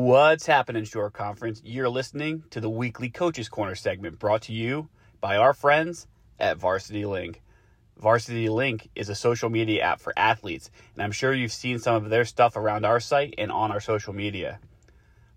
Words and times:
What's 0.00 0.46
happening, 0.46 0.84
Shore 0.84 1.10
Conference? 1.10 1.60
You're 1.64 1.88
listening 1.88 2.44
to 2.50 2.60
the 2.60 2.70
weekly 2.70 3.10
Coaches 3.10 3.48
Corner 3.48 3.74
segment 3.74 4.20
brought 4.20 4.42
to 4.42 4.52
you 4.52 4.88
by 5.20 5.36
our 5.36 5.52
friends 5.52 6.06
at 6.38 6.56
Varsity 6.56 7.04
Link. 7.04 7.42
Varsity 7.96 8.48
Link 8.48 8.90
is 8.94 9.08
a 9.08 9.16
social 9.16 9.50
media 9.50 9.82
app 9.82 10.00
for 10.00 10.16
athletes, 10.16 10.70
and 10.94 11.02
I'm 11.02 11.10
sure 11.10 11.34
you've 11.34 11.50
seen 11.50 11.80
some 11.80 11.96
of 11.96 12.10
their 12.10 12.24
stuff 12.24 12.54
around 12.54 12.84
our 12.86 13.00
site 13.00 13.34
and 13.38 13.50
on 13.50 13.72
our 13.72 13.80
social 13.80 14.12
media. 14.12 14.60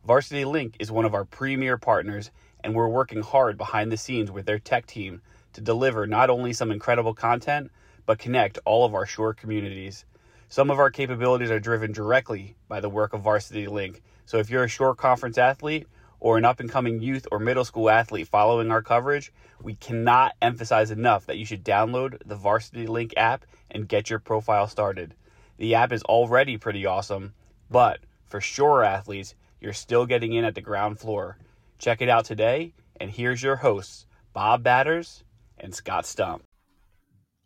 Varsity 0.05 0.46
Link 0.46 0.75
is 0.78 0.91
one 0.91 1.05
of 1.05 1.15
our 1.15 1.25
premier 1.25 1.79
partners, 1.79 2.29
and 2.63 2.75
we're 2.75 2.87
working 2.87 3.23
hard 3.23 3.57
behind 3.57 3.91
the 3.91 3.97
scenes 3.97 4.29
with 4.29 4.46
their 4.46 4.59
tech 4.59 4.85
team 4.85 5.23
to 5.53 5.62
deliver 5.62 6.05
not 6.05 6.29
only 6.29 6.53
some 6.53 6.69
incredible 6.69 7.15
content, 7.15 7.71
but 8.05 8.19
connect 8.19 8.59
all 8.63 8.85
of 8.85 8.93
our 8.93 9.07
Shore 9.07 9.33
communities. 9.33 10.05
Some 10.49 10.69
of 10.69 10.78
our 10.78 10.91
capabilities 10.91 11.49
are 11.49 11.59
driven 11.59 11.93
directly 11.93 12.55
by 12.67 12.79
the 12.79 12.89
work 12.89 13.13
of 13.13 13.21
Varsity 13.21 13.65
Link. 13.65 14.03
So 14.31 14.37
if 14.37 14.49
you're 14.49 14.63
a 14.63 14.69
Shore 14.69 14.95
Conference 14.95 15.37
athlete 15.37 15.87
or 16.21 16.38
an 16.38 16.45
up 16.45 16.62
and 16.62 16.70
coming 16.70 17.02
youth 17.02 17.27
or 17.34 17.38
middle 17.38 17.66
school 17.66 17.89
athlete 17.89 18.30
following 18.30 18.72
our 18.72 18.81
coverage, 18.81 19.34
we 19.62 19.76
cannot 19.76 20.35
emphasize 20.41 20.89
enough 20.89 21.26
that 21.26 21.38
you 21.38 21.44
should 21.44 21.66
download 21.66 22.17
the 22.26 22.38
Varsity 22.38 22.88
Link 22.88 23.13
app 23.17 23.44
and 23.72 23.89
get 23.89 24.09
your 24.09 24.20
profile 24.20 24.67
started. 24.67 25.16
The 25.58 25.75
app 25.75 25.91
is 25.91 26.02
already 26.03 26.55
pretty 26.55 26.86
awesome, 26.86 27.34
but 27.70 27.99
for 28.23 28.39
Shore 28.39 28.86
athletes, 28.86 29.36
you're 29.59 29.73
still 29.73 30.05
getting 30.05 30.31
in 30.31 30.45
at 30.45 30.55
the 30.55 30.61
ground 30.61 30.98
floor. 30.98 31.38
Check 31.77 32.02
it 32.02 32.08
out 32.08 32.23
today, 32.23 32.73
and 33.02 33.11
here's 33.11 33.44
your 33.44 33.58
hosts, 33.58 34.05
Bob 34.31 34.63
Badders 34.63 35.23
and 35.58 35.75
Scott 35.75 36.05
Stump. 36.05 36.45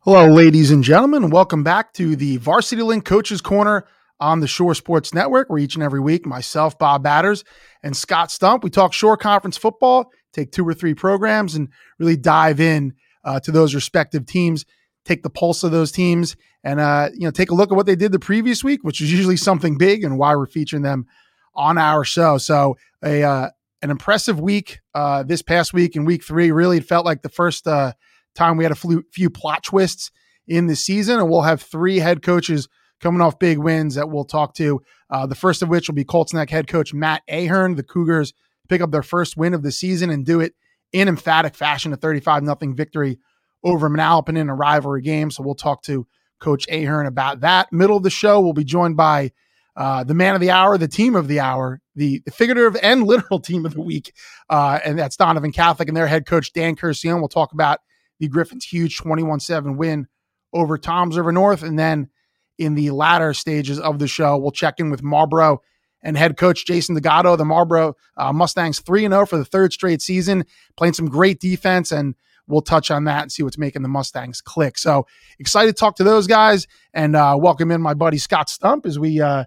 Hello, 0.01 0.27
ladies 0.27 0.69
and 0.69 0.83
gentlemen. 0.83 1.31
Welcome 1.31 1.63
back 1.63 1.93
to 1.93 2.15
the 2.15 2.37
Varsity 2.37 2.83
Link 2.83 3.05
Coaches 3.05 3.41
Corner 3.41 3.87
on 4.19 4.39
the 4.39 4.47
Shore 4.47 4.75
Sports 4.75 5.13
Network, 5.13 5.49
where 5.49 5.59
each 5.59 5.75
and 5.75 5.83
every 5.83 5.99
week, 5.99 6.25
myself, 6.25 6.77
Bob 6.77 7.03
Badders, 7.03 7.43
and 7.83 7.95
Scott 7.95 8.31
Stump, 8.31 8.63
we 8.63 8.69
talk 8.69 8.93
Shore 8.93 9.17
Conference 9.17 9.57
football, 9.57 10.11
take 10.33 10.51
two 10.51 10.67
or 10.67 10.73
three 10.73 10.93
programs, 10.93 11.55
and 11.55 11.69
really 11.99 12.17
dive 12.17 12.59
in 12.59 12.93
uh, 13.23 13.39
to 13.41 13.51
those 13.51 13.75
respective 13.75 14.25
teams, 14.25 14.65
take 15.03 15.23
the 15.23 15.29
pulse 15.29 15.63
of 15.63 15.71
those 15.71 15.91
teams, 15.91 16.35
and 16.63 16.79
uh, 16.79 17.09
you 17.13 17.25
know 17.25 17.31
take 17.31 17.51
a 17.51 17.55
look 17.55 17.71
at 17.71 17.75
what 17.75 17.85
they 17.85 17.95
did 17.95 18.11
the 18.11 18.19
previous 18.19 18.63
week, 18.63 18.83
which 18.83 19.01
is 19.01 19.11
usually 19.11 19.37
something 19.37 19.77
big, 19.77 20.03
and 20.03 20.17
why 20.17 20.35
we're 20.35 20.45
featuring 20.45 20.83
them 20.83 21.05
on 21.53 21.77
our 21.77 22.03
show. 22.03 22.37
So 22.37 22.77
a 23.03 23.23
uh, 23.23 23.49
an 23.81 23.91
impressive 23.91 24.39
week 24.39 24.79
uh, 24.93 25.23
this 25.23 25.41
past 25.41 25.73
week 25.73 25.95
in 25.95 26.05
week 26.05 26.23
three. 26.23 26.51
Really, 26.51 26.77
it 26.77 26.85
felt 26.85 27.05
like 27.05 27.21
the 27.21 27.29
first 27.29 27.67
uh, 27.67 27.93
time 28.33 28.57
we 28.57 28.63
had 28.63 28.71
a 28.71 28.75
few, 28.75 29.03
few 29.11 29.29
plot 29.29 29.63
twists 29.63 30.11
in 30.47 30.67
the 30.67 30.75
season, 30.75 31.19
and 31.19 31.29
we'll 31.29 31.41
have 31.41 31.61
three 31.61 31.99
head 31.99 32.21
coaches 32.21 32.67
coming 33.01 33.21
off 33.21 33.39
big 33.39 33.57
wins 33.57 33.95
that 33.95 34.09
we'll 34.09 34.25
talk 34.25 34.53
to. 34.55 34.81
Uh, 35.09 35.25
the 35.25 35.35
first 35.35 35.61
of 35.61 35.69
which 35.69 35.87
will 35.87 35.95
be 35.95 36.03
Colts 36.03 36.33
Neck 36.33 36.49
head 36.49 36.67
coach 36.67 36.93
Matt 36.93 37.23
Ahearn. 37.29 37.75
The 37.75 37.83
Cougars 37.83 38.33
pick 38.67 38.81
up 38.81 38.91
their 38.91 39.03
first 39.03 39.37
win 39.37 39.53
of 39.53 39.63
the 39.63 39.71
season 39.71 40.09
and 40.09 40.25
do 40.25 40.39
it 40.39 40.53
in 40.91 41.07
emphatic 41.07 41.55
fashion, 41.55 41.93
a 41.93 41.97
35 41.97 42.43
nothing 42.43 42.75
victory 42.75 43.19
over 43.63 43.89
Manalapan 43.89 44.37
in 44.37 44.49
a 44.49 44.55
rivalry 44.55 45.01
game. 45.01 45.31
So 45.31 45.43
we'll 45.43 45.55
talk 45.55 45.81
to 45.83 46.07
Coach 46.39 46.67
Ahearn 46.69 47.07
about 47.07 47.41
that. 47.41 47.71
Middle 47.71 47.97
of 47.97 48.03
the 48.03 48.09
show, 48.09 48.39
we'll 48.39 48.53
be 48.53 48.63
joined 48.63 48.95
by 48.95 49.31
uh, 49.75 50.03
the 50.03 50.13
man 50.13 50.35
of 50.35 50.41
the 50.41 50.51
hour, 50.51 50.77
the 50.77 50.87
team 50.87 51.15
of 51.15 51.27
the 51.27 51.39
hour, 51.39 51.81
the, 51.95 52.21
figurative 52.31 52.79
and 52.81 53.03
literal 53.07 53.39
team 53.39 53.65
of 53.65 53.73
the 53.73 53.81
week, 53.81 54.13
uh, 54.49 54.79
and 54.85 54.97
that's 54.97 55.17
Donovan 55.17 55.51
Catholic 55.51 55.87
and 55.87 55.97
their 55.97 56.07
head 56.07 56.25
coach 56.25 56.53
Dan 56.53 56.75
Curcione. 56.75 57.19
We'll 57.19 57.27
talk 57.27 57.51
about 57.51 57.79
the 58.19 58.29
Griffins' 58.29 58.65
huge 58.65 58.97
21-7 58.97 59.75
win 59.75 60.07
over 60.53 60.77
Toms 60.77 61.17
River 61.17 61.33
North, 61.33 61.63
and 61.63 61.77
then 61.77 62.09
in 62.57 62.75
the 62.75 62.91
latter 62.91 63.33
stages 63.33 63.79
of 63.79 63.99
the 63.99 64.07
show. 64.07 64.37
We'll 64.37 64.51
check 64.51 64.79
in 64.79 64.89
with 64.89 65.03
Marlboro 65.03 65.61
and 66.01 66.17
head 66.17 66.37
coach 66.37 66.65
Jason 66.65 66.97
Dagato. 66.97 67.37
The 67.37 67.45
Marlboro 67.45 67.95
uh, 68.17 68.31
Mustangs 68.31 68.79
3 68.79 69.01
0 69.01 69.25
for 69.25 69.37
the 69.37 69.45
third 69.45 69.73
straight 69.73 70.01
season, 70.01 70.45
playing 70.77 70.93
some 70.93 71.07
great 71.07 71.39
defense, 71.39 71.91
and 71.91 72.15
we'll 72.47 72.61
touch 72.61 72.91
on 72.91 73.05
that 73.05 73.23
and 73.23 73.31
see 73.31 73.43
what's 73.43 73.57
making 73.57 73.81
the 73.81 73.89
Mustangs 73.89 74.41
click. 74.41 74.77
So 74.77 75.07
excited 75.39 75.75
to 75.75 75.79
talk 75.79 75.95
to 75.97 76.03
those 76.03 76.27
guys 76.27 76.67
and 76.93 77.15
uh, 77.15 77.35
welcome 77.39 77.71
in 77.71 77.81
my 77.81 77.93
buddy 77.93 78.17
Scott 78.17 78.49
Stump 78.49 78.85
as 78.85 78.97
we. 78.99 79.19
Uh, 79.19 79.45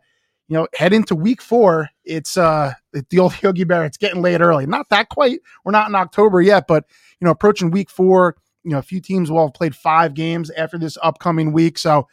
you 0.48 0.56
know, 0.56 0.66
head 0.74 0.94
into 0.94 1.14
week 1.14 1.42
four. 1.42 1.90
It's 2.04 2.36
uh 2.36 2.72
the 2.92 3.18
old 3.18 3.34
Yogi 3.42 3.64
Bear. 3.64 3.84
It's 3.84 3.98
getting 3.98 4.22
late 4.22 4.40
early. 4.40 4.66
Not 4.66 4.88
that 4.88 5.10
quite. 5.10 5.40
We're 5.64 5.72
not 5.72 5.88
in 5.88 5.94
October 5.94 6.40
yet, 6.40 6.64
but 6.66 6.84
you 7.20 7.26
know, 7.26 7.30
approaching 7.30 7.70
week 7.70 7.90
four. 7.90 8.36
You 8.64 8.72
know, 8.72 8.78
a 8.78 8.82
few 8.82 9.00
teams 9.00 9.30
will 9.30 9.46
have 9.46 9.54
played 9.54 9.76
five 9.76 10.14
games 10.14 10.50
after 10.50 10.78
this 10.78 10.98
upcoming 11.02 11.52
week. 11.52 11.78
So 11.78 12.08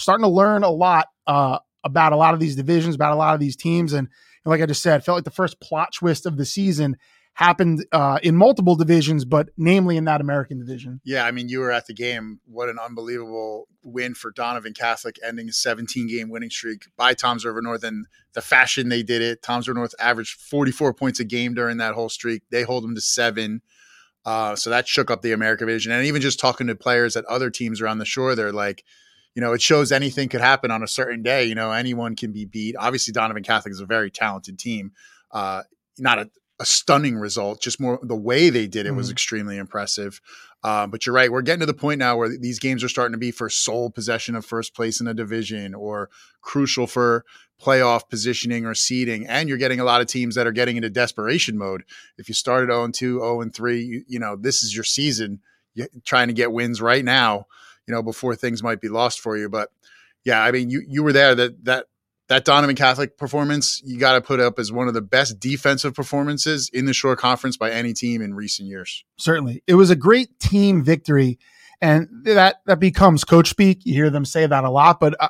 starting 0.00 0.24
to 0.24 0.30
learn 0.30 0.62
a 0.64 0.70
lot 0.70 1.08
uh, 1.26 1.58
about 1.84 2.12
a 2.12 2.16
lot 2.16 2.34
of 2.34 2.40
these 2.40 2.56
divisions, 2.56 2.94
about 2.94 3.12
a 3.12 3.16
lot 3.16 3.34
of 3.34 3.40
these 3.40 3.56
teams. 3.56 3.92
And, 3.92 4.08
and 4.44 4.50
like 4.50 4.62
I 4.62 4.66
just 4.66 4.82
said, 4.82 5.04
felt 5.04 5.16
like 5.16 5.24
the 5.24 5.30
first 5.30 5.60
plot 5.60 5.92
twist 5.94 6.26
of 6.26 6.36
the 6.36 6.44
season 6.44 6.96
happened 7.34 7.86
uh, 7.92 8.18
in 8.22 8.36
multiple 8.36 8.74
divisions, 8.74 9.24
but 9.24 9.48
namely 9.56 9.96
in 9.96 10.04
that 10.04 10.20
American 10.20 10.58
division. 10.58 11.00
Yeah, 11.04 11.24
I 11.24 11.30
mean, 11.30 11.48
you 11.48 11.60
were 11.60 11.70
at 11.70 11.86
the 11.86 11.94
game. 11.94 12.40
What 12.44 12.68
an 12.68 12.78
unbelievable 12.78 13.68
win 13.82 14.14
for 14.14 14.30
Donovan 14.30 14.74
Catholic, 14.74 15.18
ending 15.24 15.48
a 15.48 15.52
17 15.52 16.06
game 16.06 16.28
winning 16.28 16.50
streak 16.50 16.82
by 16.96 17.14
Toms 17.14 17.44
River 17.44 17.62
North 17.62 17.84
and 17.84 18.06
the 18.34 18.42
fashion 18.42 18.88
they 18.88 19.02
did 19.02 19.22
it. 19.22 19.42
Toms 19.42 19.68
River 19.68 19.78
North 19.78 19.94
averaged 19.98 20.40
44 20.40 20.92
points 20.92 21.20
a 21.20 21.24
game 21.24 21.54
during 21.54 21.78
that 21.78 21.94
whole 21.94 22.08
streak. 22.08 22.42
They 22.50 22.62
hold 22.62 22.84
them 22.84 22.94
to 22.94 23.00
seven. 23.00 23.62
Uh, 24.24 24.54
so 24.54 24.68
that 24.68 24.86
shook 24.86 25.10
up 25.10 25.22
the 25.22 25.32
American 25.32 25.66
division. 25.66 25.92
And 25.92 26.04
even 26.04 26.20
just 26.20 26.40
talking 26.40 26.66
to 26.66 26.74
players 26.74 27.16
at 27.16 27.24
other 27.24 27.48
teams 27.48 27.80
around 27.80 27.98
the 27.98 28.04
shore, 28.04 28.34
they're 28.34 28.52
like, 28.52 28.84
you 29.34 29.42
know, 29.42 29.52
it 29.52 29.62
shows 29.62 29.92
anything 29.92 30.28
could 30.28 30.40
happen 30.40 30.70
on 30.70 30.82
a 30.82 30.88
certain 30.88 31.22
day. 31.22 31.44
You 31.44 31.54
know, 31.54 31.72
anyone 31.72 32.16
can 32.16 32.32
be 32.32 32.44
beat. 32.44 32.76
Obviously, 32.76 33.12
Donovan 33.12 33.42
Catholic 33.42 33.72
is 33.72 33.80
a 33.80 33.86
very 33.86 34.10
talented 34.10 34.58
team. 34.58 34.92
Uh, 35.30 35.62
not 35.98 36.18
a, 36.18 36.30
a 36.58 36.66
stunning 36.66 37.16
result, 37.16 37.60
just 37.60 37.80
more 37.80 38.00
the 38.02 38.16
way 38.16 38.50
they 38.50 38.66
did 38.66 38.86
it 38.86 38.90
mm-hmm. 38.90 38.98
was 38.98 39.10
extremely 39.10 39.56
impressive. 39.56 40.20
Uh, 40.62 40.86
but 40.86 41.06
you're 41.06 41.14
right. 41.14 41.32
We're 41.32 41.42
getting 41.42 41.60
to 41.60 41.66
the 41.66 41.74
point 41.74 42.00
now 42.00 42.16
where 42.16 42.28
these 42.28 42.58
games 42.58 42.84
are 42.84 42.88
starting 42.88 43.12
to 43.12 43.18
be 43.18 43.30
for 43.30 43.48
sole 43.48 43.88
possession 43.88 44.34
of 44.34 44.44
first 44.44 44.74
place 44.74 45.00
in 45.00 45.06
a 45.06 45.14
division 45.14 45.74
or 45.74 46.10
crucial 46.42 46.86
for 46.86 47.24
playoff 47.62 48.08
positioning 48.10 48.66
or 48.66 48.74
seeding. 48.74 49.26
And 49.26 49.48
you're 49.48 49.58
getting 49.58 49.80
a 49.80 49.84
lot 49.84 50.00
of 50.00 50.06
teams 50.06 50.34
that 50.34 50.46
are 50.46 50.52
getting 50.52 50.76
into 50.76 50.90
desperation 50.90 51.56
mode. 51.56 51.84
If 52.18 52.28
you 52.28 52.34
started 52.34 52.66
0 52.66 52.88
2, 52.88 53.20
0 53.20 53.50
3, 53.54 53.82
you, 53.82 54.04
you 54.06 54.18
know, 54.18 54.36
this 54.36 54.62
is 54.62 54.74
your 54.74 54.84
season. 54.84 55.40
You're 55.72 55.88
trying 56.04 56.28
to 56.28 56.34
get 56.34 56.52
wins 56.52 56.82
right 56.82 57.04
now 57.04 57.46
you 57.86 57.94
know, 57.94 58.02
before 58.02 58.34
things 58.34 58.62
might 58.62 58.80
be 58.80 58.88
lost 58.88 59.20
for 59.20 59.36
you. 59.36 59.48
But 59.48 59.70
yeah, 60.24 60.42
I 60.42 60.50
mean, 60.50 60.70
you 60.70 60.82
you 60.86 61.02
were 61.02 61.12
there. 61.12 61.34
That 61.34 61.64
that 61.64 61.86
that 62.28 62.44
Donovan 62.44 62.76
Catholic 62.76 63.18
performance, 63.18 63.82
you 63.84 63.98
got 63.98 64.12
to 64.12 64.20
put 64.20 64.38
up 64.38 64.60
as 64.60 64.70
one 64.70 64.86
of 64.86 64.94
the 64.94 65.02
best 65.02 65.40
defensive 65.40 65.94
performances 65.94 66.70
in 66.72 66.84
the 66.84 66.92
Shore 66.92 67.16
Conference 67.16 67.56
by 67.56 67.72
any 67.72 67.92
team 67.92 68.22
in 68.22 68.34
recent 68.34 68.68
years. 68.68 69.04
Certainly, 69.18 69.64
it 69.66 69.74
was 69.74 69.90
a 69.90 69.96
great 69.96 70.38
team 70.38 70.84
victory, 70.84 71.38
and 71.80 72.08
that 72.24 72.56
that 72.66 72.78
becomes 72.78 73.24
coach 73.24 73.50
speak. 73.50 73.80
You 73.84 73.94
hear 73.94 74.10
them 74.10 74.24
say 74.24 74.46
that 74.46 74.64
a 74.64 74.70
lot, 74.70 75.00
but 75.00 75.16
uh, 75.18 75.28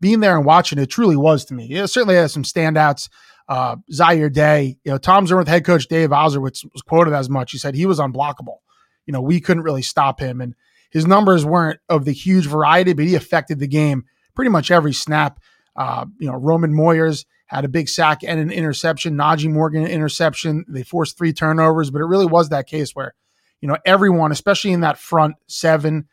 being 0.00 0.20
there 0.20 0.36
and 0.36 0.46
watching 0.46 0.78
it 0.78 0.86
truly 0.86 1.16
was 1.16 1.44
to 1.46 1.54
me. 1.54 1.70
It 1.70 1.88
certainly 1.88 2.14
has 2.14 2.32
some 2.32 2.44
standouts. 2.44 3.08
Uh, 3.48 3.76
Zaire 3.90 4.28
Day, 4.28 4.76
you 4.84 4.92
know, 4.92 4.98
Toms 4.98 5.32
River 5.32 5.48
head 5.48 5.64
coach 5.64 5.88
Dave 5.88 6.10
Ozerwitz 6.10 6.64
was 6.72 6.82
quoted 6.82 7.14
as 7.14 7.30
much. 7.30 7.50
He 7.50 7.58
said 7.58 7.74
he 7.74 7.86
was 7.86 7.98
unblockable. 7.98 8.58
You 9.06 9.12
know, 9.12 9.22
we 9.22 9.40
couldn't 9.40 9.62
really 9.62 9.82
stop 9.82 10.20
him, 10.20 10.40
and 10.40 10.54
his 10.90 11.06
numbers 11.06 11.44
weren't 11.44 11.80
of 11.88 12.04
the 12.04 12.12
huge 12.12 12.46
variety, 12.46 12.92
but 12.92 13.04
he 13.04 13.14
affected 13.14 13.58
the 13.58 13.66
game 13.66 14.04
pretty 14.34 14.50
much 14.50 14.70
every 14.70 14.92
snap. 14.92 15.40
Uh, 15.76 16.06
you 16.18 16.30
know, 16.30 16.36
Roman 16.36 16.72
Moyers 16.72 17.24
had 17.46 17.64
a 17.64 17.68
big 17.68 17.88
sack 17.88 18.20
and 18.26 18.38
an 18.38 18.50
interception. 18.50 19.16
Najee 19.16 19.50
Morgan 19.50 19.86
interception. 19.86 20.64
They 20.68 20.82
forced 20.82 21.16
three 21.16 21.32
turnovers, 21.32 21.90
but 21.90 22.00
it 22.00 22.06
really 22.06 22.26
was 22.26 22.50
that 22.50 22.66
case 22.66 22.94
where, 22.94 23.14
you 23.60 23.68
know, 23.68 23.76
everyone, 23.84 24.32
especially 24.32 24.72
in 24.72 24.80
that 24.80 24.98
front 24.98 25.36
seven, 25.46 26.08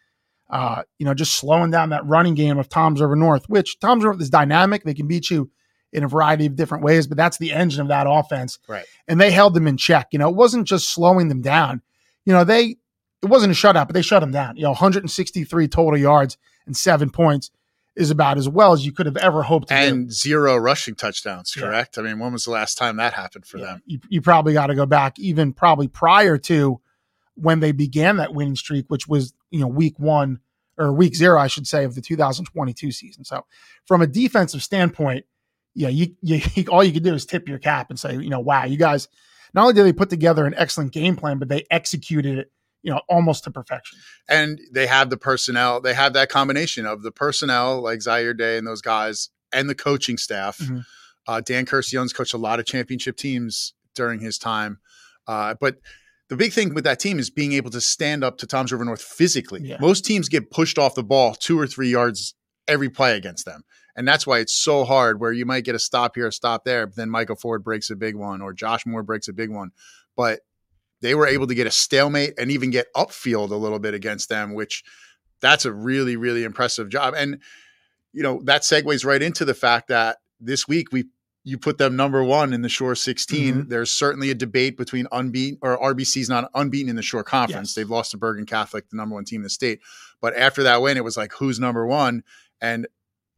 uh, 0.49 0.83
you 0.97 1.05
know, 1.05 1.13
just 1.13 1.35
slowing 1.35 1.71
down 1.71 1.89
that 1.89 2.05
running 2.05 2.35
game 2.35 2.57
of 2.57 2.69
Toms 2.69 3.01
River 3.01 3.15
North, 3.15 3.49
which 3.49 3.79
Toms 3.79 4.03
River 4.03 4.21
is 4.21 4.29
dynamic. 4.29 4.83
They 4.83 4.93
can 4.93 5.07
beat 5.07 5.29
you 5.29 5.51
in 5.91 6.03
a 6.03 6.07
variety 6.07 6.45
of 6.45 6.55
different 6.55 6.83
ways, 6.83 7.07
but 7.07 7.17
that's 7.17 7.37
the 7.37 7.51
engine 7.51 7.81
of 7.81 7.87
that 7.87 8.07
offense. 8.07 8.59
Right. 8.67 8.85
And 9.07 9.19
they 9.19 9.31
held 9.31 9.53
them 9.53 9.67
in 9.67 9.77
check. 9.77 10.07
You 10.11 10.19
know, 10.19 10.29
it 10.29 10.35
wasn't 10.35 10.67
just 10.67 10.89
slowing 10.89 11.29
them 11.29 11.41
down. 11.41 11.81
You 12.25 12.33
know, 12.33 12.43
they 12.43 12.77
it 13.25 13.29
wasn't 13.29 13.51
a 13.51 13.55
shutout, 13.55 13.87
but 13.87 13.93
they 13.93 14.01
shut 14.01 14.23
him 14.23 14.31
down. 14.31 14.55
You 14.55 14.63
know, 14.63 14.69
163 14.69 15.67
total 15.67 15.97
yards 15.99 16.37
and 16.65 16.77
seven 16.77 17.09
points 17.09 17.51
is 17.95 18.11
about 18.11 18.37
as 18.37 18.47
well 18.47 18.73
as 18.73 18.85
you 18.85 18.91
could 18.91 19.05
have 19.05 19.17
ever 19.17 19.41
hoped. 19.41 19.71
and 19.71 20.07
do. 20.07 20.11
zero 20.11 20.57
rushing 20.57 20.95
touchdowns, 20.95 21.53
correct? 21.53 21.97
Yeah. 21.97 22.03
I 22.03 22.05
mean, 22.05 22.19
when 22.19 22.33
was 22.33 22.45
the 22.45 22.51
last 22.51 22.77
time 22.77 22.97
that 22.97 23.13
happened 23.13 23.45
for 23.45 23.57
yeah. 23.57 23.65
them? 23.65 23.83
You, 23.85 23.99
you 24.09 24.21
probably 24.21 24.53
got 24.53 24.67
to 24.67 24.75
go 24.75 24.85
back 24.85 25.17
even 25.17 25.53
probably 25.53 25.87
prior 25.87 26.37
to 26.39 26.81
when 27.35 27.61
they 27.61 27.71
began 27.71 28.17
that 28.17 28.33
winning 28.33 28.55
streak, 28.55 28.85
which 28.89 29.07
was 29.07 29.33
you 29.49 29.59
know 29.59 29.67
week 29.67 29.97
one 29.97 30.39
or 30.77 30.91
week 30.91 31.15
zero, 31.15 31.39
I 31.39 31.47
should 31.47 31.67
say, 31.67 31.85
of 31.85 31.95
the 31.95 32.01
2022 32.01 32.91
season. 32.91 33.23
So, 33.23 33.45
from 33.85 34.01
a 34.01 34.07
defensive 34.07 34.61
standpoint, 34.61 35.25
yeah, 35.73 35.89
you, 35.89 36.15
you 36.21 36.41
all 36.69 36.83
you 36.83 36.91
could 36.91 37.03
do 37.03 37.13
is 37.13 37.25
tip 37.25 37.47
your 37.47 37.59
cap 37.59 37.89
and 37.89 37.99
say, 37.99 38.13
you 38.13 38.29
know, 38.29 38.39
wow, 38.39 38.65
you 38.65 38.77
guys. 38.77 39.07
Not 39.53 39.61
only 39.61 39.73
did 39.73 39.85
they 39.85 39.93
put 39.93 40.09
together 40.09 40.45
an 40.45 40.53
excellent 40.57 40.91
game 40.91 41.15
plan, 41.15 41.39
but 41.39 41.47
they 41.47 41.65
executed 41.71 42.39
it 42.39 42.51
you 42.85 42.91
know 42.91 43.01
almost 43.09 43.43
to 43.43 43.51
perfection. 43.51 43.99
And 44.29 44.61
they 44.71 44.85
have 44.85 45.09
the 45.09 45.17
personnel. 45.17 45.81
They 45.81 45.93
have 45.93 46.13
that 46.13 46.29
combination 46.29 46.85
of 46.85 47.01
the 47.01 47.11
personnel 47.11 47.81
like 47.81 48.01
Zaire 48.01 48.33
Day 48.33 48.57
and 48.57 48.65
those 48.65 48.81
guys, 48.81 49.29
and 49.51 49.69
the 49.69 49.75
coaching 49.75 50.17
staff. 50.17 50.59
Mm-hmm. 50.59 50.79
Uh, 51.27 51.41
Dan 51.41 51.65
coached 51.65 52.33
a 52.33 52.37
lot 52.37 52.59
of 52.59 52.67
championship 52.67 53.17
teams 53.17 53.73
during 53.95 54.19
his 54.19 54.37
time. 54.37 54.79
Uh, 55.27 55.55
but 55.59 55.77
the 56.29 56.35
big 56.35 56.53
thing 56.53 56.75
with 56.75 56.83
that 56.83 56.99
team 56.99 57.17
is 57.17 57.31
being 57.31 57.53
able 57.53 57.71
to 57.71 57.81
stand 57.81 58.23
up 58.23 58.37
to 58.37 58.47
Toms 58.47 58.71
River 58.71 58.85
North 58.85 59.01
physically. 59.01 59.61
Yeah. 59.63 59.77
Most 59.79 60.05
teams 60.05 60.29
get 60.29 60.51
pushed 60.51 60.77
off 60.77 60.93
the 60.93 61.03
ball 61.03 61.33
two 61.33 61.59
or 61.59 61.65
three 61.65 61.89
yards 61.89 62.35
every 62.67 62.89
play 62.89 63.17
against 63.17 63.45
them. 63.45 63.63
And 63.95 64.07
that's 64.07 64.27
why 64.27 64.39
it's 64.39 64.53
so 64.53 64.83
hard 64.83 65.19
where 65.19 65.31
you 65.31 65.45
might 65.45 65.63
get 65.63 65.73
a 65.73 65.79
stop 65.79 66.15
here, 66.15 66.27
a 66.27 66.31
stop 66.31 66.65
there, 66.65 66.85
but 66.85 66.95
then 66.95 67.09
Micah 67.09 67.35
Ford 67.35 67.63
breaks 67.63 67.89
a 67.89 67.95
big 67.95 68.15
one 68.15 68.41
or 68.41 68.53
Josh 68.53 68.85
Moore 68.85 69.03
breaks 69.03 69.27
a 69.27 69.33
big 69.33 69.49
one. 69.49 69.71
But 70.15 70.41
they 71.05 71.13
were 71.13 71.27
able 71.27 71.45
to 71.45 71.53
get 71.53 71.67
a 71.67 71.71
stalemate 71.71 72.33
and 72.39 72.49
even 72.49 72.71
get 72.71 72.91
upfield 72.95 73.51
a 73.51 73.55
little 73.55 73.77
bit 73.77 73.93
against 73.93 74.27
them, 74.27 74.55
which 74.55 74.83
that's 75.39 75.63
a 75.63 75.71
really, 75.71 76.15
really 76.15 76.43
impressive 76.43 76.89
job. 76.89 77.13
And, 77.15 77.39
you 78.11 78.23
know, 78.23 78.41
that 78.45 78.63
segues 78.63 79.05
right 79.05 79.21
into 79.21 79.45
the 79.45 79.53
fact 79.53 79.89
that 79.89 80.17
this 80.39 80.67
week 80.67 80.91
we 80.91 81.05
you 81.47 81.59
put 81.59 81.77
them 81.77 81.95
number 81.95 82.23
one 82.23 82.53
in 82.53 82.63
the 82.63 82.69
Shore 82.69 82.95
16. 82.95 83.53
Mhm. 83.53 83.69
There's 83.69 83.91
certainly 83.91 84.31
a 84.31 84.33
debate 84.33 84.77
between 84.77 85.05
unbeaten 85.11 85.59
or 85.61 85.77
RBC's 85.77 86.27
not 86.27 86.49
unbeaten 86.55 86.89
in 86.89 86.95
the 86.95 87.03
Shore 87.03 87.23
Conference. 87.23 87.69
Yes. 87.69 87.75
They've 87.75 87.89
lost 87.89 88.09
to 88.11 88.17
Bergen 88.17 88.47
Catholic, 88.47 88.89
the 88.89 88.97
number 88.97 89.13
one 89.13 89.25
team 89.25 89.41
in 89.41 89.43
the 89.43 89.49
state. 89.51 89.81
But 90.21 90.35
after 90.35 90.63
that 90.63 90.81
win, 90.81 90.97
it 90.97 91.03
was 91.03 91.17
like 91.17 91.33
who's 91.33 91.59
number 91.59 91.85
one? 91.85 92.23
And 92.59 92.87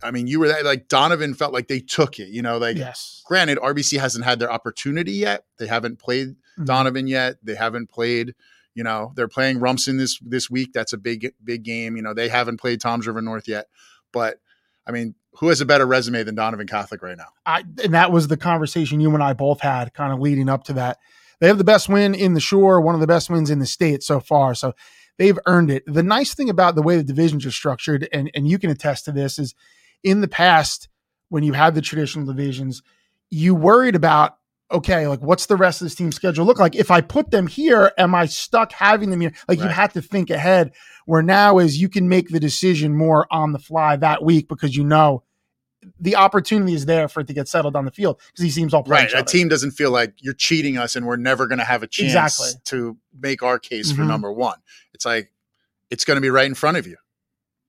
I 0.02 0.12
mean, 0.12 0.28
you 0.28 0.40
were 0.40 0.48
there, 0.48 0.64
like 0.64 0.88
Donovan 0.88 1.34
felt 1.34 1.52
like 1.52 1.68
they 1.68 1.82
took 1.82 2.18
it. 2.18 2.30
You 2.30 2.42
know, 2.42 2.60
like 2.60 2.78
yes. 2.78 3.24
granted, 3.26 3.58
RBC 3.58 4.00
hasn't 4.00 4.24
had 4.24 4.40
their 4.40 4.52
opportunity 4.54 5.12
yet. 5.12 5.44
They 5.58 5.68
haven't 5.68 6.00
played. 6.00 6.38
Mm-hmm. 6.58 6.66
Donovan 6.66 7.08
yet. 7.08 7.36
They 7.44 7.56
haven't 7.56 7.90
played. 7.90 8.36
You 8.74 8.84
know, 8.84 9.12
they're 9.16 9.28
playing 9.28 9.60
Rumson 9.60 9.98
this 9.98 10.20
this 10.20 10.50
week. 10.50 10.74
That's 10.74 10.94
a 10.94 10.98
big 10.98 11.34
big 11.44 11.64
game. 11.64 11.96
You 11.96 12.04
know, 12.04 12.14
they 12.14 12.30
haven't 12.30 12.60
played 12.60 12.82
Toms 12.82 13.08
River 13.08 13.22
North 13.22 13.48
yet. 13.48 13.68
But 14.12 14.40
I 14.86 14.92
mean, 14.92 15.16
who 15.34 15.50
has 15.50 15.62
a 15.62 15.66
better 15.66 15.86
resume 15.86 16.24
than 16.24 16.36
Donovan 16.36 16.68
Catholic 16.68 17.02
right 17.02 17.18
now? 17.18 17.30
I, 17.46 17.64
and 17.84 17.94
that 17.94 18.12
was 18.12 18.28
the 18.28 18.38
conversation 18.38 19.00
you 19.00 19.14
and 19.14 19.24
I 19.24 19.34
both 19.34 19.62
had 19.62 19.94
kind 19.94 20.14
of 20.14 20.20
leading 20.20 20.50
up 20.50 20.64
to 20.66 20.74
that. 20.74 20.98
They 21.40 21.48
have 21.48 21.58
the 21.58 21.64
best 21.64 21.90
win 21.90 22.16
in 22.16 22.34
the 22.34 22.40
shore, 22.40 22.82
one 22.82 22.96
of 22.96 23.02
the 23.02 23.08
best 23.08 23.30
wins 23.30 23.50
in 23.50 23.60
the 23.60 23.66
state 23.66 24.02
so 24.02 24.20
far. 24.20 24.56
So 24.56 24.74
they've 25.18 25.38
earned 25.46 25.70
it. 25.70 25.84
The 25.86 26.04
nice 26.04 26.34
thing 26.34 26.50
about 26.50 26.76
the 26.76 26.82
way 26.82 26.98
the 26.98 27.04
divisions 27.04 27.46
are 27.46 27.52
structured, 27.52 28.08
and, 28.12 28.32
and 28.34 28.48
you 28.48 28.58
can 28.58 28.72
attest 28.72 29.06
to 29.06 29.12
this, 29.12 29.38
is 29.38 29.54
in 30.04 30.22
the 30.22 30.28
past, 30.28 30.90
when 31.30 31.44
you 31.44 31.54
had 31.54 31.76
the 31.76 31.82
traditional 31.82 32.26
divisions, 32.26 32.82
you 33.30 33.54
worried 33.54 33.96
about, 33.96 34.37
okay, 34.72 35.08
like 35.08 35.22
what's 35.22 35.46
the 35.46 35.56
rest 35.56 35.82
of 35.82 35.86
this 35.86 35.96
team 35.96 36.12
schedule 36.12 36.46
look 36.46 36.60
like? 36.60 36.76
If 36.76 36.92
I 36.92 37.02
put 37.02 37.32
them 37.32 37.48
here, 37.48 37.92
am 37.98 38.14
I 38.14 38.26
stuck 38.26 38.72
having 38.72 39.10
them 39.12 39.22
here? 39.22 39.34
Like 39.48 39.60
you 39.60 39.68
have 39.68 39.94
to 39.94 40.02
think 40.02 40.30
ahead. 40.30 40.74
Where 41.06 41.22
now 41.22 41.58
is 41.60 41.80
you 41.82 41.88
can 41.88 42.10
make 42.10 42.30
the 42.30 42.40
decision 42.40 42.96
more 42.96 43.28
on 43.32 43.54
the 43.54 43.60
fly 43.60 43.96
that 43.96 44.24
week 44.24 44.50
because 44.50 44.76
you 44.76 44.84
know 44.84 45.24
the 46.00 46.18
opportunity 46.18 46.74
is 46.74 46.86
there 46.86 47.08
for 47.08 47.22
it 47.22 47.28
to 47.28 47.34
get 47.34 47.48
settled 47.48 47.76
on 47.78 47.86
the 47.86 47.92
field 47.92 48.20
because 48.32 48.44
he 48.44 48.50
seems 48.52 48.74
all 48.74 48.84
right. 48.84 49.10
A 49.16 49.24
team 49.24 49.48
doesn't 49.48 49.72
feel 49.72 49.92
like 49.92 50.14
you're 50.20 50.34
cheating 50.34 50.78
us 50.78 50.98
and 50.98 51.06
we're 51.06 51.16
never 51.16 51.48
going 51.48 51.60
to 51.60 51.64
have 51.66 51.82
a 51.82 51.88
chance 51.88 52.12
Exactly. 52.12 52.60
to 52.66 52.98
make 53.18 53.42
our 53.42 53.58
case 53.58 53.92
for 53.92 54.02
Mhm. 54.02 54.08
number 54.08 54.32
one. 54.34 54.58
It's 54.94 55.06
like, 55.06 55.32
it's 55.90 56.04
going 56.04 56.18
to 56.18 56.22
be 56.22 56.30
right 56.30 56.46
in 56.48 56.56
front 56.56 56.76
of 56.76 56.86
you. 56.88 56.98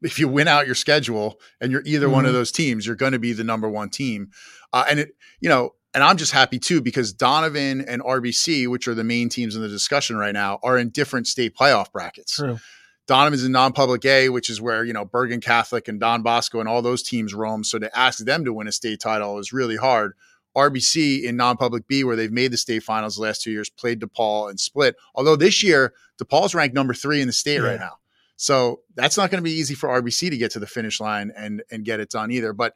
If 0.03 0.19
you 0.19 0.27
win 0.27 0.49
out 0.49 0.67
your 0.67 0.75
schedule 0.75 1.39
and 1.61 1.71
you're 1.71 1.83
either 1.85 2.09
one 2.09 2.25
of 2.25 2.31
Mhm. 2.33 2.35
those 2.35 2.51
teams, 2.51 2.87
you're 2.87 2.97
going 2.97 3.13
to 3.13 3.19
be 3.21 3.33
the 3.33 3.45
number 3.45 3.69
one 3.69 3.89
team. 3.91 4.31
Uh, 4.73 4.85
and 4.91 4.99
it, 4.99 5.11
you 5.41 5.49
know, 5.49 5.75
and 5.95 6.05
I'm 6.05 6.17
just 6.17 6.33
happy 6.33 6.59
too 6.59 6.81
because 6.81 7.13
Donovan 7.13 7.81
and 7.81 8.03
RBC, 8.03 8.69
which 8.69 8.89
are 8.89 8.95
the 8.95 9.05
main 9.05 9.29
teams 9.29 9.57
in 9.57 9.63
the 9.63 9.69
discussion 9.69 10.17
right 10.17 10.35
now, 10.35 10.59
are 10.63 10.79
in 10.79 10.91
different 10.91 11.27
state 11.27 11.57
playoff 11.57 11.91
brackets. 11.93 12.37
True. 12.37 12.59
Donovan's 13.07 13.43
in 13.43 13.53
non-public 13.53 14.05
A, 14.05 14.29
which 14.29 14.51
is 14.51 14.61
where 14.61 14.85
you 14.85 14.93
know 14.93 15.05
Bergen 15.05 15.41
Catholic 15.41 15.89
and 15.89 15.99
Don 15.99 16.23
Bosco 16.23 16.61
and 16.61 16.69
all 16.69 16.83
those 16.83 17.03
teams 17.03 17.35
roam. 17.35 17.65
So 17.65 17.79
to 17.79 17.99
ask 17.99 18.19
them 18.19 18.45
to 18.45 18.53
win 18.53 18.69
a 18.69 18.73
state 18.73 19.01
title 19.01 19.39
is 19.39 19.53
really 19.53 19.77
hard. 19.77 20.13
RBC 20.57 21.23
in 21.23 21.37
non-public 21.37 21.87
B, 21.87 22.05
where 22.05 22.17
they've 22.17 22.33
made 22.33 22.53
the 22.53 22.57
state 22.57 22.83
finals 22.83 23.17
the 23.17 23.23
last 23.23 23.43
two 23.43 23.51
years, 23.51 23.71
played 23.71 24.01
DePaul 24.01 24.51
and 24.51 24.59
split. 24.59 24.97
Although 25.15 25.37
this 25.37 25.63
year 25.63 25.95
DePaul's 26.23 26.55
ranked 26.55 26.75
number 26.75 26.95
three 26.95 27.21
in 27.21 27.29
the 27.29 27.33
state 27.33 27.61
right 27.61 27.79
now, 27.79 27.99
so 28.37 28.83
that's 28.95 29.17
not 29.17 29.31
going 29.31 29.43
to 29.43 29.49
be 29.49 29.57
easy 29.57 29.75
for 29.75 29.89
RBC 29.89 30.31
to 30.31 30.37
get 30.37 30.51
to 30.53 30.59
the 30.59 30.67
finish 30.67 31.01
line 31.01 31.33
and 31.35 31.63
and 31.71 31.85
get 31.85 32.01
it 32.01 32.11
done 32.11 32.31
either. 32.31 32.53
But 32.53 32.75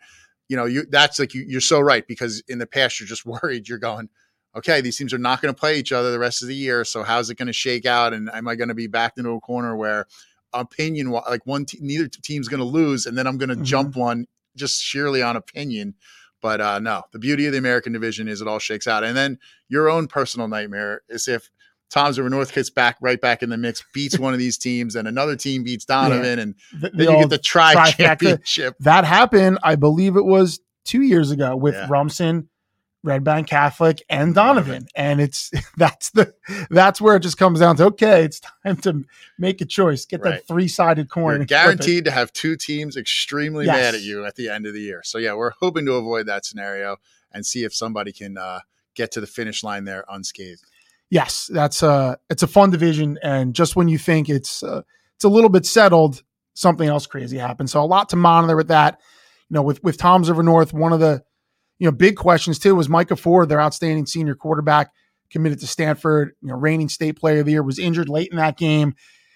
you 0.52 0.56
know, 0.58 0.66
you 0.66 0.84
that's 0.90 1.18
like 1.18 1.32
you, 1.32 1.46
you're 1.48 1.62
so 1.62 1.80
right 1.80 2.06
because 2.06 2.42
in 2.46 2.58
the 2.58 2.66
past 2.66 3.00
you're 3.00 3.06
just 3.06 3.24
worried. 3.42 3.68
You're 3.70 3.78
going, 3.78 4.10
okay, 4.54 4.82
these 4.82 4.98
teams 4.98 5.14
are 5.14 5.18
not 5.18 5.40
going 5.40 5.52
to 5.52 5.58
play 5.58 5.78
each 5.78 5.92
other 5.92 6.12
the 6.12 6.18
rest 6.18 6.42
of 6.42 6.48
the 6.48 6.54
year. 6.54 6.84
So 6.84 7.02
how's 7.02 7.30
it 7.30 7.36
going 7.38 7.46
to 7.46 7.54
shake 7.54 7.86
out? 7.86 8.12
And 8.12 8.28
am 8.34 8.46
I 8.46 8.54
going 8.54 8.68
to 8.68 8.74
be 8.74 8.86
backed 8.86 9.16
into 9.16 9.30
a 9.30 9.40
corner 9.40 9.74
where 9.74 10.04
opinion, 10.52 11.10
like 11.10 11.46
one, 11.46 11.64
te- 11.64 11.78
neither 11.80 12.06
team's 12.06 12.48
going 12.48 12.60
to 12.60 12.66
lose, 12.66 13.06
and 13.06 13.16
then 13.16 13.26
I'm 13.26 13.38
going 13.38 13.48
to 13.48 13.56
Mhm. 13.56 13.64
jump 13.64 13.96
one 13.96 14.26
just 14.54 14.82
sheerly 14.82 15.22
on 15.22 15.36
opinion. 15.36 15.94
But 16.42 16.60
uh, 16.60 16.80
no, 16.80 17.04
the 17.12 17.18
beauty 17.18 17.46
of 17.46 17.52
the 17.52 17.58
American 17.58 17.94
division 17.94 18.28
is 18.28 18.42
it 18.42 18.46
all 18.48 18.58
shakes 18.58 18.86
out. 18.86 19.04
And 19.04 19.16
then 19.16 19.38
your 19.70 19.88
own 19.88 20.06
personal 20.06 20.48
nightmare 20.48 21.00
is 21.08 21.28
if 21.28 21.48
Toms 21.92 22.18
River 22.18 22.30
North 22.30 22.52
gets 22.54 22.70
back 22.70 22.96
right 23.00 23.20
back 23.20 23.42
in 23.42 23.50
the 23.50 23.56
mix, 23.58 23.84
beats 23.92 24.18
one 24.18 24.32
of 24.32 24.38
these 24.38 24.56
teams, 24.58 24.96
and 24.96 25.06
another 25.06 25.36
team 25.36 25.62
beats 25.62 25.84
Donovan, 25.84 26.38
and 26.38 26.54
The- 26.72 26.88
then 26.90 27.06
the 27.06 27.12
you 27.12 27.18
get 27.20 27.28
the 27.30 27.38
tri 27.38 27.90
championship. 27.92 28.74
that 28.80 29.04
happened, 29.04 29.58
I 29.62 29.76
believe 29.76 30.16
it 30.16 30.24
was 30.24 30.60
two 30.84 31.02
years 31.02 31.30
ago 31.30 31.54
with 31.54 31.74
Yeah. 31.74 31.86
Rumson, 31.90 32.48
Red 33.04 33.24
Bank 33.24 33.48
Catholic, 33.48 34.02
and 34.08 34.34
Donovan. 34.34 34.86
And 34.94 35.20
it's 35.20 35.50
that's 35.76 36.10
the 36.10 36.32
that's 36.70 37.00
where 37.00 37.16
it 37.16 37.20
just 37.20 37.36
comes 37.36 37.60
down 37.60 37.76
to 37.76 37.84
okay, 37.86 38.24
it's 38.24 38.40
time 38.40 38.76
to 38.78 39.04
make 39.38 39.60
a 39.60 39.64
choice. 39.66 40.06
Get 40.06 40.20
Right. 40.22 40.30
that 40.34 40.46
three 40.48 40.68
sided 40.68 41.10
coin. 41.10 41.24
You're 41.24 41.32
and 41.40 41.48
flip 41.48 41.60
it. 41.60 41.62
guaranteed 41.64 42.04
to 42.06 42.10
have 42.10 42.32
two 42.32 42.56
teams 42.56 42.96
extremely 42.96 43.66
Yes. 43.66 43.76
mad 43.76 43.94
at 43.96 44.00
you 44.02 44.24
at 44.24 44.36
the 44.36 44.48
end 44.48 44.66
of 44.66 44.72
the 44.72 44.80
year. 44.80 45.02
So 45.04 45.18
yeah, 45.18 45.34
we're 45.34 45.50
hoping 45.60 45.84
to 45.86 45.94
avoid 45.94 46.26
that 46.26 46.46
scenario 46.46 46.96
and 47.32 47.44
see 47.44 47.64
if 47.64 47.74
somebody 47.74 48.12
can 48.12 48.38
uh, 48.38 48.60
get 48.94 49.10
to 49.12 49.20
the 49.20 49.26
finish 49.26 49.62
line 49.64 49.84
there 49.84 50.04
unscathed. 50.08 50.62
Yes, 51.12 51.50
that's 51.52 51.82
a 51.82 52.16
it's 52.30 52.42
a 52.42 52.46
fun 52.46 52.70
division, 52.70 53.18
and 53.22 53.54
just 53.54 53.76
when 53.76 53.86
you 53.86 53.98
think 53.98 54.30
it's 54.30 54.62
uh, 54.62 54.80
it's 55.14 55.24
a 55.24 55.28
little 55.28 55.50
bit 55.50 55.66
settled, 55.66 56.22
something 56.54 56.88
else 56.88 57.06
crazy 57.06 57.36
happens. 57.36 57.70
So 57.70 57.82
a 57.82 57.84
lot 57.84 58.08
to 58.08 58.16
monitor 58.16 58.56
with 58.56 58.68
that. 58.68 58.98
You 59.50 59.56
know, 59.56 59.62
with 59.62 59.84
with 59.84 59.98
Toms 59.98 60.30
River 60.30 60.42
North, 60.42 60.72
one 60.72 60.90
of 60.90 61.00
the 61.00 61.22
you 61.78 61.86
know 61.86 61.92
big 61.92 62.16
questions 62.16 62.58
too 62.58 62.74
was 62.74 62.88
Micah 62.88 63.16
Ford, 63.16 63.50
their 63.50 63.60
outstanding 63.60 64.06
senior 64.06 64.34
quarterback, 64.34 64.90
committed 65.28 65.60
to 65.60 65.66
Stanford. 65.66 66.32
You 66.40 66.48
know, 66.48 66.54
reigning 66.54 66.88
state 66.88 67.20
player 67.20 67.40
of 67.40 67.44
the 67.44 67.52
year, 67.52 67.62
was 67.62 67.78
injured 67.78 68.08
late 68.08 68.30
in 68.30 68.38
that 68.38 68.56
game. 68.56 68.94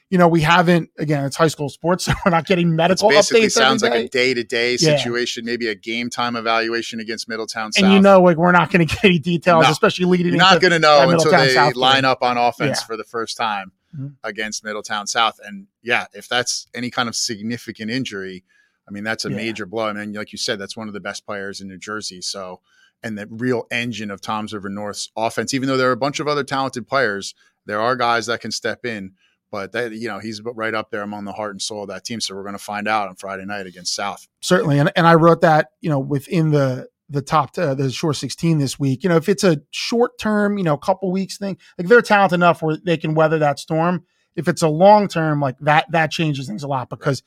You 0.09 0.19
know, 0.19 0.29
we 0.29 0.41
haven't 0.43 0.91
again. 0.99 1.25
It's 1.25 1.35
high 1.37 1.49
school 1.49 1.69
sports, 1.69 2.05
so 2.07 2.13
we're 2.25 2.31
not 2.31 2.47
getting 2.47 2.77
medical 2.77 3.09
basically 3.09 3.43
updates. 3.47 3.53
sounds 3.53 3.83
like 3.83 3.93
a 3.93 4.09
day 4.09 4.35
to 4.35 4.45
day 4.45 4.77
situation, 4.77 5.45
maybe 5.45 5.67
a 5.69 5.75
game 5.75 6.11
time 6.11 6.37
evaluation 6.37 7.01
against 7.01 7.29
Middletown 7.29 7.73
South. 7.73 7.85
and 7.85 7.93
you 7.93 8.01
know, 8.01 8.21
like 8.23 8.37
we're 8.37 8.53
not 8.53 8.71
going 8.71 8.87
to 8.87 8.95
get 8.95 9.05
any 9.05 9.19
details, 9.19 9.65
No. 9.65 9.71
especially 9.71 10.05
leading. 10.05 10.29
you're 10.29 10.37
not 10.37 10.61
going 10.61 10.71
to 10.73 10.79
know 10.79 11.11
until 11.11 11.33
they 11.33 11.53
South 11.53 11.75
line 11.75 12.05
up 12.05 12.23
on 12.23 12.37
offense 12.37 12.81
Yeah. 12.81 12.87
for 12.87 12.97
the 12.97 13.05
first 13.05 13.37
time 13.37 13.73
Mhm. 13.99 14.15
against 14.23 14.63
Middletown 14.65 15.07
South. 15.09 15.41
And 15.45 15.67
yeah, 15.83 16.07
if 16.13 16.29
that's 16.29 16.67
any 16.75 16.91
kind 16.91 17.09
of 17.09 17.17
significant 17.17 17.91
injury, 17.91 18.45
I 18.89 18.93
mean, 18.93 19.03
that's 19.03 19.25
a 19.25 19.31
Yeah. 19.31 19.37
major 19.37 19.67
blow. 19.67 19.87
I 19.89 19.93
mean, 19.93 20.13
like 20.13 20.31
you 20.31 20.39
said, 20.39 20.59
that's 20.61 20.77
one 20.77 20.87
of 20.87 20.95
the 20.95 21.01
best 21.01 21.27
players 21.27 21.61
in 21.61 21.67
New 21.67 21.79
Jersey. 21.79 22.21
So, 22.21 22.61
and 23.03 23.19
the 23.19 23.27
real 23.29 23.67
engine 23.73 24.13
of 24.13 24.21
Toms 24.21 24.53
River 24.55 24.69
North's 24.69 25.11
offense, 25.17 25.53
even 25.53 25.67
though 25.69 25.77
there 25.77 25.89
are 25.89 25.93
a 25.93 25.97
bunch 25.97 26.21
of 26.21 26.29
other 26.29 26.45
talented 26.45 26.87
players, 26.87 27.35
there 27.65 27.81
are 27.81 27.97
guys 27.97 28.27
that 28.27 28.41
can 28.41 28.53
step 28.53 28.85
in. 28.87 29.13
But 29.51 29.73
that, 29.73 29.93
you 29.93 30.09
know, 30.09 30.19
he's 30.19 30.43
right 30.43 30.75
up 30.75 30.91
there 30.91 31.03
among 31.03 31.25
the 31.25 31.33
heart 31.33 31.53
and 31.53 31.63
soul 31.63 31.83
of 31.83 31.89
that 31.89 32.05
team. 32.05 32.21
So 32.21 32.35
we're 32.35 32.43
going 32.43 32.55
to 32.55 32.59
find 32.59 32.89
out 32.89 33.09
on 33.09 33.15
Friday 33.17 33.45
night 33.45 33.67
against 33.67 33.95
South. 33.95 34.27
certainly 34.41 34.79
and, 34.79 34.91
and 34.97 35.07
i 35.07 35.15
wrote 35.15 35.41
that 35.41 35.69
you 35.81 35.91
know 35.91 35.99
within 35.99 36.51
the 36.51 36.89
the 37.09 37.23
top 37.23 37.57
uh, 37.57 37.75
the 37.75 37.91
Shore 37.91 38.15
16 38.15 38.59
this 38.59 38.79
week 38.79 39.03
you 39.03 39.09
know 39.09 39.17
if 39.17 39.29
it's 39.29 39.45
a 39.45 39.61
short 39.71 40.19
term 40.19 40.59
you 40.59 40.65
know 40.65 40.77
couple 40.77 41.11
weeks 41.13 41.39
thing 41.39 41.57
like 41.79 41.87
they're 41.89 42.03
talented 42.03 42.37
enough 42.37 42.63
where 42.63 42.77
they 42.77 42.97
can 42.97 43.15
weather 43.15 43.39
that 43.39 43.59
storm 43.59 44.05
if 44.35 44.49
it's 44.49 44.63
a 44.63 44.69
long 44.69 45.09
term 45.09 45.41
like 45.41 45.57
that 45.61 45.87
that 45.93 46.11
changes 46.11 46.47
things 46.47 46.63
a 46.63 46.69
lot 46.69 46.91
because 46.91 47.23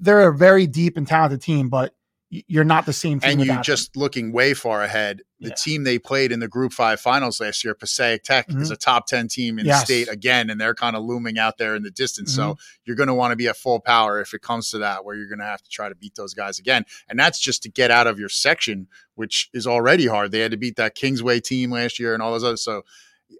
they're 0.00 0.28
a 0.28 0.36
very 0.36 0.66
deep 0.66 0.96
and 0.96 1.06
talented 1.06 1.40
team 1.40 1.68
but 1.68 1.94
you're 2.48 2.64
not 2.64 2.86
the 2.86 2.92
same 2.92 3.20
team 3.20 3.30
and 3.30 3.40
you 3.40 3.44
without 3.44 3.54
them. 3.56 3.62
just 3.62 3.96
looking 3.96 4.32
way 4.32 4.54
far 4.54 4.82
ahead. 4.82 5.22
The 5.40 5.48
Yeah. 5.48 5.54
team 5.54 5.84
they 5.84 5.98
played 5.98 6.32
in 6.32 6.40
the 6.40 6.48
Group 6.48 6.72
Five 6.72 7.00
finals 7.00 7.40
last 7.40 7.62
year, 7.64 7.74
Passaic 7.74 8.22
Tech, 8.24 8.48
is 8.48 8.70
Mhm. 8.70 8.72
a 8.72 8.76
top 8.76 9.06
ten 9.06 9.28
team 9.28 9.58
in 9.58 9.66
Yes. 9.66 9.80
the 9.80 9.84
state 9.84 10.08
again, 10.12 10.50
and 10.50 10.60
they're 10.60 10.74
kind 10.74 10.96
of 10.96 11.04
looming 11.04 11.38
out 11.38 11.58
there 11.58 11.74
in 11.76 11.82
the 11.82 11.90
distance. 11.90 12.32
Mm-hmm. 12.32 12.52
So 12.52 12.58
you're 12.84 12.96
going 12.96 13.08
to 13.08 13.14
want 13.14 13.32
to 13.32 13.36
be 13.36 13.46
at 13.48 13.56
full 13.56 13.80
power 13.80 14.20
if 14.20 14.32
it 14.34 14.42
comes 14.42 14.70
to 14.70 14.78
that, 14.78 15.04
where 15.04 15.14
you're 15.16 15.28
going 15.28 15.38
to 15.40 15.44
have 15.44 15.62
to 15.62 15.70
try 15.70 15.88
to 15.88 15.94
beat 15.94 16.14
those 16.14 16.34
guys 16.34 16.58
again, 16.58 16.84
and 17.08 17.18
that's 17.18 17.38
just 17.38 17.62
to 17.64 17.68
get 17.68 17.90
out 17.90 18.06
of 18.06 18.18
your 18.18 18.28
section, 18.28 18.88
which 19.14 19.50
is 19.52 19.66
already 19.66 20.06
hard. 20.06 20.30
They 20.32 20.40
had 20.40 20.50
to 20.52 20.56
beat 20.56 20.76
that 20.76 20.94
Kingsway 20.94 21.40
team 21.40 21.70
last 21.70 21.98
year 21.98 22.14
and 22.14 22.22
all 22.22 22.32
those 22.32 22.44
others. 22.44 22.62
So 22.62 22.84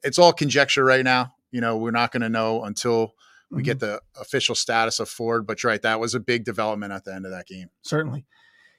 it's 0.02 0.18
all 0.18 0.32
conjecture 0.32 0.84
right 0.84 1.04
now. 1.04 1.34
You 1.50 1.60
know, 1.60 1.76
we're 1.76 1.90
not 1.90 2.12
going 2.12 2.22
to 2.22 2.28
know 2.28 2.64
until 2.64 3.14
we 3.50 3.62
get 3.62 3.78
the 3.78 4.00
official 4.20 4.56
status 4.56 4.98
of 4.98 5.08
Ford. 5.08 5.46
But 5.46 5.62
you're 5.62 5.70
right, 5.70 5.80
that 5.82 6.00
was 6.00 6.14
a 6.14 6.18
big 6.20 6.44
development 6.44 6.92
at 6.92 7.04
the 7.04 7.14
end 7.14 7.24
of 7.24 7.30
that 7.30 7.46
game. 7.46 7.70
certainly. 7.82 8.24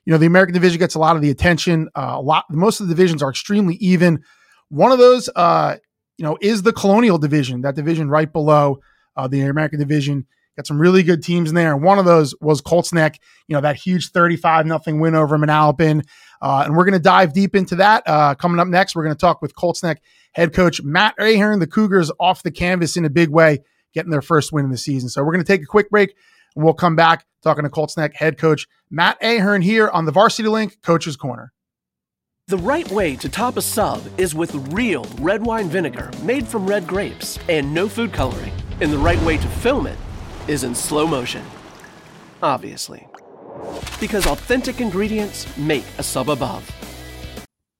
You 0.05 0.11
know, 0.11 0.17
the 0.17 0.27
American 0.27 0.53
division 0.53 0.79
gets 0.79 0.95
a 0.95 0.99
lot 0.99 1.15
of 1.15 1.21
the 1.21 1.31
attention. 1.31 1.89
Uh, 1.95 2.13
a 2.15 2.21
lot, 2.21 2.45
most 2.49 2.79
of 2.79 2.87
the 2.87 2.93
divisions 2.93 3.23
are 3.23 3.29
extremely 3.29 3.75
even. 3.75 4.23
One 4.69 4.91
of 4.91 4.99
those, 4.99 5.29
uh, 5.35 5.77
you 6.17 6.23
know, 6.23 6.37
is 6.41 6.61
the 6.61 6.73
Colonial 6.73 7.17
division. 7.17 7.61
That 7.61 7.75
division 7.75 8.09
right 8.09 8.31
below 8.31 8.79
uh, 9.17 9.27
the 9.27 9.41
American 9.41 9.79
division 9.79 10.27
got 10.55 10.67
some 10.67 10.79
really 10.79 11.03
good 11.03 11.21
teams 11.21 11.49
in 11.49 11.55
there. 11.55 11.73
And 11.73 11.83
one 11.83 11.99
of 11.99 12.05
those 12.05 12.33
was 12.39 12.61
Colts 12.61 12.93
Neck. 12.93 13.19
You 13.47 13.55
know, 13.55 13.61
that 13.61 13.75
huge 13.75 14.11
thirty-five 14.11 14.65
nothing 14.65 14.99
win 14.99 15.15
over 15.15 15.37
Manalapan. 15.37 16.05
Uh, 16.41 16.63
and 16.65 16.75
we're 16.75 16.85
going 16.85 16.93
to 16.93 16.99
dive 16.99 17.33
deep 17.33 17.55
into 17.55 17.75
that. 17.77 18.03
Uh, 18.05 18.35
coming 18.35 18.59
up 18.59 18.67
next, 18.67 18.95
we're 18.95 19.03
going 19.03 19.15
to 19.15 19.19
talk 19.19 19.41
with 19.41 19.55
Colts 19.55 19.83
Neck 19.83 20.01
head 20.33 20.53
coach 20.53 20.81
Matt 20.83 21.15
Ahearn. 21.19 21.59
The 21.59 21.67
Cougars 21.67 22.11
off 22.19 22.43
the 22.43 22.51
canvas 22.51 22.95
in 22.95 23.05
a 23.05 23.09
big 23.09 23.29
way, 23.29 23.59
getting 23.93 24.11
their 24.11 24.21
first 24.21 24.51
win 24.51 24.65
in 24.65 24.71
the 24.71 24.77
season. 24.77 25.09
So 25.09 25.23
we're 25.23 25.33
going 25.33 25.43
to 25.43 25.51
take 25.51 25.63
a 25.63 25.65
quick 25.65 25.89
break 25.89 26.15
we'll 26.55 26.73
come 26.73 26.95
back 26.95 27.25
talking 27.43 27.63
to 27.63 27.69
Colts 27.69 27.97
Neck 27.97 28.15
head 28.15 28.37
coach 28.37 28.67
Matt 28.89 29.17
Ahearn 29.21 29.61
here 29.61 29.89
on 29.89 30.05
the 30.05 30.11
Varsity 30.11 30.49
Link 30.49 30.81
Coach's 30.81 31.15
Corner. 31.15 31.51
The 32.47 32.57
right 32.57 32.89
way 32.91 33.15
to 33.17 33.29
top 33.29 33.57
a 33.57 33.61
sub 33.61 34.03
is 34.19 34.35
with 34.35 34.53
real 34.71 35.03
red 35.19 35.43
wine 35.45 35.67
vinegar 35.67 36.11
made 36.21 36.47
from 36.47 36.67
red 36.67 36.87
grapes 36.87 37.39
and 37.49 37.73
no 37.73 37.89
food 37.89 38.13
coloring. 38.13 38.53
And 38.81 38.91
the 38.91 38.97
right 38.97 39.19
way 39.21 39.37
to 39.37 39.47
film 39.47 39.87
it 39.87 39.97
is 40.47 40.63
in 40.63 40.75
slow 40.75 41.07
motion. 41.07 41.43
Obviously. 42.43 43.07
Because 43.99 44.27
authentic 44.27 44.79
ingredients 44.79 45.45
make 45.57 45.85
a 45.97 46.03
sub 46.03 46.29
above. 46.29 46.69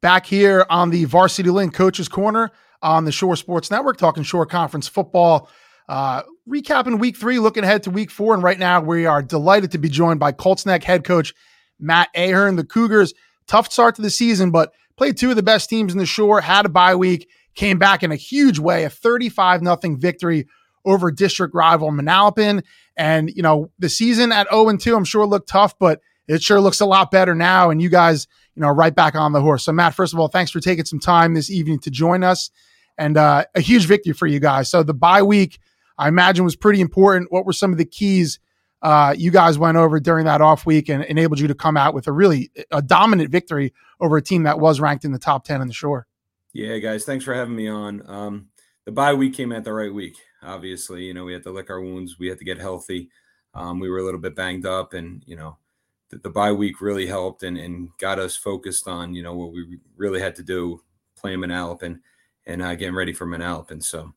Back 0.01 0.25
here 0.25 0.65
on 0.70 0.89
the 0.89 1.05
Varsity 1.05 1.50
Link 1.50 1.74
Coaches 1.74 2.08
Corner 2.08 2.51
on 2.82 3.05
the 3.05 3.12
Shore 3.12 3.36
Sports 3.36 3.70
Network, 3.70 3.98
talking 3.98 4.24
Shore 4.24 4.46
Conference 4.46 4.88
football. 4.88 5.50
Uh, 5.88 6.24
recapping 6.50 7.00
week 7.00 7.18
three, 7.18 7.39
looking 7.39 7.63
ahead 7.63 7.84
to 7.84 7.92
week 7.92 8.12
four. 8.12 8.34
And 8.34 8.44
right 8.44 8.58
now, 8.58 8.82
we 8.82 9.06
are 9.06 9.22
delighted 9.22 9.72
to 9.72 9.77
be 9.77 9.89
joined 9.89 10.20
by 10.20 10.32
Colts 10.32 10.65
Neck 10.65 10.84
head 10.84 11.04
coach 11.04 11.34
Matt 11.80 12.10
Ahearn. 12.15 12.56
The 12.56 12.63
Cougars, 12.63 13.13
tough 13.48 13.72
start 13.72 13.96
to 13.96 14.01
the 14.01 14.10
season, 14.10 14.51
but 14.51 14.74
played 14.98 15.18
two 15.18 15.30
of 15.30 15.36
the 15.36 15.44
best 15.44 15.70
teams 15.70 15.94
in 15.94 16.00
the 16.00 16.06
Shore, 16.06 16.42
had 16.42 16.65
a 16.65 16.70
bye 16.70 16.96
week, 16.96 17.30
came 17.54 17.77
back 17.77 18.04
in 18.04 18.12
a 18.12 18.15
huge 18.15 18.60
way, 18.60 18.84
a 18.84 18.89
35 18.89 19.62
0 19.62 19.77
victory 19.98 20.48
over 20.86 21.12
district 21.12 21.54
rival 21.54 21.92
Manalapan. 21.92 22.63
And, 22.98 23.30
you 23.30 23.42
know, 23.42 23.72
the 23.80 23.89
season 23.89 24.32
at 24.32 24.48
0 24.51 24.77
2, 24.77 24.96
I'm 24.96 25.06
sure 25.06 25.25
looked 25.25 25.50
tough, 25.50 25.77
but 25.77 26.01
it 26.27 26.42
sure 26.42 26.62
looks 26.62 26.80
a 26.80 26.86
lot 26.86 27.12
better 27.12 27.36
now. 27.36 27.70
And 27.70 27.82
you 27.82 27.89
guys, 27.89 28.27
you 28.56 28.62
know, 28.62 28.70
right 28.70 28.96
back 28.96 29.15
on 29.15 29.34
the 29.34 29.42
horse. 29.42 29.65
So, 29.65 29.72
Matt, 29.72 29.94
first 29.94 30.13
of 30.13 30.20
all, 30.20 30.27
thanks 30.27 30.51
for 30.51 30.60
taking 30.60 30.86
some 30.86 31.00
time 31.00 31.34
this 31.34 31.50
evening 31.50 31.80
to 31.80 31.92
join 31.92 32.24
us 32.24 32.50
and 32.98 33.18
uh, 33.18 33.46
a 33.54 33.62
huge 33.62 33.86
victory 33.86 34.13
for 34.13 34.27
you 34.27 34.39
guys. 34.39 34.70
So, 34.70 34.82
the 34.82 34.94
bye 34.94 35.24
week, 35.24 35.60
I 35.98 36.08
imagine, 36.08 36.44
was 36.44 36.56
pretty 36.56 36.82
important. 36.82 37.32
What 37.32 37.46
were 37.46 37.54
some 37.54 37.72
of 37.72 37.78
the 37.78 37.86
keys 37.86 38.40
uh, 38.82 39.16
you 39.18 39.32
guys 39.32 39.58
went 39.58 39.78
over 39.78 40.00
during 40.00 40.25
that 40.25 40.42
off 40.42 40.66
week 40.66 40.90
and 40.90 41.04
enabled 41.06 41.40
you 41.40 41.48
to 41.48 41.56
come 41.56 41.78
out 41.78 41.94
with 41.94 42.08
a 42.08 42.12
really 42.12 42.52
a 42.72 42.82
dominant 42.82 43.32
victory 43.32 43.74
over 44.00 44.18
a 44.18 44.22
team 44.22 44.44
that 44.44 44.60
was 44.60 44.80
ranked 44.80 45.06
in 45.06 45.12
the 45.12 45.20
top 45.20 45.46
10 45.46 45.62
on 45.62 45.68
the 45.68 45.74
shore? 45.74 46.08
Yeah, 46.54 46.78
guys, 46.78 47.06
thanks 47.06 47.25
for 47.25 47.34
having 47.34 47.56
me 47.56 47.68
on. 47.68 48.04
Um, 48.06 48.48
the 48.86 48.92
bye 48.92 49.14
week 49.14 49.34
came 49.36 49.52
at 49.52 49.64
the 49.64 49.74
right 49.74 49.94
week 49.94 50.18
obviously. 50.46 51.06
You 51.06 51.14
know, 51.14 51.25
we 51.25 51.34
had 51.34 51.44
to 51.44 51.52
lick 51.52 51.70
our 51.70 51.82
wounds. 51.82 52.20
We 52.20 52.28
had 52.28 52.40
to 52.40 52.46
get 52.46 52.60
healthy. 52.60 53.10
Um, 53.54 53.80
we 53.80 53.90
were 53.90 54.00
a 54.00 54.04
little 54.04 54.20
bit 54.20 54.36
banged 54.36 54.66
up, 54.66 54.94
and 54.94 55.24
you 55.25 55.36
know, 55.36 55.58
the, 56.10 56.18
the 56.20 56.30
bye 56.30 56.52
week 56.52 56.82
really 56.82 57.08
helped 57.08 57.44
and, 57.44 57.58
and 57.58 57.90
got 57.98 58.20
us 58.20 58.36
focused 58.36 58.88
on 58.88 59.14
you 59.14 59.24
know 59.24 59.36
what 59.36 59.52
we 59.52 59.80
really 59.98 60.22
had 60.22 60.36
to 60.36 60.44
do, 60.44 60.82
playing 61.18 61.40
Manalapan 61.40 62.00
and 62.46 62.62
uh, 62.62 62.75
getting 62.75 62.96
ready 62.96 63.14
for 63.14 63.25
Manalapan. 63.25 63.84
So 63.84 64.14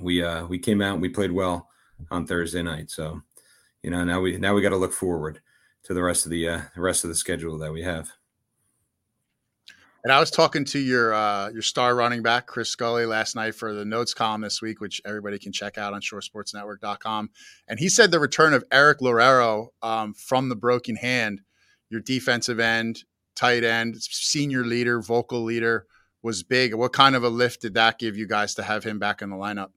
we 0.00 0.22
uh, 0.22 0.46
we 0.46 0.58
came 0.58 0.82
out 0.82 0.94
and 0.94 1.02
we 1.02 1.08
played 1.08 1.32
well 1.32 1.68
on 2.10 2.26
Thursday 2.26 2.62
night. 2.62 2.90
So 2.90 3.22
you 3.82 3.90
know 3.90 4.04
now 4.04 4.20
we 4.20 4.36
now 4.38 4.54
we 4.54 4.62
got 4.62 4.70
to 4.70 4.76
look 4.76 4.92
forward 4.92 5.40
to 5.84 5.94
the 5.94 6.02
rest 6.02 6.26
of 6.26 6.30
the 6.30 6.48
uh, 6.48 6.60
the 6.74 6.80
rest 6.80 7.04
of 7.04 7.08
the 7.08 7.16
schedule 7.16 7.58
that 7.58 7.72
we 7.72 7.82
have. 7.82 8.10
And 10.06 10.12
I 10.12 10.20
was 10.20 10.30
talking 10.30 10.64
to 10.66 10.78
your 10.78 11.12
uh, 11.12 11.48
your 11.50 11.62
star 11.62 11.96
running 11.96 12.22
back 12.22 12.46
Chris 12.46 12.70
Scully 12.70 13.06
last 13.06 13.34
night 13.34 13.56
for 13.56 13.72
the 13.72 13.84
notes 13.84 14.14
column 14.14 14.42
this 14.42 14.62
week, 14.62 14.80
which 14.80 15.02
everybody 15.04 15.36
can 15.36 15.50
check 15.50 15.78
out 15.78 15.94
on 15.94 16.00
ShoreSportsNetwork.com. 16.00 17.30
And 17.66 17.80
he 17.80 17.88
said 17.88 18.12
the 18.12 18.20
return 18.20 18.54
of 18.54 18.62
Eric 18.70 19.00
Lorero 19.00 19.70
um, 19.82 20.14
from 20.14 20.48
the 20.48 20.54
broken 20.54 20.94
hand, 20.94 21.40
your 21.90 22.00
defensive 22.00 22.60
end, 22.60 23.02
tight 23.34 23.64
end, 23.64 23.96
senior 24.00 24.62
leader, 24.64 25.00
vocal 25.00 25.42
leader, 25.42 25.86
was 26.22 26.44
big. 26.44 26.72
What 26.72 26.92
kind 26.92 27.16
of 27.16 27.24
a 27.24 27.28
lift 27.28 27.62
did 27.62 27.74
that 27.74 27.98
give 27.98 28.16
you 28.16 28.28
guys 28.28 28.54
to 28.54 28.62
have 28.62 28.84
him 28.84 29.00
back 29.00 29.22
in 29.22 29.30
the 29.30 29.36
lineup? 29.36 29.70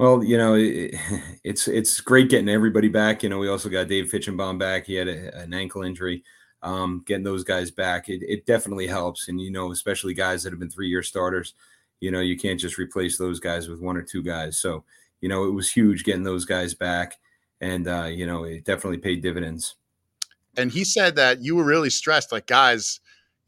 Well, 0.00 0.24
you 0.24 0.38
know, 0.38 0.54
it, 0.54 0.94
it's 1.44 1.68
it's 1.68 2.00
great 2.00 2.30
getting 2.30 2.48
everybody 2.48 2.88
back. 2.88 3.22
You 3.22 3.28
know, 3.28 3.38
we 3.38 3.48
also 3.48 3.68
got 3.68 3.88
Dave 3.88 4.06
Fitchenbaum 4.06 4.58
back. 4.58 4.86
He 4.86 4.94
had 4.94 5.08
a, 5.08 5.36
an 5.38 5.52
ankle 5.52 5.82
injury 5.82 6.24
um, 6.62 7.02
getting 7.06 7.24
those 7.24 7.44
guys 7.44 7.70
back, 7.70 8.08
it, 8.08 8.22
it 8.22 8.46
definitely 8.46 8.86
helps. 8.86 9.28
And, 9.28 9.40
you 9.40 9.50
know, 9.50 9.72
especially 9.72 10.14
guys 10.14 10.42
that 10.42 10.52
have 10.52 10.60
been 10.60 10.70
three 10.70 10.88
year 10.88 11.02
starters, 11.02 11.54
you 12.00 12.10
know, 12.10 12.20
you 12.20 12.36
can't 12.36 12.60
just 12.60 12.78
replace 12.78 13.18
those 13.18 13.40
guys 13.40 13.68
with 13.68 13.80
one 13.80 13.96
or 13.96 14.02
two 14.02 14.22
guys. 14.22 14.58
So, 14.58 14.84
you 15.20 15.28
know, 15.28 15.44
it 15.44 15.52
was 15.52 15.70
huge 15.70 16.04
getting 16.04 16.22
those 16.22 16.44
guys 16.44 16.74
back. 16.74 17.18
And, 17.60 17.88
uh, 17.88 18.04
you 18.04 18.26
know, 18.26 18.44
it 18.44 18.64
definitely 18.64 18.98
paid 18.98 19.22
dividends. 19.22 19.76
And 20.56 20.70
he 20.70 20.84
said 20.84 21.16
that 21.16 21.42
you 21.42 21.56
were 21.56 21.64
really 21.64 21.90
stressed, 21.90 22.32
like, 22.32 22.46
guys, 22.46 23.00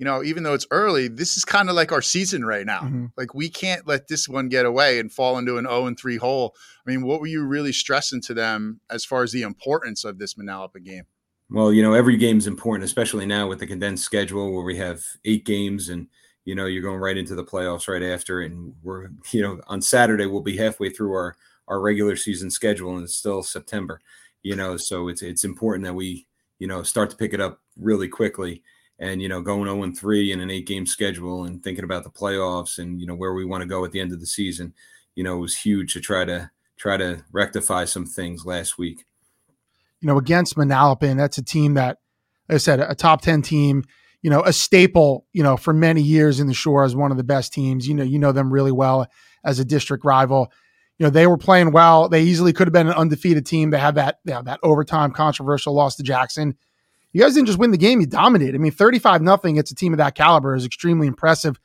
you 0.02 0.04
know, 0.04 0.21
even 0.25 0.42
though 0.42 0.52
it's 0.52 0.66
early, 0.73 1.06
this 1.06 1.37
is 1.37 1.44
kind 1.44 1.68
of 1.68 1.76
like 1.76 1.92
our 1.92 2.02
season 2.02 2.44
right 2.44 2.66
now. 2.66 2.80
Mm-hmm. 2.80 3.06
Like 3.16 3.35
we 3.37 3.49
can't 3.49 3.87
let 3.87 4.09
this 4.09 4.28
one 4.28 4.49
get 4.49 4.66
away 4.66 4.99
and 4.99 5.12
fall 5.12 5.38
into 5.38 5.59
an 5.59 5.64
0 5.64 5.87
and 5.87 5.97
3 5.97 6.16
hole. 6.16 6.56
I 6.85 6.90
mean, 6.90 7.02
what 7.06 7.21
were 7.21 7.28
you 7.28 7.47
really 7.47 7.73
stressing 7.73 8.21
to 8.23 8.35
them 8.35 8.80
as 8.90 9.04
far 9.04 9.23
as 9.23 9.30
the 9.30 9.42
importance 9.42 10.02
of 10.02 10.18
this 10.18 10.35
Manalapan 10.35 10.85
game? 10.85 11.04
Well, 11.49 11.73
you 11.73 11.85
know, 11.85 11.94
every 11.94 12.16
game's 12.16 12.49
important, 12.49 12.85
especially 12.85 13.26
now 13.26 13.47
with 13.47 13.61
the 13.61 13.66
condensed 13.68 14.02
schedule 14.02 14.52
where 14.52 14.64
we 14.64 14.76
have 14.78 15.04
eight 15.25 15.47
games 15.47 15.88
and 15.88 16.09
you 16.44 16.56
know 16.56 16.66
you're 16.66 16.82
going 16.82 16.99
right 16.99 17.16
into 17.16 17.37
the 17.37 17.44
playoffs 17.44 17.87
right 17.87 18.02
after 18.02 18.40
and 18.40 18.75
we're 18.82 19.06
you 19.30 19.40
know 19.40 19.61
on 19.68 19.80
Saturday 19.80 20.26
we'll 20.26 20.42
be 20.42 20.56
halfway 20.56 20.90
through 20.90 21.12
our 21.12 21.37
our 21.68 21.80
regular 21.80 22.16
season 22.16 22.50
schedule 22.50 22.97
and 22.97 23.04
it's 23.04 23.14
still 23.14 23.44
September. 23.44 24.00
You 24.42 24.56
know, 24.56 24.76
so 24.78 25.06
it's 25.06 25.23
it's 25.23 25.44
important 25.44 25.85
that 25.85 25.94
we, 25.94 26.26
you 26.59 26.66
know, 26.66 26.82
start 26.82 27.09
to 27.11 27.16
pick 27.16 27.32
it 27.32 27.40
up 27.40 27.61
really 27.76 28.09
quickly 28.09 28.64
and 28.99 29.22
you 29.22 29.28
know 29.28 29.42
going 29.42 29.64
0 29.64 29.82
and 29.82 29.96
3 29.96 30.32
in 30.32 30.40
an 30.40 30.50
eight 30.50 30.66
game 30.66 30.87
schedule 30.87 31.44
and 31.44 31.62
thinking 31.62 31.84
about 31.84 32.04
the 32.04 32.11
playoffs 32.11 32.78
and 32.78 33.00
you 33.00 33.06
know 33.06 33.14
where 33.14 33.34
we 33.34 33.44
want 33.44 33.62
to 33.62 33.68
go 33.68 33.84
at 33.84 33.92
the 33.92 34.00
end 34.00 34.12
of 34.12 34.20
the 34.20 34.26
season, 34.26 34.75
you 35.14 35.25
know, 35.25 35.37
it 35.37 35.40
was 35.40 35.58
huge 35.58 35.92
to 35.94 36.00
try 36.00 36.25
to 36.25 36.50
try 36.76 36.96
to 36.96 37.25
rectify 37.32 37.84
some 37.84 38.06
things 38.06 38.44
last 38.44 38.78
week 38.78 39.04
you 40.02 40.08
know, 40.08 40.18
against 40.18 40.56
Manalapan. 40.56 41.16
That's 41.16 41.38
a 41.38 41.42
team 41.42 41.75
that, 41.75 41.99
like 42.49 42.56
I 42.56 42.58
said, 42.58 42.80
a 42.80 42.94
top 42.94 43.22
10 43.22 43.40
team, 43.40 43.84
you 44.20 44.30
know, 44.30 44.42
a 44.42 44.52
staple, 44.52 45.26
you 45.32 45.42
know, 45.42 45.56
for 45.56 45.72
many 45.72 46.02
years 46.02 46.40
in 46.40 46.49
the 46.49 46.54
shore 46.54 46.84
as 46.84 46.94
one 46.94 47.12
of 47.12 47.16
the 47.16 47.25
best 47.25 47.52
teams. 47.52 47.87
You 47.87 47.94
know, 47.94 48.02
you 48.02 48.18
know 48.18 48.32
them 48.32 48.52
really 48.52 48.72
well 48.72 49.06
as 49.44 49.61
a 49.61 49.64
district 49.64 50.04
rival. 50.04 50.52
You 50.99 51.06
know, 51.06 51.11
they 51.11 51.26
were 51.26 51.38
playing 51.38 51.70
well. 51.70 52.08
They 52.08 52.22
easily 52.22 52.52
could 52.52 52.66
have 52.66 52.72
been 52.72 52.88
an 52.88 52.94
undefeated 52.94 53.46
team. 53.46 53.70
They 53.70 53.78
had 53.78 53.94
that, 53.94 54.18
you 54.25 54.34
know, 54.34 54.42
that 54.42 54.61
overtime 54.62 55.12
controversial 55.12 55.72
loss 55.72 55.96
to 55.96 56.02
Jackson. 56.02 56.56
You 57.12 57.21
guys 57.21 57.35
didn't 57.35 57.47
just 57.47 57.59
win 57.59 57.71
the 57.71 57.78
game, 57.78 58.00
you 58.00 58.07
dominated. 58.07 58.54
I 58.54 58.59
mean, 58.59 58.73
35 58.73 59.23
nothing. 59.23 59.57
It's 59.57 59.71
a 59.71 59.75
team 59.75 59.92
of 59.92 59.99
that 59.99 60.14
caliber 60.14 60.54
is 60.54 60.64
extremely 60.64 61.07
impressive. 61.07 61.59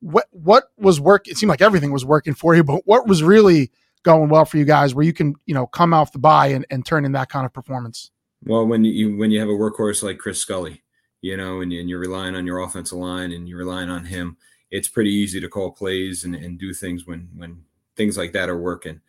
What 0.00 0.26
what 0.30 0.70
was 0.76 1.00
work? 1.00 1.26
It 1.26 1.36
seemed 1.36 1.50
like 1.50 1.62
everything 1.62 1.90
was 1.90 2.04
working 2.04 2.34
for 2.34 2.54
you, 2.54 2.62
but 2.62 2.86
what 2.86 3.08
was 3.08 3.22
really 3.22 3.72
going 4.02 4.28
well 4.28 4.44
for 4.44 4.58
you 4.58 4.64
guys 4.64 4.94
where 4.94 5.04
you 5.04 5.12
can, 5.12 5.34
you 5.46 5.54
know, 5.54 5.66
come 5.66 5.92
off 5.92 6.12
the 6.12 6.18
bye 6.18 6.48
and, 6.48 6.64
and 6.70 6.86
turn 6.86 7.04
in 7.04 7.12
that 7.12 7.28
kind 7.28 7.44
of 7.44 7.52
performance? 7.52 8.10
Well, 8.44 8.66
when 8.66 8.84
you 8.84 9.16
when 9.16 9.30
you 9.30 9.40
have 9.40 9.48
a 9.48 9.52
workhorse 9.52 10.02
like 10.02 10.18
Chris 10.18 10.38
Scully, 10.38 10.82
you 11.20 11.36
know, 11.36 11.60
and, 11.60 11.72
and 11.72 11.88
you're 11.88 11.98
relying 11.98 12.36
on 12.36 12.46
your 12.46 12.60
offensive 12.60 12.98
line 12.98 13.32
and 13.32 13.48
you're 13.48 13.58
relying 13.58 13.90
on 13.90 14.04
him, 14.04 14.36
it's 14.70 14.88
pretty 14.88 15.10
easy 15.10 15.40
to 15.40 15.48
call 15.48 15.72
plays 15.72 16.24
and, 16.24 16.34
and 16.34 16.58
do 16.58 16.72
things 16.72 17.06
when 17.06 17.28
when 17.34 17.64
things 17.96 18.16
like 18.16 18.32
that 18.32 18.48
are 18.48 18.60
working. 18.60 19.00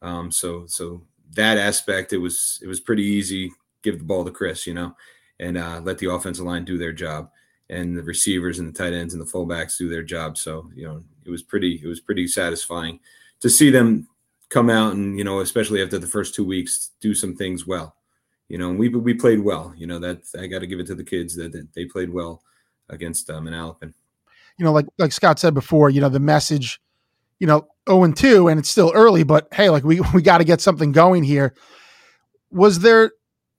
Um, 0.00 0.30
so 0.30 0.66
so 0.66 1.02
that 1.32 1.58
aspect, 1.58 2.12
it 2.12 2.18
was 2.18 2.58
it 2.62 2.68
was 2.68 2.80
pretty 2.80 3.04
easy. 3.04 3.52
Give 3.82 3.98
the 3.98 4.04
ball 4.04 4.24
to 4.24 4.30
Chris, 4.30 4.66
you 4.66 4.74
know, 4.74 4.96
and 5.38 5.58
uh, 5.58 5.80
let 5.82 5.98
the 5.98 6.10
offensive 6.10 6.44
line 6.44 6.64
do 6.64 6.78
their 6.78 6.92
job, 6.92 7.30
and 7.68 7.96
the 7.96 8.02
receivers 8.02 8.58
and 8.58 8.68
the 8.68 8.76
tight 8.76 8.92
ends 8.92 9.14
and 9.14 9.20
the 9.20 9.30
fullbacks 9.30 9.76
do 9.76 9.88
their 9.88 10.02
job. 10.02 10.38
So 10.38 10.70
you 10.74 10.86
know, 10.86 11.02
it 11.24 11.30
was 11.30 11.42
pretty 11.42 11.80
it 11.82 11.86
was 11.86 12.00
pretty 12.00 12.26
satisfying 12.26 13.00
to 13.40 13.50
see 13.50 13.70
them 13.70 14.08
come 14.48 14.70
out 14.70 14.94
and 14.94 15.18
you 15.18 15.24
know, 15.24 15.40
especially 15.40 15.82
after 15.82 15.98
the 15.98 16.06
first 16.06 16.34
two 16.34 16.44
weeks, 16.44 16.90
do 17.00 17.14
some 17.14 17.34
things 17.34 17.66
well. 17.66 17.96
You 18.48 18.58
know, 18.58 18.72
we 18.72 18.88
we 18.88 19.14
played 19.14 19.40
well. 19.40 19.74
You 19.76 19.86
know 19.86 19.98
that 19.98 20.22
I 20.38 20.46
got 20.46 20.60
to 20.60 20.66
give 20.66 20.80
it 20.80 20.86
to 20.86 20.94
the 20.94 21.04
kids 21.04 21.34
that, 21.36 21.52
that 21.52 21.72
they 21.74 21.84
played 21.84 22.10
well 22.10 22.42
against 22.88 23.28
um, 23.30 23.46
Manalapan. 23.46 23.92
You 24.58 24.64
know, 24.64 24.72
like 24.72 24.86
like 24.98 25.12
Scott 25.12 25.38
said 25.38 25.54
before, 25.54 25.90
you 25.90 26.00
know 26.00 26.08
the 26.08 26.20
message, 26.20 26.80
you 27.40 27.46
know, 27.46 27.58
zero 27.88 28.00
oh 28.00 28.04
and 28.04 28.16
two, 28.16 28.48
and 28.48 28.58
it's 28.58 28.68
still 28.68 28.92
early, 28.94 29.24
but 29.24 29.48
hey, 29.52 29.68
like 29.68 29.84
we 29.84 30.00
we 30.14 30.22
got 30.22 30.38
to 30.38 30.44
get 30.44 30.60
something 30.60 30.92
going 30.92 31.24
here. 31.24 31.54
Was 32.52 32.78
there, 32.78 33.12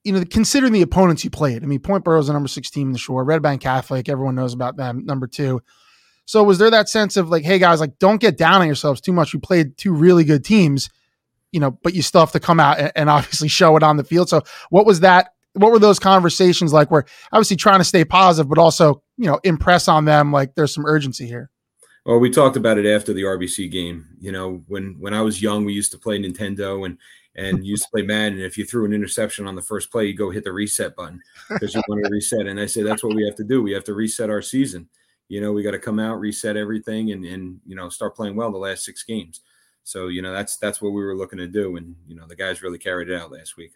you 0.04 0.12
know, 0.12 0.24
considering 0.24 0.72
the 0.72 0.82
opponents 0.82 1.24
you 1.24 1.30
played? 1.30 1.62
I 1.62 1.66
mean, 1.66 1.80
Point 1.80 2.04
Borough's 2.04 2.28
the 2.28 2.32
number 2.32 2.48
six 2.48 2.70
team 2.70 2.88
in 2.88 2.92
the 2.92 2.98
shore. 2.98 3.24
Red 3.24 3.42
Bank 3.42 3.60
Catholic, 3.60 4.08
everyone 4.08 4.34
knows 4.34 4.54
about 4.54 4.76
them. 4.76 5.04
Number 5.04 5.26
two. 5.26 5.62
So 6.24 6.42
was 6.42 6.58
there 6.58 6.70
that 6.70 6.90
sense 6.90 7.16
of 7.16 7.30
like, 7.30 7.44
hey 7.44 7.58
guys, 7.58 7.80
like 7.80 7.98
don't 7.98 8.20
get 8.20 8.36
down 8.36 8.60
on 8.60 8.66
yourselves 8.66 9.00
too 9.00 9.12
much. 9.12 9.32
We 9.32 9.40
played 9.40 9.78
two 9.78 9.94
really 9.94 10.24
good 10.24 10.44
teams, 10.44 10.90
you 11.52 11.60
know, 11.60 11.70
but 11.70 11.94
you 11.94 12.02
still 12.02 12.20
have 12.20 12.32
to 12.32 12.40
come 12.40 12.60
out 12.60 12.78
and, 12.78 12.92
and 12.94 13.10
obviously 13.10 13.48
show 13.48 13.76
it 13.76 13.82
on 13.82 13.96
the 13.96 14.04
field. 14.04 14.28
So 14.28 14.42
what 14.68 14.84
was 14.84 15.00
that? 15.00 15.32
What 15.54 15.72
were 15.72 15.78
those 15.78 15.98
conversations 15.98 16.72
like? 16.72 16.90
Where 16.90 17.06
obviously 17.32 17.56
trying 17.56 17.78
to 17.78 17.84
stay 17.84 18.04
positive, 18.04 18.48
but 18.48 18.58
also 18.58 19.02
you 19.16 19.26
know 19.26 19.40
impress 19.42 19.88
on 19.88 20.04
them 20.04 20.30
like 20.30 20.54
there's 20.54 20.74
some 20.74 20.84
urgency 20.84 21.26
here. 21.26 21.50
Well, 22.04 22.18
we 22.18 22.30
talked 22.30 22.56
about 22.56 22.78
it 22.78 22.86
after 22.86 23.12
the 23.12 23.22
RBC 23.22 23.70
game. 23.70 24.06
You 24.20 24.30
know, 24.30 24.62
when 24.68 24.96
when 24.98 25.14
I 25.14 25.22
was 25.22 25.42
young, 25.42 25.64
we 25.64 25.72
used 25.72 25.92
to 25.92 25.98
play 25.98 26.18
Nintendo, 26.18 26.84
and 26.84 26.98
and 27.38 27.64
you 27.64 27.70
used 27.70 27.84
to 27.84 27.90
play 27.90 28.02
Madden. 28.02 28.34
And 28.34 28.42
if 28.42 28.58
you 28.58 28.64
threw 28.64 28.84
an 28.84 28.92
interception 28.92 29.46
on 29.46 29.54
the 29.54 29.62
first 29.62 29.92
play, 29.92 30.06
you 30.06 30.14
go 30.14 30.30
hit 30.30 30.42
the 30.42 30.52
reset 30.52 30.96
button 30.96 31.22
because 31.48 31.72
you 31.74 31.80
want 31.88 32.04
to 32.04 32.10
reset. 32.10 32.46
And 32.46 32.58
I 32.58 32.66
say 32.66 32.82
that's 32.82 33.04
what 33.04 33.14
we 33.14 33.24
have 33.24 33.36
to 33.36 33.44
do. 33.44 33.62
We 33.62 33.72
have 33.72 33.84
to 33.84 33.94
reset 33.94 34.28
our 34.28 34.42
season. 34.42 34.88
You 35.28 35.40
know, 35.40 35.52
we 35.52 35.62
got 35.62 35.70
to 35.70 35.78
come 35.78 36.00
out, 36.00 36.18
reset 36.18 36.56
everything, 36.56 37.12
and 37.12 37.24
and 37.24 37.60
you 37.64 37.76
know 37.76 37.90
start 37.90 38.16
playing 38.16 38.34
well 38.34 38.50
the 38.50 38.58
last 38.58 38.84
six 38.84 39.04
games. 39.04 39.40
So 39.84 40.08
you 40.08 40.20
know 40.20 40.32
that's 40.32 40.56
that's 40.56 40.82
what 40.82 40.90
we 40.90 41.02
were 41.02 41.16
looking 41.16 41.38
to 41.38 41.46
do, 41.46 41.76
and 41.76 41.94
you 42.08 42.16
know 42.16 42.26
the 42.26 42.34
guys 42.34 42.62
really 42.62 42.78
carried 42.78 43.08
it 43.08 43.20
out 43.20 43.30
last 43.30 43.56
week. 43.56 43.72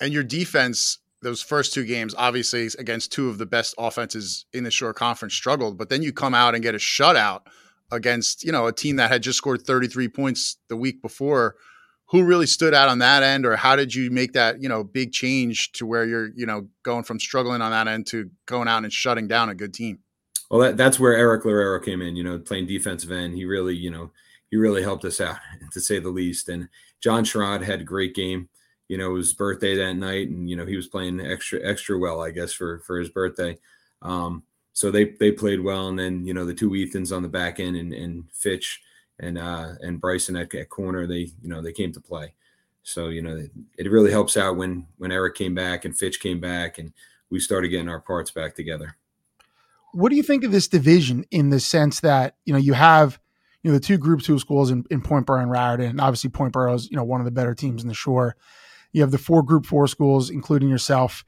And 0.00 0.12
your 0.12 0.22
defense, 0.22 0.98
those 1.22 1.42
first 1.42 1.72
two 1.72 1.84
games, 1.84 2.14
obviously 2.16 2.68
against 2.78 3.12
two 3.12 3.28
of 3.28 3.38
the 3.38 3.46
best 3.46 3.74
offenses 3.78 4.44
in 4.52 4.62
the 4.62 4.70
Shore 4.70 4.92
Conference, 4.92 5.34
struggled. 5.34 5.78
But 5.78 5.88
then 5.88 6.02
you 6.02 6.12
come 6.12 6.34
out 6.34 6.54
and 6.54 6.62
get 6.62 6.74
a 6.74 6.78
shutout 6.78 7.42
against 7.94 8.44
you 8.44 8.52
know 8.52 8.66
a 8.66 8.72
team 8.72 8.96
that 8.96 9.10
had 9.10 9.22
just 9.22 9.38
scored 9.38 9.62
33 9.62 10.08
points 10.08 10.58
the 10.68 10.76
week 10.76 11.00
before. 11.00 11.56
Who 12.08 12.22
really 12.22 12.46
stood 12.46 12.74
out 12.74 12.90
on 12.90 12.98
that 12.98 13.22
end 13.22 13.46
or 13.46 13.56
how 13.56 13.76
did 13.76 13.94
you 13.94 14.10
make 14.10 14.34
that 14.34 14.60
you 14.60 14.68
know 14.68 14.84
big 14.84 15.12
change 15.12 15.72
to 15.72 15.86
where 15.86 16.04
you're 16.04 16.30
you 16.34 16.44
know 16.44 16.68
going 16.82 17.04
from 17.04 17.18
struggling 17.18 17.62
on 17.62 17.70
that 17.70 17.88
end 17.88 18.06
to 18.08 18.30
going 18.46 18.68
out 18.68 18.84
and 18.84 18.92
shutting 18.92 19.26
down 19.26 19.48
a 19.48 19.54
good 19.54 19.72
team? 19.72 20.00
Well 20.50 20.60
that, 20.60 20.76
that's 20.76 21.00
where 21.00 21.16
eric 21.16 21.44
Lorero 21.44 21.82
came 21.82 22.02
in 22.02 22.14
you 22.14 22.22
know 22.22 22.38
playing 22.38 22.66
defensive 22.66 23.10
end. 23.10 23.34
He 23.34 23.44
really 23.44 23.74
you 23.74 23.90
know 23.90 24.10
he 24.50 24.56
really 24.56 24.82
helped 24.82 25.04
us 25.04 25.20
out 25.20 25.38
to 25.72 25.80
say 25.80 25.98
the 25.98 26.10
least. 26.10 26.48
And 26.48 26.68
john 27.00 27.24
Sherrod 27.24 27.62
had 27.62 27.80
a 27.80 27.84
great 27.84 28.14
game. 28.14 28.48
You 28.88 28.98
know 28.98 29.14
his 29.16 29.32
birthday 29.32 29.74
that 29.76 29.94
night 29.94 30.28
and 30.28 30.48
you 30.48 30.56
know 30.56 30.66
he 30.66 30.76
was 30.76 30.88
playing 30.88 31.20
extra 31.20 31.58
extra 31.64 31.98
well 31.98 32.20
i 32.20 32.30
guess 32.30 32.52
for 32.52 32.80
for 32.80 32.98
his 32.98 33.08
birthday. 33.08 33.56
Um 34.02 34.42
so 34.74 34.90
they 34.90 35.04
they 35.04 35.30
played 35.30 35.60
well, 35.60 35.88
and 35.88 35.98
then 35.98 36.26
you 36.26 36.34
know 36.34 36.44
the 36.44 36.52
two 36.52 36.70
Ethans 36.70 37.14
on 37.14 37.22
the 37.22 37.28
back 37.28 37.60
end 37.60 37.76
and, 37.76 37.94
and 37.94 38.24
Fitch 38.32 38.82
and 39.20 39.38
uh, 39.38 39.74
and 39.80 40.00
Bryson 40.00 40.36
at, 40.36 40.52
at 40.52 40.68
corner 40.68 41.06
they 41.06 41.30
you 41.40 41.48
know 41.48 41.62
they 41.62 41.72
came 41.72 41.92
to 41.92 42.00
play. 42.00 42.34
So 42.82 43.08
you 43.08 43.22
know 43.22 43.46
it, 43.78 43.90
really 43.90 44.10
helps 44.10 44.36
out 44.36 44.56
when 44.56 44.88
when 44.98 45.12
Eric 45.12 45.36
came 45.36 45.54
back 45.54 45.84
and 45.84 45.96
Fitch 45.96 46.20
came 46.20 46.40
back 46.40 46.78
and 46.78 46.92
we 47.30 47.38
started 47.38 47.68
getting 47.68 47.88
our 47.88 48.00
parts 48.00 48.32
back 48.32 48.56
together. 48.56 48.96
What 49.92 50.10
do 50.10 50.16
you 50.16 50.24
think 50.24 50.42
of 50.42 50.50
this 50.50 50.66
division 50.66 51.24
in 51.30 51.50
the 51.50 51.60
sense 51.60 52.00
that 52.00 52.34
you 52.44 52.52
know 52.52 52.58
you 52.58 52.72
have 52.72 53.20
you 53.62 53.70
know 53.70 53.78
the 53.78 53.84
two 53.84 53.96
Group 53.96 54.22
Two 54.22 54.40
schools 54.40 54.72
in, 54.72 54.84
in 54.90 55.00
Point 55.02 55.24
Borough 55.24 55.42
and 55.42 55.52
Raritan, 55.52 55.86
and 55.86 56.00
obviously 56.00 56.30
Point 56.30 56.52
Borough 56.52 56.74
is 56.74 56.90
you 56.90 56.96
know 56.96 57.04
one 57.04 57.20
of 57.20 57.26
the 57.26 57.30
better 57.30 57.54
teams 57.54 57.82
in 57.82 57.88
the 57.88 57.94
Shore. 57.94 58.34
You 58.90 59.02
have 59.02 59.12
the 59.12 59.18
four 59.18 59.44
Group 59.44 59.66
Four 59.66 59.86
schools, 59.86 60.30
including 60.30 60.68
yourself. 60.68 61.24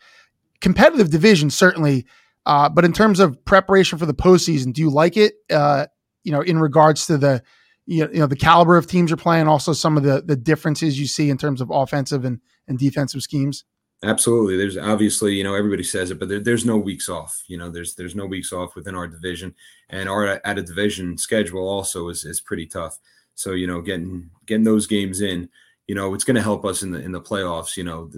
Competitive 0.61 1.11
division 1.11 1.49
certainly 1.50 2.07
uh, 2.47 2.69
but 2.69 2.85
in 2.85 2.93
terms 2.93 3.21
of 3.21 3.45
preparation 3.45 3.99
for 3.99 4.07
the 4.07 4.15
postseason, 4.15 4.73
do 4.73 4.81
you 4.81 4.91
like 4.91 5.17
it? 5.17 5.35
Uh, 5.50 5.87
you 6.23 6.33
know, 6.33 6.41
in 6.41 6.59
regards 6.59 7.07
to 7.07 7.19
the 7.19 7.43
you 7.87 8.07
know 8.07 8.26
the 8.26 8.37
caliber 8.37 8.76
of 8.76 8.87
teams 8.87 9.11
you're 9.11 9.17
playing, 9.17 9.49
also 9.49 9.73
some 9.73 9.97
of 9.97 10.05
the 10.05 10.23
the 10.23 10.37
differences 10.37 10.99
you 10.99 11.07
see 11.07 11.29
in 11.29 11.38
terms 11.38 11.61
of 11.61 11.71
offensive 11.71 12.25
and 12.25 12.41
and 12.69 12.79
defensive 12.79 13.23
schemes. 13.23 13.65
Absolutely. 14.03 14.57
There's 14.59 14.76
obviously, 14.76 15.35
you 15.35 15.43
know, 15.43 15.55
everybody 15.55 15.83
says 15.83 16.11
it, 16.11 16.19
but 16.19 16.29
there, 16.29 16.38
there's 16.38 16.67
no 16.67 16.76
weeks 16.76 17.09
off. 17.09 17.43
You 17.49 17.57
know, 17.57 17.71
there's 17.71 17.95
there's 17.95 18.15
no 18.15 18.26
weeks 18.26 18.53
off 18.53 18.76
within 18.76 18.95
our 18.95 19.09
division, 19.09 19.55
and 19.88 20.09
our 20.09 20.41
at 20.45 20.59
a 20.59 20.62
division 20.62 21.19
schedule 21.19 21.67
also 21.69 22.09
is 22.09 22.25
is 22.25 22.41
pretty 22.41 22.67
tough. 22.67 22.99
So 23.35 23.53
you 23.53 23.67
know, 23.67 23.81
getting 23.81 24.31
getting 24.47 24.65
those 24.65 24.87
games 24.87 25.21
in, 25.21 25.49
you 25.87 25.95
know, 25.95 26.15
it's 26.15 26.25
going 26.25 26.37
to 26.37 26.43
help 26.43 26.65
us 26.65 26.83
in 26.83 26.93
the 26.93 27.00
in 27.00 27.12
the 27.12 27.21
playoffs. 27.21 27.76
You 27.76 27.85
know, 27.85 28.11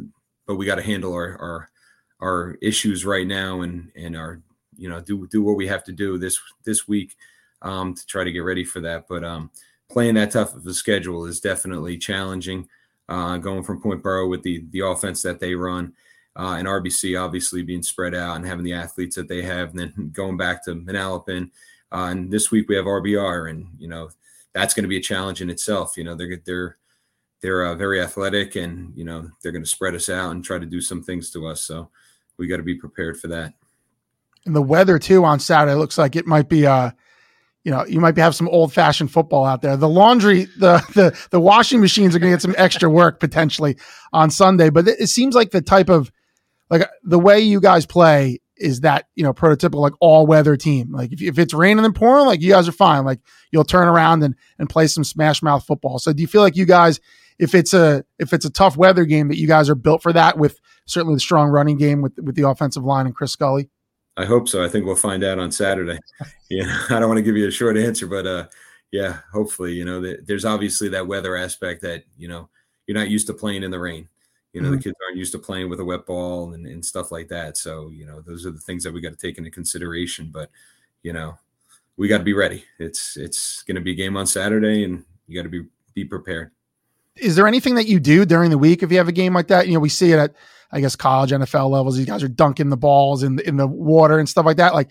but 0.47 0.57
we 0.57 0.67
got 0.67 0.77
to 0.77 0.83
handle 0.83 1.15
our 1.15 1.39
our 1.41 1.71
our 2.21 2.57
issues 2.61 3.05
right 3.05 3.27
now 3.27 3.61
and 3.63 3.91
and 3.95 4.17
our 4.17 4.41
you 4.77 4.89
know 4.89 5.01
do 5.01 5.27
do 5.29 5.43
what 5.43 5.57
we 5.57 5.67
have 5.67 5.85
to 5.85 5.93
do 5.93 6.19
this 6.19 6.39
this 6.65 6.89
week 6.89 7.17
um, 7.63 7.95
to 7.95 8.07
try 8.07 8.25
to 8.25 8.33
get 8.33 8.41
ready 8.41 8.65
for 8.65 8.81
that. 8.81 9.07
But 9.09 9.25
um, 9.25 9.51
playing 9.91 10.15
that 10.15 10.31
tough 10.31 10.55
of 10.55 10.67
a 10.67 10.75
schedule 10.75 11.27
is 11.27 11.41
definitely 11.41 11.99
challenging. 11.99 12.69
Uh, 13.09 13.39
going 13.39 13.63
from 13.63 13.81
Point 13.81 14.03
Borough 14.03 14.29
with 14.29 14.43
the 14.43 14.65
the 14.71 14.81
offense 14.81 15.23
that 15.23 15.41
they 15.41 15.55
run, 15.55 15.95
uh, 16.37 16.57
and 16.59 16.69
RBC 16.69 17.21
obviously 17.21 17.63
being 17.63 17.83
spread 17.83 18.15
out 18.15 18.37
and 18.37 18.47
having 18.47 18.65
the 18.65 18.75
athletes 18.75 19.17
that 19.17 19.29
they 19.29 19.43
have, 19.43 19.71
and 19.71 19.79
then 19.79 20.11
going 20.13 20.37
back 20.37 20.65
to 20.65 20.75
Manalapan. 20.75 21.51
Uh, 21.91 22.09
and 22.11 22.31
this 22.31 22.51
week 22.51 22.69
we 22.69 22.77
have 22.77 22.85
RBR, 22.85 23.51
and 23.51 23.69
you 23.79 23.89
know 23.89 24.11
that's 24.53 24.75
going 24.75 24.85
to 24.85 24.89
be 24.89 24.99
a 24.99 25.03
challenge 25.03 25.41
in 25.41 25.51
itself. 25.51 25.97
You 25.97 26.05
know 26.05 26.15
they're 26.15 26.41
they're 26.45 26.77
they're 27.41 27.65
uh, 27.65 27.75
very 27.75 28.01
athletic, 28.03 28.57
and 28.57 28.93
you 28.95 29.05
know 29.05 29.31
they're 29.43 29.53
going 29.53 29.65
to 29.65 29.71
spread 29.71 29.95
us 29.95 30.11
out 30.11 30.33
and 30.33 30.45
try 30.45 30.59
to 30.59 30.67
do 30.67 30.83
some 30.83 31.03
things 31.03 31.31
to 31.31 31.47
us. 31.47 31.63
So 31.63 31.91
we 32.39 32.47
got 32.47 32.59
to 32.59 32.63
be 32.63 32.77
prepared 32.77 33.19
for 33.19 33.29
that. 33.29 33.55
And 34.47 34.55
the 34.55 34.63
weather 34.63 34.99
too 34.99 35.25
on 35.25 35.41
Saturday 35.41 35.75
looks 35.75 35.99
like 35.99 36.17
it 36.17 36.27
might 36.27 36.49
be 36.49 36.67
uh 36.67 36.93
you 37.65 37.73
know, 37.73 37.85
you 37.85 38.01
might 38.01 38.17
have 38.17 38.35
some 38.35 38.49
old 38.49 38.73
fashioned 38.73 39.13
football 39.13 39.45
out 39.45 39.61
there. 39.61 39.77
The 39.77 39.89
laundry, 39.89 40.45
the 40.45 40.79
the 40.95 41.29
the 41.31 41.41
washing 41.41 41.81
machines 41.81 42.17
are 42.17 42.19
going 42.19 42.31
to 42.31 42.37
get 42.37 42.43
some 42.43 42.55
extra 42.57 42.89
work 42.89 43.21
potentially 43.21 43.77
on 44.13 44.31
Sunday, 44.31 44.71
but 44.71 44.89
it, 44.89 45.01
it 45.01 45.07
seems 45.09 45.35
like 45.35 45.51
the 45.51 45.61
type 45.61 45.91
of 45.91 46.11
like 46.71 46.89
the 47.03 47.19
way 47.19 47.41
you 47.41 47.61
guys 47.61 47.85
play 47.85 48.41
is 48.57 48.81
that 48.81 49.07
you 49.15 49.23
know 49.23 49.33
prototypical 49.35 49.81
like 49.81 49.93
all 50.01 50.27
weather 50.27 50.57
team. 50.57 50.93
Like 50.93 51.13
if, 51.13 51.21
if 51.21 51.39
it's 51.39 51.53
raining 51.53 51.85
and 51.85 51.95
pouring, 51.95 52.27
like 52.27 52.41
you 52.41 52.53
guys 52.53 52.69
are 52.69 52.73
fine. 52.73 53.05
Like 53.05 53.21
you'll 53.51 53.65
turn 53.65 53.89
around 53.89 54.23
and 54.23 54.35
and 54.59 54.71
play 54.71 54.87
some 54.87 55.05
smash 55.05 55.43
mouth 55.43 55.65
football. 55.65 55.99
So 55.99 56.13
do 56.13 56.23
you 56.23 56.29
feel 56.29 56.43
like 56.43 56.57
you 56.57 56.65
guys, 56.65 57.01
if 57.39 57.55
it's 57.55 57.75
a 57.75 58.05
if 58.19 58.33
it's 58.33 58.45
a 58.45 58.51
tough 58.51 58.77
weather 58.77 59.05
game, 59.05 59.29
that 59.29 59.39
you 59.39 59.47
guys 59.47 59.69
are 59.69 59.75
built 59.75 60.03
for 60.03 60.13
that 60.13 60.39
with 60.39 60.61
certainly 60.87 61.15
the 61.15 61.21
strong 61.21 61.49
running 61.49 61.79
game 61.79 62.03
with 62.03 62.19
with 62.19 62.35
the 62.35 62.49
offensive 62.49 62.85
line 62.85 63.07
and 63.07 63.15
Chris 63.15 63.33
Scully? 63.33 63.69
I 64.17 64.25
hope 64.25 64.49
so. 64.49 64.65
I 64.65 64.69
think 64.69 64.85
we'll 64.85 64.97
find 64.97 65.23
out 65.23 65.39
on 65.39 65.53
Saturday. 65.53 65.99
you 66.49 66.63
know, 66.67 66.85
I 66.91 66.99
don't 66.99 67.09
want 67.09 67.19
to 67.19 67.23
give 67.23 67.37
you 67.37 67.47
a 67.47 67.53
short 67.53 67.77
answer, 67.77 68.07
but 68.07 68.27
uh, 68.27 68.47
yeah, 68.91 69.19
hopefully, 69.33 69.73
you 69.73 69.85
know, 69.85 70.01
the, 70.01 70.19
there's 70.25 70.45
obviously 70.45 70.89
that 70.91 71.07
weather 71.07 71.37
aspect 71.37 71.83
that 71.83 72.05
you 72.17 72.29
know 72.29 72.49
you're 72.87 72.99
not 72.99 73.11
used 73.11 73.27
to 73.29 73.35
playing 73.35 73.63
in 73.63 73.71
the 73.71 73.79
rain. 73.79 74.09
You 74.53 74.63
know, 74.63 74.69
mm-hmm. 74.69 74.79
the 74.79 74.83
kids 74.83 74.97
aren't 75.07 75.19
used 75.19 75.33
to 75.33 75.39
playing 75.39 75.69
with 75.69 75.79
a 75.79 75.85
wet 75.85 76.07
ball 76.07 76.55
and, 76.55 76.67
and 76.67 76.85
stuff 76.85 77.13
like 77.13 77.29
that. 77.29 77.59
So, 77.59 77.91
you 77.91 78.07
know, 78.07 78.23
those 78.23 78.47
are 78.47 78.51
the 78.51 78.59
things 78.59 78.83
that 78.83 78.93
we 78.93 79.03
got 79.03 79.11
to 79.11 79.17
take 79.17 79.37
into 79.37 79.51
consideration. 79.51 80.31
But, 80.33 80.51
you 81.03 81.13
know, 81.13 81.39
we 81.99 82.09
got 82.09 82.19
to 82.19 82.25
be 82.25 82.33
ready. 82.33 82.65
It's 82.79 83.17
it's 83.19 83.63
going 83.63 83.75
to 83.75 83.83
be 83.83 83.93
a 83.93 83.95
game 83.97 84.17
on 84.17 84.27
Saturday, 84.27 84.85
and 84.85 85.05
you 85.27 85.37
got 85.37 85.43
to 85.43 85.51
be 85.51 85.67
be 85.95 86.05
prepared. 86.05 86.51
Is 87.21 87.37
there 87.37 87.47
anything 87.47 87.75
that 87.77 87.87
you 87.87 88.01
do 88.01 88.25
during 88.25 88.51
the 88.51 88.59
week 88.59 88.83
if 88.83 88.91
you 88.91 88.99
have 88.99 89.09
a 89.09 89.13
game 89.13 89.35
like 89.35 89.49
that? 89.49 89.67
You 89.67 89.75
know, 89.75 89.81
we 89.81 89.89
see 89.89 90.13
it 90.13 90.19
at 90.19 90.35
I 90.71 90.81
guess 90.81 90.97
college 90.97 91.31
NFL 91.31 91.71
levels. 91.71 91.97
These 91.97 92.07
guys 92.07 92.23
are 92.23 92.29
dunking 92.29 92.69
the 92.69 92.77
balls 92.77 93.23
in 93.23 93.37
the, 93.37 93.49
in 93.49 93.57
the 93.57 93.67
water 93.67 94.19
and 94.19 94.29
stuff 94.29 94.45
like 94.45 94.59
that. 94.59 94.75
Like, 94.75 94.91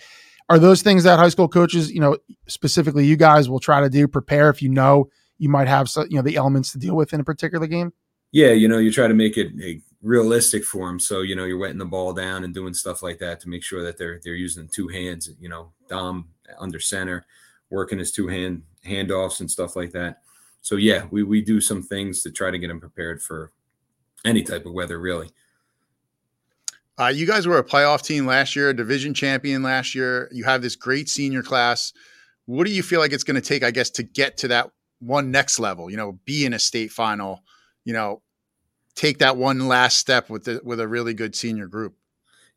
are 0.50 0.58
those 0.58 0.82
things 0.82 1.04
that 1.04 1.20
high 1.20 1.30
school 1.30 1.48
coaches, 1.48 1.92
you 1.92 2.00
know, 2.00 2.18
specifically 2.48 3.06
you 3.06 3.16
guys 3.16 3.50
will 3.50 3.60
try 3.60 3.82
to 3.82 3.90
do 3.90 4.08
prepare 4.08 4.50
if 4.50 4.62
you 4.62 4.70
know 4.70 5.10
you 5.38 5.50
might 5.50 5.68
have 5.68 5.90
you 6.10 6.16
know, 6.16 6.22
the 6.22 6.36
elements 6.36 6.72
to 6.72 6.80
deal 6.80 6.96
with 6.96 7.14
in 7.14 7.20
a 7.20 7.24
particular 7.24 7.68
game? 7.68 7.94
Yeah, 8.32 8.52
you 8.52 8.68
know, 8.68 8.78
you 8.78 8.92
try 8.92 9.08
to 9.08 9.14
make 9.14 9.38
it 9.38 9.52
realistic 10.02 10.64
for 10.64 10.88
them. 10.88 11.00
So 11.00 11.22
you 11.22 11.36
know, 11.36 11.46
you're 11.46 11.58
wetting 11.58 11.78
the 11.78 11.86
ball 11.86 12.14
down 12.14 12.44
and 12.44 12.54
doing 12.54 12.74
stuff 12.74 13.04
like 13.04 13.20
that 13.20 13.40
to 13.42 13.50
make 13.50 13.64
sure 13.64 13.84
that 13.84 13.98
they're 13.98 14.20
they're 14.24 14.36
using 14.36 14.68
two 14.68 14.88
hands. 14.88 15.30
You 15.40 15.50
know, 15.50 15.74
Dom 15.90 16.30
under 16.60 16.80
center, 16.80 17.26
working 17.70 18.00
his 18.00 18.12
two 18.12 18.28
hand 18.28 18.64
handoffs 18.86 19.40
and 19.40 19.52
stuff 19.52 19.76
like 19.76 19.92
that. 19.92 20.22
So 20.62 20.76
yeah, 20.76 21.06
we 21.12 21.24
we 21.24 21.42
do 21.42 21.62
some 21.62 21.82
things 21.82 22.22
to 22.24 22.32
try 22.32 22.52
to 22.52 22.58
get 22.58 22.68
them 22.68 22.80
prepared 22.80 23.22
for 23.22 23.52
any 24.26 24.44
type 24.44 24.66
of 24.66 24.74
weather, 24.74 25.00
really. 25.00 25.30
Uh, 27.00 27.08
you 27.08 27.28
guys 27.28 27.48
were 27.48 27.60
a 27.60 27.64
playoff 27.64 28.02
team 28.02 28.26
last 28.26 28.56
year, 28.56 28.70
a 28.70 28.74
division 28.76 29.14
champion 29.14 29.62
last 29.62 29.94
year. 29.94 30.30
You 30.32 30.44
have 30.46 30.62
this 30.62 30.76
great 30.76 31.10
senior 31.10 31.44
class. 31.44 31.94
What 32.46 32.66
do 32.66 32.74
you 32.74 32.82
feel 32.82 33.00
like 33.00 33.14
it's 33.14 33.24
going 33.24 33.36
to 33.36 33.42
take, 33.42 33.64
I 33.64 33.72
guess, 33.72 33.90
to 33.92 34.04
get 34.04 34.38
to 34.38 34.48
that 34.48 34.72
one 35.00 35.30
next 35.30 35.60
level? 35.60 35.92
You 35.92 35.98
know, 35.98 36.20
be 36.26 36.46
in 36.46 36.54
a 36.54 36.60
state 36.60 36.92
final. 36.92 37.44
You 37.86 37.94
know, 37.94 38.22
take 38.96 39.20
that 39.20 39.38
one 39.38 39.68
last 39.68 39.98
step 39.98 40.30
with 40.30 40.46
the, 40.46 40.60
with 40.64 40.80
a 40.80 40.88
really 40.88 41.14
good 41.14 41.36
senior 41.36 41.68
group. 41.68 41.96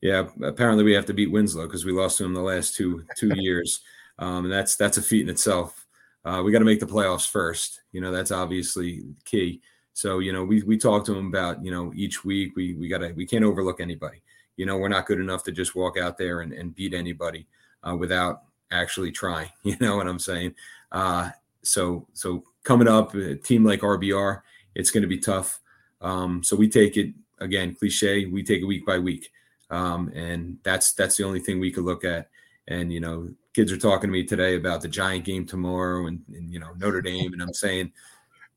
Yeah, 0.01 0.29
apparently 0.43 0.85
we 0.85 0.95
have 0.95 1.07
to 1.07 1.15
beat 1.15 1.31
Winslow 1.31 1.67
because 1.67 1.85
we 1.85 1.93
lost 1.93 2.17
to 2.17 2.23
them 2.23 2.33
the 2.33 2.41
last 2.41 2.75
two 2.75 3.05
two 3.17 3.33
years, 3.37 3.81
um, 4.19 4.45
and 4.45 4.53
that's 4.53 4.75
that's 4.77 4.97
a 4.97 5.03
feat 5.03 5.23
in 5.23 5.29
itself. 5.29 5.87
Uh, 6.25 6.43
we 6.45 6.53
got 6.53 6.59
to 6.59 6.65
make 6.65 6.81
the 6.81 6.87
playoffs 6.87 7.29
first. 7.29 7.81
You 7.93 8.01
know, 8.01 8.13
that's 8.13 8.31
obviously 8.31 9.03
key. 9.25 9.61
So 9.93 10.19
you 10.19 10.33
know, 10.33 10.45
we 10.45 10.63
we 10.63 10.77
talk 10.77 11.05
to 11.07 11.15
them 11.15 11.27
about 11.27 11.65
you 11.65 11.71
know 11.71 11.93
each 11.95 12.25
week 12.25 12.57
we 12.57 12.75
we 12.75 12.89
got 12.89 12.99
to 12.99 13.13
we 13.13 13.27
can't 13.27 13.45
overlook 13.45 13.81
anybody 13.81 14.23
you 14.61 14.67
know, 14.67 14.77
we're 14.77 14.89
not 14.89 15.07
good 15.07 15.21
enough 15.21 15.43
to 15.45 15.53
just 15.53 15.75
walk 15.75 15.97
out 15.97 16.19
there 16.19 16.43
and, 16.43 16.53
and 16.53 16.75
beat 16.75 16.93
anybody 16.93 17.47
uh, 17.83 17.97
without 17.97 18.43
actually 18.71 19.11
trying. 19.11 19.49
You 19.63 19.75
know 19.81 19.97
what 19.97 20.07
I'm 20.07 20.19
saying? 20.19 20.55
Uh, 20.93 21.31
so, 21.63 22.07
so 22.13 22.45
coming 22.63 22.87
up, 22.87 23.15
a 23.15 23.37
team 23.37 23.65
like 23.65 23.81
RBR, 23.81 24.43
it's 24.75 24.91
going 24.91 25.01
to 25.01 25.09
be 25.09 25.17
tough. 25.17 25.61
Um, 26.03 26.45
so 26.45 26.57
we 26.57 26.69
take 26.69 26.99
it 26.99 27.15
again, 27.39 27.75
cliche. 27.75 28.27
We 28.27 28.43
take 28.43 28.61
it 28.61 28.67
week 28.67 28.85
by 28.85 28.99
week, 28.99 29.31
um, 29.71 30.13
and 30.15 30.59
that's 30.63 30.93
that's 30.93 31.17
the 31.17 31.25
only 31.25 31.41
thing 31.41 31.59
we 31.59 31.73
could 31.73 31.85
look 31.85 32.05
at. 32.05 32.29
And 32.69 32.93
you 32.93 33.01
know, 33.01 33.31
kids 33.55 33.73
are 33.73 33.79
talking 33.79 34.09
to 34.09 34.13
me 34.13 34.25
today 34.25 34.57
about 34.57 34.83
the 34.83 34.89
Giant 34.89 35.25
game 35.25 35.47
tomorrow, 35.47 36.07
and, 36.07 36.23
and 36.29 36.53
you 36.53 36.61
know 36.61 36.73
Notre 36.79 37.03
Dame, 37.03 37.33
and 37.33 37.43
I'm 37.43 37.55
saying, 37.55 37.93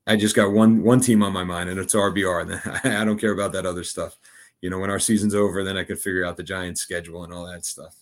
I 0.08 0.15
just 0.15 0.36
got 0.36 0.51
one 0.51 0.84
one 0.84 0.99
team 0.99 1.23
on 1.23 1.34
my 1.34 1.43
mind, 1.43 1.69
and 1.69 1.79
it's 1.79 1.95
RBR, 1.95 2.41
and 2.84 2.93
I 3.01 3.06
don't 3.06 3.19
care 3.19 3.34
about 3.34 3.53
that 3.53 3.65
other 3.65 3.84
stuff 3.84 4.17
you 4.63 4.69
know, 4.69 4.79
when 4.79 4.89
our 4.89 4.97
season's 4.97 5.36
over, 5.36 5.62
then 5.62 5.75
I 5.75 5.84
could 5.84 5.99
figure 5.99 6.25
out 6.25 6.38
the 6.38 6.43
Giants 6.43 6.79
schedule 6.79 7.25
and 7.25 7.34
all 7.34 7.45
that 7.45 7.65
stuff. 7.65 7.93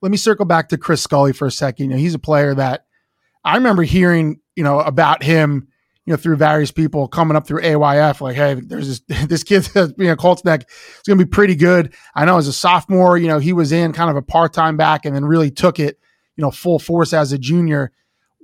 Let 0.00 0.12
me 0.12 0.16
circle 0.16 0.46
back 0.46 0.68
to 0.68 0.78
Chris 0.78 1.02
Scully 1.02 1.32
for 1.32 1.48
a 1.48 1.50
second. 1.50 1.86
You 1.86 1.90
know, 1.90 1.96
he's 1.96 2.14
a 2.14 2.20
player 2.20 2.54
that 2.54 2.86
I 3.44 3.56
remember 3.56 3.82
hearing, 3.82 4.40
you 4.54 4.62
know, 4.62 4.78
about 4.78 5.24
him, 5.24 5.66
you 6.06 6.12
know, 6.12 6.16
through 6.16 6.36
various 6.36 6.70
people 6.70 7.08
coming 7.08 7.36
up 7.36 7.46
through 7.46 7.62
AYF, 7.62 8.20
like, 8.20 8.36
hey, 8.36 8.54
there's 8.54 9.00
this 9.00 9.24
this 9.26 9.42
kid 9.42 9.64
that's 9.74 9.92
being 9.92 10.10
a 10.10 10.16
Colts 10.16 10.44
neck. 10.44 10.62
It's 10.62 11.02
to 11.02 11.16
be 11.16 11.24
pretty 11.24 11.56
good. 11.56 11.92
I 12.14 12.24
know 12.24 12.38
as 12.38 12.48
a 12.48 12.52
sophomore, 12.52 13.18
you 13.18 13.26
know, 13.26 13.40
he 13.40 13.52
was 13.52 13.72
in 13.72 13.92
kind 13.92 14.08
of 14.08 14.16
a 14.16 14.22
part 14.22 14.52
time 14.52 14.76
back 14.76 15.04
and 15.04 15.14
then 15.14 15.24
really 15.24 15.50
took 15.50 15.78
it, 15.80 15.98
you 16.36 16.42
know, 16.42 16.50
full 16.50 16.78
force 16.78 17.12
as 17.12 17.32
a 17.32 17.38
junior. 17.38 17.92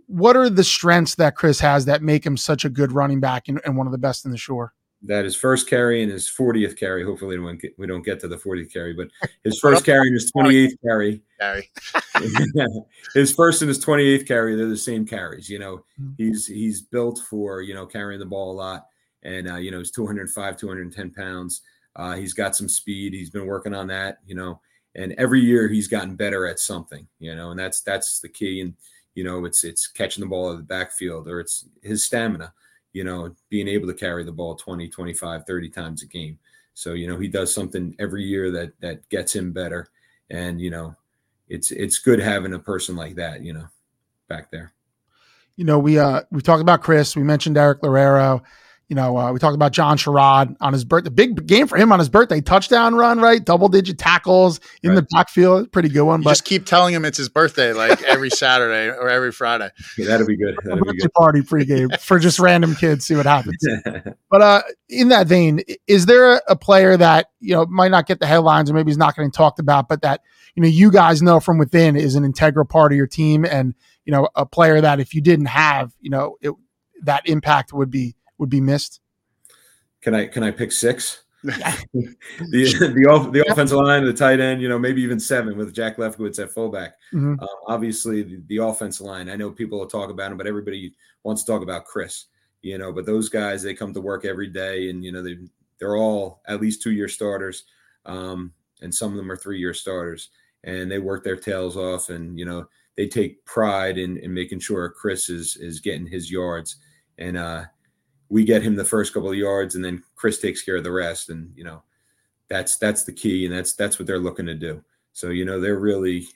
What 0.08 0.36
are 0.36 0.50
the 0.50 0.64
strengths 0.64 1.14
that 1.14 1.36
Chris 1.36 1.60
has 1.60 1.84
that 1.86 2.02
make 2.02 2.26
him 2.26 2.36
such 2.36 2.64
a 2.64 2.68
good 2.68 2.92
running 2.92 3.20
back 3.20 3.48
and, 3.48 3.60
and 3.64 3.76
one 3.76 3.86
of 3.86 3.92
the 3.92 3.98
best 3.98 4.24
in 4.24 4.32
the 4.32 4.36
shore? 4.36 4.74
That 5.04 5.24
his 5.24 5.34
first 5.34 5.68
carry 5.68 6.02
and 6.02 6.12
his 6.12 6.28
40th 6.30 6.78
carry. 6.78 7.04
Hopefully, 7.04 7.38
we 7.38 7.44
don't 7.44 7.60
get, 7.60 7.78
we 7.78 7.86
don't 7.86 8.04
get 8.04 8.20
to 8.20 8.28
the 8.28 8.36
40th 8.36 8.72
carry, 8.72 8.92
but 8.92 9.08
his 9.44 9.58
first 9.58 9.84
carry 9.84 10.06
and 10.08 10.14
his 10.14 10.30
28th 10.32 10.76
carry. 10.82 11.22
Carry. 11.40 11.70
his 13.14 13.34
first 13.34 13.62
and 13.62 13.68
his 13.68 13.84
28th 13.84 14.26
carry, 14.26 14.54
they're 14.54 14.66
the 14.68 14.76
same 14.76 15.06
carries. 15.06 15.48
You 15.48 15.58
know, 15.58 15.84
Mm-hmm. 16.00 16.12
he's 16.16 16.46
he's 16.46 16.80
built 16.82 17.20
for 17.28 17.62
you 17.62 17.74
know 17.74 17.86
carrying 17.86 18.18
the 18.20 18.26
ball 18.26 18.52
a 18.52 18.54
lot, 18.56 18.86
and 19.22 19.50
uh, 19.50 19.56
you 19.56 19.70
know 19.70 19.78
he's 19.78 19.90
205, 19.90 20.56
210 20.56 21.10
pounds. 21.10 21.62
Uh, 21.94 22.14
he's 22.14 22.32
got 22.32 22.56
some 22.56 22.68
speed. 22.68 23.12
He's 23.12 23.30
been 23.30 23.46
working 23.46 23.74
on 23.74 23.86
that. 23.88 24.18
You 24.26 24.34
know, 24.34 24.60
and 24.94 25.12
every 25.18 25.40
year 25.40 25.68
he's 25.68 25.88
gotten 25.88 26.16
better 26.16 26.46
at 26.46 26.58
something. 26.58 27.06
You 27.18 27.34
know, 27.36 27.50
and 27.50 27.58
that's 27.58 27.80
that's 27.82 28.20
the 28.20 28.28
key. 28.28 28.60
And 28.62 28.74
you 29.14 29.24
know, 29.24 29.44
it's 29.44 29.64
it's 29.64 29.86
catching 29.86 30.22
the 30.22 30.28
ball 30.30 30.52
at 30.52 30.56
the 30.58 30.62
backfield 30.62 31.28
or 31.28 31.40
it's 31.40 31.66
his 31.82 32.02
stamina 32.04 32.52
you 32.92 33.04
know, 33.04 33.34
being 33.48 33.68
able 33.68 33.86
to 33.88 33.94
carry 33.94 34.24
the 34.24 34.32
ball 34.32 34.54
20, 34.54 34.88
25, 34.88 35.46
30 35.46 35.68
times 35.70 36.02
a 36.02 36.06
game. 36.06 36.38
So, 36.74 36.94
you 36.94 37.06
know, 37.06 37.18
he 37.18 37.28
does 37.28 37.52
something 37.52 37.94
every 37.98 38.24
year 38.24 38.50
that 38.50 38.72
that 38.80 39.08
gets 39.08 39.34
him 39.34 39.52
better. 39.52 39.88
And, 40.30 40.60
you 40.60 40.70
know, 40.70 40.96
it's 41.48 41.70
it's 41.70 41.98
good 41.98 42.18
having 42.18 42.54
a 42.54 42.58
person 42.58 42.96
like 42.96 43.16
that, 43.16 43.42
you 43.42 43.52
know, 43.52 43.68
back 44.28 44.50
there. 44.50 44.72
You 45.56 45.64
know, 45.64 45.78
we 45.78 45.98
uh 45.98 46.22
we 46.30 46.40
talked 46.40 46.62
about 46.62 46.82
Chris, 46.82 47.14
we 47.14 47.22
mentioned 47.22 47.58
Eric 47.58 47.82
Lorero. 47.82 48.42
You 48.88 48.96
know, 48.96 49.16
uh, 49.16 49.32
we 49.32 49.38
talked 49.38 49.54
about 49.54 49.72
John 49.72 49.96
Sherrod 49.96 50.54
on 50.60 50.74
his 50.74 50.84
birthday. 50.84 51.04
The 51.06 51.10
big 51.12 51.46
game 51.46 51.66
for 51.66 51.78
him 51.78 51.92
on 51.92 51.98
his 51.98 52.10
birthday. 52.10 52.42
Touchdown 52.42 52.94
run, 52.94 53.20
right? 53.20 53.42
Double 53.42 53.68
digit 53.68 53.96
tackles 53.96 54.60
in 54.82 54.90
Right. 54.90 54.96
the 54.96 55.06
backfield. 55.14 55.72
Pretty 55.72 55.88
good 55.88 56.02
one. 56.02 56.20
You 56.20 56.24
But 56.24 56.30
just 56.32 56.44
keep 56.44 56.66
telling 56.66 56.92
him 56.94 57.06
it's 57.06 57.16
his 57.16 57.30
birthday, 57.30 57.72
like 57.72 58.02
every 58.02 58.28
Saturday 58.30 58.88
or 58.90 59.08
every 59.08 59.32
Friday. 59.32 59.70
Yeah, 59.96 60.06
that'll 60.08 60.26
be 60.26 60.36
good. 60.36 60.56
That'll 60.64 60.84
be 60.84 60.90
birthday 60.92 61.08
party 61.16 61.40
pregame 61.40 61.98
for 62.00 62.18
just 62.18 62.38
random 62.38 62.74
kids. 62.74 63.06
See 63.06 63.14
what 63.16 63.24
happens. 63.26 63.56
But 64.30 64.40
uh, 64.40 64.62
in 64.88 65.08
that 65.10 65.26
vein, 65.26 65.60
is 65.86 66.06
there 66.06 66.36
a, 66.36 66.40
a 66.48 66.56
player 66.56 66.96
that 66.96 67.26
you 67.40 67.54
know 67.54 67.66
might 67.66 67.90
not 67.90 68.06
get 68.06 68.18
the 68.18 68.26
headlines, 68.26 68.70
or 68.70 68.74
maybe 68.74 68.90
he's 68.90 68.96
not 68.96 69.14
getting 69.14 69.30
talked 69.30 69.58
about, 69.58 69.88
but 69.88 70.00
that 70.02 70.22
you 70.54 70.62
know 70.62 70.68
you 70.70 70.90
guys 70.90 71.20
know 71.22 71.38
from 71.38 71.58
within 71.58 71.96
is 71.96 72.14
an 72.14 72.24
integral 72.24 72.64
part 72.64 72.92
of 72.92 72.96
your 72.96 73.06
team, 73.06 73.44
and 73.44 73.74
you 74.06 74.12
know 74.12 74.28
a 74.34 74.46
player 74.46 74.80
that 74.80 75.00
if 75.00 75.14
you 75.14 75.20
didn't 75.20 75.46
have, 75.46 75.92
you 76.00 76.08
know, 76.08 76.36
it, 76.40 76.52
that 77.02 77.28
impact 77.28 77.74
would 77.74 77.90
be 77.90 78.16
would 78.42 78.50
be 78.50 78.60
missed. 78.60 79.00
can 80.00 80.14
I 80.14 80.26
can 80.26 80.42
I 80.42 80.50
pick 80.50 80.72
six? 80.72 81.22
the 81.42 82.16
the 82.50 83.06
off, 83.08 83.32
the 83.32 83.44
offensive 83.48 83.78
line, 83.78 84.04
the 84.04 84.12
tight 84.12 84.40
end, 84.40 84.60
you 84.60 84.68
know, 84.68 84.80
maybe 84.80 85.00
even 85.00 85.20
seven 85.20 85.56
with 85.56 85.72
Jack 85.72 85.96
Lefkowitz 85.96 86.42
at 86.42 86.50
fullback. 86.50 86.94
Mhm. 87.14 87.40
Um, 87.40 87.48
obviously, 87.68 88.22
the, 88.22 88.42
the 88.48 88.56
offensive 88.58 89.06
line. 89.06 89.30
I 89.30 89.36
know 89.36 89.50
people 89.50 89.78
will 89.78 89.86
talk 89.86 90.10
about 90.10 90.32
him, 90.32 90.38
but 90.38 90.48
everybody 90.48 90.92
wants 91.22 91.44
to 91.44 91.52
talk 91.52 91.62
about 91.62 91.84
Chris. 91.84 92.26
You 92.62 92.78
know, 92.78 92.92
but 92.92 93.06
those 93.06 93.28
guys 93.28 93.62
they 93.62 93.74
come 93.74 93.94
to 93.94 94.00
work 94.00 94.24
every 94.24 94.48
day, 94.48 94.90
and 94.90 95.04
you 95.04 95.12
know 95.12 95.22
they 95.22 95.38
they're 95.78 95.96
all 95.96 96.42
at 96.46 96.60
least 96.60 96.82
two 96.82 96.92
year 96.92 97.08
starters, 97.08 97.64
um, 98.06 98.52
and 98.80 98.92
some 98.92 99.12
of 99.12 99.16
them 99.16 99.30
are 99.30 99.36
three 99.36 99.60
year 99.60 99.74
starters, 99.74 100.30
and 100.64 100.90
they 100.90 100.98
work 100.98 101.22
their 101.22 101.36
tails 101.36 101.76
off, 101.76 102.10
and 102.10 102.38
you 102.38 102.44
know 102.44 102.66
they 102.96 103.06
take 103.06 103.44
pride 103.44 103.98
in, 103.98 104.16
in 104.18 104.34
making 104.34 104.58
sure 104.58 104.88
Chris 104.90 105.30
is 105.30 105.56
is 105.56 105.78
getting 105.78 106.06
his 106.06 106.30
yards, 106.30 106.76
and 107.18 107.36
uh, 107.36 107.64
we 108.32 108.44
get 108.44 108.62
him 108.62 108.74
the 108.74 108.84
first 108.84 109.12
couple 109.12 109.28
of 109.28 109.36
yards, 109.36 109.74
and 109.74 109.84
then 109.84 110.02
Chris 110.16 110.38
takes 110.40 110.62
care 110.62 110.76
of 110.76 110.84
the 110.84 110.90
rest, 110.90 111.28
and 111.28 111.52
you 111.54 111.64
know 111.64 111.82
that's 112.48 112.78
that's 112.78 113.04
the 113.04 113.12
key, 113.12 113.44
and 113.44 113.54
that's 113.54 113.74
that's 113.74 113.98
what 113.98 114.06
they're 114.06 114.18
looking 114.18 114.46
to 114.46 114.54
do. 114.54 114.82
So 115.12 115.28
you 115.28 115.44
know 115.44 115.60
they're 115.60 115.78
really 115.78 116.26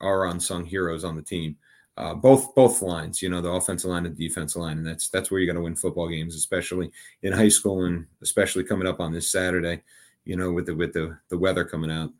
our 0.00 0.26
unsung 0.26 0.64
heroes 0.64 1.02
on 1.02 1.16
the 1.16 1.22
team. 1.22 1.56
Uh, 1.96 2.14
both 2.14 2.54
both 2.54 2.80
lines, 2.82 3.20
you 3.20 3.28
know, 3.28 3.40
the 3.42 3.50
offensive 3.50 3.90
line 3.90 4.06
and 4.06 4.16
the 4.16 4.28
defensive 4.28 4.62
line, 4.62 4.78
and 4.78 4.86
that's 4.86 5.08
that's 5.08 5.28
where 5.30 5.40
you're 5.40 5.52
going 5.52 5.60
to 5.60 5.62
win 5.64 5.74
football 5.74 6.08
games, 6.08 6.36
especially 6.36 6.90
in 7.22 7.32
high 7.32 7.48
school, 7.48 7.84
and 7.84 8.06
especially 8.22 8.62
coming 8.62 8.86
up 8.86 9.00
on 9.00 9.12
this 9.12 9.28
Saturday, 9.28 9.82
you 10.24 10.36
know, 10.36 10.52
with 10.52 10.66
the 10.66 10.74
with 10.74 10.92
the 10.92 11.18
the 11.30 11.36
weather 11.36 11.64
coming 11.64 11.90
out. 11.90 12.10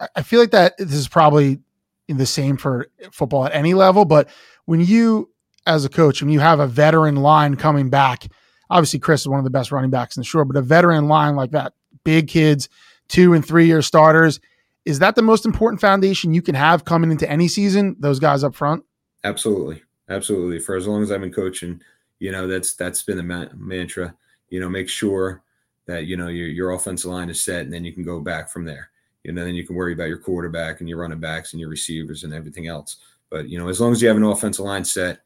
I- 0.00 0.08
I 0.16 0.22
feel 0.22 0.38
like 0.38 0.50
that 0.50 0.76
this 0.76 0.92
is 0.92 1.08
probably 1.08 1.60
the 2.08 2.26
same 2.26 2.58
for 2.58 2.88
football 3.10 3.46
at 3.46 3.54
any 3.54 3.72
level, 3.72 4.04
but 4.04 4.28
when 4.66 4.80
you, 4.80 5.30
as 5.66 5.84
a 5.84 5.88
coach, 5.88 6.22
when 6.22 6.30
you 6.30 6.40
have 6.40 6.60
a 6.60 6.66
veteran 6.66 7.16
line 7.16 7.56
coming 7.56 7.90
back, 7.90 8.26
obviously 8.70 8.98
Chris 8.98 9.22
is 9.22 9.28
one 9.28 9.38
of 9.38 9.44
the 9.44 9.50
best 9.50 9.72
running 9.72 9.90
backs 9.90 10.16
in 10.16 10.20
the 10.20 10.24
shore, 10.24 10.44
but 10.44 10.56
a 10.56 10.62
veteran 10.62 11.08
line 11.08 11.36
like 11.36 11.52
that, 11.52 11.72
big 12.04 12.28
kids, 12.28 12.68
two 13.08 13.32
and 13.32 13.46
three 13.46 13.66
year 13.66 13.82
starters, 13.82 14.40
is 14.84 14.98
that 14.98 15.14
the 15.14 15.22
most 15.22 15.46
important 15.46 15.80
foundation 15.80 16.34
you 16.34 16.42
can 16.42 16.54
have 16.54 16.84
coming 16.84 17.10
into 17.10 17.30
any 17.30 17.48
season? 17.48 17.96
Those 17.98 18.18
guys 18.18 18.44
up 18.44 18.54
front. 18.54 18.84
Absolutely, 19.24 19.82
absolutely. 20.10 20.58
For 20.58 20.76
as 20.76 20.86
long 20.86 21.02
as 21.02 21.10
I've 21.10 21.20
been 21.20 21.32
coaching, 21.32 21.80
you 22.18 22.30
know, 22.30 22.46
that's 22.46 22.74
that's 22.74 23.02
been 23.02 23.16
the 23.16 23.22
ma- 23.22 23.48
mantra. 23.54 24.14
You 24.50 24.60
know, 24.60 24.68
make 24.68 24.88
sure 24.88 25.42
that 25.86 26.04
you 26.04 26.16
know 26.16 26.28
your 26.28 26.48
your 26.48 26.70
offensive 26.72 27.10
line 27.10 27.30
is 27.30 27.42
set, 27.42 27.62
and 27.62 27.72
then 27.72 27.84
you 27.84 27.92
can 27.92 28.02
go 28.02 28.20
back 28.20 28.50
from 28.50 28.64
there. 28.64 28.90
You 29.22 29.32
know, 29.32 29.44
then 29.44 29.54
you 29.54 29.66
can 29.66 29.74
worry 29.74 29.94
about 29.94 30.08
your 30.08 30.18
quarterback 30.18 30.80
and 30.80 30.88
your 30.88 30.98
running 30.98 31.20
backs 31.20 31.52
and 31.52 31.60
your 31.60 31.70
receivers 31.70 32.24
and 32.24 32.34
everything 32.34 32.66
else. 32.66 32.98
But 33.30 33.48
you 33.48 33.58
know, 33.58 33.68
as 33.68 33.80
long 33.80 33.92
as 33.92 34.02
you 34.02 34.08
have 34.08 34.18
an 34.18 34.22
offensive 34.22 34.66
line 34.66 34.84
set, 34.84 35.20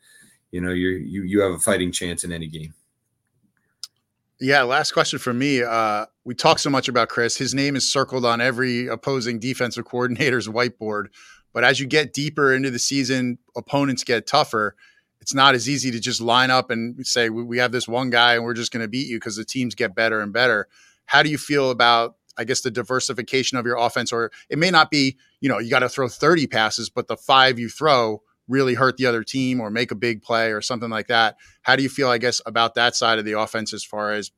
you 0.50 0.60
know, 0.60 0.70
you 0.70 0.90
you 0.90 1.22
you 1.22 1.40
have 1.40 1.52
a 1.52 1.58
fighting 1.58 1.92
chance 1.92 2.24
in 2.24 2.32
any 2.32 2.46
game. 2.46 2.74
Yeah, 4.40 4.62
last 4.62 4.92
question 4.92 5.18
for 5.18 5.32
me. 5.32 5.62
Uh, 5.62 6.06
we 6.24 6.34
talk 6.34 6.60
so 6.60 6.70
much 6.70 6.88
about 6.88 7.08
Chris. 7.08 7.36
His 7.36 7.54
name 7.54 7.74
is 7.74 7.90
circled 7.90 8.24
on 8.24 8.40
every 8.40 8.86
opposing 8.86 9.40
defensive 9.40 9.84
coordinator's 9.86 10.46
whiteboard. 10.46 11.06
But 11.52 11.64
as 11.64 11.80
you 11.80 11.86
get 11.86 12.12
deeper 12.12 12.54
into 12.54 12.70
the 12.70 12.78
season, 12.78 13.38
opponents 13.56 14.04
get 14.04 14.26
tougher. 14.26 14.76
It's 15.20 15.34
not 15.34 15.54
as 15.54 15.68
easy 15.68 15.90
to 15.90 15.98
just 15.98 16.20
line 16.20 16.50
up 16.50 16.70
and 16.70 17.04
say, 17.04 17.30
we 17.30 17.42
we 17.42 17.58
have 17.58 17.72
this 17.72 17.88
one 17.88 18.10
guy 18.10 18.34
and 18.34 18.44
we're 18.44 18.54
just 18.54 18.72
going 18.72 18.82
to 18.82 18.88
beat 18.88 19.08
you 19.08 19.16
because 19.16 19.36
the 19.36 19.44
teams 19.44 19.74
get 19.74 19.94
better 19.94 20.20
and 20.20 20.32
better. 20.32 20.68
How 21.06 21.22
do 21.22 21.30
you 21.30 21.38
feel 21.38 21.70
about, 21.70 22.16
I 22.36 22.44
guess, 22.44 22.60
the 22.60 22.70
diversification 22.70 23.58
of 23.58 23.66
your 23.66 23.76
offense? 23.76 24.12
Or 24.12 24.30
it 24.48 24.58
may 24.58 24.70
not 24.70 24.90
be, 24.90 25.16
you 25.40 25.48
know, 25.48 25.58
you 25.58 25.70
got 25.70 25.80
to 25.80 25.88
throw 25.88 26.06
30 26.08 26.46
passes, 26.46 26.88
but 26.88 27.08
the 27.08 27.16
five 27.16 27.58
you 27.58 27.68
throw 27.68 28.22
really 28.48 28.74
hurt 28.74 28.96
the 28.96 29.06
other 29.06 29.22
team 29.22 29.60
or 29.60 29.70
make 29.70 29.90
a 29.90 29.94
big 29.94 30.22
play 30.22 30.52
or 30.52 30.60
something 30.60 30.90
like 30.90 31.08
that. 31.08 31.36
How 31.62 31.76
do 31.76 31.82
you 31.82 31.88
feel, 31.88 32.08
I 32.08 32.18
guess, 32.18 32.40
about 32.46 32.74
that 32.74 32.96
side 32.96 33.18
of 33.18 33.24
the 33.24 33.38
offense 33.38 33.72
as 33.72 33.84
far 33.84 34.12
as 34.12 34.30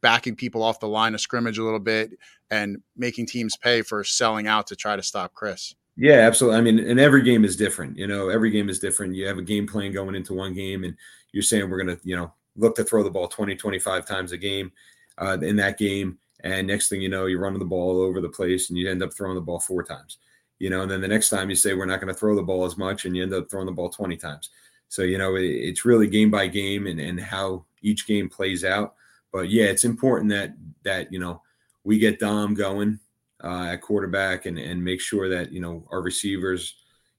backing 0.00 0.36
people 0.36 0.62
off 0.62 0.80
the 0.80 0.88
line 0.88 1.14
of 1.14 1.20
scrimmage 1.20 1.58
a 1.58 1.64
little 1.64 1.80
bit 1.80 2.12
and 2.50 2.78
making 2.96 3.26
teams 3.26 3.56
pay 3.56 3.82
for 3.82 4.04
selling 4.04 4.46
out 4.46 4.66
to 4.68 4.76
try 4.76 4.96
to 4.96 5.02
stop 5.02 5.34
Chris? 5.34 5.74
Yeah, 5.96 6.20
absolutely. 6.20 6.58
I 6.58 6.60
mean, 6.60 6.78
and 6.78 7.00
every 7.00 7.22
game 7.22 7.44
is 7.44 7.56
different. 7.56 7.96
You 7.96 8.06
know, 8.06 8.28
every 8.28 8.50
game 8.50 8.68
is 8.68 8.78
different. 8.78 9.14
You 9.14 9.26
have 9.26 9.38
a 9.38 9.42
game 9.42 9.66
plan 9.66 9.92
going 9.92 10.14
into 10.14 10.34
one 10.34 10.52
game, 10.52 10.84
and 10.84 10.94
you're 11.32 11.42
saying 11.42 11.68
we're 11.70 11.82
going 11.82 11.96
to, 11.96 12.02
you 12.04 12.16
know, 12.16 12.32
look 12.56 12.76
to 12.76 12.84
throw 12.84 13.02
the 13.02 13.10
ball 13.10 13.28
20, 13.28 13.56
25 13.56 14.06
times 14.06 14.32
a 14.32 14.36
game 14.36 14.72
uh, 15.18 15.38
in 15.40 15.56
that 15.56 15.78
game. 15.78 16.18
And 16.40 16.66
next 16.66 16.88
thing 16.88 17.00
you 17.00 17.08
know, 17.08 17.26
you're 17.26 17.40
running 17.40 17.58
the 17.58 17.64
ball 17.64 17.96
all 17.96 18.02
over 18.02 18.20
the 18.20 18.28
place 18.28 18.68
and 18.68 18.78
you 18.78 18.90
end 18.90 19.02
up 19.02 19.12
throwing 19.14 19.34
the 19.34 19.40
ball 19.40 19.58
four 19.58 19.82
times, 19.82 20.18
you 20.58 20.70
know, 20.70 20.82
and 20.82 20.90
then 20.90 21.00
the 21.00 21.08
next 21.08 21.28
time 21.28 21.50
you 21.50 21.56
say 21.56 21.74
we're 21.74 21.84
not 21.84 22.00
going 22.00 22.12
to 22.12 22.18
throw 22.18 22.34
the 22.34 22.42
ball 22.42 22.64
as 22.64 22.76
much 22.76 23.04
and 23.04 23.16
you 23.16 23.22
end 23.22 23.34
up 23.34 23.50
throwing 23.50 23.66
the 23.66 23.72
ball 23.72 23.90
20 23.90 24.16
times. 24.16 24.50
So, 24.88 25.02
you 25.02 25.18
know, 25.18 25.36
it, 25.36 25.44
it's 25.44 25.84
really 25.84 26.06
game 26.06 26.30
by 26.30 26.46
game 26.46 26.86
and, 26.86 27.00
and 27.00 27.20
how 27.20 27.64
each 27.82 28.06
game 28.06 28.28
plays 28.28 28.64
out. 28.64 28.94
But 29.32 29.50
yeah, 29.50 29.64
it's 29.64 29.84
important 29.84 30.30
that, 30.30 30.54
that, 30.84 31.12
you 31.12 31.18
know, 31.18 31.42
we 31.84 31.98
get 31.98 32.18
Dom 32.18 32.54
going 32.54 32.98
uh, 33.44 33.68
at 33.72 33.82
quarterback 33.82 34.46
and, 34.46 34.58
and 34.58 34.82
make 34.82 35.00
sure 35.00 35.28
that, 35.28 35.52
you 35.52 35.60
know, 35.60 35.86
our 35.90 36.00
receivers, 36.00 36.76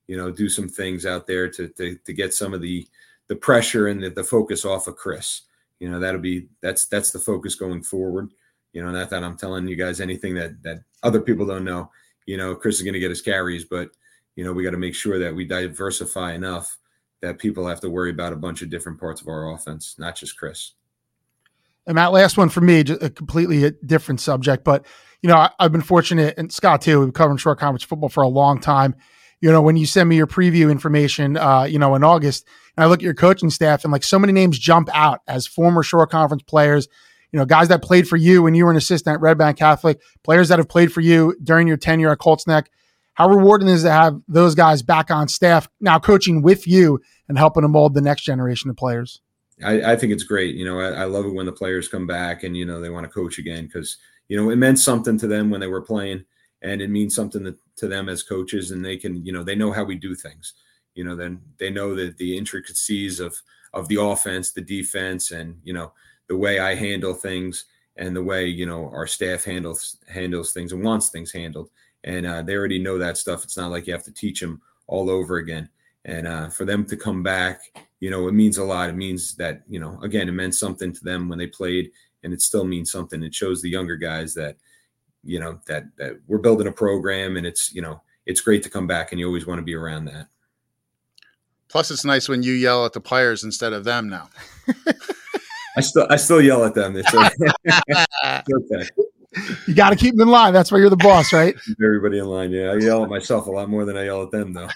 you 0.07 0.17
know, 0.17 0.31
do 0.31 0.49
some 0.49 0.67
things 0.67 1.05
out 1.05 1.27
there 1.27 1.49
to, 1.49 1.67
to, 1.69 1.95
to 2.05 2.13
get 2.13 2.33
some 2.33 2.53
of 2.53 2.61
the, 2.61 2.87
the 3.27 3.35
pressure 3.35 3.87
and 3.87 4.01
the, 4.01 4.09
the 4.09 4.23
focus 4.23 4.65
off 4.65 4.87
of 4.87 4.95
Chris. 4.95 5.43
You 5.79 5.91
know, 5.91 5.99
that'll 5.99 6.21
be, 6.21 6.47
that's, 6.61 6.87
that's 6.87 7.11
the 7.11 7.19
focus 7.19 7.55
going 7.55 7.83
forward. 7.83 8.31
You 8.73 8.83
know, 8.83 8.91
not 8.91 9.09
that 9.11 9.23
I'm 9.23 9.37
telling 9.37 9.67
you 9.67 9.75
guys 9.75 10.01
anything 10.01 10.33
that, 10.35 10.61
that 10.63 10.83
other 11.03 11.21
people 11.21 11.45
don't 11.45 11.65
know, 11.65 11.91
you 12.27 12.37
know, 12.37 12.53
Chris 12.53 12.75
is 12.75 12.83
going 12.83 12.93
to 12.93 12.99
get 12.99 13.09
his 13.09 13.23
carries, 13.23 13.65
but, 13.65 13.89
you 14.35 14.43
know, 14.43 14.53
we 14.53 14.63
got 14.63 14.71
to 14.71 14.77
make 14.77 14.93
sure 14.93 15.17
that 15.17 15.33
we 15.33 15.45
diversify 15.45 16.33
enough 16.33 16.77
that 17.21 17.39
people 17.39 17.65
have 17.65 17.79
to 17.81 17.89
worry 17.89 18.11
about 18.11 18.33
a 18.33 18.35
bunch 18.35 18.61
of 18.61 18.69
different 18.69 18.99
parts 18.99 19.21
of 19.21 19.27
our 19.27 19.51
offense, 19.51 19.95
not 19.97 20.15
just 20.15 20.37
Chris. 20.37 20.73
And 21.87 21.95
Matt, 21.95 22.11
last 22.11 22.37
one 22.37 22.49
for 22.49 22.61
me, 22.61 22.83
just 22.83 23.01
a 23.01 23.09
completely 23.09 23.71
different 23.85 24.19
subject, 24.19 24.63
but 24.63 24.85
you 25.21 25.29
know, 25.29 25.37
I, 25.37 25.51
have 25.59 25.71
been 25.71 25.81
fortunate, 25.81 26.35
and 26.37 26.51
Scott 26.51 26.81
too. 26.81 26.99
We've 26.99 27.13
covered 27.13 27.39
Shore 27.39 27.55
Conference 27.55 27.83
football 27.83 28.09
for 28.09 28.21
a 28.21 28.27
long 28.27 28.59
time. 28.59 28.95
You 29.41 29.51
know, 29.51 29.61
when 29.61 29.77
you 29.77 29.85
send 29.85 30.09
me 30.09 30.15
your 30.15 30.27
preview 30.27 30.71
information, 30.71 31.37
uh, 31.37 31.63
you 31.63 31.79
know, 31.79 31.95
in 31.95 32.03
August, 32.03 32.45
and 32.75 32.83
I 32.83 32.87
look 32.87 32.99
at 32.99 33.03
your 33.03 33.13
coaching 33.13 33.49
staff, 33.49 33.83
and 33.83 33.91
like 33.91 34.03
so 34.03 34.19
many 34.19 34.33
names 34.33 34.59
jump 34.59 34.89
out 34.93 35.21
as 35.27 35.47
former 35.47 35.81
Shore 35.83 36.07
Conference 36.07 36.43
players. 36.43 36.87
You 37.37 37.41
know, 37.41 37.45
guys 37.45 37.67
that 37.67 37.83
played 37.83 38.07
for 38.07 38.17
you 38.17 38.41
when 38.41 38.55
you 38.55 38.65
were 38.65 38.71
an 38.71 38.77
assistant 38.77 39.13
at 39.13 39.21
Red 39.21 39.37
Bank 39.37 39.59
Catholic, 39.59 40.01
players 40.23 40.47
that 40.47 40.57
have 40.57 40.67
played 40.67 40.91
for 40.91 41.01
you 41.01 41.35
during 41.43 41.67
your 41.67 41.77
tenure 41.77 42.09
at 42.09 42.17
Colts 42.17 42.47
Neck. 42.47 42.71
How 43.13 43.29
rewarding 43.29 43.67
is 43.67 43.83
it 43.83 43.89
to 43.89 43.93
have 43.93 44.19
those 44.27 44.55
guys 44.55 44.81
back 44.81 45.11
on 45.11 45.27
staff 45.27 45.69
now, 45.79 45.99
coaching 45.99 46.41
with 46.41 46.65
you 46.67 46.99
and 47.29 47.37
helping 47.37 47.61
to 47.61 47.67
mold 47.67 47.93
the 47.93 48.01
next 48.01 48.23
generation 48.23 48.71
of 48.71 48.75
players? 48.75 49.21
I, 49.63 49.91
I 49.91 49.95
think 49.97 50.13
it's 50.13 50.23
great. 50.23 50.55
You 50.55 50.65
know, 50.65 50.79
I, 50.79 51.01
I 51.01 51.03
love 51.03 51.27
it 51.27 51.33
when 51.35 51.45
the 51.45 51.51
players 51.51 51.87
come 51.87 52.07
back 52.07 52.41
and 52.41 52.57
you 52.57 52.65
know 52.65 52.81
they 52.81 52.89
want 52.89 53.03
to 53.03 53.13
coach 53.13 53.37
again 53.37 53.67
because 53.67 53.97
you 54.29 54.35
know 54.35 54.49
it 54.49 54.55
meant 54.55 54.79
something 54.79 55.19
to 55.19 55.27
them 55.27 55.51
when 55.51 55.61
they 55.61 55.67
were 55.67 55.83
playing, 55.83 56.25
and 56.63 56.81
it 56.81 56.89
means 56.89 57.13
something 57.13 57.43
to, 57.43 57.55
to 57.75 57.87
them 57.87 58.09
as 58.09 58.23
coaches, 58.23 58.71
and 58.71 58.83
they 58.83 58.97
can 58.97 59.23
you 59.23 59.31
know 59.31 59.43
they 59.43 59.55
know 59.55 59.71
how 59.71 59.83
we 59.83 59.95
do 59.95 60.15
things. 60.15 60.55
You 60.95 61.03
know, 61.03 61.15
then 61.15 61.41
they 61.59 61.69
know 61.69 61.93
that 61.93 62.17
the 62.17 62.35
intricacies 62.35 63.19
of 63.19 63.43
of 63.75 63.89
the 63.89 64.01
offense, 64.01 64.53
the 64.53 64.61
defense, 64.61 65.29
and 65.29 65.59
you 65.63 65.73
know 65.73 65.91
the 66.27 66.37
way 66.37 66.59
I 66.59 66.75
handle 66.75 67.13
things 67.13 67.65
and 67.97 68.15
the 68.15 68.23
way 68.23 68.45
you 68.45 68.65
know 68.65 68.89
our 68.89 69.07
staff 69.07 69.43
handles 69.43 69.97
handles 70.07 70.53
things 70.53 70.71
and 70.71 70.83
wants 70.83 71.09
things 71.09 71.31
handled. 71.31 71.69
And 72.03 72.25
uh, 72.25 72.41
they 72.43 72.55
already 72.55 72.79
know 72.79 72.97
that 72.97 73.17
stuff. 73.17 73.43
It's 73.43 73.57
not 73.57 73.71
like 73.71 73.87
you 73.87 73.93
have 73.93 74.03
to 74.03 74.13
teach 74.13 74.39
them 74.39 74.61
all 74.87 75.09
over 75.09 75.37
again. 75.37 75.67
And 76.05 76.27
uh, 76.27 76.49
for 76.49 76.63
them 76.63 76.85
to 76.85 76.95
come 76.95 77.21
back, 77.21 77.61
you 77.99 78.09
know, 78.09 78.27
it 78.27 78.33
means 78.33 78.57
a 78.57 78.63
lot. 78.63 78.89
It 78.89 78.95
means 78.95 79.35
that 79.35 79.63
you 79.67 79.79
know, 79.79 79.99
again, 80.01 80.29
it 80.29 80.33
meant 80.33 80.55
something 80.55 80.93
to 80.93 81.03
them 81.03 81.27
when 81.27 81.37
they 81.37 81.47
played, 81.47 81.91
and 82.23 82.33
it 82.33 82.41
still 82.41 82.63
means 82.63 82.91
something. 82.91 83.21
It 83.23 83.35
shows 83.35 83.61
the 83.61 83.69
younger 83.69 83.97
guys 83.97 84.33
that 84.35 84.57
you 85.23 85.39
know 85.39 85.59
that 85.67 85.85
that 85.97 86.19
we're 86.27 86.37
building 86.37 86.67
a 86.67 86.71
program, 86.71 87.35
and 87.35 87.45
it's 87.45 87.73
you 87.73 87.81
know, 87.81 88.01
it's 88.25 88.41
great 88.41 88.63
to 88.63 88.69
come 88.69 88.87
back, 88.87 89.11
and 89.11 89.19
you 89.19 89.27
always 89.27 89.47
want 89.47 89.59
to 89.59 89.65
be 89.65 89.75
around 89.75 90.05
that. 90.05 90.27
Plus, 91.67 91.91
it's 91.91 92.05
nice 92.05 92.29
when 92.29 92.43
you 92.43 92.53
yell 92.53 92.85
at 92.85 92.93
the 92.93 93.01
players 93.01 93.43
instead 93.43 93.73
of 93.73 93.83
them 93.83 94.07
now. 94.07 94.29
I 95.77 95.81
still 95.81 96.07
I 96.09 96.15
still 96.17 96.41
yell 96.41 96.65
at 96.65 96.73
them. 96.73 96.95
It's 96.97 97.13
okay. 97.13 98.83
You 99.67 99.75
got 99.75 99.91
to 99.91 99.95
keep 99.95 100.15
them 100.15 100.27
in 100.27 100.31
line. 100.31 100.53
That's 100.53 100.71
why 100.71 100.79
you're 100.79 100.89
the 100.89 100.95
boss, 100.95 101.31
right? 101.31 101.55
Keep 101.65 101.77
everybody 101.83 102.17
in 102.17 102.25
line. 102.25 102.51
Yeah, 102.51 102.71
I 102.71 102.77
yell 102.77 103.03
at 103.03 103.09
myself 103.09 103.45
a 103.45 103.51
lot 103.51 103.69
more 103.69 103.85
than 103.85 103.95
I 103.95 104.05
yell 104.05 104.23
at 104.23 104.31
them, 104.31 104.53
though. 104.53 104.69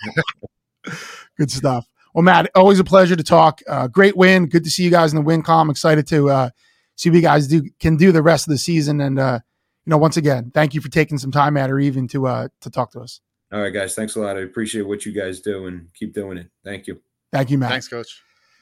Good 1.37 1.49
stuff. 1.49 1.87
Well, 2.13 2.21
Matt, 2.21 2.51
always 2.53 2.79
a 2.79 2.83
pleasure 2.83 3.15
to 3.15 3.23
talk. 3.23 3.61
Uh, 3.67 3.87
great 3.87 4.15
win. 4.17 4.47
Good 4.47 4.63
to 4.65 4.69
see 4.69 4.83
you 4.83 4.91
guys 4.91 5.13
in 5.13 5.15
the 5.15 5.23
win 5.23 5.41
column. 5.41 5.69
Excited 5.69 6.05
to 6.07 6.29
uh, 6.29 6.49
see 6.95 7.09
what 7.09 7.15
you 7.15 7.21
guys 7.21 7.47
do 7.47 7.63
can 7.79 7.95
do 7.95 8.11
the 8.11 8.21
rest 8.21 8.45
of 8.45 8.51
the 8.51 8.57
season. 8.57 8.99
And 8.99 9.17
uh, 9.17 9.39
you 9.85 9.89
know, 9.89 9.97
once 9.97 10.17
again, 10.17 10.51
thank 10.53 10.73
you 10.73 10.81
for 10.81 10.89
taking 10.89 11.17
some 11.17 11.31
time 11.31 11.55
out 11.55 11.71
or 11.71 11.79
even 11.79 12.07
to 12.09 12.27
uh, 12.27 12.49
to 12.59 12.69
talk 12.69 12.91
to 12.91 12.99
us. 12.99 13.21
All 13.51 13.61
right, 13.61 13.73
guys. 13.73 13.95
Thanks 13.95 14.15
a 14.15 14.19
lot. 14.19 14.37
I 14.37 14.41
appreciate 14.41 14.83
what 14.83 15.05
you 15.05 15.13
guys 15.13 15.39
do 15.39 15.67
and 15.67 15.87
keep 15.93 16.13
doing 16.13 16.37
it. 16.37 16.49
Thank 16.63 16.85
you. 16.87 17.01
Thank 17.31 17.49
you, 17.49 17.57
Matt. 17.57 17.71
Thanks, 17.71 17.87
Coach. 17.87 18.21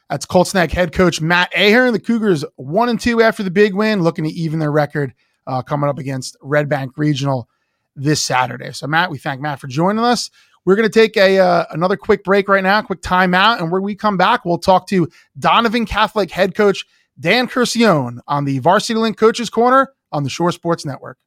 That's 0.10 0.26
Colts 0.26 0.54
Neck 0.54 0.72
head 0.72 0.92
coach 0.92 1.22
Matt 1.22 1.52
Ahearn. 1.56 1.94
The 1.94 2.00
Cougars 2.00 2.44
one 2.56 2.90
and 2.90 3.00
two 3.00 3.22
after 3.22 3.44
the 3.44 3.52
big 3.52 3.76
win, 3.76 4.02
looking 4.02 4.26
to 4.26 4.32
even 4.32 4.60
their 4.60 4.72
record 4.72 5.14
uh, 5.46 5.62
coming 5.62 5.90
up 5.90 6.00
against 6.00 6.36
Red 6.42 6.68
Bank 6.68 6.98
Regional 6.98 7.48
this 7.96 8.22
Saturday. 8.22 8.72
So, 8.72 8.88
Matt, 8.88 9.12
we 9.12 9.18
thank 9.18 9.40
Matt 9.42 9.60
for 9.60 9.68
joining 9.68 10.04
us. 10.04 10.32
We're 10.66 10.76
going 10.76 10.90
to 10.90 10.94
take 10.94 11.16
a 11.16 11.40
uh, 11.40 11.66
another 11.72 11.96
quick 11.96 12.24
break 12.24 12.50
right 12.50 12.64
now, 12.64 12.82
quick 12.82 13.02
timeout, 13.02 13.60
and 13.60 13.72
when 13.72 13.82
we 13.84 13.96
come 13.96 14.18
back, 14.18 14.46
we'll 14.46 14.58
talk 14.58 14.88
to 14.88 15.08
Donovan 15.38 15.86
Catholic 15.86 16.32
head 16.32 16.56
coach 16.56 16.86
Dan 17.20 17.48
Curcione 17.48 18.20
on 18.28 18.46
the 18.46 18.60
Varsity 18.60 19.00
Link 19.00 19.18
Coaches 19.18 19.50
Corner 19.50 19.94
on 20.12 20.24
the 20.24 20.30
Shore 20.30 20.52
Sports 20.52 20.86
Network. 20.86 21.18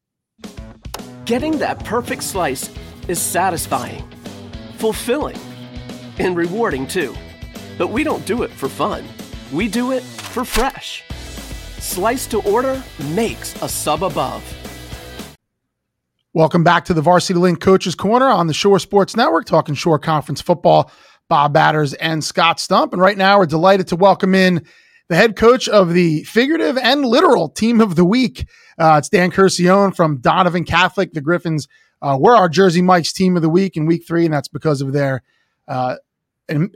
Getting 1.25 1.59
that 1.59 1.85
perfect 1.85 2.23
slice 2.23 2.71
is 3.09 3.21
satisfying, 3.21 4.05
fulfilling, 4.79 5.39
and 6.19 6.37
rewarding 6.37 6.87
too. 6.87 7.15
But 7.83 7.89
we 7.89 8.05
don't 8.05 8.25
do 8.27 8.45
it 8.45 8.51
for 8.53 8.69
fun. 8.69 9.05
We 9.53 9.67
do 9.67 9.91
it 9.91 10.05
for 10.05 10.45
fresh. 10.45 11.03
Slice 11.81 12.29
to 12.29 12.41
order 12.43 12.81
makes 13.13 13.61
a 13.61 13.69
sub 13.69 14.05
above. 14.05 14.45
Welcome 16.33 16.63
back 16.63 16.85
to 16.85 16.95
the 16.95 17.01
Varsity 17.01 17.41
Link 17.41 17.61
Coaches 17.61 17.97
Corner 17.97 18.29
on 18.29 18.47
the 18.47 18.55
Shore 18.55 18.79
Sports 18.79 19.17
Network, 19.17 19.47
talking 19.47 19.75
Shore 19.75 19.99
Conference 19.99 20.41
football. 20.41 20.93
Bob 21.29 21.55
Badders 21.55 21.93
and 21.99 22.23
Scott 22.23 22.61
Stump. 22.61 22.93
And 22.93 23.03
right 23.03 23.19
now, 23.19 23.39
we're 23.39 23.47
delighted 23.47 23.89
to 23.89 23.97
welcome 23.97 24.37
in 24.37 24.65
the 25.09 25.17
head 25.17 25.35
coach 25.35 25.69
of 25.69 25.93
the 25.93 26.23
figurative 26.23 26.79
and 26.79 27.05
literal 27.05 27.49
team 27.49 27.81
of 27.81 27.97
the 27.97 28.05
week. 28.05 28.47
Uh, 28.79 28.95
it's 28.99 29.09
Dan 29.09 29.33
Curcione 29.33 29.93
from 29.93 30.19
Donovan 30.19 30.63
Catholic. 30.63 31.15
The 31.15 31.21
Griffins 31.21 31.67
uh, 32.01 32.17
were 32.21 32.37
our 32.37 32.49
Jersey 32.49 32.81
Mike's 32.81 33.13
team 33.13 33.35
of 33.35 33.43
the 33.43 33.49
week 33.49 33.77
in 33.77 33.87
week 33.87 34.05
three, 34.07 34.25
and 34.25 34.33
that's 34.33 34.47
because 34.47 34.83
of 34.83 34.93
their 34.93 35.25
uh, 35.67 35.97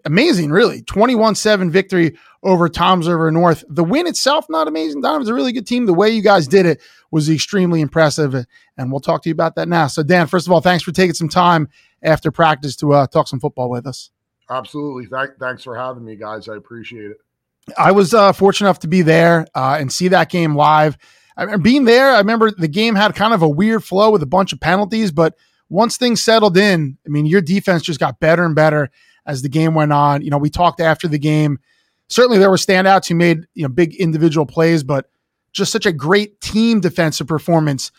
amazing, 0.04 0.50
really 0.50 0.82
21 0.82 1.34
7 1.34 1.70
victory 1.70 2.16
over 2.42 2.68
Toms 2.68 3.08
River 3.08 3.30
North. 3.30 3.64
The 3.68 3.84
win 3.84 4.06
itself, 4.06 4.46
not 4.48 4.68
amazing. 4.68 5.00
Donovan's 5.00 5.28
a 5.28 5.34
really 5.34 5.52
good 5.52 5.66
team. 5.66 5.86
The 5.86 5.94
way 5.94 6.10
you 6.10 6.22
guys 6.22 6.46
did 6.46 6.66
it 6.66 6.80
was 7.10 7.28
extremely 7.28 7.80
impressive, 7.80 8.34
and 8.76 8.90
we'll 8.90 9.00
talk 9.00 9.22
to 9.22 9.28
you 9.28 9.32
about 9.32 9.56
that 9.56 9.68
now. 9.68 9.86
So, 9.86 10.02
Dan, 10.02 10.26
first 10.26 10.46
of 10.46 10.52
all, 10.52 10.60
thanks 10.60 10.84
for 10.84 10.92
taking 10.92 11.14
some 11.14 11.28
time 11.28 11.68
after 12.02 12.30
practice 12.30 12.76
to 12.76 12.92
uh, 12.92 13.06
talk 13.06 13.28
some 13.28 13.40
football 13.40 13.70
with 13.70 13.86
us. 13.86 14.10
Absolutely. 14.48 15.06
Th- 15.06 15.36
thanks 15.40 15.64
for 15.64 15.76
having 15.76 16.04
me, 16.04 16.16
guys. 16.16 16.48
I 16.48 16.56
appreciate 16.56 17.10
it. 17.10 17.18
I 17.76 17.92
was 17.92 18.14
uh, 18.14 18.32
fortunate 18.32 18.68
enough 18.68 18.78
to 18.80 18.88
be 18.88 19.02
there 19.02 19.46
uh, 19.54 19.76
and 19.80 19.92
see 19.92 20.08
that 20.08 20.30
game 20.30 20.54
live. 20.54 20.96
I 21.36 21.56
being 21.56 21.84
there, 21.84 22.12
I 22.12 22.18
remember 22.18 22.50
the 22.50 22.68
game 22.68 22.94
had 22.94 23.14
kind 23.14 23.34
of 23.34 23.42
a 23.42 23.48
weird 23.48 23.84
flow 23.84 24.10
with 24.10 24.22
a 24.22 24.26
bunch 24.26 24.52
of 24.52 24.60
penalties, 24.60 25.10
but 25.10 25.34
once 25.68 25.96
things 25.96 26.22
settled 26.22 26.56
in, 26.56 26.96
I 27.04 27.08
mean, 27.08 27.26
your 27.26 27.40
defense 27.40 27.82
just 27.82 28.00
got 28.00 28.20
better 28.20 28.44
and 28.44 28.54
better 28.54 28.90
as 29.26 29.42
the 29.42 29.48
game 29.48 29.74
went 29.74 29.92
on. 29.92 30.22
You 30.22 30.30
know, 30.30 30.38
we 30.38 30.50
talked 30.50 30.80
after 30.80 31.08
the 31.08 31.18
game. 31.18 31.58
Certainly, 32.08 32.38
there 32.38 32.50
were 32.50 32.56
standouts 32.56 33.08
who 33.08 33.14
made 33.14 33.46
you 33.54 33.62
know 33.62 33.68
big 33.68 33.94
individual 33.94 34.46
plays, 34.46 34.82
but 34.82 35.10
just 35.52 35.72
such 35.72 35.86
a 35.86 35.92
great 35.92 36.40
team 36.40 36.80
defensive 36.80 37.26
performance 37.26 37.90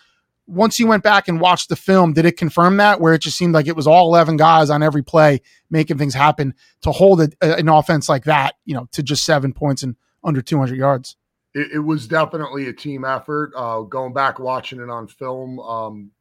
once 0.48 0.80
you 0.80 0.88
went 0.88 1.04
back 1.04 1.28
and 1.28 1.42
watched 1.42 1.70
the 1.70 1.76
film, 1.76 2.13
did 2.13 2.26
it 2.26 2.38
confirm 2.38 2.78
that 2.78 3.02
where 3.02 3.13
it 3.13 3.22
just 3.22 3.38
seemed 3.38 3.54
like 3.54 3.68
it 3.68 3.76
was 3.76 3.86
all 3.86 4.08
11 4.08 4.38
guys 4.38 4.70
on 4.70 4.82
every 4.82 5.04
play 5.04 5.42
making 5.70 5.98
things 5.98 6.13
happen 6.13 6.54
to 6.82 6.92
hold 6.92 7.22
a, 7.22 7.30
an 7.42 7.68
offense 7.68 8.08
like 8.08 8.24
that, 8.24 8.56
you 8.66 8.74
know, 8.74 8.88
to 8.94 9.04
just 9.04 9.26
seven 9.26 9.52
points 9.54 9.84
and 9.84 9.96
under 10.24 10.42
200 10.42 10.78
yards? 10.78 11.18
It, 11.54 11.72
it 11.74 11.80
was 11.80 12.08
definitely 12.08 12.70
a 12.70 12.74
team 12.74 13.04
effort. 13.04 13.52
Uh, 13.56 13.82
going 13.82 14.13
back 14.13 14.40
watching 14.40 14.80
it 14.80 14.90
on 14.90 15.08
film, 15.08 15.60
um, 15.60 16.12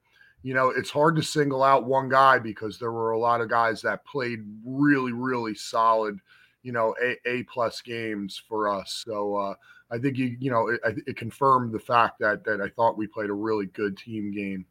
you 0.47 0.55
know, 0.55 0.71
it's 0.71 0.91
hard 0.91 1.17
to 1.17 1.25
single 1.25 1.65
out 1.65 1.87
one 1.87 2.09
guy 2.09 2.39
because 2.39 2.79
there 2.79 2.93
were 2.93 3.11
a 3.11 3.19
lot 3.19 3.41
of 3.41 3.51
guys 3.51 3.83
that 3.83 4.05
played 4.05 4.45
really, 4.65 5.11
really 5.11 5.57
solid, 5.57 6.21
you 6.63 6.71
know, 6.71 6.95
A, 7.03 7.17
a 7.29 7.43
plus 7.53 7.83
games 7.83 8.41
for 8.49 8.69
us. 8.69 9.03
So, 9.05 9.35
uh, 9.35 9.55
I 9.91 9.99
think 9.99 10.17
you 10.17 10.37
you 10.39 10.53
know 10.53 10.69
it, 10.69 10.81
it, 11.05 11.17
confirmed 11.17 11.73
the 11.73 11.81
fact 11.81 12.21
that 12.21 12.45
that 12.45 12.61
I 12.61 12.69
thought 12.69 12.97
we 12.97 13.09
played 13.09 13.29
a 13.29 13.33
really 13.33 13.67
good 13.67 13.99
team 13.99 14.31
game. 14.31 14.67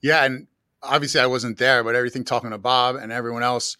Yeah, 0.00 0.24
and 0.24 0.48
obviously 0.82 1.20
I 1.20 1.26
wasn't 1.26 1.56
there, 1.56 1.84
but 1.84 1.94
everything 1.94 2.24
talking 2.24 2.50
to 2.50 2.58
Bob 2.58 2.96
and 2.96 3.12
everyone 3.12 3.44
else, 3.44 3.76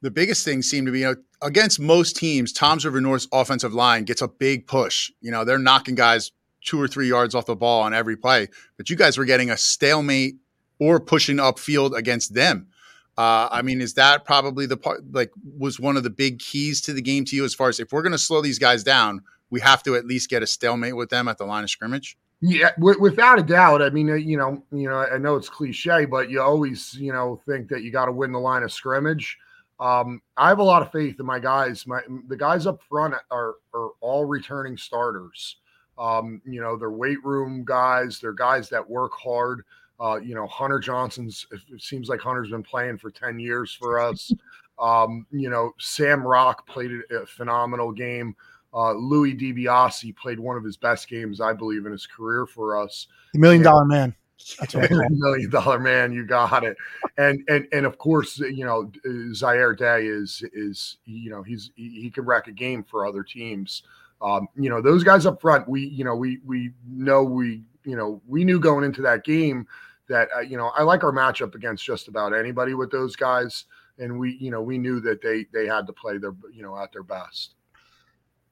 the 0.00 0.10
biggest 0.10 0.42
thing 0.42 0.62
seemed 0.62 0.86
to 0.86 0.92
be 0.92 1.00
you 1.00 1.04
know 1.04 1.16
against 1.42 1.80
most 1.80 2.16
teams, 2.16 2.50
Toms 2.50 2.86
River 2.86 3.02
North's 3.02 3.28
offensive 3.30 3.74
line 3.74 4.04
gets 4.04 4.22
a 4.22 4.28
big 4.28 4.66
push. 4.66 5.10
You 5.20 5.32
know 5.32 5.44
they're 5.44 5.58
knocking 5.58 5.96
guys 5.96 6.32
two 6.68 6.80
or 6.80 6.86
three 6.86 7.08
yards 7.08 7.34
off 7.34 7.46
the 7.46 7.56
ball 7.56 7.82
on 7.82 7.94
every 7.94 8.16
play, 8.16 8.46
but 8.76 8.90
you 8.90 8.96
guys 8.96 9.16
were 9.16 9.24
getting 9.24 9.50
a 9.50 9.56
stalemate 9.56 10.36
or 10.78 11.00
pushing 11.00 11.38
upfield 11.38 11.96
against 11.96 12.34
them. 12.34 12.68
Uh, 13.16 13.48
I 13.50 13.62
mean, 13.62 13.80
is 13.80 13.94
that 13.94 14.24
probably 14.24 14.66
the 14.66 14.76
part 14.76 15.00
like 15.10 15.32
was 15.58 15.80
one 15.80 15.96
of 15.96 16.02
the 16.02 16.10
big 16.10 16.38
keys 16.38 16.80
to 16.82 16.92
the 16.92 17.02
game 17.02 17.24
to 17.24 17.34
you 17.36 17.44
as 17.44 17.54
far 17.54 17.68
as 17.68 17.80
if 17.80 17.90
we're 17.90 18.02
going 18.02 18.12
to 18.12 18.18
slow 18.18 18.42
these 18.42 18.58
guys 18.58 18.84
down, 18.84 19.22
we 19.50 19.60
have 19.60 19.82
to 19.84 19.96
at 19.96 20.06
least 20.06 20.28
get 20.28 20.42
a 20.42 20.46
stalemate 20.46 20.94
with 20.94 21.08
them 21.08 21.26
at 21.26 21.38
the 21.38 21.44
line 21.44 21.64
of 21.64 21.70
scrimmage? 21.70 22.16
Yeah, 22.40 22.70
w- 22.78 23.00
without 23.00 23.38
a 23.38 23.42
doubt. 23.42 23.82
I 23.82 23.90
mean, 23.90 24.10
uh, 24.10 24.14
you 24.14 24.36
know, 24.36 24.62
you 24.70 24.88
know, 24.88 24.98
I 24.98 25.18
know 25.18 25.34
it's 25.36 25.48
cliche, 25.48 26.04
but 26.04 26.30
you 26.30 26.40
always, 26.40 26.94
you 26.94 27.12
know, 27.12 27.40
think 27.46 27.68
that 27.70 27.82
you 27.82 27.90
got 27.90 28.06
to 28.06 28.12
win 28.12 28.30
the 28.30 28.38
line 28.38 28.62
of 28.62 28.70
scrimmage. 28.70 29.36
Um, 29.80 30.22
I 30.36 30.48
have 30.48 30.58
a 30.58 30.64
lot 30.64 30.82
of 30.82 30.92
faith 30.92 31.18
in 31.18 31.26
my 31.26 31.38
guys. 31.38 31.86
My 31.86 32.00
the 32.28 32.36
guys 32.36 32.66
up 32.66 32.80
front 32.88 33.14
are 33.30 33.54
are 33.74 33.90
all 34.00 34.26
returning 34.26 34.76
starters. 34.76 35.56
Um, 35.98 36.40
you 36.44 36.60
know, 36.60 36.76
they're 36.76 36.90
weight 36.90 37.22
room 37.24 37.64
guys. 37.64 38.20
They're 38.20 38.32
guys 38.32 38.68
that 38.68 38.88
work 38.88 39.12
hard. 39.12 39.64
Uh, 40.00 40.16
you 40.16 40.34
know, 40.34 40.46
Hunter 40.46 40.78
Johnson's, 40.78 41.46
it 41.50 41.82
seems 41.82 42.08
like 42.08 42.20
Hunter's 42.20 42.50
been 42.50 42.62
playing 42.62 42.98
for 42.98 43.10
10 43.10 43.38
years 43.38 43.72
for 43.72 44.00
us. 44.00 44.32
Um, 44.78 45.26
you 45.32 45.50
know, 45.50 45.72
Sam 45.80 46.24
Rock 46.24 46.64
played 46.68 46.92
a 47.10 47.26
phenomenal 47.26 47.90
game. 47.90 48.36
Uh, 48.72 48.92
Louis 48.92 49.34
DiBiase 49.34 50.16
played 50.16 50.38
one 50.38 50.56
of 50.56 50.64
his 50.64 50.76
best 50.76 51.08
games, 51.08 51.40
I 51.40 51.52
believe, 51.52 51.86
in 51.86 51.92
his 51.92 52.06
career 52.06 52.46
for 52.46 52.80
us. 52.80 53.08
The 53.32 53.40
million 53.40 53.62
dollar 53.62 53.84
man. 53.84 54.14
That's 54.60 54.74
right. 54.74 54.90
million 55.10 55.50
dollar 55.50 55.78
man, 55.78 56.12
you 56.12 56.24
got 56.24 56.64
it. 56.64 56.76
And 57.16 57.42
and 57.48 57.66
and 57.72 57.86
of 57.86 57.98
course, 57.98 58.38
you 58.38 58.64
know, 58.64 58.90
Zaire 59.32 59.74
Day 59.74 60.06
is 60.06 60.44
is 60.52 60.98
you 61.06 61.30
know 61.30 61.42
he's 61.42 61.72
he, 61.74 62.02
he 62.02 62.10
can 62.10 62.24
wreck 62.24 62.46
a 62.46 62.52
game 62.52 62.84
for 62.84 63.06
other 63.06 63.22
teams. 63.22 63.82
Um, 64.20 64.48
you 64.56 64.68
know, 64.68 64.82
those 64.82 65.04
guys 65.04 65.26
up 65.26 65.40
front, 65.40 65.68
we 65.68 65.86
you 65.86 66.04
know 66.04 66.16
we 66.16 66.40
we 66.44 66.72
know 66.86 67.22
we 67.22 67.62
you 67.84 67.96
know 67.96 68.20
we 68.26 68.44
knew 68.44 68.58
going 68.58 68.84
into 68.84 69.02
that 69.02 69.24
game 69.24 69.66
that 70.08 70.28
uh, 70.36 70.40
you 70.40 70.56
know 70.56 70.72
I 70.76 70.82
like 70.82 71.04
our 71.04 71.12
matchup 71.12 71.54
against 71.54 71.84
just 71.84 72.08
about 72.08 72.34
anybody 72.34 72.74
with 72.74 72.90
those 72.90 73.16
guys, 73.16 73.64
and 73.98 74.18
we 74.18 74.36
you 74.40 74.50
know 74.50 74.62
we 74.62 74.78
knew 74.78 75.00
that 75.00 75.22
they 75.22 75.46
they 75.52 75.66
had 75.66 75.86
to 75.86 75.92
play 75.92 76.18
their 76.18 76.34
you 76.52 76.62
know 76.62 76.76
at 76.76 76.92
their 76.92 77.02
best. 77.02 77.54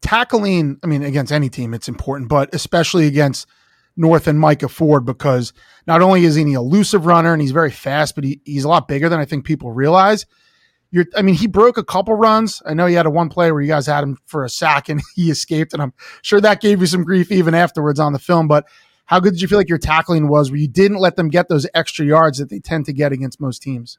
Tackling, 0.03 0.79
I 0.85 0.87
mean, 0.87 1.03
against 1.03 1.33
any 1.33 1.49
team, 1.49 1.75
it's 1.75 1.89
important, 1.89 2.29
but 2.29 2.55
especially 2.55 3.07
against 3.09 3.49
North 3.97 4.29
and 4.29 4.39
Micah 4.39 4.69
Ford 4.69 5.05
because 5.05 5.53
not 5.87 6.03
only 6.03 6.25
is 6.25 6.35
he 6.35 6.43
an 6.43 6.55
elusive 6.55 7.07
runner 7.07 7.33
and 7.33 7.41
he's 7.43 7.51
very 7.51 7.71
fast, 7.71 8.15
but 8.15 8.23
he, 8.23 8.41
he's 8.45 8.65
a 8.65 8.69
lot 8.69 8.89
bigger 8.89 9.09
than 9.09 9.19
I 9.19 9.25
think 9.25 9.45
people 9.45 9.73
realize. 9.73 10.27
You're, 10.91 11.07
I 11.17 11.23
mean, 11.23 11.35
he 11.35 11.47
broke 11.47 11.79
a 11.79 11.85
couple 11.85 12.15
runs. 12.15 12.63
I 12.65 12.75
know 12.75 12.87
he 12.87 12.95
had 12.95 13.07
a 13.07 13.11
one 13.11 13.29
play 13.29 13.51
where 13.53 13.61
you 13.61 13.69
guys 13.69 13.87
had 13.87 14.03
him 14.03 14.19
for 14.27 14.45
a 14.45 14.49
sack 14.49 14.89
and 14.89 15.01
he 15.15 15.31
escaped, 15.31 15.73
and 15.73 15.83
I'm 15.83 15.93
sure 16.23 16.41
that 16.41 16.61
gave 16.61 16.81
you 16.81 16.87
some 16.87 17.05
grief 17.05 17.31
even 17.31 17.55
afterwards 17.55 18.01
on 18.01 18.13
the 18.13 18.19
film. 18.19 18.49
But 18.49 18.67
how 19.07 19.21
good 19.21 19.35
did 19.35 19.43
you 19.43 19.49
feel 19.49 19.59
like 19.59 19.69
your 19.69 19.79
tackling 19.79 20.29
was 20.29 20.51
where 20.51 20.59
you 20.59 20.69
didn't 20.69 20.99
let 20.99 21.17
them 21.17 21.29
get 21.29 21.49
those 21.49 21.67
extra 21.75 22.05
yards 22.05 22.39
that 22.39 22.51
they 22.51 22.59
tend 22.59 22.87
to 22.87 22.93
get 22.93 23.13
against 23.13 23.41
most 23.41 23.63
teams? 23.63 23.99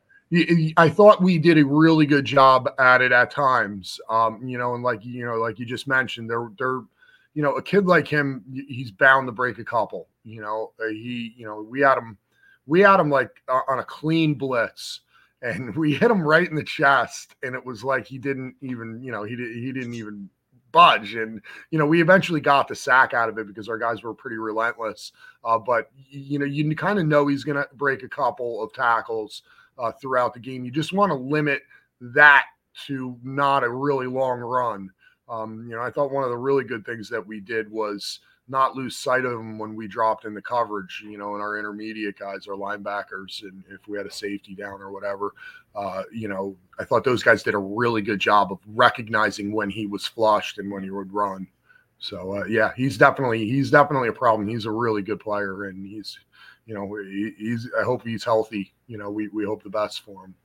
I 0.75 0.89
thought 0.89 1.21
we 1.21 1.37
did 1.39 1.57
a 1.57 1.65
really 1.65 2.05
good 2.05 2.25
job 2.25 2.69
at 2.77 3.01
it 3.01 3.13
at 3.13 3.31
times. 3.31 3.97
Um, 4.09 4.45
you 4.45 4.57
know, 4.57 4.75
and 4.75 4.83
like 4.83 5.05
you 5.05 5.25
know, 5.25 5.35
like 5.35 5.57
you 5.57 5.65
just 5.65 5.87
mentioned, 5.87 6.29
they're 6.29 6.49
they're 6.57 6.81
you 7.37 7.43
know, 7.43 7.53
a 7.53 7.61
kid 7.61 7.85
like 7.85 8.07
him, 8.07 8.43
he's 8.67 8.89
bound 8.89 9.27
to 9.27 9.31
break 9.31 9.59
a 9.59 9.63
couple. 9.63 10.07
You 10.23 10.41
know, 10.41 10.71
uh, 10.83 10.87
he, 10.87 11.35
you 11.37 11.45
know, 11.45 11.61
we 11.61 11.81
had 11.81 11.99
him, 11.99 12.17
we 12.65 12.81
had 12.81 12.99
him 12.99 13.11
like 13.11 13.29
uh, 13.47 13.59
on 13.67 13.77
a 13.77 13.83
clean 13.83 14.33
blitz, 14.33 15.01
and 15.41 15.75
we 15.75 15.93
hit 15.93 16.11
him 16.11 16.21
right 16.21 16.47
in 16.47 16.55
the 16.55 16.63
chest, 16.63 17.35
and 17.43 17.55
it 17.55 17.65
was 17.65 17.83
like 17.83 18.07
he 18.07 18.17
didn't 18.17 18.55
even, 18.61 19.01
you 19.03 19.11
know, 19.11 19.23
he 19.23 19.35
did, 19.35 19.55
he 19.55 19.71
didn't 19.71 19.93
even 19.93 20.29
budge, 20.71 21.15
and 21.15 21.41
you 21.71 21.79
know, 21.79 21.85
we 21.85 22.01
eventually 22.01 22.41
got 22.41 22.67
the 22.67 22.75
sack 22.75 23.13
out 23.13 23.29
of 23.29 23.37
it 23.37 23.47
because 23.47 23.69
our 23.69 23.77
guys 23.77 24.03
were 24.03 24.13
pretty 24.13 24.37
relentless. 24.37 25.11
Uh, 25.43 25.57
but 25.57 25.89
you 26.09 26.39
know, 26.39 26.45
you 26.45 26.75
kind 26.75 26.99
of 26.99 27.05
know 27.05 27.27
he's 27.27 27.43
going 27.43 27.57
to 27.57 27.67
break 27.75 28.03
a 28.03 28.09
couple 28.09 28.63
of 28.63 28.73
tackles 28.73 29.43
uh, 29.77 29.91
throughout 29.91 30.33
the 30.33 30.39
game. 30.39 30.65
You 30.65 30.71
just 30.71 30.93
want 30.93 31.11
to 31.11 31.15
limit 31.15 31.61
that 32.01 32.45
to 32.85 33.17
not 33.23 33.63
a 33.63 33.69
really 33.69 34.07
long 34.07 34.39
run. 34.39 34.89
Um, 35.29 35.67
you 35.69 35.75
know, 35.75 35.81
I 35.81 35.91
thought 35.91 36.11
one 36.11 36.23
of 36.23 36.29
the 36.29 36.37
really 36.37 36.63
good 36.63 36.85
things 36.85 37.09
that 37.09 37.25
we 37.25 37.39
did 37.39 37.69
was 37.69 38.19
not 38.47 38.75
lose 38.75 38.97
sight 38.97 39.25
of 39.25 39.31
them 39.31 39.59
when 39.59 39.75
we 39.75 39.87
dropped 39.87 40.25
in 40.25 40.33
the 40.33 40.41
coverage, 40.41 41.03
you 41.05 41.17
know, 41.17 41.33
and 41.33 41.41
our 41.41 41.57
intermediate 41.57 42.17
guys, 42.17 42.47
our 42.47 42.55
linebackers, 42.55 43.43
and 43.43 43.63
if 43.69 43.87
we 43.87 43.97
had 43.97 44.07
a 44.07 44.11
safety 44.11 44.55
down 44.55 44.81
or 44.81 44.91
whatever, 44.91 45.33
uh, 45.75 46.03
you 46.13 46.27
know, 46.27 46.55
I 46.79 46.85
thought 46.85 47.03
those 47.03 47.23
guys 47.23 47.43
did 47.43 47.53
a 47.53 47.59
really 47.59 48.01
good 48.01 48.19
job 48.19 48.51
of 48.51 48.59
recognizing 48.67 49.51
when 49.51 49.69
he 49.69 49.85
was 49.85 50.07
flushed 50.07 50.57
and 50.57 50.71
when 50.71 50.83
he 50.83 50.89
would 50.89 51.13
run. 51.13 51.47
So 51.99 52.37
uh, 52.37 52.45
yeah, 52.45 52.71
he's 52.75 52.97
definitely 52.97 53.49
he's 53.49 53.71
definitely 53.71 54.09
a 54.09 54.13
problem. 54.13 54.47
He's 54.47 54.65
a 54.65 54.71
really 54.71 55.01
good 55.01 55.19
player, 55.19 55.65
and 55.65 55.85
he's, 55.85 56.17
you 56.65 56.73
know, 56.73 56.95
he, 56.95 57.33
he's. 57.37 57.69
I 57.79 57.83
hope 57.83 58.03
he's 58.03 58.23
healthy. 58.23 58.73
You 58.87 58.97
know, 58.97 59.09
we 59.09 59.29
we 59.29 59.45
hope 59.45 59.63
the 59.63 59.69
best 59.69 60.01
for 60.01 60.25
him. 60.25 60.35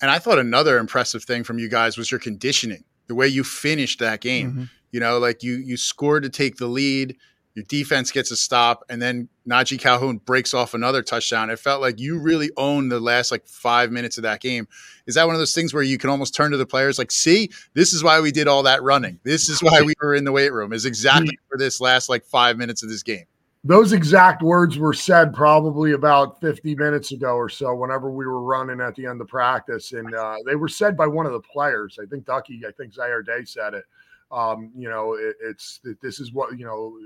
And 0.00 0.10
I 0.10 0.18
thought 0.18 0.40
another 0.40 0.78
impressive 0.78 1.22
thing 1.22 1.44
from 1.44 1.60
you 1.60 1.68
guys 1.68 1.96
was 1.96 2.10
your 2.10 2.18
conditioning 2.18 2.82
the 3.06 3.14
way 3.14 3.28
you 3.28 3.44
finished 3.44 4.00
that 4.00 4.20
game. 4.20 4.50
Mm-hmm. 4.50 4.64
You 4.92 5.00
know, 5.00 5.18
like 5.18 5.42
you 5.42 5.54
you 5.54 5.76
scored 5.76 6.22
to 6.22 6.28
take 6.28 6.56
the 6.56 6.66
lead, 6.66 7.16
your 7.54 7.64
defense 7.64 8.10
gets 8.10 8.30
a 8.30 8.36
stop, 8.36 8.84
and 8.88 9.00
then 9.00 9.28
Najee 9.48 9.78
Calhoun 9.78 10.18
breaks 10.18 10.54
off 10.54 10.74
another 10.74 11.02
touchdown. 11.02 11.50
It 11.50 11.58
felt 11.58 11.80
like 11.80 11.98
you 11.98 12.18
really 12.18 12.50
owned 12.56 12.92
the 12.92 13.00
last 13.00 13.30
like 13.30 13.46
five 13.46 13.90
minutes 13.90 14.16
of 14.16 14.22
that 14.22 14.40
game. 14.40 14.68
Is 15.06 15.16
that 15.16 15.26
one 15.26 15.34
of 15.34 15.40
those 15.40 15.54
things 15.54 15.74
where 15.74 15.82
you 15.82 15.98
can 15.98 16.10
almost 16.10 16.34
turn 16.34 16.52
to 16.52 16.56
the 16.56 16.66
players 16.66 16.98
like, 16.98 17.10
see, 17.10 17.50
this 17.74 17.92
is 17.92 18.04
why 18.04 18.20
we 18.20 18.30
did 18.30 18.48
all 18.48 18.62
that 18.62 18.82
running. 18.82 19.18
This 19.24 19.48
is 19.48 19.62
why 19.62 19.82
we 19.82 19.94
were 20.00 20.14
in 20.14 20.24
the 20.24 20.32
weight 20.32 20.52
room, 20.52 20.72
is 20.72 20.84
exactly 20.84 21.38
for 21.48 21.58
this 21.58 21.80
last 21.80 22.08
like 22.08 22.24
five 22.24 22.56
minutes 22.56 22.82
of 22.82 22.88
this 22.88 23.02
game 23.02 23.24
those 23.64 23.92
exact 23.92 24.42
words 24.42 24.76
were 24.76 24.92
said 24.92 25.32
probably 25.32 25.92
about 25.92 26.40
50 26.40 26.74
minutes 26.74 27.12
ago 27.12 27.36
or 27.36 27.48
so 27.48 27.74
whenever 27.74 28.10
we 28.10 28.26
were 28.26 28.42
running 28.42 28.80
at 28.80 28.96
the 28.96 29.06
end 29.06 29.20
of 29.20 29.28
practice 29.28 29.92
and 29.92 30.12
uh, 30.14 30.36
they 30.46 30.56
were 30.56 30.68
said 30.68 30.96
by 30.96 31.06
one 31.06 31.26
of 31.26 31.32
the 31.32 31.40
players 31.40 31.98
i 32.02 32.06
think 32.06 32.24
ducky 32.24 32.60
i 32.66 32.72
think 32.72 32.92
zaire 32.92 33.22
day 33.22 33.44
said 33.44 33.74
it 33.74 33.84
um, 34.32 34.72
you 34.76 34.88
know 34.88 35.14
it, 35.14 35.36
it's 35.42 35.80
this 36.00 36.18
is 36.18 36.32
what 36.32 36.58
you 36.58 36.64
know 36.64 36.96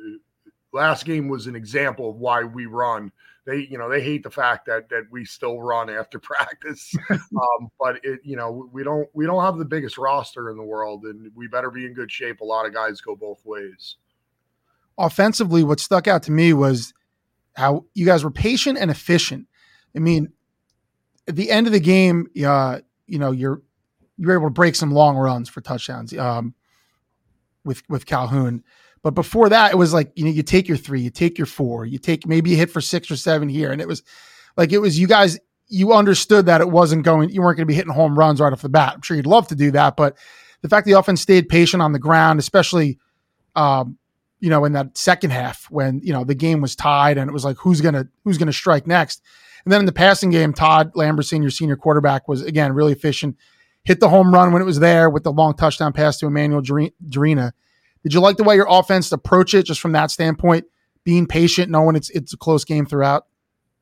last 0.73 1.05
game 1.05 1.29
was 1.29 1.47
an 1.47 1.57
example 1.57 2.11
of 2.11 2.17
why 2.17 2.45
we 2.45 2.67
run. 2.67 3.11
They 3.45 3.67
you 3.71 3.79
know 3.79 3.89
they 3.89 4.03
hate 4.03 4.23
the 4.23 4.31
fact 4.31 4.67
that 4.67 4.89
that 4.91 5.05
we 5.11 5.25
still 5.25 5.61
run 5.61 5.91
after 5.91 6.19
practice. 6.21 6.95
Um, 7.11 7.71
but 7.79 8.05
it 8.05 8.21
you 8.23 8.37
know 8.37 8.69
we 8.73 8.85
don't 8.85 9.09
we 9.12 9.27
don't 9.27 9.43
have 9.43 9.59
the 9.59 9.65
biggest 9.65 9.99
roster 9.99 10.51
in 10.51 10.57
the 10.57 10.65
world 10.65 11.03
and 11.05 11.31
we 11.35 11.49
better 11.49 11.71
be 11.71 11.87
in 11.87 11.95
good 11.95 12.11
shape. 12.11 12.41
A 12.41 12.45
lot 12.45 12.67
of 12.67 12.73
guys 12.73 13.01
go 13.01 13.17
both 13.17 13.45
ways. 13.45 13.97
Offensively, 14.99 15.62
what 15.62 15.81
stuck 15.81 16.09
out 16.09 16.23
to 16.25 16.33
me 16.33 16.53
was 16.53 16.95
how 17.55 17.85
you 17.95 18.07
guys 18.07 18.25
were 18.25 18.31
patient 18.31 18.79
and 18.79 18.91
efficient. 18.91 19.47
I 19.95 19.99
mean, 19.99 20.33
at 21.29 21.37
the 21.37 21.51
end 21.51 21.67
of 21.67 21.73
the 21.73 21.81
game, 21.81 22.29
uh, 22.45 22.81
you 23.07 23.19
know, 23.19 23.31
you're 23.31 23.62
you're 24.19 24.35
able 24.35 24.47
to 24.47 24.51
break 24.51 24.75
some 24.75 24.91
long 24.91 25.17
runs 25.17 25.49
for 25.49 25.61
touchdowns. 25.61 26.17
Um, 26.17 26.55
with 27.67 27.83
with 27.89 28.07
Calhoun. 28.07 28.65
But 29.03 29.15
before 29.15 29.49
that, 29.51 29.73
it 29.73 29.77
was 29.77 29.93
like 29.93 30.13
you 30.15 30.25
know, 30.25 30.31
you 30.31 30.43
take 30.43 30.69
your 30.69 30.77
three, 30.77 31.01
you 31.01 31.11
take 31.11 31.39
your 31.39 31.47
four, 31.47 31.85
you 31.85 31.99
take 31.99 32.27
maybe 32.27 32.55
a 32.55 32.57
hit 32.57 32.71
for 32.71 32.81
six 32.81 33.11
or 33.11 33.17
seven 33.17 33.49
here, 33.49 33.71
and 33.71 33.81
it 33.81 33.89
was 33.89 34.03
like 34.57 34.73
it 34.73 34.79
was 34.79 34.99
you 34.99 35.07
guys. 35.07 35.39
You 35.69 35.93
understood 35.93 36.47
that 36.47 36.61
it 36.61 36.71
wasn't 36.71 37.05
going. 37.05 37.31
You 37.31 37.43
weren't 37.43 37.57
going 37.57 37.67
to 37.67 37.71
be 37.71 37.75
hitting 37.75 37.93
home 37.93 38.17
runs 38.17 38.41
right 38.41 38.53
off 38.53 38.63
the 38.63 38.69
bat. 38.69 38.95
I'm 38.95 39.03
sure 39.03 39.17
you'd 39.17 39.27
love 39.27 39.49
to 39.49 39.57
do 39.57 39.73
that, 39.73 39.97
but 39.97 40.17
the 40.63 40.69
fact 40.69 40.87
the 40.87 40.93
offense 40.93 41.21
stayed 41.21 41.49
patient 41.49 41.83
on 41.83 41.93
the 41.93 41.99
ground, 41.99 42.39
especially 42.39 42.99
um, 43.57 43.99
you 44.41 44.51
know, 44.51 44.65
in 44.65 44.73
that 44.73 44.97
second 44.97 45.31
half 45.31 45.65
when, 45.71 46.01
you 46.03 46.13
know, 46.13 46.25
the 46.25 46.35
game 46.35 46.61
was 46.61 46.77
tied 46.77 47.19
and 47.19 47.29
it 47.29 47.33
was 47.33 47.45
like, 47.45 47.57
who's 47.57 47.81
to, 47.81 48.09
who's 48.25 48.39
to 48.39 48.53
strike 48.53 48.87
next? 48.87 49.23
And 49.65 49.73
then 49.73 49.81
in 49.81 49.87
the 49.87 49.93
passing 49.93 50.31
game, 50.31 50.53
Todd 50.53 50.93
Lamberson, 50.95 51.41
your 51.41 51.51
senior 51.51 51.77
quarterback, 51.77 52.29
was 52.29 52.43
again 52.43 52.73
really 52.73 52.93
efficient. 52.93 53.37
Hit 53.87 54.01
the 54.01 54.09
home 54.09 54.35
run 54.35 54.53
when 54.53 54.61
it 54.61 54.64
was 54.64 54.81
there 54.81 55.09
with 55.09 55.22
the 55.22 55.31
long 55.31 55.55
touchdown 55.55 55.92
pass 55.92 56.18
to 56.18 56.27
Emmanuel 56.27 56.61
Drina. 56.61 57.53
Did 58.03 58.12
you 58.12 58.20
like 58.20 58.37
the 58.37 58.44
way 58.44 58.57
your 58.57 58.66
offense 58.68 59.11
approach 59.12 59.55
it 59.55 59.64
just 59.64 59.81
from 59.81 59.92
that 59.92 60.11
standpoint, 60.11 60.64
being 61.05 61.27
patient, 61.27 61.70
knowing 61.70 61.94
it's 61.94 62.11
it's 62.11 62.33
a 62.33 62.37
close 62.37 62.64
game 62.64 62.85
throughout? 62.85 63.27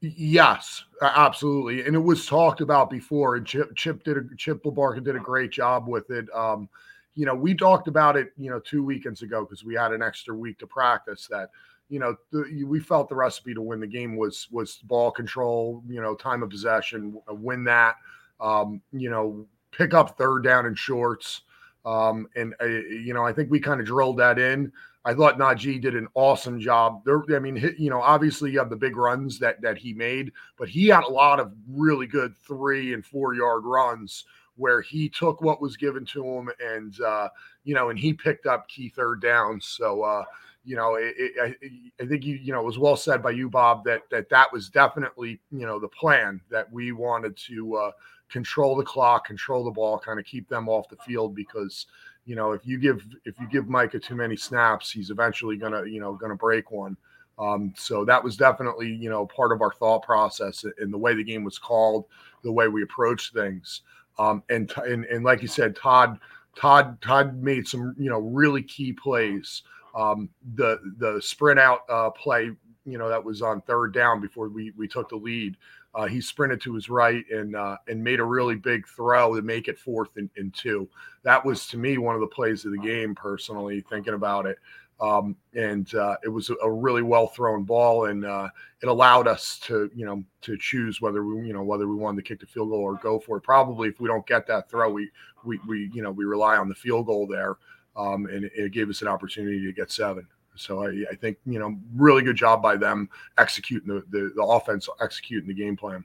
Yes, 0.02 0.84
absolutely. 1.00 1.86
And 1.86 1.96
it 1.96 2.00
was 2.00 2.26
talked 2.26 2.60
about 2.60 2.90
before. 2.90 3.36
And 3.36 3.46
Chip 3.46 3.74
Chip 3.76 4.04
did 4.04 4.18
a 4.18 4.22
Chip 4.36 4.62
LaBarca 4.62 5.02
did 5.02 5.16
a 5.16 5.20
great 5.20 5.50
job 5.50 5.88
with 5.88 6.10
it. 6.10 6.26
Um, 6.34 6.68
you 7.14 7.24
know, 7.24 7.34
we 7.34 7.54
talked 7.54 7.88
about 7.88 8.16
it, 8.16 8.32
you 8.36 8.50
know, 8.50 8.60
two 8.60 8.82
weekends 8.82 9.22
ago 9.22 9.44
because 9.44 9.64
we 9.64 9.74
had 9.74 9.92
an 9.92 10.02
extra 10.02 10.34
week 10.34 10.58
to 10.58 10.66
practice 10.66 11.28
that, 11.30 11.48
you 11.88 11.98
know, 11.98 12.16
the, 12.30 12.64
we 12.64 12.80
felt 12.80 13.08
the 13.08 13.14
recipe 13.14 13.54
to 13.54 13.62
win 13.62 13.80
the 13.80 13.86
game 13.86 14.16
was 14.16 14.48
was 14.50 14.76
ball 14.84 15.10
control, 15.10 15.82
you 15.88 16.02
know, 16.02 16.14
time 16.14 16.42
of 16.42 16.50
possession, 16.50 17.18
win 17.28 17.64
that, 17.64 17.96
um, 18.40 18.82
you 18.92 19.08
know, 19.08 19.46
pick 19.76 19.94
up 19.94 20.16
third 20.16 20.44
down 20.44 20.66
and 20.66 20.78
shorts. 20.78 21.42
Um, 21.84 22.28
and 22.34 22.54
uh, 22.60 22.66
you 22.66 23.12
know, 23.12 23.24
I 23.24 23.32
think 23.32 23.50
we 23.50 23.60
kind 23.60 23.80
of 23.80 23.86
drilled 23.86 24.18
that 24.18 24.38
in. 24.38 24.72
I 25.06 25.12
thought 25.12 25.38
Najee 25.38 25.80
did 25.80 25.94
an 25.94 26.08
awesome 26.14 26.58
job. 26.58 27.04
There, 27.04 27.22
I 27.36 27.38
mean, 27.38 27.74
you 27.78 27.90
know, 27.90 28.00
obviously 28.00 28.50
you 28.50 28.58
have 28.58 28.70
the 28.70 28.76
big 28.76 28.96
runs 28.96 29.38
that 29.38 29.60
that 29.60 29.76
he 29.76 29.92
made, 29.92 30.32
but 30.56 30.68
he 30.68 30.86
had 30.86 31.04
a 31.04 31.12
lot 31.12 31.40
of 31.40 31.52
really 31.68 32.06
good 32.06 32.34
three 32.36 32.94
and 32.94 33.04
four 33.04 33.34
yard 33.34 33.64
runs 33.64 34.24
where 34.56 34.80
he 34.80 35.08
took 35.08 35.42
what 35.42 35.60
was 35.60 35.76
given 35.76 36.04
to 36.06 36.24
him 36.24 36.48
and 36.64 37.00
uh, 37.00 37.28
you 37.64 37.74
know, 37.74 37.90
and 37.90 37.98
he 37.98 38.12
picked 38.12 38.46
up 38.46 38.68
key 38.68 38.88
third 38.88 39.20
downs. 39.20 39.66
So 39.66 40.02
uh, 40.02 40.24
you 40.64 40.76
know, 40.76 40.94
it, 40.94 41.14
it, 41.18 41.32
I, 41.42 42.02
I, 42.02 42.06
think 42.06 42.24
you 42.24 42.36
you 42.36 42.52
know 42.52 42.60
it 42.60 42.66
was 42.66 42.78
well 42.78 42.96
said 42.96 43.22
by 43.22 43.32
you, 43.32 43.50
Bob, 43.50 43.84
that 43.84 44.02
that 44.10 44.30
that 44.30 44.50
was 44.52 44.70
definitely 44.70 45.38
you 45.50 45.66
know 45.66 45.78
the 45.78 45.88
plan 45.88 46.40
that 46.50 46.72
we 46.72 46.92
wanted 46.92 47.36
to 47.48 47.76
uh, 47.76 47.90
control 48.34 48.74
the 48.74 48.82
clock, 48.82 49.24
control 49.24 49.62
the 49.62 49.70
ball, 49.70 49.96
kind 49.96 50.18
of 50.18 50.26
keep 50.26 50.48
them 50.48 50.68
off 50.68 50.88
the 50.88 50.96
field 50.96 51.36
because 51.36 51.86
you 52.26 52.34
know 52.34 52.50
if 52.50 52.66
you 52.66 52.78
give 52.78 53.06
if 53.24 53.38
you 53.38 53.46
give 53.46 53.68
Micah 53.68 54.00
too 54.00 54.16
many 54.16 54.36
snaps, 54.36 54.90
he's 54.90 55.10
eventually 55.10 55.56
gonna 55.56 55.84
you 55.84 56.00
know 56.00 56.14
gonna 56.14 56.34
break 56.34 56.72
one. 56.72 56.96
Um, 57.38 57.72
so 57.76 58.04
that 58.04 58.22
was 58.24 58.36
definitely 58.36 58.92
you 58.92 59.08
know 59.08 59.24
part 59.24 59.52
of 59.52 59.62
our 59.62 59.72
thought 59.72 60.02
process 60.02 60.64
in 60.80 60.90
the 60.90 60.98
way 60.98 61.14
the 61.14 61.22
game 61.22 61.44
was 61.44 61.60
called, 61.60 62.06
the 62.42 62.50
way 62.50 62.66
we 62.66 62.82
approached 62.82 63.32
things. 63.34 63.82
Um, 64.18 64.42
and, 64.48 64.72
and 64.78 65.04
and 65.04 65.24
like 65.24 65.40
you 65.40 65.48
said, 65.48 65.76
Todd 65.76 66.18
Todd 66.56 67.00
Todd 67.02 67.40
made 67.40 67.68
some 67.68 67.94
you 67.96 68.10
know 68.10 68.18
really 68.18 68.64
key 68.64 68.92
plays. 68.92 69.62
Um, 69.94 70.28
the 70.56 70.80
the 70.98 71.22
sprint 71.22 71.60
out 71.60 71.82
uh, 71.88 72.10
play, 72.10 72.50
you 72.84 72.98
know, 72.98 73.08
that 73.08 73.22
was 73.24 73.42
on 73.42 73.60
third 73.60 73.94
down 73.94 74.20
before 74.20 74.48
we 74.48 74.72
we 74.76 74.88
took 74.88 75.08
the 75.08 75.16
lead. 75.16 75.56
Uh, 75.94 76.06
he 76.06 76.20
sprinted 76.20 76.60
to 76.60 76.74
his 76.74 76.90
right 76.90 77.24
and 77.30 77.54
uh, 77.54 77.76
and 77.88 78.02
made 78.02 78.18
a 78.18 78.24
really 78.24 78.56
big 78.56 78.86
throw 78.86 79.34
to 79.34 79.42
make 79.42 79.68
it 79.68 79.78
fourth 79.78 80.16
and, 80.16 80.28
and 80.36 80.52
two. 80.52 80.88
That 81.22 81.44
was 81.44 81.66
to 81.68 81.76
me 81.76 81.98
one 81.98 82.14
of 82.14 82.20
the 82.20 82.26
plays 82.26 82.64
of 82.64 82.72
the 82.72 82.78
game. 82.78 83.14
Personally, 83.14 83.80
thinking 83.88 84.14
about 84.14 84.46
it, 84.46 84.58
um, 85.00 85.36
and 85.54 85.92
uh, 85.94 86.16
it 86.22 86.28
was 86.28 86.50
a 86.62 86.70
really 86.70 87.02
well 87.02 87.26
thrown 87.26 87.64
ball, 87.64 88.06
and 88.06 88.24
uh, 88.24 88.48
it 88.82 88.88
allowed 88.88 89.26
us 89.26 89.58
to, 89.64 89.90
you 89.94 90.06
know, 90.06 90.22
to 90.42 90.56
choose 90.56 91.00
whether 91.00 91.24
we, 91.24 91.46
you 91.46 91.52
know, 91.52 91.62
whether 91.62 91.88
we 91.88 91.96
wanted 91.96 92.22
to 92.22 92.28
kick 92.28 92.40
the 92.40 92.46
field 92.46 92.70
goal 92.70 92.80
or 92.80 92.94
go 92.96 93.18
for 93.18 93.36
it. 93.36 93.42
Probably, 93.42 93.88
if 93.88 94.00
we 94.00 94.08
don't 94.08 94.26
get 94.26 94.46
that 94.46 94.70
throw, 94.70 94.90
we, 94.90 95.10
we, 95.44 95.58
we 95.66 95.90
you 95.92 96.02
know, 96.02 96.10
we 96.10 96.24
rely 96.24 96.56
on 96.56 96.68
the 96.68 96.74
field 96.74 97.06
goal 97.06 97.26
there, 97.26 97.56
um, 97.96 98.26
and 98.26 98.44
it 98.54 98.72
gave 98.72 98.88
us 98.88 99.02
an 99.02 99.08
opportunity 99.08 99.64
to 99.64 99.72
get 99.72 99.90
seven. 99.90 100.26
So 100.56 100.84
I, 100.84 101.04
I 101.10 101.14
think, 101.14 101.38
you 101.46 101.58
know, 101.58 101.76
really 101.96 102.22
good 102.22 102.36
job 102.36 102.62
by 102.62 102.76
them 102.76 103.08
executing 103.38 103.88
the, 103.88 104.04
the, 104.10 104.32
the 104.34 104.42
offense, 104.42 104.88
executing 105.00 105.48
the 105.48 105.54
game 105.54 105.76
plan. 105.76 106.04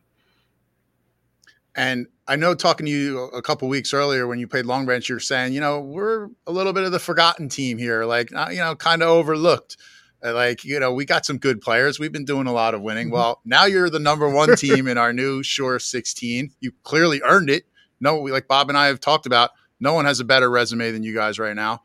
And 1.76 2.08
I 2.28 2.36
know 2.36 2.56
talking 2.56 2.86
to 2.88 2.92
you 2.92 3.24
a 3.26 3.42
couple 3.42 3.68
weeks 3.68 3.94
earlier 3.94 4.28
when 4.28 4.40
you 4.40 4.48
played 4.48 4.66
Long 4.66 4.86
Branch, 4.86 5.08
you're 5.08 5.20
saying, 5.20 5.54
you 5.54 5.62
know, 5.62 5.80
we're 5.80 6.30
a 6.48 6.52
little 6.52 6.74
bit 6.74 6.84
of 6.84 6.92
the 6.92 7.00
forgotten 7.00 7.48
team 7.48 7.78
here, 7.78 8.06
like, 8.06 8.34
uh, 8.34 8.50
you 8.50 8.58
know, 8.58 8.76
kind 8.76 9.02
of 9.02 9.10
overlooked. 9.10 9.78
Uh, 10.24 10.34
like, 10.34 10.66
you 10.66 10.80
know, 10.80 10.92
we 10.92 11.06
got 11.06 11.26
some 11.26 11.38
good 11.38 11.62
players. 11.62 12.00
We've 12.00 12.12
been 12.12 12.26
doing 12.26 12.48
a 12.48 12.52
lot 12.52 12.74
of 12.74 12.82
winning. 12.82 13.08
Mm-hmm. 13.08 13.16
Well, 13.16 13.42
now 13.46 13.66
you're 13.66 13.90
the 13.90 14.00
number 14.00 14.28
one 14.28 14.56
team 14.58 14.88
in 14.88 14.98
our 14.98 15.14
new 15.14 15.44
Shore 15.44 15.80
16. 15.80 16.52
You 16.60 16.72
clearly 16.84 17.22
earned 17.24 17.50
it. 17.50 17.66
no, 18.02 18.20
like 18.20 18.48
Bob 18.48 18.70
and 18.70 18.78
I 18.78 18.88
have 18.88 19.00
talked 19.00 19.26
about, 19.26 19.52
no 19.80 19.94
one 19.94 20.06
has 20.06 20.20
a 20.20 20.26
better 20.26 20.50
resume 20.50 20.92
than 20.92 21.04
you 21.04 21.14
guys 21.14 21.40
right 21.40 21.56
now. 21.56 21.84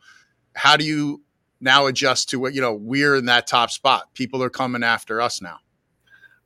How 0.56 0.76
do 0.76 0.84
you 0.84 1.22
now 1.64 1.86
adjust 1.86 2.30
to 2.30 2.38
what 2.38 2.54
you 2.54 2.60
know? 2.60 2.74
We're 2.74 3.16
in 3.16 3.24
that 3.26 3.46
top 3.46 3.70
spot. 3.70 4.14
People 4.14 4.42
are 4.42 4.50
coming 4.50 4.84
after 4.84 5.20
us 5.20 5.42
now. 5.42 5.58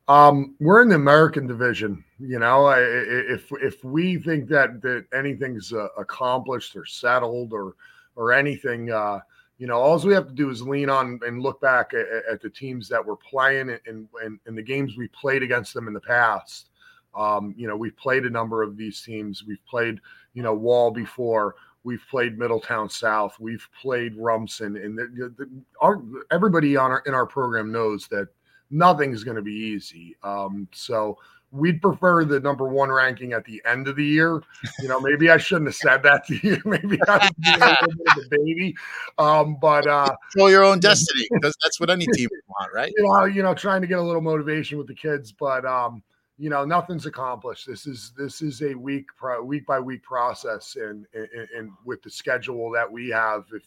Um, 0.08 0.54
we're 0.58 0.80
in 0.80 0.88
the 0.88 0.94
American 0.94 1.46
division. 1.46 2.02
You 2.18 2.38
know, 2.38 2.70
if 2.70 3.52
if 3.60 3.84
we 3.84 4.16
think 4.16 4.48
that 4.48 4.80
that 4.80 5.04
anything's 5.12 5.72
uh, 5.72 5.88
accomplished 5.98 6.76
or 6.76 6.86
settled 6.86 7.52
or 7.52 7.74
or 8.16 8.32
anything, 8.32 8.90
uh, 8.90 9.20
you 9.58 9.66
know, 9.66 9.76
all 9.76 9.98
we 9.98 10.14
have 10.14 10.28
to 10.28 10.34
do 10.34 10.50
is 10.50 10.62
lean 10.62 10.88
on 10.88 11.20
and 11.26 11.42
look 11.42 11.60
back 11.60 11.92
at, 11.92 12.06
at 12.30 12.40
the 12.40 12.48
teams 12.48 12.88
that 12.88 13.04
we're 13.04 13.16
playing 13.16 13.70
and, 13.86 14.08
and, 14.22 14.38
and 14.46 14.56
the 14.56 14.62
games 14.62 14.96
we 14.96 15.08
played 15.08 15.42
against 15.42 15.74
them 15.74 15.88
in 15.88 15.94
the 15.94 16.00
past. 16.00 16.70
Um, 17.16 17.54
you 17.56 17.66
know, 17.66 17.76
we've 17.76 17.96
played 17.96 18.24
a 18.24 18.30
number 18.30 18.62
of 18.62 18.76
these 18.76 19.02
teams. 19.02 19.44
We've 19.46 19.64
played, 19.68 20.00
you 20.34 20.42
know, 20.42 20.54
Wall 20.54 20.92
before. 20.92 21.56
We've 21.88 22.04
played 22.10 22.38
Middletown 22.38 22.90
South. 22.90 23.40
We've 23.40 23.66
played 23.80 24.14
Rumson, 24.14 24.76
and 24.76 24.98
the, 24.98 25.32
the, 25.38 25.48
our, 25.80 26.02
everybody 26.30 26.76
on 26.76 26.90
our 26.90 27.02
in 27.06 27.14
our 27.14 27.24
program 27.24 27.72
knows 27.72 28.08
that 28.08 28.28
nothing's 28.70 29.24
going 29.24 29.36
to 29.36 29.42
be 29.42 29.54
easy. 29.54 30.14
Um, 30.22 30.68
so 30.70 31.16
we'd 31.50 31.80
prefer 31.80 32.26
the 32.26 32.40
number 32.40 32.68
one 32.68 32.92
ranking 32.92 33.32
at 33.32 33.42
the 33.46 33.62
end 33.64 33.88
of 33.88 33.96
the 33.96 34.04
year. 34.04 34.42
You 34.82 34.88
know, 34.88 35.00
maybe 35.00 35.30
I 35.30 35.38
shouldn't 35.38 35.68
have 35.68 35.76
said 35.76 36.02
that 36.02 36.26
to 36.26 36.36
you. 36.46 36.60
maybe 36.66 36.98
I 37.08 37.16
was 37.16 37.30
a 37.46 37.58
little 37.58 38.04
bit 38.04 38.18
of 38.18 38.24
a 38.24 38.28
baby. 38.28 38.76
Um, 39.16 39.56
but 39.58 39.86
uh 39.86 40.14
control 40.32 40.50
your 40.50 40.64
own 40.64 40.80
destiny 40.80 41.26
because 41.32 41.56
that's 41.62 41.80
what 41.80 41.88
any 41.88 42.04
team 42.12 42.28
would 42.30 42.40
want, 42.48 42.74
right? 42.74 42.92
You 42.94 43.04
know, 43.04 43.24
you 43.24 43.42
know, 43.42 43.54
trying 43.54 43.80
to 43.80 43.86
get 43.86 43.98
a 43.98 44.02
little 44.02 44.20
motivation 44.20 44.76
with 44.76 44.88
the 44.88 44.94
kids, 44.94 45.32
but 45.32 45.64
um, 45.64 46.02
you 46.38 46.50
know, 46.50 46.64
nothing's 46.64 47.06
accomplished. 47.06 47.66
This 47.66 47.86
is 47.86 48.12
this 48.16 48.42
is 48.42 48.62
a 48.62 48.74
week 48.74 49.06
pro, 49.16 49.42
week 49.42 49.66
by 49.66 49.80
week 49.80 50.02
process, 50.02 50.76
and, 50.76 51.06
and 51.14 51.48
and 51.56 51.72
with 51.84 52.02
the 52.02 52.10
schedule 52.10 52.70
that 52.72 52.90
we 52.90 53.08
have, 53.08 53.44
if 53.52 53.64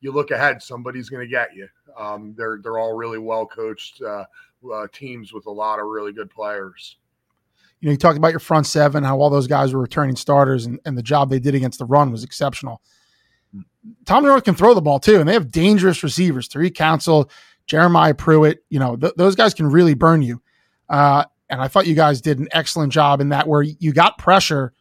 you 0.00 0.12
look 0.12 0.30
ahead, 0.30 0.62
somebody's 0.62 1.08
going 1.08 1.26
to 1.26 1.30
get 1.30 1.54
you. 1.54 1.68
Um, 1.98 2.34
they're 2.36 2.58
they're 2.62 2.78
all 2.78 2.94
really 2.94 3.18
well 3.18 3.46
coached 3.46 4.02
uh, 4.02 4.24
uh, 4.72 4.86
teams 4.92 5.32
with 5.32 5.46
a 5.46 5.50
lot 5.50 5.78
of 5.78 5.86
really 5.86 6.12
good 6.12 6.30
players 6.30 6.96
you 7.80 7.86
know, 7.86 7.92
you 7.92 7.98
talked 7.98 8.18
about 8.18 8.30
your 8.30 8.40
front 8.40 8.66
seven, 8.66 9.04
how 9.04 9.18
all 9.18 9.30
those 9.30 9.46
guys 9.46 9.72
were 9.72 9.80
returning 9.80 10.16
starters, 10.16 10.66
and, 10.66 10.78
and 10.84 10.96
the 10.96 11.02
job 11.02 11.30
they 11.30 11.40
did 11.40 11.54
against 11.54 11.78
the 11.78 11.86
run 11.86 12.10
was 12.10 12.24
exceptional. 12.24 12.82
Tom 14.04 14.24
North 14.24 14.44
can 14.44 14.54
throw 14.54 14.74
the 14.74 14.82
ball 14.82 15.00
too, 15.00 15.18
and 15.18 15.28
they 15.28 15.32
have 15.32 15.50
dangerous 15.50 16.02
receivers. 16.02 16.46
three 16.46 16.70
Council, 16.70 17.30
Jeremiah 17.66 18.14
Pruitt, 18.14 18.64
you 18.68 18.78
know, 18.78 18.96
th- 18.96 19.14
those 19.16 19.34
guys 19.34 19.54
can 19.54 19.66
really 19.66 19.94
burn 19.94 20.22
you. 20.22 20.42
Uh, 20.88 21.24
and 21.50 21.60
I 21.60 21.68
thought 21.68 21.86
you 21.86 21.94
guys 21.94 22.20
did 22.20 22.38
an 22.38 22.48
excellent 22.52 22.92
job 22.92 23.20
in 23.20 23.28
that 23.30 23.46
where 23.46 23.62
you 23.62 23.92
got 23.92 24.18
pressure. 24.18 24.72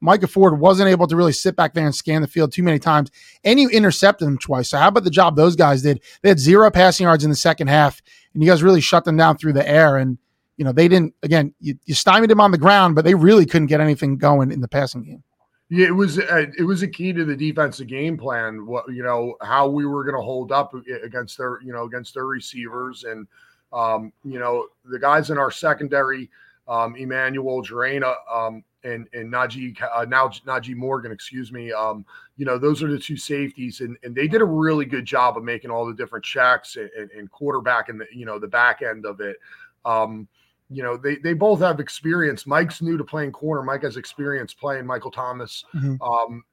Micah 0.00 0.26
Ford 0.26 0.60
wasn't 0.60 0.90
able 0.90 1.06
to 1.06 1.16
really 1.16 1.32
sit 1.32 1.56
back 1.56 1.72
there 1.72 1.86
and 1.86 1.94
scan 1.94 2.20
the 2.20 2.28
field 2.28 2.52
too 2.52 2.62
many 2.62 2.78
times, 2.78 3.10
and 3.44 3.58
you 3.58 3.70
intercepted 3.70 4.26
them 4.26 4.38
twice. 4.38 4.68
So 4.68 4.78
how 4.78 4.88
about 4.88 5.04
the 5.04 5.10
job 5.10 5.36
those 5.36 5.56
guys 5.56 5.82
did? 5.82 6.02
They 6.22 6.28
had 6.28 6.38
zero 6.38 6.70
passing 6.70 7.04
yards 7.04 7.24
in 7.24 7.30
the 7.30 7.36
second 7.36 7.68
half, 7.68 8.02
and 8.34 8.42
you 8.42 8.50
guys 8.50 8.62
really 8.62 8.82
shut 8.82 9.04
them 9.04 9.16
down 9.16 9.38
through 9.38 9.54
the 9.54 9.66
air. 9.66 9.96
And 9.96 10.18
you 10.56 10.64
know, 10.64 10.72
they 10.72 10.88
didn't, 10.88 11.14
again, 11.22 11.54
you, 11.60 11.78
you 11.84 11.94
stymied 11.94 12.30
them 12.30 12.40
on 12.40 12.50
the 12.50 12.58
ground, 12.58 12.94
but 12.94 13.04
they 13.04 13.14
really 13.14 13.46
couldn't 13.46 13.66
get 13.66 13.80
anything 13.80 14.16
going 14.16 14.50
in 14.50 14.60
the 14.60 14.68
passing 14.68 15.02
game. 15.02 15.22
Yeah, 15.68 15.88
it 15.88 15.96
was 15.96 16.18
uh, 16.18 16.46
it 16.56 16.62
was 16.62 16.82
a 16.82 16.88
key 16.88 17.12
to 17.12 17.24
the 17.24 17.34
defensive 17.34 17.88
game 17.88 18.16
plan. 18.16 18.66
What 18.66 18.84
you 18.88 19.02
know, 19.02 19.34
how 19.42 19.68
we 19.68 19.84
were 19.84 20.04
going 20.04 20.14
to 20.14 20.22
hold 20.22 20.52
up 20.52 20.74
against 21.02 21.38
their 21.38 21.60
you 21.60 21.72
know 21.72 21.84
against 21.84 22.14
their 22.14 22.26
receivers, 22.26 23.02
and 23.02 23.26
um, 23.72 24.12
you 24.24 24.38
know 24.38 24.66
the 24.84 24.98
guys 24.98 25.30
in 25.30 25.38
our 25.38 25.50
secondary, 25.50 26.30
um, 26.68 26.96
Emmanuel 26.96 27.62
Jarena, 27.62 28.14
um, 28.32 28.64
and 28.84 29.08
and 29.12 29.32
Najee 29.32 29.76
uh, 29.94 30.04
now 30.04 30.28
Najee 30.28 30.76
Morgan, 30.76 31.12
excuse 31.12 31.52
me. 31.52 31.72
Um, 31.72 32.04
you 32.36 32.44
know 32.44 32.58
those 32.58 32.82
are 32.82 32.90
the 32.90 32.98
two 32.98 33.16
safeties, 33.16 33.80
and 33.80 33.96
and 34.02 34.14
they 34.14 34.28
did 34.28 34.40
a 34.40 34.46
really 34.46 34.84
good 34.84 35.04
job 35.04 35.36
of 35.36 35.44
making 35.44 35.70
all 35.70 35.86
the 35.86 35.94
different 35.94 36.24
checks 36.24 36.76
and, 36.76 37.10
and 37.10 37.30
quarterback 37.30 37.88
and 37.88 38.00
the 38.00 38.06
you 38.12 38.26
know 38.26 38.38
the 38.38 38.48
back 38.48 38.82
end 38.82 39.04
of 39.06 39.20
it. 39.20 39.36
Um, 39.84 40.28
you 40.70 40.82
know, 40.82 40.96
they 40.96 41.16
they 41.16 41.32
both 41.32 41.60
have 41.60 41.80
experience. 41.80 42.46
Mike's 42.46 42.82
new 42.82 42.96
to 42.96 43.04
playing 43.04 43.32
corner. 43.32 43.62
Mike 43.62 43.82
has 43.82 43.96
experience 43.96 44.52
playing 44.52 44.86
Michael 44.86 45.10
Thomas. 45.10 45.64
Mm-hmm. 45.74 46.02
Um, 46.02 46.44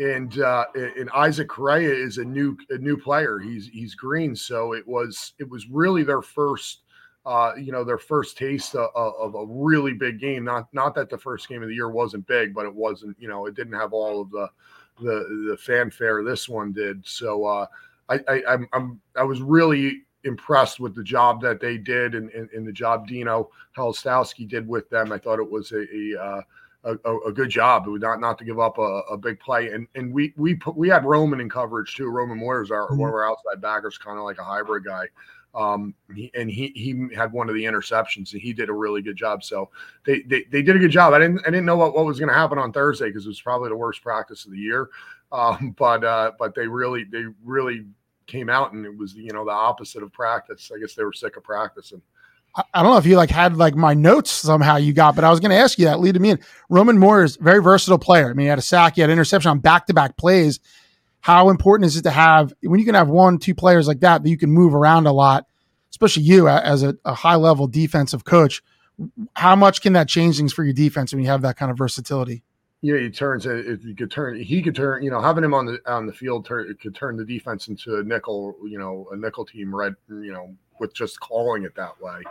and 0.00 0.40
uh, 0.40 0.64
and 0.74 1.10
Isaac 1.14 1.48
Correa 1.48 1.92
is 1.92 2.18
a 2.18 2.24
new 2.24 2.56
a 2.70 2.78
new 2.78 2.96
player. 2.96 3.38
He's 3.38 3.68
he's 3.68 3.94
green, 3.94 4.34
so 4.34 4.72
it 4.72 4.86
was 4.86 5.34
it 5.38 5.48
was 5.48 5.68
really 5.68 6.02
their 6.02 6.22
first 6.22 6.80
uh, 7.26 7.52
you 7.58 7.70
know 7.70 7.84
their 7.84 7.98
first 7.98 8.38
taste 8.38 8.74
of, 8.74 8.90
of, 8.94 9.34
a 9.34 9.44
really 9.46 9.92
big 9.92 10.18
game. 10.18 10.44
Not 10.44 10.72
not 10.72 10.94
that 10.94 11.10
the 11.10 11.18
first 11.18 11.48
game 11.48 11.62
of 11.62 11.68
the 11.68 11.74
year 11.74 11.90
wasn't 11.90 12.26
big, 12.26 12.54
but 12.54 12.64
it 12.64 12.74
wasn't 12.74 13.16
you 13.20 13.28
know 13.28 13.44
it 13.44 13.54
didn't 13.54 13.74
have 13.74 13.92
all 13.92 14.22
of 14.22 14.30
the 14.30 14.48
the 15.02 15.48
the 15.50 15.56
fanfare 15.58 16.24
this 16.24 16.48
one 16.48 16.72
did. 16.72 17.06
So 17.06 17.44
uh, 17.44 17.66
I, 18.08 18.20
I 18.26 18.42
I'm, 18.48 18.68
I'm 18.72 19.00
I 19.16 19.22
was 19.22 19.42
really 19.42 20.04
impressed 20.24 20.80
with 20.80 20.94
the 20.94 21.04
job 21.04 21.40
that 21.40 21.60
they 21.60 21.78
did 21.78 22.14
and, 22.14 22.30
and, 22.30 22.48
and 22.50 22.66
the 22.66 22.72
job 22.72 23.06
Dino 23.06 23.50
Helstowski 23.76 24.46
did 24.46 24.68
with 24.68 24.88
them. 24.90 25.12
I 25.12 25.18
thought 25.18 25.38
it 25.38 25.50
was 25.50 25.72
a, 25.72 25.86
a, 25.94 26.22
uh, 26.22 26.42
a, 26.84 27.16
a 27.26 27.32
good 27.32 27.50
job. 27.50 27.84
Not 27.86 28.20
not 28.20 28.38
to 28.38 28.44
give 28.44 28.58
up 28.58 28.78
a, 28.78 29.02
a, 29.10 29.16
big 29.16 29.38
play. 29.40 29.70
And 29.70 29.86
and 29.94 30.12
we 30.12 30.32
we 30.36 30.54
put, 30.54 30.76
we 30.76 30.88
had 30.88 31.04
Roman 31.04 31.40
in 31.40 31.48
coverage 31.48 31.94
too. 31.94 32.08
Roman 32.08 32.40
Moyers 32.40 32.70
our 32.70 32.86
mm-hmm. 32.86 32.98
one 32.98 33.08
of 33.08 33.14
our 33.14 33.28
outside 33.28 33.60
backers, 33.60 33.98
kind 33.98 34.18
of 34.18 34.24
like 34.24 34.38
a 34.38 34.44
hybrid 34.44 34.84
guy. 34.84 35.06
Um, 35.54 35.94
he, 36.14 36.30
and 36.34 36.50
he 36.50 36.68
he 36.68 37.08
had 37.14 37.32
one 37.32 37.48
of 37.48 37.54
the 37.54 37.64
interceptions, 37.64 38.32
and 38.32 38.40
he 38.40 38.52
did 38.52 38.68
a 38.68 38.72
really 38.72 39.02
good 39.02 39.16
job. 39.16 39.42
So 39.42 39.70
they 40.04 40.22
they, 40.22 40.44
they 40.50 40.62
did 40.62 40.76
a 40.76 40.78
good 40.78 40.90
job. 40.90 41.12
I 41.12 41.18
didn't 41.18 41.40
I 41.40 41.50
didn't 41.50 41.66
know 41.66 41.76
what, 41.76 41.94
what 41.94 42.06
was 42.06 42.18
going 42.18 42.28
to 42.28 42.34
happen 42.34 42.58
on 42.58 42.72
Thursday 42.72 43.08
because 43.08 43.26
it 43.26 43.30
was 43.30 43.40
probably 43.40 43.68
the 43.68 43.76
worst 43.76 44.02
practice 44.02 44.44
of 44.44 44.52
the 44.52 44.58
year. 44.58 44.88
Um, 45.32 45.74
but 45.78 46.04
uh, 46.04 46.32
but 46.38 46.54
they 46.54 46.66
really 46.66 47.04
they 47.04 47.24
really 47.44 47.86
came 48.26 48.48
out 48.48 48.72
and 48.72 48.86
it 48.86 48.96
was 48.96 49.14
you 49.14 49.32
know 49.32 49.44
the 49.44 49.50
opposite 49.50 50.02
of 50.02 50.12
practice. 50.12 50.70
I 50.74 50.78
guess 50.78 50.94
they 50.94 51.04
were 51.04 51.12
sick 51.12 51.36
of 51.36 51.42
practicing. 51.42 52.00
I 52.56 52.82
don't 52.82 52.92
know 52.92 52.98
if 52.98 53.06
you 53.06 53.16
like 53.16 53.30
had 53.30 53.56
like 53.56 53.74
my 53.74 53.94
notes 53.94 54.30
somehow 54.30 54.76
you 54.76 54.92
got, 54.92 55.14
but 55.14 55.24
I 55.24 55.30
was 55.30 55.40
going 55.40 55.50
to 55.50 55.56
ask 55.56 55.78
you 55.78 55.84
that. 55.84 56.00
Leading 56.00 56.22
me 56.22 56.30
in, 56.30 56.40
Roman 56.68 56.98
Moore 56.98 57.22
is 57.22 57.36
a 57.36 57.42
very 57.42 57.62
versatile 57.62 57.98
player. 57.98 58.30
I 58.30 58.32
mean, 58.32 58.46
he 58.46 58.48
had 58.48 58.58
a 58.58 58.62
sack, 58.62 58.96
he 58.96 59.00
had 59.00 59.10
interception 59.10 59.50
on 59.50 59.60
back 59.60 59.86
to 59.86 59.94
back 59.94 60.16
plays. 60.16 60.58
How 61.20 61.50
important 61.50 61.86
is 61.86 61.96
it 61.96 62.02
to 62.02 62.10
have 62.10 62.52
when 62.62 62.80
you 62.80 62.86
can 62.86 62.94
have 62.94 63.08
one, 63.08 63.38
two 63.38 63.54
players 63.54 63.86
like 63.86 64.00
that 64.00 64.22
that 64.22 64.28
you 64.28 64.38
can 64.38 64.50
move 64.50 64.74
around 64.74 65.06
a 65.06 65.12
lot, 65.12 65.46
especially 65.90 66.24
you 66.24 66.48
as 66.48 66.82
a, 66.82 66.96
a 67.04 67.14
high 67.14 67.36
level 67.36 67.66
defensive 67.66 68.24
coach? 68.24 68.62
How 69.34 69.54
much 69.54 69.80
can 69.80 69.92
that 69.92 70.08
change 70.08 70.38
things 70.38 70.52
for 70.52 70.64
your 70.64 70.72
defense 70.72 71.12
when 71.12 71.22
you 71.22 71.28
have 71.28 71.42
that 71.42 71.56
kind 71.56 71.70
of 71.70 71.78
versatility? 71.78 72.42
know, 72.94 73.00
he 73.00 73.10
turns 73.10 73.46
it. 73.46 73.80
You 73.82 73.94
could 73.94 74.10
turn, 74.10 74.40
he 74.40 74.62
could 74.62 74.74
turn. 74.74 75.02
You 75.02 75.10
know, 75.10 75.20
having 75.20 75.44
him 75.44 75.52
on 75.52 75.66
the 75.66 75.78
on 75.86 76.06
the 76.06 76.12
field 76.12 76.46
turn, 76.46 76.74
could 76.80 76.94
turn 76.94 77.16
the 77.16 77.24
defense 77.24 77.68
into 77.68 77.98
a 77.98 78.02
nickel. 78.02 78.56
You 78.64 78.78
know, 78.78 79.06
a 79.12 79.16
nickel 79.16 79.44
team, 79.44 79.74
right? 79.74 79.92
You 80.08 80.32
know, 80.32 80.54
with 80.80 80.94
just 80.94 81.20
calling 81.20 81.64
it 81.64 81.74
that 81.76 82.00
way. 82.00 82.22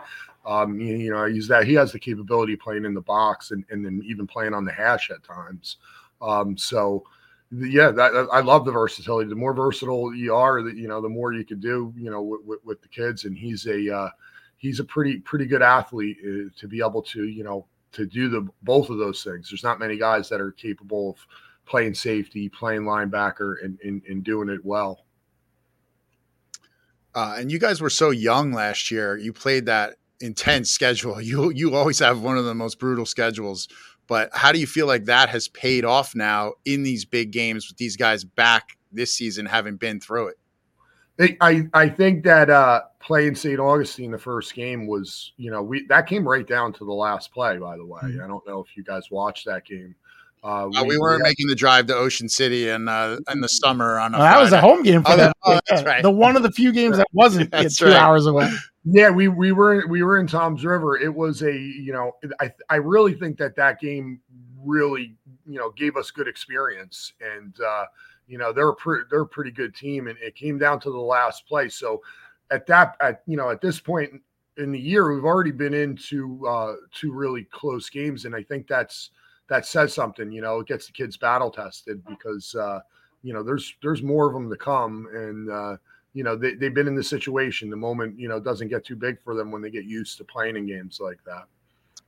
Um, 0.46 0.80
you, 0.80 0.96
you 0.98 1.12
know, 1.12 1.26
he's 1.26 1.48
that 1.48 1.66
he 1.66 1.74
has 1.76 1.92
the 1.92 2.00
capability 2.00 2.56
playing 2.56 2.86
in 2.86 2.94
the 2.94 3.02
box 3.02 3.52
and 3.52 3.64
and 3.70 3.86
then 3.86 4.02
even 4.06 4.28
playing 4.28 4.54
on 4.54 4.66
the 4.66 4.74
hash 4.74 5.12
at 5.12 5.24
times. 5.24 5.78
Um, 6.22 6.58
so 6.58 7.04
yeah, 7.52 7.90
that, 7.92 8.28
I 8.32 8.42
love 8.42 8.66
the 8.66 8.72
versatility. 8.72 9.30
The 9.30 9.36
more 9.36 9.54
versatile 9.54 10.14
you 10.14 10.36
are, 10.36 10.62
the, 10.62 10.72
you 10.72 10.88
know, 10.88 11.02
the 11.02 11.10
more 11.10 11.34
you 11.34 11.44
can 11.44 11.60
do. 11.60 11.94
You 11.98 12.12
know, 12.12 12.22
with, 12.22 12.42
with, 12.44 12.66
with 12.66 12.82
the 12.82 12.88
kids, 12.88 13.26
and 13.26 13.38
he's 13.38 13.66
a 13.66 13.96
uh, 13.96 14.10
he's 14.58 14.80
a 14.80 14.84
pretty 14.84 15.18
pretty 15.20 15.46
good 15.46 15.62
athlete 15.62 16.18
uh, 16.24 16.50
to 16.58 16.68
be 16.68 16.80
able 16.80 17.02
to 17.02 17.26
you 17.26 17.44
know 17.44 17.66
to 17.92 18.06
do 18.06 18.30
the 18.30 18.48
both 18.62 18.90
of 18.90 19.00
those 19.00 19.24
things. 19.24 19.50
There's 19.50 19.64
not 19.64 19.80
many 19.80 19.98
guys 19.98 20.30
that 20.30 20.40
are 20.40 20.52
capable 20.52 21.12
of 21.12 21.28
playing 21.66 21.96
safety, 21.96 22.50
playing 22.50 22.84
linebacker, 22.84 23.56
and 23.64 23.80
and, 23.84 24.04
and 24.08 24.24
doing 24.24 24.50
it 24.50 24.64
well. 24.64 25.06
Uh, 27.16 27.36
and 27.38 27.52
you 27.52 27.60
guys 27.60 27.82
were 27.82 27.90
so 27.90 28.12
young 28.12 28.52
last 28.52 28.92
year. 28.92 29.18
You 29.18 29.34
played 29.34 29.66
that 29.66 29.96
intense 30.20 30.70
schedule. 30.70 31.22
You 31.30 31.52
you 31.52 31.76
always 31.76 32.00
have 32.00 32.22
one 32.22 32.38
of 32.38 32.46
the 32.46 32.56
most 32.56 32.80
brutal 32.80 33.06
schedules. 33.06 33.68
But 34.08 34.32
how 34.34 34.52
do 34.52 34.60
you 34.60 34.66
feel 34.66 34.88
like 34.88 35.06
that 35.06 35.30
has 35.30 35.48
paid 35.48 35.86
off 35.86 36.16
now 36.16 36.54
in 36.66 36.82
these 36.82 37.06
big 37.06 37.32
games 37.32 37.68
with 37.68 37.78
these 37.78 37.96
guys 37.96 38.24
back 38.24 38.76
this 38.92 39.14
season, 39.14 39.46
having 39.46 39.76
been 39.76 40.00
through 40.00 40.30
it? 40.30 41.38
I 41.42 41.68
I 41.74 41.90
think 41.90 42.24
that 42.24 42.50
uh, 42.50 42.82
playing 43.00 43.36
St. 43.36 43.60
Augustine 43.60 44.12
the 44.12 44.18
first 44.18 44.54
game 44.54 44.88
was 44.88 45.34
you 45.38 45.52
know 45.52 45.62
we 45.62 45.86
that 45.88 46.08
came 46.08 46.28
right 46.28 46.48
down 46.48 46.72
to 46.74 46.86
the 46.86 46.94
last 46.94 47.34
play. 47.34 47.58
By 47.58 47.76
the 47.76 47.86
way, 47.86 48.02
mm-hmm. 48.04 48.24
I 48.24 48.28
don't 48.28 48.46
know 48.48 48.62
if 48.62 48.76
you 48.78 48.84
guys 48.84 49.12
watched 49.12 49.46
that 49.46 49.66
game. 49.66 49.96
Uh, 50.42 50.70
we, 50.72 50.78
uh, 50.78 50.84
we, 50.86 50.98
weren't 50.98 51.22
we 51.22 51.30
making 51.30 51.48
the 51.48 51.56
drive 51.56 51.88
to 51.88 51.96
Ocean 51.96 52.30
City 52.30 52.70
in 52.70 52.88
uh, 52.88 53.18
in 53.32 53.42
the 53.42 53.50
summer 53.50 54.00
on. 54.00 54.16
A 54.16 54.18
that 54.18 54.40
was 54.40 54.52
a 54.52 54.62
home 54.62 54.84
game 54.84 55.04
for 55.04 55.12
oh, 55.12 55.18
them. 55.18 55.34
Oh, 55.44 55.60
that's 55.68 55.84
right. 55.86 56.02
The 56.02 56.12
one 56.12 56.36
of 56.36 56.44
the 56.44 56.52
few 56.52 56.72
games 56.72 56.98
that 56.98 57.08
wasn't 57.14 57.52
two 57.52 57.86
right. 57.86 57.96
hours 57.96 58.26
away. 58.26 58.50
Yeah, 58.86 59.10
we 59.10 59.28
we 59.28 59.52
were 59.52 59.86
we 59.88 60.04
were 60.04 60.18
in 60.18 60.28
Toms 60.28 60.64
River. 60.64 60.98
It 60.98 61.14
was 61.14 61.42
a 61.42 61.52
you 61.52 61.92
know 61.92 62.16
I 62.40 62.52
I 62.70 62.78
really 62.78 63.14
think 63.14 63.38
that 63.38 63.56
that 63.58 63.80
game 63.80 64.22
really 64.64 65.16
you 65.46 65.60
know 65.60 65.72
gave 65.72 65.98
us 65.98 66.12
good 66.12 66.28
experience 66.28 67.14
and. 67.22 67.60
uh 67.60 67.86
you 68.30 68.38
know 68.38 68.54
they're 68.54 68.70
a 68.70 68.76
pre- 68.76 69.02
they're 69.10 69.22
a 69.22 69.28
pretty 69.28 69.52
good 69.52 69.76
team, 69.76 70.08
and 70.08 70.18
it 70.20 70.36
came 70.36 70.58
down 70.58 70.80
to 70.82 70.92
the 70.92 70.98
last 70.98 71.48
play. 71.48 71.68
So 71.68 72.02
at 72.52 72.66
that 72.68 72.96
at 73.02 73.24
you 73.26 73.36
know 73.36 73.50
at 73.50 73.60
this 73.60 73.80
point 73.80 74.22
in 74.58 74.72
the 74.72 74.80
year, 74.80 75.14
we've 75.14 75.26
already 75.26 75.52
been 75.52 75.74
into 75.74 76.46
uh, 76.48 76.76
two 76.94 77.12
really 77.12 77.46
close 77.46 77.90
games, 77.90 78.26
and 78.26 78.36
I 78.36 78.44
think 78.44 78.68
that's 78.68 79.10
that 79.50 79.66
says 79.66 79.94
something. 79.94 80.32
You 80.32 80.42
know, 80.42 80.60
it 80.60 80.68
gets 80.68 80.86
the 80.88 80.94
kids 80.94 81.18
battle 81.18 81.52
tested 81.52 82.04
because 82.06 82.56
uh, 82.56 82.80
you 83.24 83.34
know 83.34 83.44
there's 83.44 83.76
there's 83.82 84.02
more 84.02 84.28
of 84.28 84.34
them 84.34 84.50
to 84.50 84.56
come, 84.56 85.08
and 85.14 85.50
uh, 85.52 85.78
you 86.14 86.24
know 86.24 86.36
they 86.36 86.54
they've 86.56 86.74
been 86.74 86.88
in 86.88 86.96
this 86.96 87.10
situation. 87.10 87.70
The 87.70 87.76
moment 87.76 88.20
you 88.20 88.30
know 88.30 88.40
doesn't 88.40 88.70
get 88.70 88.86
too 88.86 88.96
big 88.96 89.22
for 89.22 89.36
them 89.36 89.52
when 89.52 89.62
they 89.62 89.70
get 89.70 89.86
used 89.86 90.18
to 90.20 90.24
playing 90.24 90.56
in 90.56 90.66
games 90.66 91.00
like 91.02 91.20
that. 91.26 91.46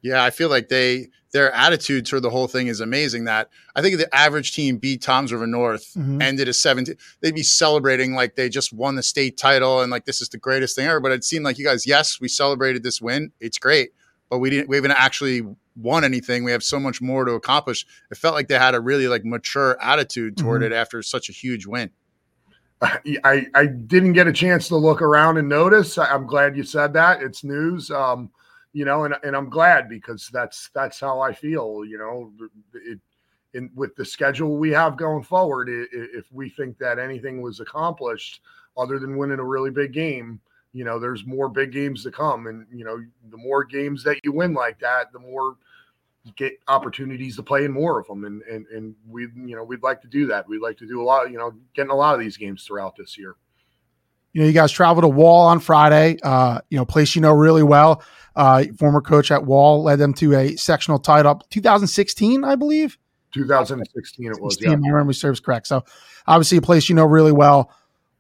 Yeah, 0.03 0.23
I 0.23 0.31
feel 0.31 0.49
like 0.49 0.67
they 0.67 1.09
their 1.31 1.51
attitude 1.53 2.05
toward 2.07 2.23
the 2.23 2.29
whole 2.31 2.47
thing 2.47 2.67
is 2.67 2.79
amazing. 2.79 3.25
That 3.25 3.49
I 3.75 3.81
think 3.81 3.93
if 3.93 3.99
the 3.99 4.15
average 4.15 4.53
team 4.53 4.77
beat 4.77 5.01
Toms 5.01 5.31
River 5.31 5.45
North, 5.45 5.93
Mhm. 5.95 6.21
ended 6.23 6.47
a 6.47 6.53
17, 6.53 6.95
they'd 7.21 7.35
be 7.35 7.43
celebrating 7.43 8.13
like 8.13 8.35
they 8.35 8.49
just 8.49 8.73
won 8.73 8.95
the 8.95 9.03
state 9.03 9.37
title 9.37 9.81
and 9.81 9.91
like 9.91 10.05
this 10.05 10.19
is 10.19 10.29
the 10.29 10.37
greatest 10.39 10.75
thing 10.75 10.87
ever. 10.87 10.99
But 10.99 11.11
it 11.11 11.23
seemed 11.23 11.45
like 11.45 11.59
you 11.59 11.65
guys, 11.65 11.85
yes, 11.85 12.19
we 12.19 12.27
celebrated 12.29 12.81
this 12.81 12.99
win. 12.99 13.31
It's 13.39 13.59
great, 13.59 13.91
but 14.29 14.39
we 14.39 14.49
didn't 14.49 14.69
we 14.69 14.75
haven't 14.75 14.91
actually 14.91 15.43
won 15.76 16.03
anything. 16.03 16.43
We 16.43 16.51
have 16.51 16.63
so 16.63 16.80
much 16.80 17.01
more 17.01 17.26
to 17.26 17.34
accomplish. 17.34 17.86
It 18.11 18.17
felt 18.17 18.36
like 18.36 18.47
they 18.47 18.57
had 18.59 18.76
a 18.76 18.80
really 18.82 19.07
like 19.07 19.24
mature 19.26 19.78
attitude 19.82 20.38
toward 20.38 20.61
Mhm. 20.61 20.65
it 20.67 20.74
after 20.74 21.01
such 21.01 21.30
a 21.30 21.34
huge 21.34 21.65
win. 21.65 21.89
I, 23.24 23.45
I 23.53 23.67
didn't 23.67 24.13
get 24.13 24.28
a 24.28 24.34
chance 24.34 24.67
to 24.69 24.76
look 24.76 25.03
around 25.03 25.38
and 25.38 25.47
notice. 25.47 25.99
I, 25.99 26.05
I'm 26.11 26.26
glad 26.26 26.57
you 26.57 26.63
said 26.63 26.93
that. 26.93 27.22
It's 27.22 27.43
news. 27.43 27.91
Um, 27.91 28.32
you 28.74 28.86
know, 28.86 29.03
and, 29.03 29.13
and 29.24 29.36
I'm 29.36 29.49
glad 29.49 29.88
because 29.88 30.30
that's 30.34 30.69
that's 30.74 30.99
how 30.99 31.19
I 31.19 31.32
feel. 31.32 31.86
You 31.86 31.97
know, 31.99 32.32
it, 32.74 32.99
in 33.53 33.69
with 33.76 33.95
the 33.97 34.05
schedule 34.05 34.57
we 34.57 34.72
have 34.72 34.97
going 34.97 35.24
forward, 35.24 35.69
i- 35.69 35.74
i- 35.95 36.07
if 36.17 36.32
we 36.32 36.49
think 36.49 36.78
that 36.80 36.97
anything 36.97 37.41
was 37.41 37.59
accomplished 37.59 38.41
other 38.78 38.97
than 38.97 39.17
winning 39.17 39.39
a 39.39 39.43
really 39.43 39.69
big 39.72 39.91
game, 39.91 40.39
you 40.74 40.84
know, 40.86 40.99
there's 40.99 41.26
more 41.26 41.49
big 41.49 41.72
games 41.72 42.03
to 42.03 42.11
come, 42.11 42.47
and 42.47 42.65
you 42.74 42.86
know, 42.86 43.03
the 43.30 43.38
more 43.38 43.63
games 43.63 44.03
that 44.03 44.17
you 44.24 44.32
win 44.32 44.53
like 44.53 44.80
that, 44.80 45.11
the 45.11 45.19
more 45.19 45.55
you 46.24 46.32
get 46.36 46.53
opportunities 46.67 47.36
to 47.36 47.43
play 47.43 47.65
in 47.65 47.72
more 47.72 47.99
of 47.99 48.07
them, 48.07 48.26
and 48.26 48.41
and 48.43 48.65
and 48.67 48.95
we, 49.09 49.24
you 49.36 49.55
know, 49.55 49.63
we'd 49.63 49.84
like 49.84 50.01
to 50.01 50.07
do 50.07 50.28
that. 50.28 50.47
We'd 50.47 50.61
like 50.61 50.78
to 50.78 50.88
do 50.88 51.01
a 51.01 51.03
lot, 51.03 51.32
you 51.32 51.38
know, 51.38 51.53
getting 51.74 51.91
a 51.91 51.95
lot 51.95 52.13
of 52.13 52.19
these 52.19 52.38
games 52.38 52.63
throughout 52.63 52.95
this 52.95 53.17
year. 53.17 53.36
You 54.34 54.41
know, 54.41 54.47
you 54.47 54.53
guys 54.53 54.72
traveled 54.72 55.03
to 55.03 55.09
Wall 55.09 55.47
on 55.47 55.59
Friday. 55.59 56.17
Uh, 56.24 56.61
you 56.69 56.78
know, 56.78 56.86
place 56.86 57.15
you 57.15 57.22
know 57.22 57.34
really 57.34 57.63
well. 57.63 58.01
Uh, 58.36 58.63
former 58.78 59.01
coach 59.01 59.30
at 59.30 59.45
Wall 59.45 59.84
led 59.84 59.99
them 59.99 60.13
to 60.13 60.34
a 60.36 60.55
sectional 60.55 60.99
title, 60.99 61.32
up 61.32 61.49
2016, 61.49 62.45
I 62.45 62.55
believe. 62.55 62.97
2016 63.34 64.28
it 64.28 64.41
was. 64.41 64.53
16, 64.55 64.72
Yeah. 64.72 64.78
my 64.78 64.97
memory 64.97 65.13
serves 65.13 65.39
correct. 65.39 65.67
So 65.67 65.84
obviously 66.28 66.57
a 66.57 66.61
place 66.61 66.88
you 66.88 66.95
know 66.95 67.05
really 67.05 67.32
well. 67.32 67.72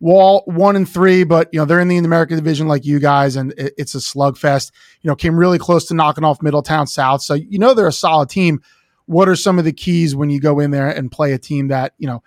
Wall 0.01 0.43
one 0.47 0.75
and 0.75 0.89
three, 0.89 1.23
but 1.23 1.47
you 1.53 1.59
know 1.59 1.65
they're 1.65 1.79
in 1.79 1.87
the 1.87 1.97
American 1.97 2.35
division 2.35 2.67
like 2.67 2.85
you 2.85 2.99
guys, 2.99 3.35
and 3.35 3.53
it, 3.57 3.73
it's 3.77 3.95
a 3.95 3.99
slugfest. 3.99 4.71
You 5.01 5.09
know, 5.09 5.15
came 5.15 5.37
really 5.37 5.59
close 5.59 5.85
to 5.85 5.93
knocking 5.93 6.23
off 6.23 6.41
Middletown 6.41 6.87
South, 6.87 7.21
so 7.21 7.35
you 7.35 7.59
know 7.59 7.73
they're 7.73 7.87
a 7.87 7.93
solid 7.93 8.27
team. 8.27 8.61
What 9.05 9.29
are 9.29 9.35
some 9.35 9.59
of 9.59 9.65
the 9.65 9.71
keys 9.71 10.15
when 10.15 10.29
you 10.29 10.39
go 10.39 10.59
in 10.59 10.71
there 10.71 10.89
and 10.89 11.11
play 11.11 11.33
a 11.33 11.37
team 11.37 11.69
that 11.69 11.93
you 11.97 12.07
know? 12.07 12.21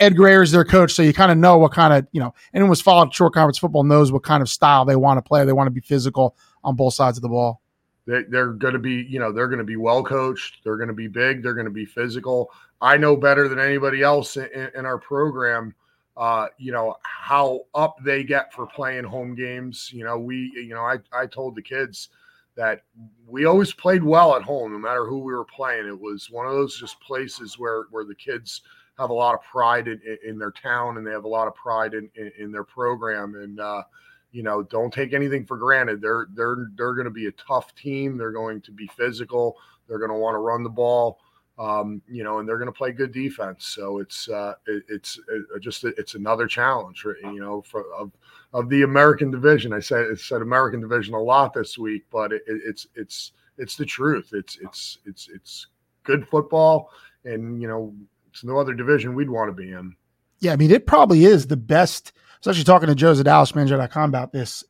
Ed 0.00 0.16
Greer 0.16 0.42
is 0.42 0.52
their 0.52 0.66
coach, 0.66 0.92
so 0.92 1.02
you 1.02 1.14
kind 1.14 1.32
of 1.32 1.38
know 1.38 1.56
what 1.56 1.72
kind 1.72 1.94
of 1.94 2.06
you 2.12 2.20
know. 2.20 2.34
Anyone 2.52 2.70
who's 2.70 2.80
followed 2.80 3.14
Shore 3.14 3.30
Conference 3.30 3.58
football 3.58 3.84
knows 3.84 4.12
what 4.12 4.22
kind 4.22 4.42
of 4.42 4.48
style 4.48 4.84
they 4.84 4.96
want 4.96 5.16
to 5.16 5.22
play. 5.22 5.44
They 5.44 5.52
want 5.52 5.66
to 5.66 5.70
be 5.70 5.80
physical 5.80 6.36
on 6.64 6.76
both 6.76 6.94
sides 6.94 7.16
of 7.16 7.22
the 7.22 7.28
ball. 7.28 7.62
They, 8.06 8.22
they're 8.22 8.52
going 8.52 8.72
to 8.72 8.78
be, 8.78 9.06
you 9.08 9.18
know, 9.18 9.32
they're 9.32 9.48
going 9.48 9.58
to 9.58 9.64
be 9.64 9.76
well 9.76 10.02
coached. 10.02 10.64
They're 10.64 10.76
going 10.76 10.88
to 10.88 10.94
be 10.94 11.08
big. 11.08 11.42
They're 11.42 11.54
going 11.54 11.66
to 11.66 11.70
be 11.70 11.84
physical. 11.84 12.50
I 12.80 12.96
know 12.96 13.16
better 13.16 13.48
than 13.48 13.58
anybody 13.58 14.02
else 14.02 14.36
in, 14.36 14.70
in 14.74 14.86
our 14.86 14.98
program, 14.98 15.74
uh, 16.18 16.48
you 16.58 16.72
know, 16.72 16.96
how 17.02 17.60
up 17.74 17.96
they 18.02 18.24
get 18.24 18.52
for 18.52 18.66
playing 18.66 19.04
home 19.04 19.36
games. 19.36 19.90
You 19.94 20.04
know, 20.04 20.18
we, 20.18 20.52
you 20.54 20.74
know, 20.74 20.82
I, 20.82 20.98
I 21.12 21.26
told 21.26 21.54
the 21.54 21.62
kids 21.62 22.08
that 22.56 22.82
we 23.24 23.44
always 23.44 23.72
played 23.72 24.02
well 24.02 24.34
at 24.34 24.42
home, 24.42 24.72
no 24.72 24.78
matter 24.78 25.06
who 25.06 25.18
we 25.18 25.32
were 25.32 25.44
playing. 25.44 25.86
It 25.86 25.98
was 25.98 26.28
one 26.28 26.44
of 26.44 26.52
those 26.52 26.78
just 26.78 27.00
places 27.00 27.56
where, 27.56 27.84
where 27.92 28.04
the 28.04 28.16
kids 28.16 28.62
have 28.98 29.10
a 29.10 29.14
lot 29.14 29.34
of 29.34 29.42
pride 29.42 29.86
in, 29.86 30.00
in, 30.26 30.40
their 30.40 30.50
town 30.50 30.96
and 30.96 31.06
they 31.06 31.12
have 31.12 31.22
a 31.22 31.28
lot 31.28 31.46
of 31.46 31.54
pride 31.54 31.94
in, 31.94 32.10
in, 32.16 32.32
in 32.36 32.50
their 32.50 32.64
program. 32.64 33.36
And, 33.36 33.60
uh, 33.60 33.84
you 34.32 34.42
know, 34.42 34.64
don't 34.64 34.92
take 34.92 35.12
anything 35.12 35.46
for 35.46 35.56
granted. 35.56 36.00
They're 36.02 36.26
they're 36.34 36.68
they're 36.76 36.94
going 36.94 37.06
to 37.06 37.10
be 37.10 37.28
a 37.28 37.32
tough 37.32 37.74
team. 37.74 38.18
They're 38.18 38.32
going 38.32 38.60
to 38.62 38.72
be 38.72 38.86
physical. 38.88 39.56
They're 39.88 39.98
going 39.98 40.10
to 40.10 40.16
want 40.16 40.34
to 40.34 40.38
run 40.38 40.62
the 40.62 40.68
ball. 40.68 41.20
Um, 41.58 42.00
you 42.06 42.22
know, 42.22 42.38
and 42.38 42.48
they're 42.48 42.58
going 42.58 42.72
to 42.72 42.76
play 42.76 42.92
good 42.92 43.10
defense. 43.12 43.66
So 43.66 43.98
it's 43.98 44.28
uh, 44.28 44.54
it, 44.66 44.84
it's 44.88 45.18
uh, 45.32 45.58
just 45.58 45.82
it's 45.84 46.14
another 46.14 46.46
challenge, 46.46 47.04
right, 47.04 47.16
you 47.34 47.40
know, 47.40 47.62
for 47.62 47.84
of 47.94 48.12
of 48.52 48.68
the 48.68 48.82
American 48.82 49.30
division. 49.32 49.72
I 49.72 49.80
said 49.80 50.02
it 50.02 50.20
said 50.20 50.40
American 50.40 50.80
division 50.80 51.14
a 51.14 51.20
lot 51.20 51.52
this 51.54 51.76
week, 51.76 52.04
but 52.12 52.32
it, 52.32 52.42
it, 52.46 52.60
it's 52.64 52.86
it's 52.94 53.32
it's 53.58 53.76
the 53.76 53.84
truth. 53.84 54.30
It's 54.32 54.56
it's 54.62 54.98
it's 55.04 55.28
it's 55.34 55.66
good 56.04 56.28
football, 56.28 56.90
and 57.24 57.60
you 57.60 57.66
know, 57.66 57.92
it's 58.30 58.44
no 58.44 58.58
other 58.58 58.72
division 58.74 59.14
we'd 59.16 59.28
want 59.30 59.48
to 59.48 59.52
be 59.62 59.72
in. 59.72 59.96
Yeah, 60.38 60.52
I 60.52 60.56
mean, 60.56 60.70
it 60.70 60.86
probably 60.86 61.24
is 61.24 61.48
the 61.48 61.56
best. 61.56 62.12
I 62.16 62.20
was 62.38 62.48
actually 62.56 62.64
talking 62.72 62.86
to 62.86 62.94
Joe 62.94 63.14
Zedalis, 63.14 63.56
manager.com, 63.56 64.08
about 64.10 64.30
this. 64.32 64.62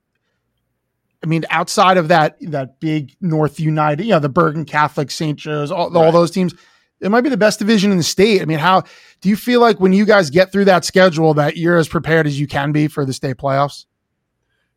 I 1.23 1.27
mean, 1.27 1.45
outside 1.51 1.99
of 1.99 2.09
that, 2.09 2.39
that 2.41 2.81
big 2.81 3.15
North 3.21 3.61
United, 3.61 4.05
you 4.05 4.13
know, 4.13 4.21
the 4.21 4.29
Bergen 4.31 4.65
Catholic, 4.65 5.11
St. 5.11 5.39
Joe's, 5.39 5.71
all, 5.71 5.95
all 5.95 6.05
Right. 6.05 6.13
those 6.13 6.31
teams, 6.31 6.55
it 7.01 7.11
might 7.11 7.21
be 7.23 7.31
the 7.31 7.37
best 7.37 7.59
division 7.59 7.91
in 7.91 7.97
the 7.97 8.03
state. 8.03 8.43
I 8.43 8.45
mean, 8.45 8.59
how 8.59 8.83
do 9.21 9.29
you 9.29 9.37
feel 9.37 9.61
like 9.61 9.81
when 9.81 9.93
you 9.93 10.05
guys 10.05 10.31
get 10.31 10.53
through 10.53 10.67
that 10.67 10.85
schedule 10.85 11.35
that 11.35 11.57
you're 11.57 11.77
as 11.77 11.89
prepared 11.89 12.27
as 12.27 12.39
you 12.39 12.47
can 12.47 12.73
be 12.73 12.89
for 12.89 13.05
the 13.05 13.13
state 13.13 13.37
playoffs? 13.37 13.87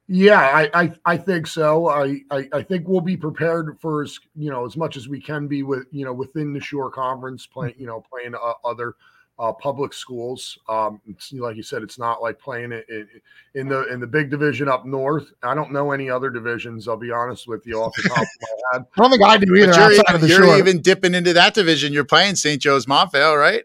Yeah, 0.08 0.42
I, 0.42 0.70
I, 0.74 0.94
I 1.06 1.18
think 1.18 1.48
so. 1.48 1.88
I, 1.88 2.20
I, 2.30 2.50
I 2.52 2.64
think 2.64 2.88
we'll 2.88 3.00
be 3.00 3.16
prepared 3.16 3.80
for 3.80 4.04
as 4.04 4.20
you 4.36 4.50
know 4.50 4.66
as 4.66 4.76
much 4.76 4.98
as 4.98 5.08
we 5.08 5.22
can 5.22 5.48
be 5.48 5.64
with 5.64 5.86
you 5.92 6.04
know 6.04 6.12
within 6.12 6.52
the 6.52 6.60
Shore 6.60 6.92
Conference 6.92 7.46
playing 7.46 7.76
you 7.78 7.88
know 7.88 8.04
playing 8.12 8.36
uh, 8.36 8.54
other 8.66 8.96
uh, 9.42 9.52
public 9.52 9.92
schools. 9.92 10.60
Um, 10.70 11.02
it's, 11.08 11.34
like 11.34 11.56
you 11.56 11.64
said, 11.64 11.82
it's 11.82 11.98
not 11.98 12.22
like 12.22 12.38
playing 12.38 12.72
it 12.72 12.86
in, 12.90 13.08
in 13.56 13.68
the 13.68 13.92
in 13.92 14.00
the 14.00 14.06
big 14.06 14.30
division 14.30 14.70
up 14.70 14.86
north. 14.86 15.34
I 15.42 15.56
don't 15.56 15.72
know 15.72 15.92
any 15.92 16.12
other 16.12 16.30
divisions. 16.30 16.88
I'll 16.88 16.96
be 16.96 17.12
honest 17.12 17.48
with 17.48 17.66
you 17.66 17.82
off 17.82 17.92
the 17.96 18.04
top 18.04 18.20
of 18.20 18.28
my 18.42 18.48
head. 18.74 18.86
I 18.98 19.02
don't 19.02 19.10
think 19.10 19.24
I 19.24 19.38
do 19.38 19.56
either 19.56 19.72
But 19.72 19.76
you're, 19.76 20.00
outside 20.00 20.16
of 20.16 20.22
the 20.22 20.28
you're 20.28 20.44
shore. 20.44 20.58
even 20.60 20.82
dipping 20.82 21.16
into 21.16 21.34
that 21.34 21.56
division. 21.56 21.92
You're 21.92 22.06
playing 22.06 22.36
St. 22.36 22.62
Joe's 22.62 22.86
Montvale, 22.86 23.38
right? 23.38 23.64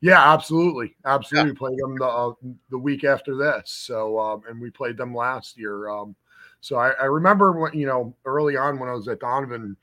Yeah, 0.00 0.32
absolutely, 0.32 0.96
absolutely. 1.04 1.54
Played 1.54 1.78
them 1.78 1.96
the 1.96 2.06
uh, 2.06 2.32
the 2.70 2.78
week 2.78 3.04
after 3.04 3.36
this. 3.36 3.70
So, 3.70 4.18
um, 4.18 4.42
and 4.48 4.60
we 4.60 4.70
played 4.70 4.96
them 4.96 5.14
last 5.14 5.56
year. 5.56 5.88
Um, 5.88 6.16
so 6.60 6.76
I, 6.76 6.90
I 7.00 7.04
remember 7.04 7.52
when 7.52 7.72
you 7.74 7.86
know 7.86 8.12
early 8.24 8.56
on 8.56 8.80
when 8.80 8.88
I 8.88 8.92
was 8.92 9.06
at 9.06 9.20
Donovan, 9.20 9.76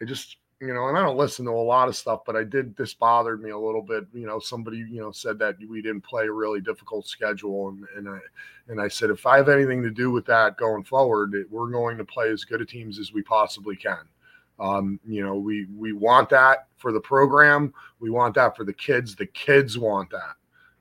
it 0.00 0.06
just 0.06 0.38
you 0.60 0.74
know, 0.74 0.88
and 0.88 0.98
I 0.98 1.02
don't 1.02 1.16
listen 1.16 1.46
to 1.46 1.52
a 1.52 1.52
lot 1.52 1.88
of 1.88 1.96
stuff, 1.96 2.20
but 2.26 2.36
I 2.36 2.44
did. 2.44 2.76
This 2.76 2.92
bothered 2.92 3.42
me 3.42 3.50
a 3.50 3.58
little 3.58 3.80
bit. 3.80 4.04
You 4.12 4.26
know, 4.26 4.38
somebody 4.38 4.78
you 4.78 5.00
know 5.00 5.10
said 5.10 5.38
that 5.38 5.56
we 5.66 5.80
didn't 5.80 6.02
play 6.02 6.26
a 6.26 6.32
really 6.32 6.60
difficult 6.60 7.06
schedule, 7.06 7.70
and 7.70 7.86
and 7.96 8.08
I 8.08 8.18
and 8.68 8.80
I 8.80 8.88
said 8.88 9.08
if 9.08 9.26
I 9.26 9.38
have 9.38 9.48
anything 9.48 9.82
to 9.82 9.90
do 9.90 10.10
with 10.10 10.26
that 10.26 10.58
going 10.58 10.84
forward, 10.84 11.34
it, 11.34 11.50
we're 11.50 11.70
going 11.70 11.96
to 11.96 12.04
play 12.04 12.28
as 12.28 12.44
good 12.44 12.60
a 12.60 12.66
teams 12.66 12.98
as 12.98 13.12
we 13.12 13.22
possibly 13.22 13.74
can. 13.74 14.02
Um, 14.58 15.00
you 15.06 15.24
know, 15.24 15.36
we 15.36 15.66
we 15.76 15.94
want 15.94 16.28
that 16.28 16.68
for 16.76 16.92
the 16.92 17.00
program. 17.00 17.72
We 17.98 18.10
want 18.10 18.34
that 18.34 18.54
for 18.54 18.64
the 18.64 18.74
kids. 18.74 19.16
The 19.16 19.26
kids 19.26 19.78
want 19.78 20.10
that. 20.10 20.34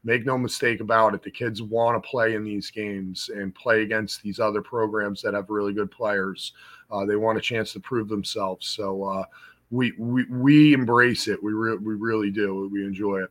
Make 0.03 0.25
no 0.25 0.37
mistake 0.37 0.81
about 0.81 1.13
it. 1.13 1.23
The 1.23 1.31
kids 1.31 1.61
want 1.61 2.01
to 2.01 2.09
play 2.09 2.35
in 2.35 2.43
these 2.43 2.69
games 2.69 3.29
and 3.33 3.55
play 3.55 3.83
against 3.83 4.21
these 4.21 4.39
other 4.39 4.61
programs 4.61 5.21
that 5.21 5.33
have 5.33 5.49
really 5.49 5.73
good 5.73 5.91
players. 5.91 6.53
Uh, 6.91 7.05
they 7.05 7.15
want 7.15 7.37
a 7.37 7.41
chance 7.41 7.73
to 7.73 7.79
prove 7.79 8.09
themselves. 8.09 8.67
So 8.67 9.03
uh, 9.03 9.23
we 9.71 9.93
we 9.97 10.25
we 10.25 10.73
embrace 10.73 11.27
it. 11.27 11.43
We 11.43 11.53
re- 11.53 11.77
we 11.77 11.95
really 11.95 12.31
do. 12.31 12.69
We 12.71 12.83
enjoy 12.83 13.23
it. 13.23 13.29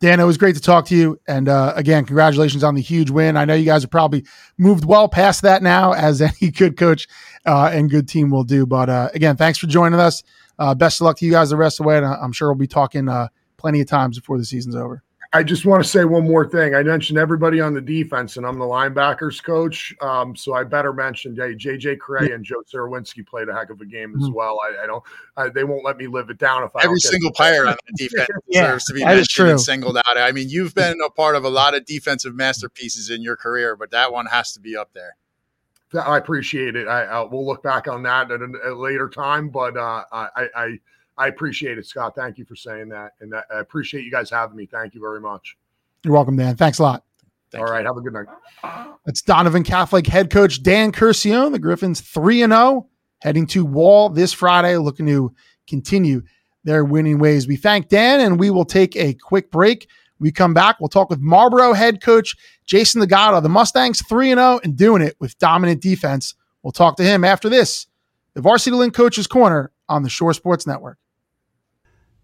Dan, 0.00 0.18
it 0.18 0.24
was 0.24 0.36
great 0.36 0.56
to 0.56 0.60
talk 0.60 0.86
to 0.86 0.96
you. 0.96 1.20
And 1.28 1.48
uh, 1.48 1.74
again, 1.76 2.04
congratulations 2.04 2.64
on 2.64 2.74
the 2.74 2.80
huge 2.80 3.08
win. 3.08 3.36
I 3.36 3.44
know 3.44 3.54
you 3.54 3.64
guys 3.64 3.82
have 3.82 3.90
probably 3.92 4.24
moved 4.58 4.84
well 4.84 5.08
past 5.08 5.42
that 5.42 5.62
now, 5.62 5.92
as 5.96 6.20
any 6.20 6.50
good 6.50 6.76
coach 6.76 7.06
uh, 7.46 7.70
and 7.72 7.88
good 7.88 8.08
team 8.08 8.30
will 8.30 8.42
do. 8.42 8.66
But 8.66 8.88
uh, 8.88 9.10
again, 9.14 9.36
thanks 9.36 9.58
for 9.58 9.68
joining 9.68 10.00
us. 10.00 10.24
Uh, 10.58 10.74
best 10.74 11.00
of 11.00 11.04
luck 11.04 11.18
to 11.18 11.24
you 11.24 11.30
guys 11.30 11.50
the 11.50 11.56
rest 11.56 11.78
of 11.78 11.84
the 11.84 11.88
way. 11.88 11.98
And 11.98 12.06
I'm 12.06 12.32
sure 12.32 12.48
we'll 12.48 12.58
be 12.58 12.66
talking 12.66 13.08
uh, 13.08 13.28
plenty 13.56 13.80
of 13.80 13.86
times 13.86 14.18
before 14.18 14.38
the 14.38 14.44
season's 14.44 14.74
over. 14.74 15.04
I 15.34 15.42
just 15.42 15.64
want 15.64 15.82
to 15.82 15.88
say 15.88 16.04
one 16.04 16.24
more 16.28 16.46
thing. 16.46 16.74
I 16.74 16.82
mentioned 16.82 17.18
everybody 17.18 17.58
on 17.58 17.72
the 17.72 17.80
defense, 17.80 18.36
and 18.36 18.46
I'm 18.46 18.58
the 18.58 18.66
linebackers 18.66 19.42
coach. 19.42 19.94
Um, 20.02 20.36
so 20.36 20.52
I 20.52 20.62
better 20.62 20.92
mention 20.92 21.34
hey, 21.34 21.54
JJ 21.54 22.00
Cray 22.00 22.32
and 22.32 22.44
Joe 22.44 22.62
Sarowinski 22.70 23.26
played 23.26 23.48
a 23.48 23.54
heck 23.54 23.70
of 23.70 23.80
a 23.80 23.86
game 23.86 24.14
as 24.14 24.28
Mhm. 24.28 24.34
well. 24.34 24.58
I, 24.62 24.84
I 24.84 24.86
don't, 24.86 25.02
I, 25.38 25.48
they 25.48 25.64
won't 25.64 25.84
let 25.86 25.96
me 25.96 26.06
live 26.06 26.28
it 26.28 26.36
down 26.36 26.64
if 26.64 26.76
I 26.76 26.80
Every 26.80 26.98
don't 26.98 27.00
single 27.00 27.32
player 27.32 27.66
on 27.66 27.76
the 27.86 27.92
defense 27.96 28.28
Yeah, 28.48 28.60
deserves 28.62 28.84
to 28.86 28.92
be 28.92 29.00
that 29.00 29.12
is 29.12 29.20
mentioned 29.20 29.48
and 29.48 29.60
singled 29.60 29.96
out. 29.96 30.18
I 30.18 30.32
mean, 30.32 30.50
you've 30.50 30.74
been 30.74 30.98
a 31.04 31.08
part 31.08 31.34
of 31.34 31.44
a 31.44 31.50
lot 31.50 31.74
of 31.74 31.86
defensive 31.86 32.34
masterpieces 32.34 33.08
in 33.08 33.22
your 33.22 33.36
career, 33.36 33.74
but 33.74 33.90
that 33.92 34.12
one 34.12 34.26
has 34.26 34.52
to 34.52 34.60
be 34.60 34.76
up 34.76 34.92
there. 34.92 35.16
I 35.98 36.18
appreciate 36.18 36.76
it. 36.76 36.88
I, 36.88 37.04
I 37.04 37.22
we'll 37.22 37.46
look 37.46 37.62
back 37.62 37.88
on 37.88 38.02
that 38.02 38.30
at 38.30 38.40
a, 38.40 38.52
at 38.64 38.72
a 38.72 38.74
later 38.74 39.08
time, 39.08 39.48
but 39.48 39.76
uh, 39.76 40.04
I, 40.12 40.48
I 40.54 40.78
I 41.22 41.28
appreciate 41.28 41.78
it, 41.78 41.86
Scott. 41.86 42.16
Thank 42.16 42.36
you 42.36 42.44
for 42.44 42.56
saying 42.56 42.88
that, 42.88 43.12
and 43.20 43.32
I 43.32 43.42
appreciate 43.52 44.04
you 44.04 44.10
guys 44.10 44.28
having 44.28 44.56
me. 44.56 44.66
Thank 44.66 44.92
you 44.92 45.00
very 45.00 45.20
much. 45.20 45.56
You're 46.02 46.14
welcome, 46.14 46.34
Dan. 46.34 46.56
Thanks 46.56 46.80
a 46.80 46.82
lot. 46.82 47.04
Thank 47.52 47.62
All 47.62 47.68
you. 47.68 47.74
right, 47.74 47.86
have 47.86 47.96
a 47.96 48.00
good 48.00 48.12
night. 48.12 48.26
That's 49.06 49.22
Donovan 49.22 49.62
Catholic 49.62 50.04
head 50.08 50.30
coach 50.30 50.64
Dan 50.64 50.90
Curcione. 50.90 51.52
The 51.52 51.60
Griffins 51.60 52.00
3 52.00 52.42
and 52.42 52.52
0, 52.52 52.88
heading 53.20 53.46
to 53.48 53.64
Wall 53.64 54.08
this 54.08 54.32
Friday, 54.32 54.76
looking 54.78 55.06
to 55.06 55.32
continue 55.68 56.22
their 56.64 56.84
winning 56.84 57.20
ways. 57.20 57.46
We 57.46 57.54
thank 57.54 57.88
Dan 57.88 58.18
and 58.18 58.40
we 58.40 58.50
will 58.50 58.64
take 58.64 58.96
a 58.96 59.14
quick 59.14 59.52
break. 59.52 59.88
We 60.18 60.32
come 60.32 60.54
back, 60.54 60.80
we'll 60.80 60.88
talk 60.88 61.08
with 61.08 61.20
Marlboro 61.20 61.72
head 61.72 62.02
coach 62.02 62.34
Jason 62.66 63.00
Dagato. 63.00 63.40
The 63.40 63.48
Mustangs 63.48 64.02
3 64.08 64.30
0 64.30 64.58
and 64.64 64.76
doing 64.76 65.02
it 65.02 65.14
with 65.20 65.38
dominant 65.38 65.80
defense. 65.80 66.34
We'll 66.64 66.72
talk 66.72 66.96
to 66.96 67.04
him 67.04 67.22
after 67.22 67.48
this. 67.48 67.86
The 68.34 68.40
Varsity 68.40 68.74
Link 68.74 68.92
Coaches 68.92 69.28
Corner 69.28 69.70
on 69.88 70.02
the 70.02 70.08
Shore 70.08 70.32
Sports 70.32 70.66
Network. 70.66 70.98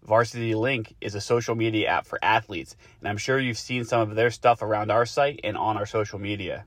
Varsity 0.08 0.54
Link 0.54 0.94
is 1.02 1.14
a 1.14 1.20
social 1.20 1.54
media 1.54 1.88
app 1.88 2.06
for 2.06 2.18
athletes, 2.22 2.76
and 2.98 3.06
I'm 3.06 3.18
sure 3.18 3.38
you've 3.38 3.58
seen 3.58 3.84
some 3.84 4.00
of 4.00 4.16
their 4.16 4.30
stuff 4.30 4.62
around 4.62 4.90
our 4.90 5.04
site 5.04 5.38
and 5.44 5.54
on 5.54 5.76
our 5.76 5.84
social 5.84 6.18
media. 6.18 6.64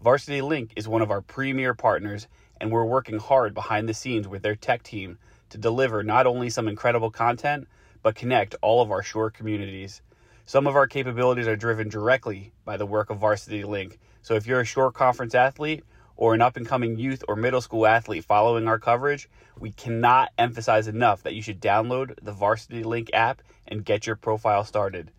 Varsity 0.00 0.40
Link 0.42 0.72
is 0.76 0.86
one 0.86 1.02
of 1.02 1.10
our 1.10 1.22
premier 1.22 1.74
partners, 1.74 2.28
and 2.60 2.70
we're 2.70 2.84
working 2.84 3.18
hard 3.18 3.52
behind 3.52 3.88
the 3.88 3.94
scenes 3.94 4.28
with 4.28 4.42
their 4.42 4.54
tech 4.54 4.84
team 4.84 5.18
to 5.50 5.58
deliver 5.58 6.04
not 6.04 6.24
only 6.24 6.50
some 6.50 6.68
incredible 6.68 7.10
content, 7.10 7.66
but 8.00 8.14
connect 8.14 8.54
all 8.62 8.80
of 8.80 8.92
our 8.92 9.02
shore 9.02 9.28
communities. 9.28 10.00
Some 10.46 10.68
of 10.68 10.76
our 10.76 10.86
capabilities 10.86 11.48
are 11.48 11.56
driven 11.56 11.88
directly 11.88 12.52
by 12.64 12.76
the 12.76 12.86
work 12.86 13.10
of 13.10 13.18
Varsity 13.18 13.64
Link. 13.64 13.98
So 14.22 14.34
if 14.34 14.46
you're 14.46 14.60
a 14.60 14.64
shore 14.64 14.92
conference 14.92 15.34
athlete 15.34 15.82
or 16.16 16.34
an 16.34 16.42
up 16.42 16.56
and 16.56 16.66
coming 16.66 16.98
youth 16.98 17.24
or 17.28 17.36
middle 17.36 17.60
school 17.60 17.86
athlete 17.86 18.24
following 18.24 18.68
our 18.68 18.78
coverage, 18.78 19.28
we 19.58 19.72
cannot 19.72 20.30
emphasize 20.38 20.88
enough 20.88 21.22
that 21.22 21.34
you 21.34 21.42
should 21.42 21.60
download 21.60 22.14
the 22.22 22.32
Varsity 22.32 22.82
Link 22.82 23.10
app 23.12 23.42
and 23.66 23.84
get 23.84 24.06
your 24.06 24.16
profile 24.16 24.64
started. 24.64 25.10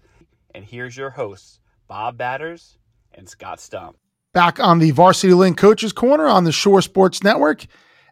And 0.54 0.66
here's 0.66 0.98
your 0.98 1.12
hosts, 1.12 1.60
Bob 1.88 2.18
Badders 2.18 2.78
and 3.14 3.28
Scott 3.28 3.60
Stump. 3.60 3.98
Back 4.34 4.60
on 4.60 4.80
the 4.80 4.92
Varsity 4.92 5.34
Link 5.34 5.58
Coaches 5.58 5.94
Corner 5.94 6.28
on 6.28 6.44
the 6.44 6.52
Shore 6.52 6.82
Sports 6.82 7.24
Network. 7.24 7.66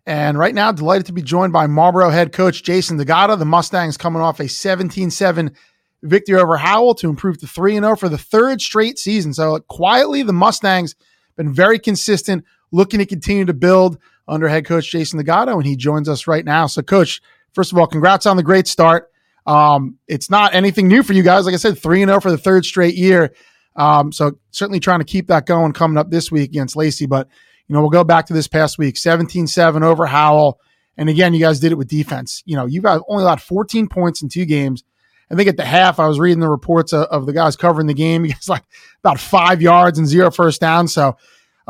And 0.06 0.38
right 0.38 0.56
now, 0.56 0.72
delighted 0.72 1.06
to 1.08 1.14
be 1.14 1.22
joined 1.22 1.54
by 1.54 1.68
Marlboro 1.68 2.10
head 2.10 2.32
coach 2.32 2.64
Jason 2.64 2.98
Dagato. 2.98 3.38
The 3.38 3.46
Mustangs 3.46 3.98
coming 3.98 4.22
off 4.22 4.40
a 4.40 4.48
17 4.48 5.12
7 5.12 5.56
victory 6.04 6.40
over 6.40 6.58
Howell 6.58 6.96
to 6.96 7.10
improve 7.10 7.40
to 7.40 7.48
3 7.48 7.76
0 7.76 7.96
for 7.96 8.10
the 8.10 8.18
third 8.18 8.62
straight 8.62 8.98
season. 8.98 9.34
So, 9.34 9.60
quietly, 9.60 10.24
the 10.24 10.34
Mustangs 10.34 10.94
have 10.94 11.36
been 11.36 11.54
very 11.54 11.78
consistent, 11.78 12.44
looking 12.72 13.00
to 13.00 13.06
continue 13.06 13.46
to 13.46 13.54
build 13.54 13.98
under 14.28 14.48
head 14.48 14.66
coach 14.66 14.90
Jason 14.90 15.22
Dagato, 15.24 15.56
and 15.56 15.66
he 15.66 15.76
joins 15.76 16.08
us 16.08 16.28
right 16.28 16.46
now. 16.46 16.68
So, 16.68 16.82
coach, 16.82 17.22
first 17.54 17.72
of 17.72 17.78
all, 17.78 17.88
congrats 17.88 18.26
on 18.26 18.38
the 18.38 18.44
great 18.44 18.68
start. 18.68 19.12
Um, 19.46 19.98
it's 20.08 20.30
not 20.30 20.54
anything 20.54 20.88
new 20.88 21.04
for 21.04 21.14
you 21.14 21.24
guys. 21.24 21.46
Like 21.46 21.54
I 21.54 21.58
said, 21.58 21.78
3 21.78 22.06
0 22.06 22.20
for 22.20 22.32
the 22.32 22.38
third 22.38 22.66
straight 22.66 22.96
year. 22.96 23.34
Um, 23.76 24.12
so, 24.12 24.34
certainly 24.52 24.80
trying 24.80 25.00
to 25.00 25.06
keep 25.06 25.28
that 25.28 25.46
going 25.46 25.74
coming 25.74 25.98
up 25.98 26.10
this 26.10 26.32
week 26.32 26.50
against 26.50 26.76
Lacey. 26.76 27.06
But, 27.06 27.28
you 27.68 27.74
know, 27.74 27.82
we'll 27.82 27.90
go 27.90 28.04
back 28.04 28.28
to 28.28 28.34
this 28.34 28.48
past 28.48 28.78
week 28.78 28.98
17 28.98 29.48
7 29.48 29.84
over 29.84 30.06
Howell. 30.06 30.60
And 30.98 31.10
again, 31.10 31.34
you 31.34 31.40
guys 31.40 31.60
did 31.60 31.72
it 31.72 31.78
with 31.78 31.88
defense. 31.88 32.44
You 32.46 32.56
know, 32.56 32.66
you 32.66 32.82
guys 32.82 33.00
only 33.08 33.24
allowed 33.24 33.42
14 33.42 33.88
points 33.88 34.22
in 34.22 34.30
two 34.30 34.46
games. 34.46 34.84
I 35.32 35.36
think 35.36 35.48
at 35.48 35.56
the 35.56 35.66
half, 35.66 36.00
I 36.00 36.08
was 36.08 36.20
reading 36.20 36.42
the 36.42 36.50
reports 36.50 36.92
of, 36.92 37.06
of 37.06 37.26
the 37.26 37.34
guys 37.34 37.56
covering 37.56 37.88
the 37.88 37.94
game. 37.94 38.26
You 38.26 38.34
guys 38.34 38.50
like 38.50 38.64
about 39.00 39.20
five 39.20 39.62
yards 39.62 39.98
and 39.98 40.08
zero 40.08 40.30
first 40.30 40.60
down. 40.60 40.88
So 40.88 41.18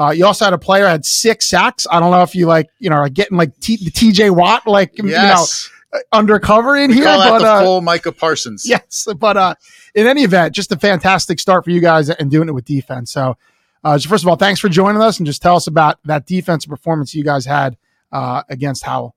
uh, 0.02 0.10
you 0.12 0.26
also 0.26 0.46
had 0.46 0.54
a 0.54 0.58
player 0.58 0.88
had 0.88 1.06
six 1.06 1.48
sacks. 1.48 1.86
I 1.92 2.00
don't 2.00 2.12
know 2.12 2.24
if 2.24 2.34
you 2.36 2.46
like, 2.48 2.70
you 2.80 2.90
know, 2.90 2.96
are 2.98 3.10
getting 3.10 3.38
like 3.38 3.58
T- 3.60 3.78
the 3.78 3.92
TJ 3.92 4.32
Watt, 4.36 4.66
like, 4.68 4.94
Yes. 4.98 5.70
you 5.94 5.98
know, 6.00 6.02
undercover 6.14 6.76
in 6.78 6.90
We 6.90 6.96
here. 6.96 7.04
call 7.06 7.20
that 7.20 7.30
But 7.32 7.40
the 7.40 7.46
uh, 7.52 7.62
full 7.64 7.82
Micah 7.82 8.12
Parsons. 8.12 8.64
yes, 8.68 9.08
but 9.18 9.36
uh, 9.38 9.56
in 9.94 10.08
any 10.08 10.24
event, 10.24 10.56
just 10.56 10.72
a 10.72 10.78
fantastic 10.78 11.40
start 11.40 11.64
for 11.66 11.72
you 11.72 11.82
guys 11.82 12.10
and 12.10 12.32
doing 12.32 12.48
it 12.48 12.54
with 12.54 12.66
defense. 12.66 13.12
So, 13.12 13.36
uh, 13.84 13.98
so 13.98 14.08
first 14.10 14.24
of 14.24 14.30
all, 14.30 14.36
thanks 14.38 14.60
for 14.60 14.70
joining 14.70 15.02
us 15.02 15.20
and 15.20 15.26
just 15.28 15.42
tell 15.42 15.56
us 15.56 15.68
about 15.68 16.00
that 16.06 16.26
defensive 16.26 16.70
performance 16.70 17.14
you 17.14 17.24
guys 17.24 17.46
had 17.46 17.78
uh, 18.12 18.44
against 18.50 18.84
Howell. 18.84 19.16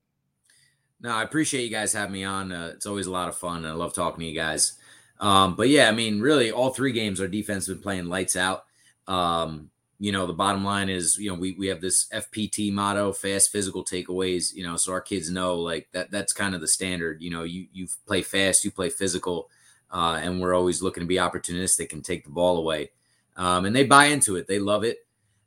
No, 1.01 1.11
I 1.11 1.23
appreciate 1.23 1.63
you 1.63 1.69
guys 1.69 1.93
having 1.93 2.13
me 2.13 2.23
on. 2.23 2.51
Uh, 2.51 2.71
it's 2.73 2.85
always 2.85 3.05
a 3.05 3.11
lot 3.11 3.29
of 3.29 3.35
fun. 3.37 3.57
And 3.57 3.67
I 3.67 3.71
love 3.71 3.93
talking 3.93 4.21
to 4.21 4.25
you 4.25 4.35
guys. 4.35 4.73
Um, 5.19 5.55
but 5.55 5.69
yeah, 5.69 5.87
I 5.87 5.91
mean, 5.91 6.19
really, 6.19 6.51
all 6.51 6.71
three 6.71 6.91
games, 6.91 7.21
our 7.21 7.27
defense 7.27 7.67
has 7.67 7.75
been 7.75 7.83
playing 7.83 8.05
lights 8.05 8.35
out. 8.35 8.65
Um, 9.07 9.69
you 9.99 10.11
know, 10.11 10.25
the 10.25 10.33
bottom 10.33 10.63
line 10.63 10.89
is, 10.89 11.17
you 11.17 11.29
know, 11.29 11.39
we 11.39 11.53
we 11.53 11.67
have 11.67 11.81
this 11.81 12.07
FPT 12.13 12.71
motto, 12.71 13.13
fast 13.13 13.51
physical 13.51 13.83
takeaways. 13.83 14.53
You 14.53 14.63
know, 14.63 14.75
so 14.75 14.91
our 14.91 15.01
kids 15.01 15.29
know 15.29 15.55
like 15.55 15.87
that. 15.93 16.11
That's 16.11 16.33
kind 16.33 16.53
of 16.53 16.61
the 16.61 16.67
standard. 16.67 17.21
You 17.21 17.29
know, 17.29 17.43
you 17.43 17.67
you 17.71 17.87
play 18.05 18.21
fast, 18.21 18.65
you 18.65 18.71
play 18.71 18.89
physical, 18.89 19.49
uh, 19.91 20.19
and 20.21 20.41
we're 20.41 20.53
always 20.53 20.81
looking 20.81 21.01
to 21.01 21.07
be 21.07 21.15
opportunistic 21.15 21.93
and 21.93 22.03
take 22.03 22.25
the 22.25 22.31
ball 22.31 22.57
away. 22.57 22.91
Um, 23.37 23.65
and 23.65 23.75
they 23.75 23.85
buy 23.85 24.05
into 24.05 24.35
it. 24.35 24.47
They 24.47 24.59
love 24.59 24.83
it. 24.83 24.99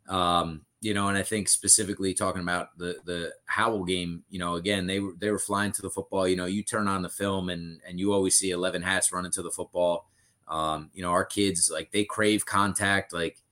Um, 0.09 0.63
you 0.81 0.95
know, 0.95 1.09
and 1.09 1.19
I 1.19 1.23
think 1.23 1.49
specifically 1.49 2.15
talking 2.15 2.43
about 2.43 2.77
the 2.79 2.97
the 3.05 3.35
Howell 3.47 3.85
game, 3.85 4.23
you 4.31 4.39
know, 4.39 4.55
again 4.55 4.87
they 4.87 5.01
were 5.01 5.13
they 5.19 5.31
were 5.31 5.39
flying 5.39 5.73
to 5.73 5.83
the 5.83 5.91
football. 5.91 6.27
You 6.27 6.37
know, 6.37 6.47
you 6.47 6.63
turn 6.63 6.89
on 6.89 7.03
the 7.03 7.09
film 7.11 7.51
and 7.51 7.81
and 7.87 7.99
you 7.99 8.13
always 8.13 8.37
see 8.37 8.51
eleven 8.51 8.81
hats 8.81 9.13
running 9.13 9.33
to 9.33 9.43
the 9.43 9.51
football. 9.51 10.09
Um, 10.47 10.91
you 10.95 11.03
know, 11.03 11.11
our 11.11 11.25
kids 11.25 11.71
like 11.71 11.91
they 11.91 12.05
crave 12.05 12.47
contact, 12.47 13.13
like 13.13 13.43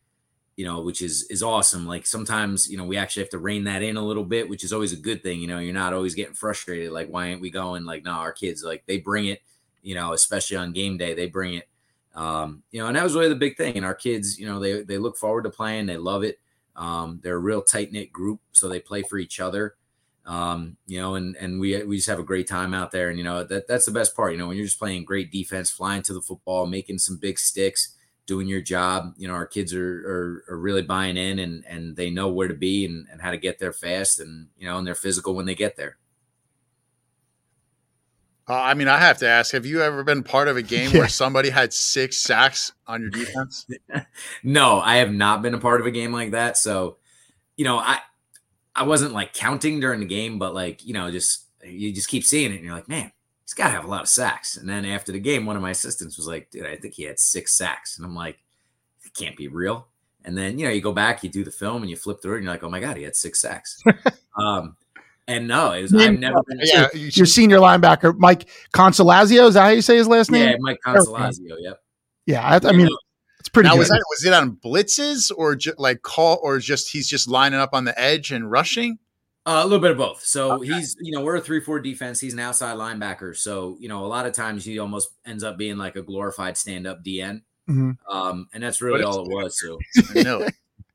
you 0.56 0.64
know, 0.64 0.80
which 0.80 1.02
is 1.02 1.24
is 1.24 1.42
awesome. 1.42 1.86
Like 1.86 2.06
sometimes 2.06 2.68
you 2.68 2.78
know 2.78 2.84
we 2.84 2.96
actually 2.96 3.22
have 3.22 3.30
to 3.30 3.38
rein 3.38 3.64
that 3.64 3.82
in 3.82 3.96
a 3.96 4.04
little 4.04 4.24
bit, 4.24 4.48
which 4.48 4.64
is 4.64 4.72
always 4.72 4.92
a 4.92 4.96
good 4.96 5.22
thing. 5.22 5.40
You 5.40 5.46
know, 5.46 5.58
you're 5.58 5.74
not 5.74 5.92
always 5.92 6.14
getting 6.14 6.34
frustrated. 6.34 6.92
Like 6.92 7.08
why 7.08 7.28
aren't 7.30 7.42
we 7.42 7.50
going? 7.50 7.84
Like 7.84 8.04
no, 8.04 8.12
our 8.12 8.32
kids 8.32 8.64
like 8.64 8.84
they 8.86 8.98
bring 8.98 9.26
it. 9.26 9.42
You 9.82 9.94
know, 9.94 10.14
especially 10.14 10.56
on 10.56 10.72
game 10.72 10.96
day, 10.96 11.14
they 11.14 11.26
bring 11.26 11.54
it. 11.54 11.68
Um, 12.14 12.62
you 12.70 12.80
know, 12.80 12.88
and 12.88 12.96
that 12.96 13.04
was 13.04 13.14
really 13.14 13.28
the 13.28 13.36
big 13.36 13.56
thing. 13.56 13.76
And 13.76 13.84
our 13.84 13.94
kids, 13.94 14.38
you 14.38 14.46
know, 14.46 14.58
they 14.58 14.82
they 14.82 14.98
look 14.98 15.18
forward 15.18 15.42
to 15.42 15.50
playing. 15.50 15.86
They 15.86 15.98
love 15.98 16.24
it. 16.24 16.40
Um, 16.74 17.20
they're 17.22 17.36
a 17.36 17.38
real 17.38 17.62
tight 17.62 17.92
knit 17.92 18.10
group, 18.12 18.40
so 18.52 18.68
they 18.68 18.80
play 18.80 19.02
for 19.02 19.18
each 19.18 19.38
other. 19.40 19.74
Um, 20.24 20.76
you 20.86 21.00
know, 21.00 21.14
and 21.14 21.36
and 21.36 21.60
we 21.60 21.82
we 21.84 21.96
just 21.96 22.08
have 22.08 22.18
a 22.18 22.24
great 22.24 22.48
time 22.48 22.72
out 22.72 22.90
there. 22.90 23.10
And 23.10 23.18
you 23.18 23.24
know 23.24 23.44
that 23.44 23.68
that's 23.68 23.84
the 23.84 23.92
best 23.92 24.16
part. 24.16 24.32
You 24.32 24.38
know, 24.38 24.48
when 24.48 24.56
you're 24.56 24.66
just 24.66 24.78
playing 24.78 25.04
great 25.04 25.30
defense, 25.30 25.70
flying 25.70 26.02
to 26.02 26.14
the 26.14 26.22
football, 26.22 26.66
making 26.66 26.98
some 26.98 27.18
big 27.18 27.38
sticks, 27.38 27.94
doing 28.26 28.48
your 28.48 28.60
job. 28.60 29.14
You 29.16 29.28
know, 29.28 29.34
our 29.34 29.46
kids 29.46 29.74
are 29.74 30.44
are, 30.48 30.54
are 30.54 30.58
really 30.58 30.82
buying 30.82 31.16
in, 31.16 31.38
and 31.38 31.64
and 31.66 31.96
they 31.96 32.10
know 32.10 32.28
where 32.28 32.48
to 32.48 32.54
be 32.54 32.84
and, 32.84 33.06
and 33.10 33.20
how 33.20 33.30
to 33.30 33.38
get 33.38 33.58
there 33.58 33.72
fast, 33.72 34.20
and 34.20 34.48
you 34.58 34.66
know, 34.66 34.78
and 34.78 34.86
they're 34.86 34.94
physical 34.94 35.34
when 35.34 35.46
they 35.46 35.54
get 35.54 35.76
there. 35.76 35.96
Uh, 38.48 38.54
I 38.54 38.74
mean, 38.74 38.86
I 38.88 38.98
have 38.98 39.18
to 39.18 39.28
ask: 39.28 39.52
Have 39.52 39.66
you 39.66 39.82
ever 39.82 40.04
been 40.04 40.22
part 40.22 40.48
of 40.48 40.56
a 40.56 40.62
game 40.62 40.92
Yeah. 40.94 40.98
where 40.98 41.08
somebody 41.08 41.50
had 41.50 41.72
six 41.72 42.18
sacks 42.18 42.72
on 42.86 43.00
your 43.02 43.10
defense? 43.10 43.66
no, 44.42 44.80
I 44.80 44.96
have 44.96 45.12
not 45.12 45.42
been 45.42 45.54
a 45.54 45.58
part 45.58 45.80
of 45.80 45.86
a 45.86 45.90
game 45.90 46.12
like 46.12 46.30
that. 46.32 46.56
So, 46.56 46.98
you 47.56 47.64
know, 47.64 47.78
I 47.78 48.00
I 48.74 48.84
wasn't 48.84 49.14
like 49.14 49.32
counting 49.34 49.80
during 49.80 50.00
the 50.00 50.06
game, 50.06 50.38
but 50.38 50.54
like, 50.54 50.84
you 50.86 50.94
know, 50.94 51.10
just 51.10 51.46
you 51.64 51.92
just 51.92 52.08
keep 52.08 52.24
seeing 52.24 52.52
it 52.52 52.56
and 52.56 52.64
you're 52.64 52.74
like, 52.74 52.88
man, 52.88 53.12
he's 53.46 53.54
gotta 53.54 53.70
have 53.70 53.84
a 53.84 53.88
lot 53.88 54.02
of 54.02 54.08
sacks. 54.08 54.56
And 54.56 54.68
then 54.68 54.84
after 54.84 55.12
the 55.12 55.20
game, 55.20 55.46
one 55.46 55.54
of 55.54 55.62
my 55.62 55.70
assistants 55.70 56.16
was 56.16 56.26
like, 56.26 56.50
dude, 56.50 56.66
I 56.66 56.74
think 56.74 56.94
he 56.94 57.04
had 57.04 57.20
six 57.20 57.56
sacks. 57.56 57.96
And 57.96 58.04
I'm 58.04 58.14
like, 58.14 58.38
it 59.04 59.14
can't 59.14 59.36
be 59.36 59.46
real. 59.46 59.86
And 60.24 60.36
then, 60.36 60.58
you 60.58 60.66
know, 60.66 60.72
you 60.72 60.80
go 60.80 60.92
back, 60.92 61.22
you 61.22 61.30
do 61.30 61.44
the 61.44 61.52
film 61.52 61.82
and 61.82 61.88
you 61.88 61.96
flip 61.96 62.20
through 62.20 62.34
it 62.34 62.36
and 62.38 62.44
you're 62.44 62.52
like, 62.52 62.64
oh 62.64 62.68
my 62.68 62.80
God, 62.80 62.96
he 62.96 63.04
had 63.04 63.14
six 63.14 63.40
sacks. 63.40 63.80
um, 64.36 64.76
and 65.28 65.46
no, 65.46 65.70
it 65.70 65.82
was, 65.82 65.94
I've 65.94 66.18
never 66.18 66.42
been. 66.48 66.58
Yeah, 66.62 66.88
you 66.92 67.10
Your 67.12 67.26
senior 67.26 67.58
linebacker, 67.58 68.18
Mike 68.18 68.48
Consolazio, 68.74 69.46
is 69.46 69.54
that 69.54 69.62
how 69.62 69.68
you 69.68 69.82
say 69.82 69.96
his 69.96 70.08
last 70.08 70.32
name? 70.32 70.50
Yeah, 70.50 70.56
Mike 70.58 70.80
Consolazio. 70.84 71.54
Yep. 71.60 71.80
Yeah, 72.26 72.42
I, 72.44 72.68
I 72.68 72.72
mean, 72.72 72.88
it's 73.38 73.48
pretty 73.48 73.68
Now 73.68 73.74
good. 73.74 73.80
was 73.80 73.88
that 73.90 74.04
was 74.10 74.24
it 74.24 74.32
on 74.32 74.56
blitzes 74.56 75.30
or 75.36 75.54
ju- 75.54 75.74
like 75.78 76.02
call 76.02 76.40
or 76.42 76.58
just 76.58 76.90
he's 76.90 77.08
just 77.08 77.28
lining 77.28 77.60
up 77.60 77.70
on 77.72 77.84
the 77.84 77.96
edge 78.00 78.32
and 78.32 78.50
rushing? 78.50 78.98
Uh, 79.46 79.60
a 79.62 79.64
little 79.64 79.78
bit 79.78 79.92
of 79.92 79.96
both. 79.96 80.24
So 80.24 80.58
he's, 80.60 80.96
you 81.00 81.12
know, 81.12 81.22
we're 81.22 81.36
a 81.36 81.40
three-four 81.40 81.78
defense. 81.78 82.18
He's 82.18 82.32
an 82.32 82.40
outside 82.40 82.76
linebacker. 82.76 83.36
So 83.36 83.76
you 83.78 83.88
know, 83.88 84.04
a 84.04 84.08
lot 84.08 84.26
of 84.26 84.32
times 84.32 84.64
he 84.64 84.78
almost 84.80 85.10
ends 85.24 85.44
up 85.44 85.56
being 85.56 85.76
like 85.76 85.94
a 85.96 86.02
glorified 86.02 86.56
stand-up 86.56 87.04
DN, 87.04 87.42
Mhm. 87.68 87.96
um, 88.10 88.48
and 88.52 88.62
that's 88.62 88.82
really 88.82 89.04
all 89.04 89.24
it 89.24 89.28
was. 89.32 89.58
So, 89.60 89.78
I 90.16 90.22
know. 90.22 90.48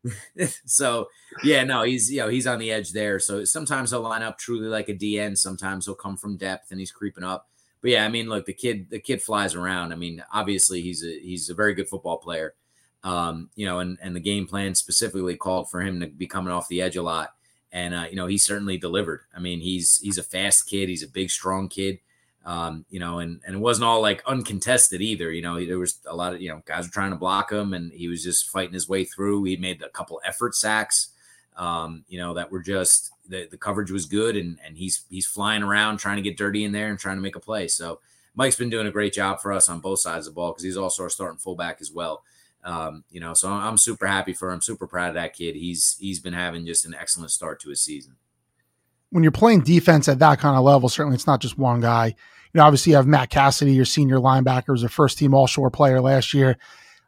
so 0.66 1.08
yeah, 1.43 1.64
no, 1.64 1.84
he's 1.84 2.12
you 2.12 2.20
know 2.20 2.28
he's 2.28 2.47
on 2.47 2.60
the 2.60 2.72
edge 2.72 2.91
there. 2.91 3.20
So 3.20 3.45
sometimes 3.45 3.91
he'll 3.91 4.02
line 4.02 4.24
up 4.24 4.38
truly 4.38 4.68
like 4.68 4.89
a 4.89 4.93
DN. 4.95 5.38
Sometimes 5.38 5.86
he'll 5.86 5.95
come 5.95 6.18
from 6.18 6.38
depth 6.38 6.72
and 6.72 6.80
he's 6.80 6.91
creeping 6.91 7.24
up. 7.24 7.47
But 7.82 7.91
yeah, 7.91 8.06
I 8.06 8.10
mean, 8.10 8.28
look, 8.30 8.45
the 8.45 8.54
kid, 8.54 8.89
the 8.89 8.99
kid 8.99 9.22
flies 9.22 9.56
around. 9.56 9.91
I 9.91 9.95
mean, 9.95 10.24
obviously 10.34 10.82
he's 10.82 11.04
a 11.04 11.20
he's 11.20 11.49
a 11.49 11.54
very 11.56 11.74
good 11.74 11.88
football 11.89 12.18
player. 12.18 12.54
Um, 13.04 13.49
you 13.56 13.66
know, 13.66 13.80
and 13.80 13.97
and 14.02 14.16
the 14.16 14.20
game 14.20 14.45
plan 14.45 14.76
specifically 14.76 15.36
called 15.36 15.70
for 15.72 15.82
him 15.82 15.99
to 16.02 16.08
be 16.08 16.28
coming 16.28 16.52
off 16.52 16.68
the 16.68 16.82
edge 16.82 16.95
a 16.97 17.02
lot. 17.02 17.34
And 17.72 17.93
uh, 17.93 18.05
you 18.09 18.15
know, 18.15 18.28
he 18.28 18.38
certainly 18.38 18.78
delivered. 18.78 19.22
I 19.36 19.39
mean, 19.39 19.61
he's 19.61 19.97
he's 19.99 20.17
a 20.17 20.24
fast 20.24 20.67
kid. 20.67 20.89
He's 20.89 21.03
a 21.03 21.07
big, 21.07 21.30
strong 21.30 21.69
kid. 21.69 21.99
Um, 22.43 22.86
you 22.89 22.99
know, 22.99 23.19
and 23.19 23.39
and 23.45 23.55
it 23.55 23.59
wasn't 23.59 23.86
all 23.86 24.01
like 24.01 24.24
uncontested 24.26 25.01
either. 25.01 25.32
You 25.32 25.41
know, 25.41 25.63
there 25.63 25.80
was 25.80 25.99
a 26.05 26.15
lot 26.15 26.34
of 26.34 26.41
you 26.41 26.49
know 26.49 26.61
guys 26.65 26.86
were 26.86 26.93
trying 26.93 27.11
to 27.11 27.17
block 27.17 27.51
him, 27.51 27.74
and 27.74 27.91
he 27.91 28.07
was 28.07 28.24
just 28.24 28.49
fighting 28.49 28.74
his 28.74 28.89
way 28.89 29.05
through. 29.05 29.43
He 29.43 29.57
made 29.57 29.82
a 29.82 29.89
couple 29.89 30.19
effort 30.26 30.55
sacks. 30.55 31.09
Um, 31.57 32.05
you 32.07 32.17
know, 32.17 32.34
that 32.34 32.51
were 32.51 32.61
just 32.61 33.11
the, 33.28 33.47
the 33.49 33.57
coverage 33.57 33.91
was 33.91 34.05
good, 34.05 34.36
and 34.36 34.57
and 34.65 34.78
he's 34.78 35.05
he's 35.09 35.28
flying 35.28 35.63
around 35.63 35.97
trying 35.97 36.17
to 36.17 36.22
get 36.22 36.38
dirty 36.38 36.63
in 36.65 36.72
there 36.72 36.89
and 36.89 36.99
trying 36.99 37.17
to 37.17 37.22
make 37.22 37.36
a 37.36 37.41
play. 37.41 37.67
So 37.67 37.99
Mike's 38.36 38.55
been 38.55 38.69
doing 38.69 38.88
a 38.88 38.91
great 38.91 39.13
job 39.13 39.39
for 39.39 39.51
us 39.53 39.69
on 39.69 39.80
both 39.80 39.99
sides 39.99 40.28
of 40.28 40.34
the 40.34 40.36
ball 40.36 40.51
because 40.51 40.63
he's 40.63 40.78
also 40.78 41.03
our 41.03 41.09
starting 41.09 41.38
fullback 41.38 41.80
as 41.82 41.91
well. 41.91 42.24
Um, 42.64 43.03
you 43.09 43.20
know, 43.20 43.34
so 43.34 43.49
I'm, 43.49 43.78
super 43.78 44.05
happy 44.05 44.34
for 44.34 44.51
him. 44.51 44.62
Super 44.62 44.86
proud 44.86 45.09
of 45.09 45.16
that 45.16 45.34
kid. 45.34 45.55
He's 45.55 45.97
he's 45.99 46.20
been 46.20 46.34
having 46.34 46.66
just 46.66 46.86
an 46.86 46.93
excellent 46.93 47.32
start 47.32 47.59
to 47.62 47.70
his 47.70 47.82
season. 47.84 48.18
when 49.09 49.24
you're 49.24 49.32
playing 49.32 49.62
defense 49.62 50.07
at 50.07 50.20
that 50.20 50.39
kind 50.39 50.57
of 50.57 50.64
level, 50.64 50.89
certainly 50.89 51.16
it's 51.16 51.28
not 51.28 51.41
just 51.41 51.57
one 51.57 51.82
guy. 51.82 52.07
You 52.07 52.59
know, 52.59 52.64
obviously 52.64 52.91
you 52.91 52.97
have 52.97 53.07
Matt 53.07 53.30
Cassidy, 53.30 53.74
your 53.74 53.86
senior 53.86 54.18
linebacker, 54.18 54.70
was 54.70 54.84
a 54.84 54.89
first 54.89 55.18
team 55.18 55.34
all 55.34 55.47
shore 55.47 55.72
player 55.72 56.01
last 56.01 56.34
year. 56.34 56.57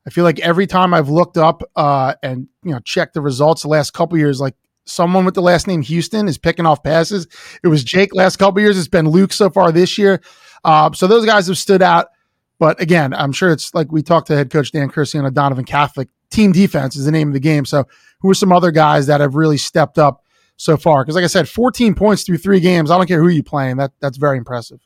I 0.06 0.10
feel 0.10 0.24
like 0.24 0.40
every 0.40 0.68
time 0.68 0.94
I've 0.94 1.10
looked 1.10 1.38
up 1.38 1.64
uh, 1.76 2.16
and 2.24 2.48
you 2.64 2.72
know 2.72 2.80
checked 2.80 3.14
the 3.14 3.22
results 3.22 3.62
the 3.62 3.70
last 3.70 3.94
couple 3.94 4.18
years, 4.18 4.42
like 4.42 4.56
someone 4.86 5.26
with 5.26 5.34
the 5.34 5.42
last 5.42 5.68
name 5.68 5.82
Houston 5.82 6.28
is 6.28 6.38
picking 6.38 6.66
off 6.66 6.84
passes. 6.84 7.28
It 7.64 7.68
was 7.68 7.84
Jake 7.84 8.14
last 8.14 8.38
couple 8.38 8.62
years. 8.62 8.78
It's 8.78 8.88
been 8.88 9.10
Luke 9.10 9.34
so 9.34 9.50
far 9.50 9.72
this 9.72 9.98
year. 9.98 10.22
Uh, 10.64 10.92
so 10.94 11.08
those 11.08 11.26
guys 11.26 11.48
have 11.48 11.58
stood 11.58 11.82
out. 11.82 12.08
But 12.60 12.82
again, 12.82 13.14
I'm 13.14 13.32
sure 13.32 13.52
it's 13.52 13.74
like 13.74 13.92
we 13.92 14.02
talked 14.02 14.28
to 14.28 14.36
head 14.36 14.50
coach 14.50 14.72
Dan 14.72 14.90
Curcione 14.90 15.28
a 15.28 15.32
Donovan 15.32 15.66
Catholic. 15.66 16.10
Team 16.30 16.52
defense 16.52 16.96
is 16.96 17.06
the 17.06 17.12
name 17.12 17.28
of 17.28 17.34
the 17.34 17.40
game. 17.40 17.66
So 17.66 17.86
who 18.22 18.30
are 18.30 18.36
some 18.36 18.52
other 18.52 18.72
guys 18.72 19.06
that 19.08 19.22
have 19.22 19.36
really 19.36 19.58
stepped 19.58 20.00
up 20.00 20.24
so 20.58 20.78
far? 20.78 21.04
Because 21.04 21.16
like 21.16 21.24
I 21.24 21.28
said, 21.28 21.48
14 21.48 21.94
points 21.94 22.24
through 22.24 22.40
three 22.40 22.60
games. 22.60 22.90
I 22.90 22.98
don't 22.98 23.08
care 23.08 23.22
who 23.22 23.30
you 23.30 23.44
playing. 23.44 23.78
That 23.78 23.92
that's 24.00 24.18
very 24.18 24.38
impressive. 24.38 24.80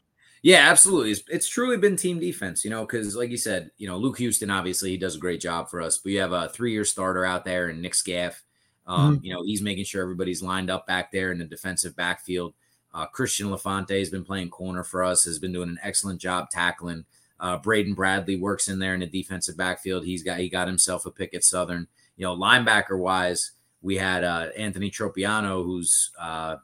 Yeah, 0.44 0.70
absolutely. 0.70 1.12
It's, 1.12 1.24
it's 1.28 1.50
truly 1.50 1.78
been 1.78 1.96
team 1.96 2.20
defense, 2.20 2.64
you 2.64 2.70
know, 2.70 2.86
because 2.86 3.16
like 3.16 3.32
you 3.32 3.38
said, 3.38 3.72
you 3.78 3.88
know, 3.88 3.98
Luke 3.98 4.18
Houston 4.18 4.50
obviously 4.50 4.92
he 4.92 4.98
does 4.98 5.16
a 5.16 5.20
great 5.20 5.42
job 5.42 5.70
for 5.70 5.82
us. 5.82 5.98
But 5.98 6.12
you 6.12 6.20
have 6.20 6.32
a 6.32 6.50
three-year 6.50 6.86
starter 6.86 7.26
out 7.26 7.44
there, 7.46 7.68
and 7.68 7.82
Nick 7.82 7.96
Scaff. 7.96 8.44
Um, 8.86 9.16
mm-hmm. 9.16 9.26
You 9.26 9.34
know, 9.34 9.44
he's 9.44 9.62
making 9.62 9.86
sure 9.86 10.02
everybody's 10.02 10.42
lined 10.42 10.70
up 10.70 10.88
back 10.88 11.12
there 11.12 11.32
in 11.32 11.40
the 11.40 11.46
defensive 11.46 11.96
backfield. 11.96 12.54
Uh, 12.94 13.06
Christian 13.06 13.48
Lafante 13.48 14.00
has 14.00 14.10
been 14.10 14.24
playing 14.24 14.50
corner 14.50 14.84
for 14.84 15.04
us, 15.04 15.26
has 15.26 15.40
been 15.40 15.52
doing 15.52 15.70
an 15.70 15.80
excellent 15.84 16.22
job 16.22 16.50
tackling. 16.50 17.06
Uh, 17.40 17.58
Braden 17.58 17.94
Bradley 17.94 18.36
works 18.36 18.68
in 18.68 18.80
there 18.80 18.94
in 18.94 19.00
the 19.00 19.06
defensive 19.06 19.58
backfield. 19.58 20.06
He's 20.06 20.24
got 20.24 20.40
he 20.40 20.50
got 20.50 20.68
himself 20.68 21.06
a 21.06 21.12
pick 21.12 21.34
at 21.34 21.44
Southern. 21.44 21.88
You 22.16 22.26
know, 22.26 22.36
linebacker 22.36 22.98
wise, 22.98 23.52
we 23.82 23.98
had 23.98 24.24
uh, 24.24 24.48
Anthony 24.58 24.90
Tropiano, 24.90 25.64
who's 25.64 26.12
uh, 26.20 26.58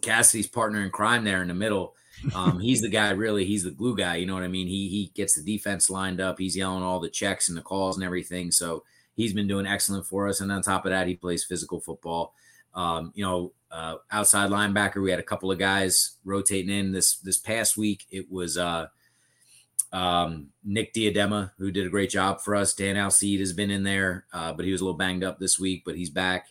Cassidy's 0.00 0.46
partner 0.46 0.80
in 0.80 0.90
crime 0.90 1.24
there 1.24 1.42
in 1.42 1.48
the 1.48 1.54
middle. 1.54 1.94
Um, 2.34 2.60
he's 2.60 2.80
the 2.80 2.88
guy, 2.88 3.10
really. 3.10 3.44
He's 3.44 3.64
the 3.64 3.70
glue 3.70 3.96
guy. 3.96 4.16
You 4.16 4.26
know 4.26 4.34
what 4.34 4.44
I 4.44 4.48
mean? 4.48 4.66
He 4.66 4.88
he 4.88 5.10
gets 5.14 5.34
the 5.34 5.42
defense 5.42 5.90
lined 5.90 6.20
up. 6.20 6.38
He's 6.38 6.56
yelling 6.56 6.82
all 6.82 7.00
the 7.00 7.10
checks 7.10 7.48
and 7.48 7.58
the 7.58 7.62
calls 7.62 7.96
and 7.96 8.04
everything. 8.04 8.50
So 8.50 8.84
he's 9.14 9.32
been 9.32 9.48
doing 9.48 9.66
excellent 9.66 10.06
for 10.06 10.28
us. 10.28 10.40
And 10.40 10.50
on 10.50 10.62
top 10.62 10.86
of 10.86 10.90
that, 10.90 11.06
he 11.06 11.16
plays 11.16 11.44
physical 11.44 11.80
football. 11.80 12.34
Um, 12.74 13.12
you 13.14 13.24
know, 13.24 13.52
uh, 13.70 13.96
outside 14.10 14.50
linebacker, 14.50 15.02
we 15.02 15.10
had 15.10 15.20
a 15.20 15.24
couple 15.24 15.50
of 15.50 15.58
guys 15.58 16.16
rotating 16.24 16.74
in 16.74 16.92
this 16.92 17.16
this 17.16 17.38
past 17.38 17.76
week. 17.76 18.06
It 18.10 18.30
was 18.30 18.56
uh, 18.56 18.86
um, 19.92 20.48
Nick 20.64 20.94
Diadema, 20.94 21.52
who 21.58 21.70
did 21.70 21.86
a 21.86 21.90
great 21.90 22.10
job 22.10 22.40
for 22.40 22.56
us. 22.56 22.74
Dan 22.74 22.96
Alcide 22.96 23.40
has 23.40 23.52
been 23.52 23.70
in 23.70 23.82
there, 23.82 24.24
uh, 24.32 24.52
but 24.52 24.64
he 24.64 24.72
was 24.72 24.80
a 24.80 24.84
little 24.84 24.96
banged 24.96 25.24
up 25.24 25.38
this 25.38 25.58
week, 25.58 25.82
but 25.84 25.96
he's 25.96 26.10
back. 26.10 26.48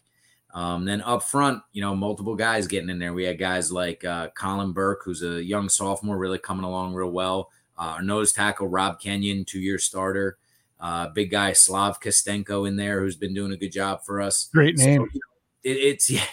Um, 0.54 0.86
then 0.86 1.02
up 1.02 1.24
front, 1.24 1.64
you 1.72 1.82
know, 1.82 1.96
multiple 1.96 2.36
guys 2.36 2.68
getting 2.68 2.90
in 2.90 3.00
there. 3.00 3.14
We 3.14 3.24
had 3.24 3.40
guys 3.40 3.72
like 3.72 4.04
uh, 4.04 4.30
Colin 4.36 4.74
Burke, 4.74 5.02
who's 5.04 5.24
a 5.24 5.44
young 5.44 5.70
sophomore, 5.70 6.18
really 6.18 6.38
coming 6.38 6.66
along 6.66 6.94
real 6.94 7.12
well. 7.12 7.50
Uh, 7.78 7.96
our 7.96 8.02
nose 8.02 8.34
tackle, 8.34 8.68
Rob 8.68 9.00
Kenyon, 9.00 9.46
two 9.46 9.60
year 9.60 9.80
starter. 9.80 10.38
Uh, 10.80 11.08
big 11.10 11.32
guy, 11.32 11.54
Slav 11.54 12.00
Kostenko 12.00 12.68
in 12.68 12.76
there, 12.76 13.00
who's 13.02 13.16
been 13.16 13.34
doing 13.34 13.52
a 13.52 13.58
good 13.58 13.72
job 13.72 14.04
for 14.04 14.20
us. 14.20 14.50
Great 14.52 14.78
name. 14.78 15.08
So, 15.12 15.20
it, 15.64 15.78
it's, 15.78 16.10
yeah. 16.10 16.26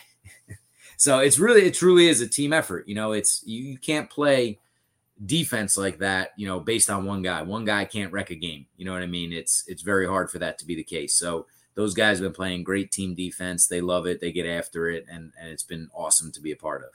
so 0.96 1.20
it's 1.20 1.38
really, 1.38 1.62
it 1.62 1.74
truly 1.74 2.08
is 2.08 2.20
a 2.20 2.28
team 2.28 2.52
effort. 2.52 2.88
You 2.88 2.96
know, 2.96 3.12
it's, 3.12 3.42
you, 3.46 3.62
you 3.62 3.78
can't 3.78 4.10
play 4.10 4.58
defense 5.24 5.76
like 5.76 5.98
that, 5.98 6.30
you 6.36 6.46
know, 6.46 6.60
based 6.60 6.90
on 6.90 7.04
one 7.04 7.22
guy. 7.22 7.42
One 7.42 7.64
guy 7.64 7.84
can't 7.84 8.12
wreck 8.12 8.30
a 8.30 8.34
game. 8.34 8.66
You 8.76 8.84
know 8.84 8.92
what 8.92 9.02
I 9.02 9.06
mean? 9.06 9.32
It's, 9.32 9.64
it's 9.66 9.82
very 9.82 10.06
hard 10.06 10.30
for 10.30 10.38
that 10.38 10.58
to 10.58 10.66
be 10.66 10.74
the 10.74 10.84
case. 10.84 11.14
So, 11.14 11.46
those 11.78 11.94
guys 11.94 12.18
have 12.18 12.24
been 12.24 12.32
playing 12.32 12.64
great 12.64 12.90
team 12.90 13.14
defense. 13.14 13.68
They 13.68 13.80
love 13.80 14.04
it. 14.04 14.20
They 14.20 14.32
get 14.32 14.46
after 14.46 14.90
it, 14.90 15.06
and 15.08 15.32
and 15.40 15.48
it's 15.48 15.62
been 15.62 15.88
awesome 15.94 16.32
to 16.32 16.40
be 16.40 16.50
a 16.50 16.56
part 16.56 16.82
of. 16.82 16.90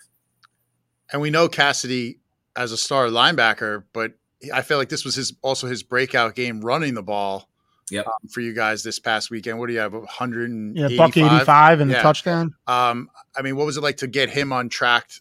And 1.10 1.22
we 1.22 1.30
know 1.30 1.48
Cassidy 1.48 2.20
as 2.58 2.74
a 2.74 2.78
star 2.78 3.08
linebacker, 3.08 3.86
but 3.94 4.12
I 4.54 4.62
feel 4.62 4.78
like 4.78 4.90
this 4.90 5.06
was 5.06 5.16
his 5.16 5.34
also 5.42 5.68
his 5.68 5.84
breakout 5.84 6.36
game 6.36 6.60
running 6.60 6.96
the 6.96 7.02
ball. 7.02 7.48
Yep. 7.92 8.08
Um, 8.08 8.30
for 8.30 8.42
you 8.42 8.54
guys 8.54 8.84
this 8.84 9.00
past 9.00 9.32
weekend, 9.32 9.58
what 9.58 9.68
do 9.68 9.74
you 9.74 9.80
have? 9.80 9.94
100 9.94 10.76
yeah, 10.76 10.90
buck 10.98 11.16
85 11.16 11.80
and 11.80 11.90
yeah. 11.90 11.98
the 11.98 12.04
touchdown. 12.04 12.54
Um, 12.68 13.10
I 13.38 13.42
mean, 13.42 13.56
what 13.56 13.66
was 13.66 13.78
it 13.78 13.84
like 13.84 13.98
to 13.98 14.08
get 14.08 14.30
him 14.30 14.52
on 14.52 14.68
track 14.68 15.12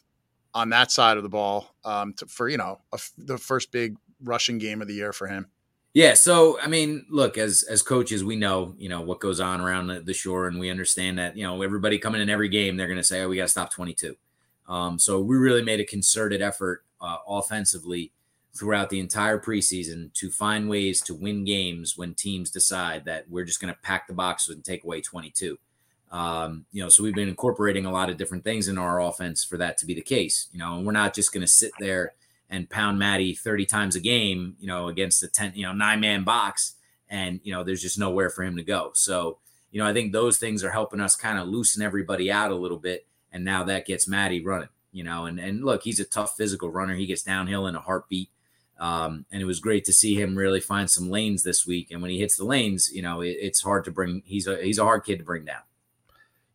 on 0.55 0.71
that 0.71 0.91
side 0.91 1.17
of 1.17 1.23
the 1.23 1.29
ball 1.29 1.75
um, 1.85 2.13
to, 2.15 2.27
for 2.27 2.49
you 2.49 2.57
know 2.57 2.81
a, 2.93 2.99
the 3.19 3.39
first 3.39 3.73
big 3.73 3.97
rushing 4.23 4.59
game 4.59 4.83
of 4.83 4.89
the 4.89 4.95
year 4.95 5.13
for 5.13 5.27
him? 5.27 5.47
Yeah, 5.95 6.15
so 6.15 6.59
I 6.61 6.69
mean, 6.69 7.05
look, 7.11 7.37
as 7.37 7.65
as 7.65 7.83
coaches, 7.83 8.25
we 8.25 8.37
know 8.37 8.75
you 8.79 8.89
know 8.89 9.03
what 9.03 9.21
goes 9.21 9.41
on 9.41 9.61
around 9.61 9.89
the, 9.89 10.01
the 10.01 10.15
shore, 10.15 10.47
and 10.47 10.59
we 10.59 10.71
understand 10.71 11.19
that 11.19 11.37
you 11.37 11.47
know 11.47 11.63
everybody 11.63 11.99
coming 11.99 12.23
in 12.23 12.31
every 12.31 12.49
game, 12.49 12.77
they're 12.77 12.87
going 12.87 12.97
to 12.97 13.05
say, 13.05 13.23
"Oh, 13.23 13.29
we 13.29 13.37
got 13.37 13.43
to 13.43 13.49
stop 13.49 13.71
22." 13.71 14.17
Um, 14.69 14.99
so 14.99 15.21
we 15.21 15.37
really 15.37 15.63
made 15.63 15.81
a 15.81 15.85
concerted 15.85 16.41
effort 16.41 16.85
uh, 17.01 17.19
offensively 17.27 18.13
throughout 18.55 18.91
the 18.91 19.01
entire 19.01 19.39
preseason 19.39 20.13
to 20.15 20.31
find 20.31 20.69
ways 20.69 21.01
to 21.03 21.15
win 21.15 21.45
games 21.45 21.97
when 21.97 22.15
teams 22.15 22.51
decide 22.51 23.05
that 23.05 23.29
we're 23.29 23.45
just 23.45 23.61
going 23.61 23.73
to 23.73 23.81
pack 23.81 24.07
the 24.07 24.13
box 24.13 24.49
and 24.49 24.65
take 24.65 24.85
away 24.85 25.01
22. 25.01 25.59
Um, 26.13 26.67
you 26.71 26.83
know, 26.83 26.91
so 26.91 27.03
we've 27.03 27.15
been 27.15 27.31
incorporating 27.31 27.87
a 27.87 27.91
lot 27.91 28.11
of 28.11 28.19
different 28.19 28.45
things 28.45 28.69
in 28.69 28.77
our 28.77 29.01
offense 29.01 29.43
for 29.43 29.57
that 29.57 29.79
to 29.79 29.87
be 29.87 29.95
the 29.95 30.03
case. 30.03 30.49
You 30.53 30.59
know, 30.59 30.77
and 30.77 30.87
we're 30.87 30.93
not 30.93 31.15
just 31.15 31.33
going 31.33 31.41
to 31.41 31.51
sit 31.51 31.73
there 31.81 32.13
and 32.51 32.69
pound 32.69 32.99
Maddie 32.99 33.35
30 33.35 33.65
times 33.65 33.97
a 33.97 34.01
game, 34.01 34.57
you 34.61 34.67
know, 34.67 34.89
against 34.89 35.23
the 35.23 35.29
10, 35.29 35.53
you 35.57 35.65
know, 35.65 35.73
nine 35.73 36.01
man 36.01 36.23
box. 36.23 36.75
And, 37.09 37.41
you 37.43 37.53
know, 37.53 37.65
there's 37.65 37.83
just 37.83 37.99
nowhere 37.99 38.29
for 38.29 38.45
him 38.45 38.57
to 38.57 38.63
go. 38.63 38.91
So, 38.95 39.39
you 39.71 39.81
know, 39.81 39.89
I 39.89 39.95
think 39.95 40.13
those 40.13 40.37
things 40.37 40.63
are 40.63 40.71
helping 40.71 41.01
us 41.01 41.17
kind 41.17 41.39
of 41.39 41.49
loosen 41.49 41.83
everybody 41.83 42.31
out 42.31 42.51
a 42.51 42.57
little 42.57 42.79
bit. 42.79 43.07
And 43.33 43.43
now 43.45 43.65
that 43.65 43.87
gets 43.87 44.07
Maddie 44.07 44.45
running, 44.45 44.69
you 44.93 45.03
know, 45.03 45.25
and, 45.25 45.41
and 45.41 45.65
look, 45.65 45.83
he's 45.83 45.99
a 45.99 46.05
tough 46.05 46.37
physical 46.37 46.71
runner. 46.71 46.95
He 46.95 47.07
gets 47.07 47.23
downhill 47.23 47.67
in 47.67 47.75
a 47.75 47.81
heartbeat. 47.81 48.29
Um, 48.79 49.25
and 49.33 49.41
it 49.41 49.47
was 49.47 49.61
great 49.61 49.85
to 49.87 49.93
see 49.93 50.21
him 50.21 50.37
really 50.37 50.61
find 50.61 50.91
some 50.91 51.09
lanes 51.09 51.43
this 51.43 51.67
week. 51.67 51.91
And 51.91 52.03
when 52.03 52.11
he 52.11 52.19
hits 52.19 52.37
the 52.37 52.45
lanes, 52.45 52.91
you 52.93 53.01
know, 53.01 53.23
it, 53.23 53.37
it's 53.41 53.63
hard 53.63 53.85
to 53.85 53.91
bring, 53.91 54.23
he's 54.27 54.47
a, 54.47 54.63
he's 54.63 54.79
a 54.79 54.85
hard 54.85 55.05
kid 55.05 55.19
to 55.19 55.25
bring 55.25 55.45
down. 55.45 55.63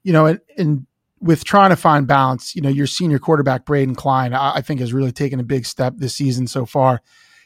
You 0.08 0.14
know, 0.14 0.26
and, 0.26 0.39
and 0.58 0.88
with 1.20 1.43
trying 1.43 1.72
to 1.72 1.76
find 1.76 2.08
balance, 2.08 2.55
you 2.55 2.62
know, 2.62 2.70
your 2.70 2.88
senior 2.88 3.20
quarterback, 3.20 3.66
Braden 3.66 3.95
Klein, 3.95 4.34
I, 4.34 4.55
I, 4.55 4.62
think 4.62 4.80
has 4.80 4.93
really 4.93 5.12
taken 5.12 5.41
a 5.41 5.43
big 5.43 5.66
step 5.66 5.95
this 5.97 6.16
season 6.16 6.47
so 6.47 6.66
far. 6.66 7.01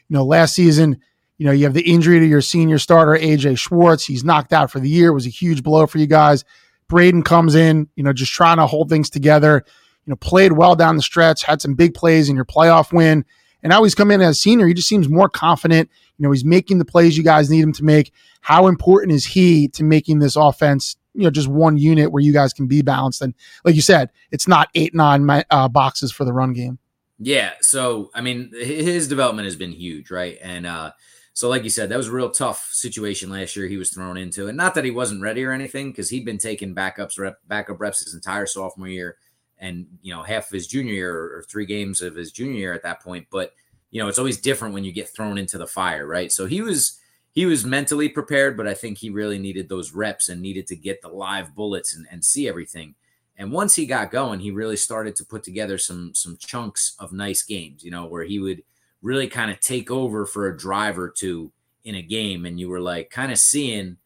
You 0.08 0.14
know, 0.14 0.24
last 0.24 0.54
season, 0.54 1.00
you 1.38 1.46
know, 1.46 1.50
you 1.50 1.64
have 1.64 1.74
the 1.74 1.82
injury 1.82 2.20
to 2.20 2.24
your 2.24 2.40
senior 2.40 2.78
starter, 2.78 3.18
AJ 3.20 3.58
Schwartz. 3.58 4.04
He's 4.04 4.22
knocked 4.22 4.52
out 4.52 4.70
for 4.70 4.78
the 4.78 4.88
year. 4.88 5.08
It 5.08 5.14
was 5.14 5.26
a 5.26 5.30
huge 5.30 5.64
blow 5.64 5.88
for 5.88 5.98
you 5.98 6.06
guys. 6.06 6.44
Braden 6.86 7.24
comes 7.24 7.56
in, 7.56 7.88
you 7.96 8.04
know, 8.04 8.12
just 8.12 8.32
trying 8.32 8.58
to 8.58 8.66
hold 8.66 8.88
things 8.88 9.10
together, 9.10 9.64
you 10.04 10.10
know, 10.10 10.16
played 10.16 10.52
well 10.52 10.76
down 10.76 10.94
the 10.94 11.02
stretch, 11.02 11.42
had 11.42 11.60
some 11.60 11.74
big 11.74 11.94
plays 11.94 12.28
in 12.28 12.36
your 12.36 12.44
playoff 12.44 12.92
win. 12.92 13.24
And 13.62 13.70
now 13.70 13.82
he's 13.82 13.94
come 13.94 14.10
in 14.10 14.20
as 14.20 14.36
a 14.36 14.40
senior. 14.40 14.66
He 14.66 14.74
just 14.74 14.88
seems 14.88 15.08
more 15.08 15.28
confident. 15.28 15.88
You 16.18 16.24
know, 16.24 16.30
he's 16.30 16.44
making 16.44 16.78
the 16.78 16.84
plays 16.84 17.16
you 17.16 17.24
guys 17.24 17.50
need 17.50 17.62
him 17.62 17.72
to 17.72 17.84
make. 17.84 18.12
How 18.40 18.66
important 18.66 19.12
is 19.12 19.24
he 19.24 19.68
to 19.68 19.82
making 19.82 20.18
this 20.18 20.36
offense 20.36 20.96
you 21.14 21.22
know 21.22 21.30
just 21.30 21.48
one 21.48 21.76
unit 21.76 22.10
where 22.10 22.22
you 22.22 22.32
guys 22.32 22.52
can 22.52 22.66
be 22.66 22.82
balanced. 22.82 23.22
And 23.22 23.34
like 23.64 23.74
you 23.74 23.82
said 23.82 24.10
it's 24.30 24.48
not 24.48 24.68
eight 24.74 24.94
nine 24.94 25.28
uh, 25.50 25.68
boxes 25.68 26.12
for 26.12 26.24
the 26.24 26.32
run 26.32 26.52
game. 26.52 26.78
Yeah. 27.18 27.52
So 27.60 28.10
i 28.14 28.20
mean 28.20 28.50
his 28.52 29.08
development 29.08 29.46
has 29.46 29.56
been 29.56 29.72
huge 29.72 30.10
right? 30.10 30.38
And 30.42 30.66
uh 30.66 30.92
so 31.34 31.48
like 31.48 31.64
you 31.64 31.70
said 31.70 31.88
that 31.88 31.96
was 31.96 32.08
a 32.08 32.12
real 32.12 32.30
tough 32.30 32.68
situation 32.72 33.30
last 33.30 33.56
year 33.56 33.66
he 33.66 33.76
was 33.76 33.90
thrown 33.90 34.16
into. 34.16 34.48
And 34.48 34.56
not 34.56 34.74
that 34.74 34.84
he 34.84 34.90
wasn't 34.90 35.22
ready 35.22 35.44
or 35.44 35.52
anything 35.52 35.90
because 35.90 36.10
he'd 36.10 36.24
been 36.24 36.38
taking 36.38 36.74
backups 36.74 37.18
rep 37.18 37.38
backup 37.46 37.80
reps 37.80 38.04
his 38.04 38.14
entire 38.14 38.46
sophomore 38.46 38.88
year 38.88 39.16
and 39.58 39.86
you 40.02 40.12
know 40.12 40.22
half 40.22 40.46
of 40.46 40.52
his 40.52 40.66
junior 40.66 40.92
year 40.92 41.14
or 41.14 41.44
three 41.48 41.66
games 41.66 42.02
of 42.02 42.16
his 42.16 42.32
junior 42.32 42.58
year 42.58 42.72
at 42.72 42.82
that 42.82 43.02
point. 43.02 43.26
But 43.30 43.52
you 43.90 44.00
know 44.00 44.08
it's 44.08 44.18
always 44.18 44.40
different 44.40 44.74
when 44.74 44.84
you 44.84 44.92
get 44.92 45.08
thrown 45.08 45.38
into 45.38 45.58
the 45.58 45.66
fire 45.66 46.06
right? 46.06 46.32
So 46.32 46.46
he 46.46 46.60
was 46.62 46.98
he 47.32 47.46
was 47.46 47.64
mentally 47.64 48.08
prepared, 48.08 48.56
but 48.56 48.68
I 48.68 48.74
think 48.74 48.98
he 48.98 49.10
really 49.10 49.38
needed 49.38 49.68
those 49.68 49.92
reps 49.92 50.28
and 50.28 50.40
needed 50.40 50.66
to 50.68 50.76
get 50.76 51.00
the 51.00 51.08
live 51.08 51.54
bullets 51.54 51.94
and, 51.94 52.06
and 52.10 52.24
see 52.24 52.46
everything. 52.46 52.94
And 53.38 53.50
once 53.50 53.74
he 53.74 53.86
got 53.86 54.10
going, 54.10 54.40
he 54.40 54.50
really 54.50 54.76
started 54.76 55.16
to 55.16 55.24
put 55.24 55.42
together 55.42 55.78
some 55.78 56.14
some 56.14 56.36
chunks 56.36 56.94
of 56.98 57.12
nice 57.12 57.42
games, 57.42 57.82
you 57.82 57.90
know, 57.90 58.06
where 58.06 58.24
he 58.24 58.38
would 58.38 58.62
really 59.00 59.26
kind 59.26 59.50
of 59.50 59.58
take 59.60 59.90
over 59.90 60.26
for 60.26 60.46
a 60.46 60.56
drive 60.56 60.98
or 60.98 61.08
two 61.08 61.50
in 61.84 61.94
a 61.94 62.02
game. 62.02 62.44
And 62.44 62.60
you 62.60 62.68
were 62.68 62.80
like 62.80 63.10
kind 63.10 63.32
of 63.32 63.38
seeing 63.38 63.96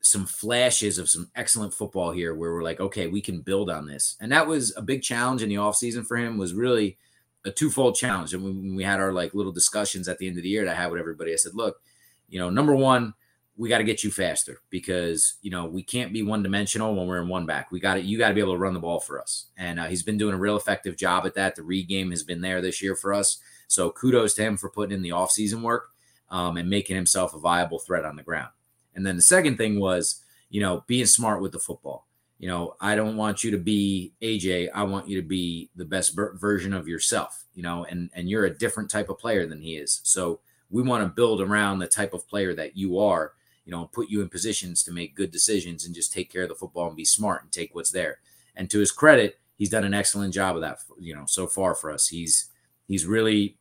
some 0.00 0.26
flashes 0.26 0.98
of 0.98 1.08
some 1.08 1.30
excellent 1.34 1.74
football 1.74 2.10
here 2.10 2.34
where 2.34 2.52
we're 2.52 2.62
like, 2.62 2.80
okay, 2.80 3.06
we 3.06 3.20
can 3.20 3.40
build 3.40 3.70
on 3.70 3.86
this. 3.86 4.16
And 4.20 4.30
that 4.32 4.46
was 4.46 4.76
a 4.76 4.82
big 4.82 5.02
challenge 5.02 5.42
in 5.42 5.48
the 5.48 5.56
offseason 5.56 6.06
for 6.06 6.16
him, 6.16 6.36
was 6.36 6.52
really 6.54 6.98
a 7.44 7.50
twofold 7.50 7.96
challenge. 7.96 8.34
And 8.34 8.42
when 8.42 8.76
we 8.76 8.84
had 8.84 9.00
our 9.00 9.12
like 9.12 9.34
little 9.34 9.52
discussions 9.52 10.08
at 10.08 10.18
the 10.18 10.28
end 10.28 10.36
of 10.36 10.42
the 10.42 10.48
year 10.48 10.64
that 10.64 10.76
I 10.76 10.80
had 10.80 10.90
with 10.90 11.00
everybody, 11.00 11.32
I 11.32 11.36
said, 11.36 11.54
look, 11.54 11.80
you 12.28 12.38
know, 12.38 12.50
number 12.50 12.74
one, 12.74 13.14
we 13.58 13.70
got 13.70 13.78
to 13.78 13.84
get 13.84 14.04
you 14.04 14.10
faster 14.10 14.60
because 14.68 15.36
you 15.40 15.50
know 15.50 15.64
we 15.64 15.82
can't 15.82 16.12
be 16.12 16.22
one 16.22 16.42
dimensional 16.42 16.94
when 16.94 17.06
we're 17.06 17.22
in 17.22 17.28
one 17.28 17.46
back. 17.46 17.72
We 17.72 17.80
got 17.80 17.94
to 17.94 18.02
you 18.02 18.18
got 18.18 18.28
to 18.28 18.34
be 18.34 18.40
able 18.40 18.52
to 18.52 18.58
run 18.58 18.74
the 18.74 18.80
ball 18.80 19.00
for 19.00 19.20
us, 19.20 19.46
and 19.56 19.80
uh, 19.80 19.86
he's 19.86 20.02
been 20.02 20.18
doing 20.18 20.34
a 20.34 20.38
real 20.38 20.56
effective 20.56 20.96
job 20.96 21.24
at 21.24 21.34
that. 21.34 21.56
The 21.56 21.62
read 21.62 21.88
game 21.88 22.10
has 22.10 22.22
been 22.22 22.42
there 22.42 22.60
this 22.60 22.82
year 22.82 22.94
for 22.94 23.14
us, 23.14 23.38
so 23.66 23.90
kudos 23.90 24.34
to 24.34 24.42
him 24.42 24.56
for 24.56 24.68
putting 24.68 24.94
in 24.94 25.02
the 25.02 25.10
offseason 25.10 25.62
work 25.62 25.90
um, 26.30 26.58
and 26.58 26.68
making 26.68 26.96
himself 26.96 27.34
a 27.34 27.38
viable 27.38 27.78
threat 27.78 28.04
on 28.04 28.16
the 28.16 28.22
ground. 28.22 28.50
And 28.94 29.06
then 29.06 29.16
the 29.16 29.22
second 29.22 29.56
thing 29.56 29.80
was 29.80 30.22
you 30.50 30.60
know 30.60 30.84
being 30.86 31.06
smart 31.06 31.40
with 31.40 31.52
the 31.52 31.58
football. 31.58 32.06
you 32.38 32.48
know, 32.48 32.74
I 32.80 32.94
don't 32.94 33.16
want 33.16 33.42
you 33.42 33.50
to 33.52 33.58
be 33.58 34.12
AJ. 34.20 34.68
I 34.74 34.82
want 34.82 35.08
you 35.08 35.20
to 35.20 35.26
be 35.26 35.70
the 35.74 35.86
best 35.86 36.14
version 36.14 36.74
of 36.74 36.86
yourself, 36.86 37.44
you 37.54 37.62
know, 37.62 37.86
and 37.88 38.10
and 38.14 38.28
you're 38.28 38.44
a 38.44 38.58
different 38.58 38.90
type 38.90 39.08
of 39.08 39.18
player 39.18 39.46
than 39.46 39.60
he 39.60 39.76
is. 39.76 40.00
So 40.04 40.40
we 40.70 40.82
want 40.82 41.02
to 41.02 41.08
build 41.08 41.40
around 41.40 41.78
the 41.78 41.86
type 41.86 42.14
of 42.14 42.28
player 42.28 42.54
that 42.54 42.76
you 42.76 42.98
are, 42.98 43.32
you 43.64 43.72
know, 43.72 43.86
put 43.92 44.08
you 44.08 44.20
in 44.20 44.28
positions 44.28 44.82
to 44.84 44.92
make 44.92 45.16
good 45.16 45.30
decisions 45.30 45.84
and 45.84 45.94
just 45.94 46.12
take 46.12 46.30
care 46.30 46.44
of 46.44 46.48
the 46.48 46.54
football 46.54 46.88
and 46.88 46.96
be 46.96 47.04
smart 47.04 47.42
and 47.42 47.52
take 47.52 47.74
what's 47.74 47.90
there. 47.90 48.18
And 48.54 48.70
to 48.70 48.78
his 48.78 48.92
credit, 48.92 49.38
he's 49.56 49.70
done 49.70 49.84
an 49.84 49.94
excellent 49.94 50.34
job 50.34 50.56
of 50.56 50.62
that, 50.62 50.78
you 50.98 51.14
know, 51.14 51.24
so 51.26 51.46
far 51.46 51.74
for 51.74 51.90
us. 51.90 52.08
He's 52.08 52.50
he's 52.88 53.06
really, 53.06 53.56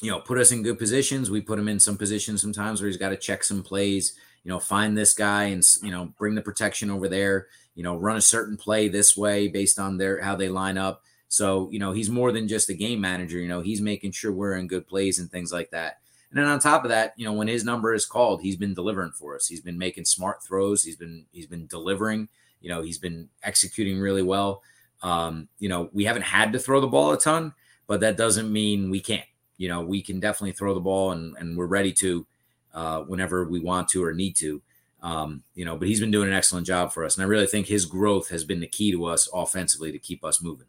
you 0.00 0.10
know, 0.10 0.20
put 0.20 0.38
us 0.38 0.52
in 0.52 0.62
good 0.62 0.78
positions. 0.78 1.30
We 1.30 1.40
put 1.40 1.58
him 1.58 1.68
in 1.68 1.80
some 1.80 1.96
positions 1.96 2.42
sometimes 2.42 2.80
where 2.80 2.88
he's 2.88 2.96
got 2.96 3.10
to 3.10 3.16
check 3.16 3.44
some 3.44 3.62
plays, 3.62 4.14
you 4.44 4.50
know, 4.50 4.60
find 4.60 4.96
this 4.96 5.14
guy 5.14 5.44
and 5.44 5.62
you 5.82 5.90
know, 5.90 6.12
bring 6.18 6.34
the 6.34 6.42
protection 6.42 6.90
over 6.90 7.08
there 7.08 7.48
you 7.74 7.84
know, 7.84 7.96
run 7.96 8.16
a 8.16 8.20
certain 8.20 8.56
play 8.56 8.88
this 8.88 9.16
way 9.16 9.48
based 9.48 9.78
on 9.78 9.96
their 9.96 10.20
how 10.20 10.36
they 10.36 10.48
line 10.48 10.78
up. 10.78 11.02
So, 11.28 11.70
you 11.70 11.78
know, 11.78 11.92
he's 11.92 12.10
more 12.10 12.32
than 12.32 12.48
just 12.48 12.68
a 12.68 12.74
game 12.74 13.00
manager. 13.00 13.38
You 13.38 13.48
know, 13.48 13.60
he's 13.60 13.80
making 13.80 14.12
sure 14.12 14.32
we're 14.32 14.56
in 14.56 14.66
good 14.66 14.86
plays 14.86 15.18
and 15.18 15.30
things 15.30 15.52
like 15.52 15.70
that. 15.70 16.00
And 16.30 16.38
then 16.38 16.46
on 16.46 16.60
top 16.60 16.84
of 16.84 16.90
that, 16.90 17.12
you 17.16 17.24
know, 17.24 17.32
when 17.32 17.48
his 17.48 17.64
number 17.64 17.92
is 17.92 18.06
called, 18.06 18.40
he's 18.40 18.56
been 18.56 18.74
delivering 18.74 19.10
for 19.12 19.34
us. 19.34 19.48
He's 19.48 19.60
been 19.60 19.78
making 19.78 20.04
smart 20.04 20.42
throws. 20.42 20.82
He's 20.84 20.96
been 20.96 21.26
he's 21.32 21.46
been 21.46 21.66
delivering. 21.66 22.28
You 22.60 22.68
know, 22.68 22.82
he's 22.82 22.98
been 22.98 23.28
executing 23.42 23.98
really 23.98 24.22
well. 24.22 24.62
Um, 25.02 25.48
you 25.58 25.68
know, 25.68 25.90
we 25.92 26.04
haven't 26.04 26.22
had 26.22 26.52
to 26.52 26.58
throw 26.58 26.80
the 26.80 26.86
ball 26.86 27.12
a 27.12 27.18
ton, 27.18 27.54
but 27.86 28.00
that 28.00 28.16
doesn't 28.16 28.52
mean 28.52 28.90
we 28.90 29.00
can't. 29.00 29.24
You 29.56 29.68
know, 29.68 29.80
we 29.80 30.02
can 30.02 30.20
definitely 30.20 30.52
throw 30.52 30.72
the 30.74 30.80
ball 30.80 31.12
and 31.12 31.36
and 31.38 31.56
we're 31.56 31.66
ready 31.66 31.92
to 31.94 32.26
uh, 32.74 33.00
whenever 33.00 33.44
we 33.44 33.58
want 33.58 33.88
to 33.88 34.04
or 34.04 34.12
need 34.12 34.36
to. 34.36 34.62
Um, 35.02 35.42
you 35.54 35.64
know, 35.64 35.76
but 35.76 35.88
he's 35.88 36.00
been 36.00 36.10
doing 36.10 36.28
an 36.28 36.34
excellent 36.34 36.66
job 36.66 36.92
for 36.92 37.04
us. 37.04 37.16
And 37.16 37.24
I 37.24 37.28
really 37.28 37.46
think 37.46 37.66
his 37.66 37.86
growth 37.86 38.28
has 38.28 38.44
been 38.44 38.60
the 38.60 38.66
key 38.66 38.92
to 38.92 39.06
us 39.06 39.28
offensively 39.32 39.90
to 39.92 39.98
keep 39.98 40.24
us 40.24 40.42
moving. 40.42 40.66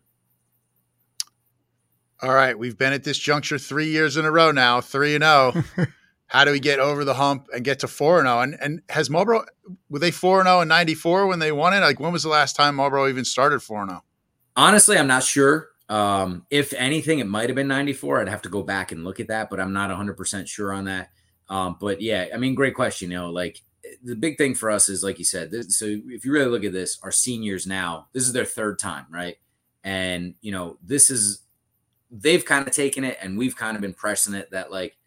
All 2.21 2.33
right. 2.33 2.57
We've 2.57 2.77
been 2.77 2.93
at 2.93 3.03
this 3.03 3.17
juncture 3.17 3.57
three 3.57 3.87
years 3.87 4.15
in 4.15 4.25
a 4.25 4.31
row 4.31 4.51
now, 4.51 4.79
three 4.81 5.15
and 5.15 5.23
zero. 5.23 5.53
Oh. 5.77 5.85
How 6.27 6.45
do 6.45 6.51
we 6.51 6.61
get 6.61 6.79
over 6.79 7.03
the 7.03 7.15
hump 7.15 7.47
and 7.53 7.61
get 7.61 7.79
to 7.79 7.89
four 7.89 8.19
and 8.19 8.25
zero? 8.25 8.37
Oh? 8.37 8.41
And 8.41 8.57
and 8.61 8.81
has 8.89 9.09
Marlboro 9.09 9.45
were 9.89 9.99
they 9.99 10.11
four 10.11 10.39
and 10.39 10.47
zero 10.47 10.61
in 10.61 10.67
'94 10.67 11.27
when 11.27 11.39
they 11.39 11.51
won 11.51 11.73
it? 11.73 11.79
Like 11.79 11.99
when 11.99 12.13
was 12.13 12.23
the 12.23 12.29
last 12.29 12.55
time 12.55 12.75
Marlboro 12.75 13.09
even 13.09 13.25
started 13.25 13.61
four 13.61 13.81
and 13.81 13.89
zero? 13.89 14.03
Honestly, 14.55 14.97
I'm 14.97 15.07
not 15.07 15.23
sure. 15.23 15.69
Um, 15.89 16.45
if 16.49 16.73
anything, 16.73 17.19
it 17.19 17.27
might 17.27 17.49
have 17.49 17.55
been 17.55 17.67
'94. 17.67 18.21
I'd 18.21 18.29
have 18.29 18.43
to 18.43 18.49
go 18.49 18.63
back 18.63 18.91
and 18.91 19.03
look 19.03 19.19
at 19.19 19.27
that, 19.27 19.49
but 19.49 19.59
I'm 19.59 19.73
not 19.73 19.89
100 19.89 20.15
percent 20.15 20.47
sure 20.47 20.71
on 20.71 20.85
that. 20.85 21.09
Um, 21.49 21.75
but 21.81 22.01
yeah, 22.01 22.27
I 22.33 22.37
mean, 22.37 22.55
great 22.55 22.75
question. 22.75 23.11
You 23.11 23.17
know, 23.17 23.29
like 23.29 23.61
the 24.03 24.15
big 24.15 24.37
thing 24.37 24.55
for 24.55 24.69
us 24.69 24.89
is 24.89 25.03
like 25.03 25.19
you 25.19 25.25
said 25.25 25.51
this, 25.51 25.77
so 25.77 25.85
if 25.85 26.23
you 26.23 26.31
really 26.31 26.49
look 26.49 26.63
at 26.63 26.71
this 26.71 26.99
our 27.03 27.11
seniors 27.11 27.67
now 27.67 28.07
this 28.13 28.23
is 28.23 28.31
their 28.31 28.45
third 28.45 28.79
time 28.79 29.05
right 29.09 29.37
and 29.83 30.35
you 30.41 30.51
know 30.51 30.77
this 30.83 31.09
is 31.09 31.41
they've 32.11 32.43
kind 32.43 32.67
of 32.67 32.73
taken 32.73 33.03
it 33.03 33.17
and 33.21 33.37
we've 33.37 33.55
kind 33.55 33.75
of 33.75 33.81
been 33.81 33.93
pressing 33.93 34.33
it 34.33 34.51
that 34.51 34.71
like 34.71 34.97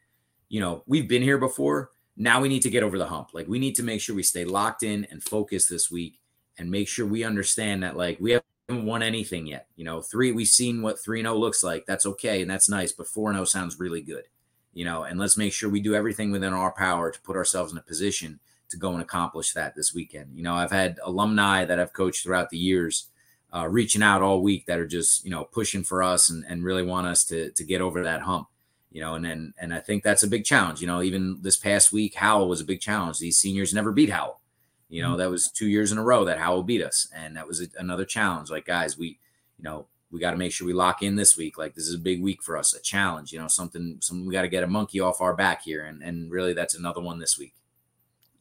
you 0.48 0.60
know 0.60 0.82
we've 0.86 1.08
been 1.08 1.22
here 1.22 1.38
before. 1.38 1.90
Now 2.16 2.40
we 2.40 2.48
need 2.48 2.62
to 2.62 2.70
get 2.70 2.82
over 2.82 2.96
the 2.96 3.06
hump. 3.06 3.30
Like 3.34 3.48
we 3.48 3.58
need 3.58 3.74
to 3.76 3.82
make 3.82 4.00
sure 4.00 4.14
we 4.14 4.22
stay 4.22 4.44
locked 4.44 4.82
in 4.82 5.04
and 5.10 5.22
focused 5.22 5.68
this 5.68 5.90
week 5.90 6.20
and 6.58 6.70
make 6.70 6.88
sure 6.88 7.06
we 7.06 7.24
understand 7.24 7.82
that 7.82 7.96
like 7.96 8.18
we 8.20 8.32
haven't 8.32 8.86
won 8.86 9.02
anything 9.02 9.46
yet. 9.46 9.68
You 9.76 9.84
know 9.84 10.00
three 10.00 10.32
we've 10.32 10.48
seen 10.48 10.82
what 10.82 10.96
3-0 10.96 11.38
looks 11.38 11.62
like. 11.62 11.84
That's 11.86 12.06
okay 12.06 12.42
and 12.42 12.50
that's 12.50 12.68
nice 12.68 12.92
but 12.92 13.06
4-0 13.06 13.46
sounds 13.48 13.78
really 13.78 14.02
good 14.02 14.24
you 14.72 14.84
know 14.84 15.04
and 15.04 15.20
let's 15.20 15.36
make 15.36 15.52
sure 15.52 15.70
we 15.70 15.80
do 15.80 15.94
everything 15.94 16.32
within 16.32 16.52
our 16.52 16.72
power 16.72 17.10
to 17.10 17.20
put 17.20 17.36
ourselves 17.36 17.70
in 17.70 17.78
a 17.78 17.82
position 17.82 18.40
to 18.74 18.76
go 18.76 18.92
and 18.92 19.02
accomplish 19.02 19.52
that 19.52 19.74
this 19.74 19.94
weekend. 19.94 20.30
You 20.34 20.42
know, 20.42 20.54
I've 20.54 20.70
had 20.70 20.98
alumni 21.02 21.64
that 21.64 21.80
I've 21.80 21.92
coached 21.92 22.22
throughout 22.22 22.50
the 22.50 22.58
years 22.58 23.08
uh, 23.54 23.68
reaching 23.68 24.02
out 24.02 24.22
all 24.22 24.42
week 24.42 24.66
that 24.66 24.78
are 24.78 24.86
just 24.86 25.24
you 25.24 25.30
know 25.30 25.44
pushing 25.44 25.82
for 25.82 26.02
us 26.02 26.30
and, 26.30 26.44
and 26.48 26.64
really 26.64 26.82
want 26.82 27.06
us 27.06 27.24
to 27.24 27.50
to 27.52 27.64
get 27.64 27.80
over 27.80 28.02
that 28.02 28.22
hump. 28.22 28.48
You 28.90 29.00
know, 29.00 29.14
and 29.14 29.26
and 29.26 29.54
and 29.58 29.74
I 29.74 29.80
think 29.80 30.02
that's 30.02 30.22
a 30.22 30.28
big 30.28 30.44
challenge. 30.44 30.80
You 30.80 30.86
know, 30.86 31.02
even 31.02 31.38
this 31.42 31.56
past 31.56 31.92
week, 31.92 32.14
Howell 32.14 32.48
was 32.48 32.60
a 32.60 32.64
big 32.64 32.80
challenge. 32.80 33.18
These 33.18 33.38
seniors 33.38 33.74
never 33.74 33.92
beat 33.92 34.10
Howell. 34.10 34.40
You 34.88 35.02
know, 35.02 35.10
mm-hmm. 35.10 35.18
that 35.18 35.30
was 35.30 35.50
two 35.50 35.66
years 35.66 35.90
in 35.90 35.98
a 35.98 36.04
row 36.04 36.24
that 36.24 36.38
Howell 36.38 36.62
beat 36.62 36.82
us, 36.82 37.08
and 37.14 37.36
that 37.36 37.46
was 37.46 37.60
a, 37.60 37.66
another 37.78 38.04
challenge. 38.04 38.50
Like 38.50 38.66
guys, 38.66 38.96
we 38.96 39.18
you 39.58 39.64
know 39.64 39.86
we 40.10 40.20
got 40.20 40.30
to 40.30 40.36
make 40.36 40.52
sure 40.52 40.66
we 40.66 40.72
lock 40.72 41.02
in 41.02 41.16
this 41.16 41.36
week. 41.36 41.58
Like 41.58 41.74
this 41.74 41.88
is 41.88 41.94
a 41.94 41.98
big 41.98 42.22
week 42.22 42.42
for 42.42 42.56
us, 42.56 42.72
a 42.74 42.80
challenge. 42.80 43.32
You 43.32 43.40
know, 43.40 43.48
something, 43.48 43.96
something 44.00 44.26
we 44.26 44.32
got 44.32 44.42
to 44.42 44.48
get 44.48 44.62
a 44.62 44.68
monkey 44.68 45.00
off 45.00 45.20
our 45.20 45.34
back 45.34 45.62
here, 45.62 45.84
and 45.84 46.02
and 46.02 46.30
really 46.30 46.52
that's 46.52 46.74
another 46.74 47.00
one 47.00 47.18
this 47.18 47.38
week 47.38 47.54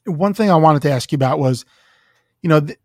one 0.05 0.33
thing 0.33 0.51
I 0.51 0.55
wanted 0.55 0.81
to 0.83 0.91
ask 0.91 1.11
you 1.11 1.15
about 1.15 1.39
was, 1.39 1.65
you 2.41 2.49
know, 2.49 2.59
th- 2.59 2.79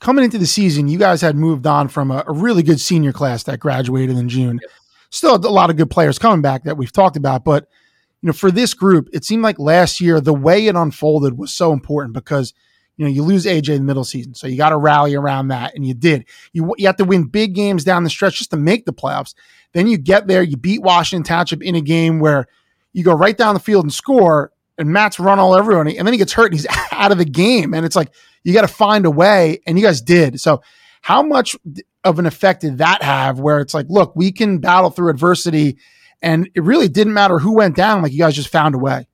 coming 0.00 0.24
into 0.24 0.38
the 0.38 0.46
season, 0.46 0.88
you 0.88 0.98
guys 0.98 1.20
had 1.20 1.36
moved 1.36 1.66
on 1.66 1.88
from 1.88 2.10
a, 2.10 2.24
a, 2.26 2.32
really 2.32 2.62
good 2.62 2.80
senior 2.80 3.12
class 3.12 3.44
that 3.44 3.60
graduated 3.60 4.16
in 4.16 4.28
June. 4.28 4.58
Yep. 4.62 4.70
Still 5.10 5.36
a 5.36 5.48
lot 5.48 5.70
of 5.70 5.76
good 5.76 5.90
players 5.90 6.18
coming 6.18 6.42
back 6.42 6.64
that 6.64 6.76
we've 6.76 6.92
talked 6.92 7.16
about, 7.16 7.44
but 7.44 7.68
you 8.20 8.26
know, 8.26 8.32
for 8.32 8.50
this 8.50 8.74
group, 8.74 9.08
it 9.12 9.24
seemed 9.24 9.42
like 9.42 9.58
last 9.58 10.00
year 10.00 10.20
the 10.20 10.34
way 10.34 10.66
it 10.66 10.74
unfolded 10.74 11.38
was 11.38 11.54
so 11.54 11.72
important 11.72 12.14
because 12.14 12.52
you 12.96 13.04
know 13.04 13.10
you 13.10 13.22
lose 13.22 13.46
AJ 13.46 13.70
in 13.70 13.76
the 13.76 13.84
middle 13.84 14.04
season, 14.04 14.34
so 14.34 14.48
you 14.48 14.56
got 14.56 14.70
to 14.70 14.76
rally 14.76 15.14
around 15.14 15.48
that, 15.48 15.74
and 15.74 15.86
you 15.86 15.94
did. 15.94 16.26
You 16.52 16.74
you 16.76 16.86
have 16.86 16.96
to 16.96 17.04
win 17.04 17.24
big 17.24 17.54
games 17.54 17.84
down 17.84 18.02
the 18.02 18.10
stretch 18.10 18.38
just 18.38 18.50
to 18.50 18.56
make 18.56 18.86
the 18.86 18.92
playoffs. 18.92 19.34
Then 19.72 19.86
you 19.86 19.98
get 19.98 20.26
there, 20.26 20.42
you 20.42 20.56
beat 20.56 20.82
Washington 20.82 21.22
Township 21.22 21.62
in 21.62 21.76
a 21.76 21.80
game 21.80 22.18
where 22.18 22.48
you 22.92 23.04
go 23.04 23.14
right 23.14 23.36
down 23.36 23.54
the 23.54 23.60
field 23.60 23.84
and 23.84 23.92
score, 23.92 24.50
and 24.78 24.92
Matt's 24.92 25.20
run 25.20 25.38
all 25.38 25.52
over 25.52 25.80
and 25.80 25.90
then 25.90 26.12
he 26.12 26.18
gets 26.18 26.32
hurt 26.32 26.52
and 26.52 26.54
he's 26.54 26.66
out 26.92 27.12
of 27.12 27.18
the 27.18 27.24
game. 27.24 27.74
And 27.74 27.84
it's 27.84 27.96
like, 27.96 28.12
you 28.44 28.52
got 28.52 28.62
to 28.62 28.68
find 28.68 29.06
a 29.06 29.10
way. 29.10 29.60
And 29.66 29.78
you 29.78 29.84
guys 29.84 30.00
did. 30.00 30.40
So, 30.40 30.62
how 31.02 31.22
much 31.22 31.56
of 32.04 32.18
an 32.18 32.26
effect 32.26 32.62
did 32.62 32.78
that 32.78 33.02
have 33.02 33.38
where 33.38 33.60
it's 33.60 33.74
like, 33.74 33.86
look, 33.88 34.14
we 34.16 34.32
can 34.32 34.58
battle 34.58 34.90
through 34.90 35.10
adversity 35.10 35.78
and 36.22 36.50
it 36.54 36.62
really 36.62 36.88
didn't 36.88 37.14
matter 37.14 37.38
who 37.38 37.54
went 37.54 37.76
down. 37.76 38.02
Like, 38.02 38.12
you 38.12 38.18
guys 38.18 38.34
just 38.34 38.48
found 38.48 38.74
a 38.74 38.78
way. 38.78 39.06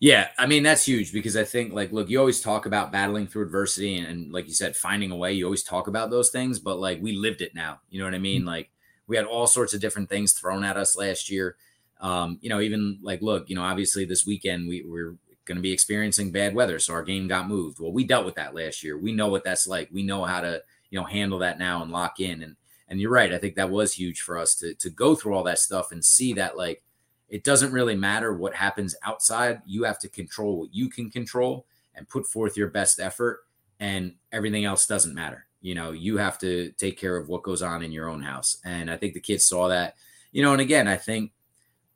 Yeah, 0.00 0.28
I 0.38 0.46
mean 0.46 0.62
that's 0.62 0.84
huge 0.84 1.12
because 1.12 1.36
I 1.36 1.42
think 1.42 1.72
like 1.72 1.90
look, 1.90 2.08
you 2.08 2.20
always 2.20 2.40
talk 2.40 2.66
about 2.66 2.92
battling 2.92 3.26
through 3.26 3.42
adversity 3.42 3.96
and, 3.96 4.06
and, 4.06 4.32
like 4.32 4.46
you 4.46 4.54
said, 4.54 4.76
finding 4.76 5.10
a 5.10 5.16
way. 5.16 5.32
You 5.32 5.44
always 5.44 5.64
talk 5.64 5.88
about 5.88 6.10
those 6.10 6.30
things, 6.30 6.60
but 6.60 6.78
like 6.78 7.02
we 7.02 7.12
lived 7.16 7.40
it 7.40 7.52
now. 7.52 7.80
You 7.90 7.98
know 7.98 8.04
what 8.04 8.14
I 8.14 8.18
mean? 8.18 8.42
Mm-hmm. 8.42 8.48
Like 8.48 8.70
we 9.08 9.16
had 9.16 9.26
all 9.26 9.48
sorts 9.48 9.74
of 9.74 9.80
different 9.80 10.08
things 10.08 10.34
thrown 10.34 10.62
at 10.62 10.76
us 10.76 10.96
last 10.96 11.30
year 11.30 11.56
um, 12.00 12.38
you 12.40 12.48
know, 12.48 12.60
even 12.60 12.98
like, 13.02 13.22
look, 13.22 13.48
you 13.50 13.56
know, 13.56 13.62
obviously 13.62 14.04
this 14.04 14.26
weekend 14.26 14.68
we, 14.68 14.82
we're 14.86 15.16
going 15.48 15.56
to 15.56 15.62
be 15.62 15.72
experiencing 15.72 16.30
bad 16.30 16.54
weather. 16.54 16.78
So 16.78 16.94
our 16.94 17.02
game 17.02 17.26
got 17.26 17.48
moved. 17.48 17.80
Well, 17.80 17.92
we 17.92 18.04
dealt 18.04 18.26
with 18.26 18.36
that 18.36 18.54
last 18.54 18.84
year. 18.84 18.96
We 18.96 19.12
know 19.12 19.28
what 19.28 19.42
that's 19.42 19.66
like. 19.66 19.88
We 19.90 20.04
know 20.04 20.24
how 20.24 20.40
to, 20.40 20.62
you 20.90 21.00
know, 21.00 21.04
handle 21.04 21.40
that 21.40 21.58
now 21.58 21.82
and 21.82 21.90
lock 21.90 22.20
in. 22.20 22.42
And, 22.42 22.54
and 22.88 23.00
you're 23.00 23.10
right. 23.10 23.32
I 23.32 23.38
think 23.38 23.56
that 23.56 23.70
was 23.70 23.92
huge 23.92 24.20
for 24.20 24.38
us 24.38 24.54
to, 24.56 24.74
to 24.74 24.90
go 24.90 25.16
through 25.16 25.34
all 25.34 25.42
that 25.44 25.58
stuff 25.58 25.90
and 25.90 26.04
see 26.04 26.34
that 26.34 26.56
like, 26.56 26.84
it 27.28 27.42
doesn't 27.44 27.72
really 27.72 27.96
matter 27.96 28.32
what 28.32 28.54
happens 28.54 28.94
outside. 29.02 29.60
You 29.66 29.82
have 29.84 29.98
to 29.98 30.08
control 30.08 30.60
what 30.60 30.72
you 30.72 30.88
can 30.88 31.10
control 31.10 31.66
and 31.94 32.08
put 32.08 32.26
forth 32.26 32.56
your 32.56 32.68
best 32.68 33.00
effort 33.00 33.40
and 33.80 34.14
everything 34.32 34.64
else 34.64 34.86
doesn't 34.86 35.14
matter. 35.14 35.46
You 35.60 35.74
know, 35.74 35.90
you 35.90 36.16
have 36.18 36.38
to 36.38 36.70
take 36.78 36.96
care 36.96 37.16
of 37.16 37.28
what 37.28 37.42
goes 37.42 37.62
on 37.62 37.82
in 37.82 37.92
your 37.92 38.08
own 38.08 38.22
house. 38.22 38.58
And 38.64 38.90
I 38.90 38.96
think 38.96 39.14
the 39.14 39.20
kids 39.20 39.44
saw 39.44 39.68
that, 39.68 39.96
you 40.32 40.42
know, 40.42 40.52
and 40.52 40.60
again, 40.60 40.86
I 40.86 40.96
think 40.96 41.32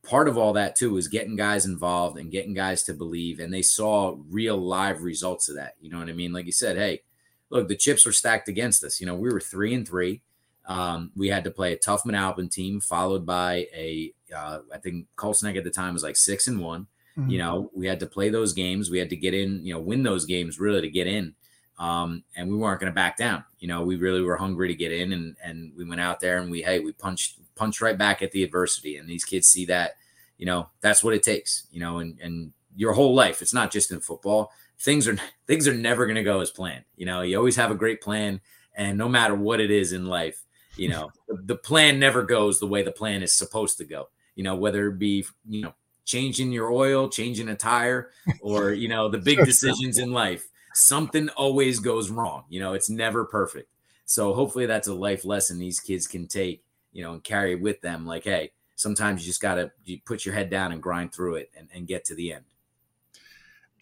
part 0.02 0.28
of 0.28 0.36
all 0.36 0.52
that 0.52 0.74
too 0.76 0.96
is 0.96 1.08
getting 1.08 1.36
guys 1.36 1.64
involved 1.64 2.18
and 2.18 2.32
getting 2.32 2.54
guys 2.54 2.82
to 2.82 2.94
believe 2.94 3.38
and 3.38 3.52
they 3.52 3.62
saw 3.62 4.16
real 4.28 4.56
live 4.56 5.02
results 5.02 5.48
of 5.48 5.56
that 5.56 5.74
you 5.80 5.90
know 5.90 5.98
what 5.98 6.08
i 6.08 6.12
mean? 6.12 6.32
Like 6.32 6.46
you 6.46 6.52
said 6.52 6.76
hey 6.76 7.02
look 7.50 7.68
the 7.68 7.76
chips 7.76 8.04
were 8.04 8.12
stacked 8.12 8.48
against 8.48 8.82
us 8.84 9.00
you 9.00 9.06
know 9.06 9.14
we 9.14 9.30
were 9.32 9.40
three 9.40 9.74
and 9.74 9.86
three. 9.86 10.22
Um, 10.64 11.10
we 11.16 11.26
had 11.26 11.42
to 11.42 11.50
play 11.50 11.72
a 11.72 11.76
tough 11.76 12.04
Manalapan 12.04 12.48
team 12.48 12.80
followed 12.80 13.26
by 13.26 13.66
a 13.74 14.12
uh, 14.34 14.60
I 14.72 14.78
think 14.78 15.06
Colts 15.16 15.42
Neck 15.42 15.56
at 15.56 15.64
the 15.64 15.70
time 15.70 15.92
was 15.92 16.04
like 16.04 16.16
six 16.16 16.46
and 16.46 16.60
one 16.60 16.86
mm-hmm. 17.18 17.30
you 17.30 17.38
know 17.38 17.70
we 17.74 17.86
had 17.86 18.00
to 18.00 18.06
play 18.06 18.28
those 18.28 18.52
games. 18.52 18.90
We 18.90 18.98
had 18.98 19.10
to 19.10 19.16
get 19.16 19.34
in 19.34 19.64
you 19.64 19.74
know 19.74 19.80
win 19.80 20.02
those 20.02 20.24
games 20.24 20.60
really 20.60 20.80
to 20.80 20.90
get 20.90 21.06
in. 21.06 21.34
Um, 21.78 22.22
and 22.36 22.48
we 22.48 22.56
weren't 22.56 22.80
going 22.80 22.92
to 22.92 22.94
back 22.94 23.16
down 23.16 23.44
you 23.58 23.66
know 23.66 23.82
we 23.82 23.96
really 23.96 24.22
were 24.22 24.36
hungry 24.36 24.68
to 24.68 24.74
get 24.74 24.92
in 24.92 25.12
and 25.12 25.36
and 25.42 25.72
we 25.76 25.84
went 25.84 26.00
out 26.00 26.20
there 26.20 26.38
and 26.38 26.50
we 26.50 26.62
hey 26.62 26.80
we 26.80 26.92
punched 26.92 27.38
punch 27.62 27.80
right 27.80 27.96
back 27.96 28.22
at 28.22 28.32
the 28.32 28.42
adversity. 28.42 28.96
And 28.96 29.08
these 29.08 29.24
kids 29.24 29.46
see 29.46 29.66
that, 29.66 29.92
you 30.36 30.46
know, 30.46 30.68
that's 30.80 31.04
what 31.04 31.14
it 31.14 31.22
takes, 31.22 31.68
you 31.70 31.78
know, 31.78 31.98
and, 31.98 32.18
and 32.20 32.52
your 32.74 32.92
whole 32.92 33.14
life. 33.14 33.40
It's 33.40 33.54
not 33.54 33.70
just 33.70 33.92
in 33.92 34.00
football. 34.00 34.50
Things 34.80 35.06
are 35.06 35.16
things 35.46 35.68
are 35.68 35.74
never 35.74 36.06
going 36.06 36.16
to 36.16 36.24
go 36.24 36.40
as 36.40 36.50
planned. 36.50 36.84
You 36.96 37.06
know, 37.06 37.22
you 37.22 37.36
always 37.36 37.56
have 37.56 37.70
a 37.70 37.76
great 37.76 38.00
plan, 38.00 38.40
and 38.74 38.98
no 38.98 39.08
matter 39.08 39.36
what 39.36 39.60
it 39.60 39.70
is 39.70 39.92
in 39.92 40.06
life, 40.06 40.42
you 40.76 40.88
know, 40.88 41.12
the, 41.28 41.40
the 41.44 41.54
plan 41.54 42.00
never 42.00 42.24
goes 42.24 42.58
the 42.58 42.66
way 42.66 42.82
the 42.82 42.90
plan 42.90 43.22
is 43.22 43.32
supposed 43.32 43.78
to 43.78 43.84
go. 43.84 44.08
You 44.34 44.42
know, 44.42 44.56
whether 44.56 44.88
it 44.88 44.98
be 44.98 45.24
you 45.48 45.62
know 45.62 45.74
changing 46.04 46.50
your 46.50 46.72
oil, 46.72 47.08
changing 47.08 47.48
a 47.48 47.54
tire, 47.54 48.10
or 48.40 48.72
you 48.72 48.88
know 48.88 49.08
the 49.08 49.18
big 49.30 49.44
decisions 49.44 49.98
in 49.98 50.10
life, 50.12 50.48
something 50.74 51.28
always 51.30 51.78
goes 51.78 52.10
wrong. 52.10 52.42
You 52.48 52.58
know, 52.58 52.72
it's 52.72 52.90
never 52.90 53.24
perfect. 53.24 53.68
So 54.04 54.34
hopefully 54.34 54.66
that's 54.66 54.88
a 54.88 54.94
life 54.94 55.24
lesson 55.24 55.60
these 55.60 55.78
kids 55.78 56.08
can 56.08 56.26
take 56.26 56.64
you 56.92 57.02
know, 57.02 57.12
and 57.12 57.24
carry 57.24 57.54
with 57.54 57.80
them 57.80 58.06
like, 58.06 58.24
hey, 58.24 58.52
sometimes 58.76 59.22
you 59.22 59.26
just 59.26 59.40
got 59.40 59.54
to 59.56 59.70
you 59.84 59.98
put 60.04 60.24
your 60.24 60.34
head 60.34 60.50
down 60.50 60.72
and 60.72 60.82
grind 60.82 61.12
through 61.12 61.36
it 61.36 61.50
and, 61.56 61.68
and 61.74 61.86
get 61.86 62.04
to 62.06 62.14
the 62.14 62.32
end. 62.32 62.44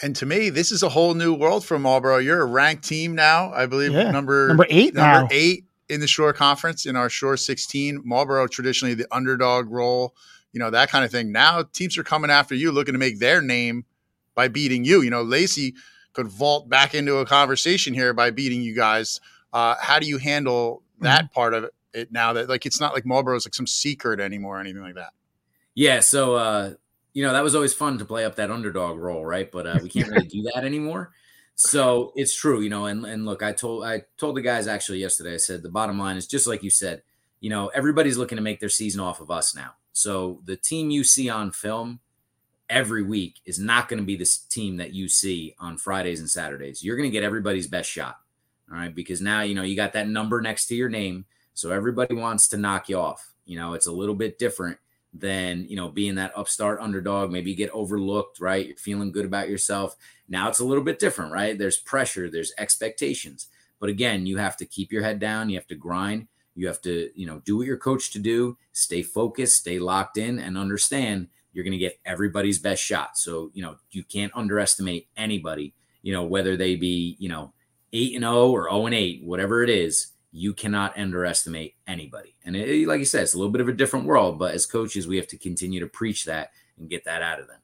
And 0.03 0.17
to 0.17 0.27
me, 0.27 0.49
this 0.49 0.73
is 0.73 0.83
a 0.83 0.89
whole 0.89 1.15
new 1.15 1.35
world 1.35 1.65
for 1.65 1.79
Marlboro. 1.79 2.19
You're 2.19 2.41
a 2.41 2.47
ranked 2.47 2.85
team 2.85 3.15
now, 3.15 3.53
I 3.53 3.67
believe. 3.67 3.93
Yeah. 3.93 4.11
Number 4.11 4.49
Number 4.49 4.67
eight 4.71 4.95
number 4.95 5.23
now. 5.23 5.29
eight 5.31 5.65
in 5.89 6.01
the 6.01 6.07
Shore 6.07 6.33
Conference 6.33 6.87
in 6.87 6.97
our 6.97 7.11
Shore 7.11 7.37
16. 7.37 8.03
Marlboro 8.05 8.47
traditionally 8.47 8.95
the 8.95 9.07
underdog 9.11 9.71
role, 9.71 10.15
you 10.53 10.61
know 10.61 10.71
that 10.71 10.89
kind 10.91 11.05
of 11.05 11.11
thing. 11.11 11.33
Now 11.33 11.63
teams 11.63 11.99
are 11.99 12.05
coming 12.05 12.31
after 12.31 12.55
you, 12.55 12.73
looking 12.73 12.95
to 12.95 12.99
make 12.99 13.19
their 13.19 13.43
name 13.43 13.85
by 14.35 14.49
beating 14.49 14.85
you. 14.85 15.03
You 15.03 15.11
know, 15.11 15.23
Lacey 15.23 15.75
could 16.13 16.29
vault 16.29 16.69
back 16.69 16.95
into 16.95 17.17
a 17.17 17.27
conversation 17.27 17.93
here 17.93 18.13
by 18.15 18.31
beating 18.31 18.63
you 18.63 18.75
guys. 18.75 19.21
Uh, 19.53 19.75
how 19.81 19.99
do 19.99 20.07
you 20.07 20.19
handle 20.19 20.83
that 21.01 21.33
part 21.33 21.55
of 21.55 21.65
it 21.65 21.75
now? 22.11 22.33
That 22.33 22.49
like 22.49 22.67
it's 22.67 22.81
not 22.81 22.95
like 22.95 23.07
Marlboro 23.07 23.37
is 23.37 23.47
like 23.47 23.55
some 23.55 23.67
secret 23.67 24.21
anymore 24.21 24.59
or 24.59 24.61
anything 24.61 24.83
like 24.83 24.95
that. 24.95 25.13
Yeah, 25.75 26.01
so 26.01 26.35
uh, 26.35 26.75
you 27.13 27.25
know 27.25 27.33
that 27.33 27.45
was 27.45 27.55
always 27.55 27.75
fun 27.75 27.99
to 27.99 28.05
play 28.05 28.25
up 28.25 28.37
that 28.37 28.51
underdog 28.51 28.99
role, 28.99 29.25
right? 29.25 29.51
But 29.51 29.67
uh, 29.67 29.79
we 29.83 29.89
can't 29.89 30.09
really 30.09 30.27
do 30.27 30.43
that 30.55 30.65
anymore. 30.65 31.13
So 31.55 32.13
it's 32.17 32.35
true, 32.35 32.61
you 32.61 32.71
know. 32.71 32.87
And 32.87 33.05
and 33.05 33.27
look, 33.27 33.43
I 33.43 33.53
told 33.53 33.85
I 33.85 34.05
told 34.17 34.37
the 34.37 34.43
guys 34.43 34.67
actually 34.67 34.99
yesterday. 34.99 35.35
I 35.35 35.39
said 35.39 35.63
the 35.63 35.69
bottom 35.69 35.99
line 35.99 36.17
is 36.17 36.27
just 36.27 36.47
like 36.47 36.63
you 36.63 36.71
said. 36.71 37.03
You 37.41 37.49
know, 37.49 37.69
everybody's 37.69 38.19
looking 38.19 38.37
to 38.37 38.43
make 38.43 38.61
their 38.61 38.69
season 38.69 39.01
off 39.01 39.21
of 39.21 39.31
us 39.31 39.55
now. 39.55 39.73
So 39.93 40.41
the 40.45 40.57
team 40.57 40.91
you 40.91 41.05
see 41.05 41.31
on 41.31 41.53
film 41.53 42.01
every 42.71 43.03
week 43.03 43.41
is 43.45 43.59
not 43.59 43.89
going 43.89 43.99
to 43.99 44.07
be 44.07 44.17
this 44.17 44.39
team 44.39 44.77
that 44.77 44.95
you 44.95 45.09
see 45.09 45.55
on 45.59 45.77
Fridays 45.77 46.21
and 46.21 46.31
Saturdays. 46.31 46.83
You're 46.83 46.97
going 46.97 47.11
to 47.11 47.13
get 47.13 47.25
everybody's 47.25 47.67
best 47.67 47.91
shot. 47.91 48.17
All 48.71 48.79
right. 48.79 48.95
Because 48.95 49.21
now, 49.21 49.43
you 49.43 49.55
know, 49.55 49.63
you 49.63 49.75
got 49.75 49.93
that 49.95 50.09
number 50.09 50.41
next 50.41 50.67
to 50.69 50.77
your 50.77 50.89
name. 50.89 51.25
So 51.55 51.71
everybody 51.71 52.15
wants 52.15 52.49
to 52.49 52.57
knock 52.57 52.89
you 52.89 52.99
off. 52.99 53.35
You 53.45 53.59
know, 53.59 53.75
it's 53.75 53.87
a 53.87 53.93
little 53.93 54.15
bit 54.15 54.39
different 54.39 54.79
than, 55.13 55.67
you 55.69 55.77
know, 55.77 55.89
being 55.89 56.15
that 56.15 56.37
upstart 56.37 56.81
underdog. 56.81 57.31
Maybe 57.31 57.51
you 57.51 57.57
get 57.57 57.71
overlooked, 57.71 58.41
right? 58.41 58.67
You're 58.67 58.77
feeling 58.77 59.13
good 59.13 59.25
about 59.25 59.49
yourself. 59.49 59.97
Now 60.29 60.49
it's 60.49 60.61
a 60.61 60.65
little 60.65 60.85
bit 60.85 60.99
different, 60.99 61.33
right? 61.33 61.59
There's 61.59 61.79
pressure, 61.79 62.31
there's 62.31 62.53
expectations. 62.59 63.49
But 63.81 63.89
again, 63.89 64.27
you 64.27 64.37
have 64.37 64.57
to 64.59 64.67
keep 64.67 64.93
your 64.93 65.03
head 65.03 65.19
down. 65.19 65.51
You 65.51 65.57
have 65.57 65.67
to 65.69 65.75
grind. 65.75 66.29
You 66.55 66.67
have 66.67 66.81
to, 66.83 67.11
you 67.15 67.27
know, 67.27 67.41
do 67.45 67.57
what 67.57 67.67
you're 67.67 67.77
coached 67.77 68.13
to 68.13 68.19
do, 68.19 68.59
stay 68.73 69.03
focused, 69.03 69.57
stay 69.57 69.79
locked 69.79 70.19
in, 70.19 70.39
and 70.39 70.59
understand 70.59 71.29
you're 71.53 71.65
going 71.65 71.73
to 71.73 71.79
get 71.79 71.99
everybody's 72.05 72.59
best 72.59 72.83
shot. 72.83 73.17
So, 73.17 73.51
you 73.55 73.63
know, 73.63 73.77
you 73.91 74.05
can't 74.05 74.33
underestimate 74.35 75.09
anybody, 75.17 75.75
you 76.03 76.13
know, 76.13 76.25
whether 76.25 76.57
they 76.57 76.77
be, 76.77 77.17
you 77.19 77.29
know, 77.29 77.53
8 77.93 78.15
and 78.15 78.25
0 78.25 78.51
or 78.51 78.71
0 78.71 78.87
and 78.87 78.95
8, 78.95 79.25
whatever 79.25 79.63
it 79.63 79.71
is, 79.71 80.13
you 80.33 80.55
cannot 80.55 80.97
underestimate 80.97 81.75
anybody. 81.87 82.37
And 82.45 82.55
it, 82.55 82.87
like 82.87 83.01
you 83.01 83.05
said, 83.05 83.23
it's 83.23 83.35
a 83.35 83.37
little 83.37 83.53
bit 83.53 83.61
of 83.61 83.69
a 83.69 83.73
different 83.73 84.07
world, 84.07 84.39
but 84.39 84.55
as 84.55 84.67
coaches, 84.67 85.07
we 85.07 85.17
have 85.17 85.27
to 85.29 85.39
continue 85.39 85.81
to 85.81 85.87
preach 85.87 86.25
that 86.25 86.51
and 86.79 86.89
get 86.89 87.05
that 87.05 87.23
out 87.23 87.41
of 87.41 87.49
them. 87.49 87.61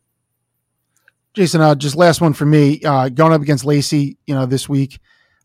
Jason, 1.35 1.61
uh, 1.61 1.75
just 1.75 1.97
last 1.97 2.21
one 2.21 2.33
for 2.33 2.47
me. 2.47 2.81
Uh, 2.83 3.09
going 3.09 3.33
up 3.33 3.43
against 3.43 3.65
Lacey, 3.65 4.17
you 4.27 4.35
know, 4.35 4.47
this 4.47 4.69
week, 4.69 4.99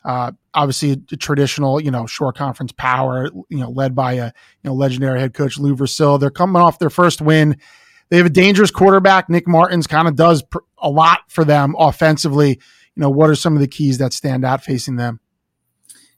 uh, 0.05 0.32
obviously 0.53 0.91
a, 0.91 1.17
traditional, 1.17 1.82
you 1.82 1.91
know, 1.91 2.07
Shore 2.07 2.34
conference 2.34 2.72
power, 2.72 3.30
you 3.49 3.59
know, 3.59 3.69
led 3.69 3.93
by 3.93 4.13
a 4.13 4.26
you 4.26 4.32
know 4.63 4.74
legendary 4.74 5.19
head 5.19 5.34
coach 5.34 5.59
Lou 5.59 5.76
Vircillo. 5.76 6.17
They're 6.17 6.32
coming 6.32 6.61
off 6.61 6.80
their 6.80 6.89
first 6.89 7.22
win. 7.22 7.57
They 8.09 8.17
have 8.17 8.26
a 8.26 8.30
dangerous 8.30 8.72
quarterback. 8.72 9.30
Nick 9.30 9.47
Martins 9.47 9.86
kind 9.86 10.07
of 10.07 10.15
does 10.15 10.43
pr- 10.43 10.59
a 10.78 10.89
lot 10.89 11.19
for 11.30 11.43
them 11.43 11.76
offensively. 11.78 12.49
You 12.95 13.01
know, 13.01 13.09
what 13.09 13.30
are 13.30 13.36
some 13.36 13.53
of 13.53 13.59
the 13.59 13.67
keys 13.67 13.99
that 13.99 14.13
stand 14.13 14.43
out 14.43 14.63
facing 14.63 14.95
them? 14.95 15.19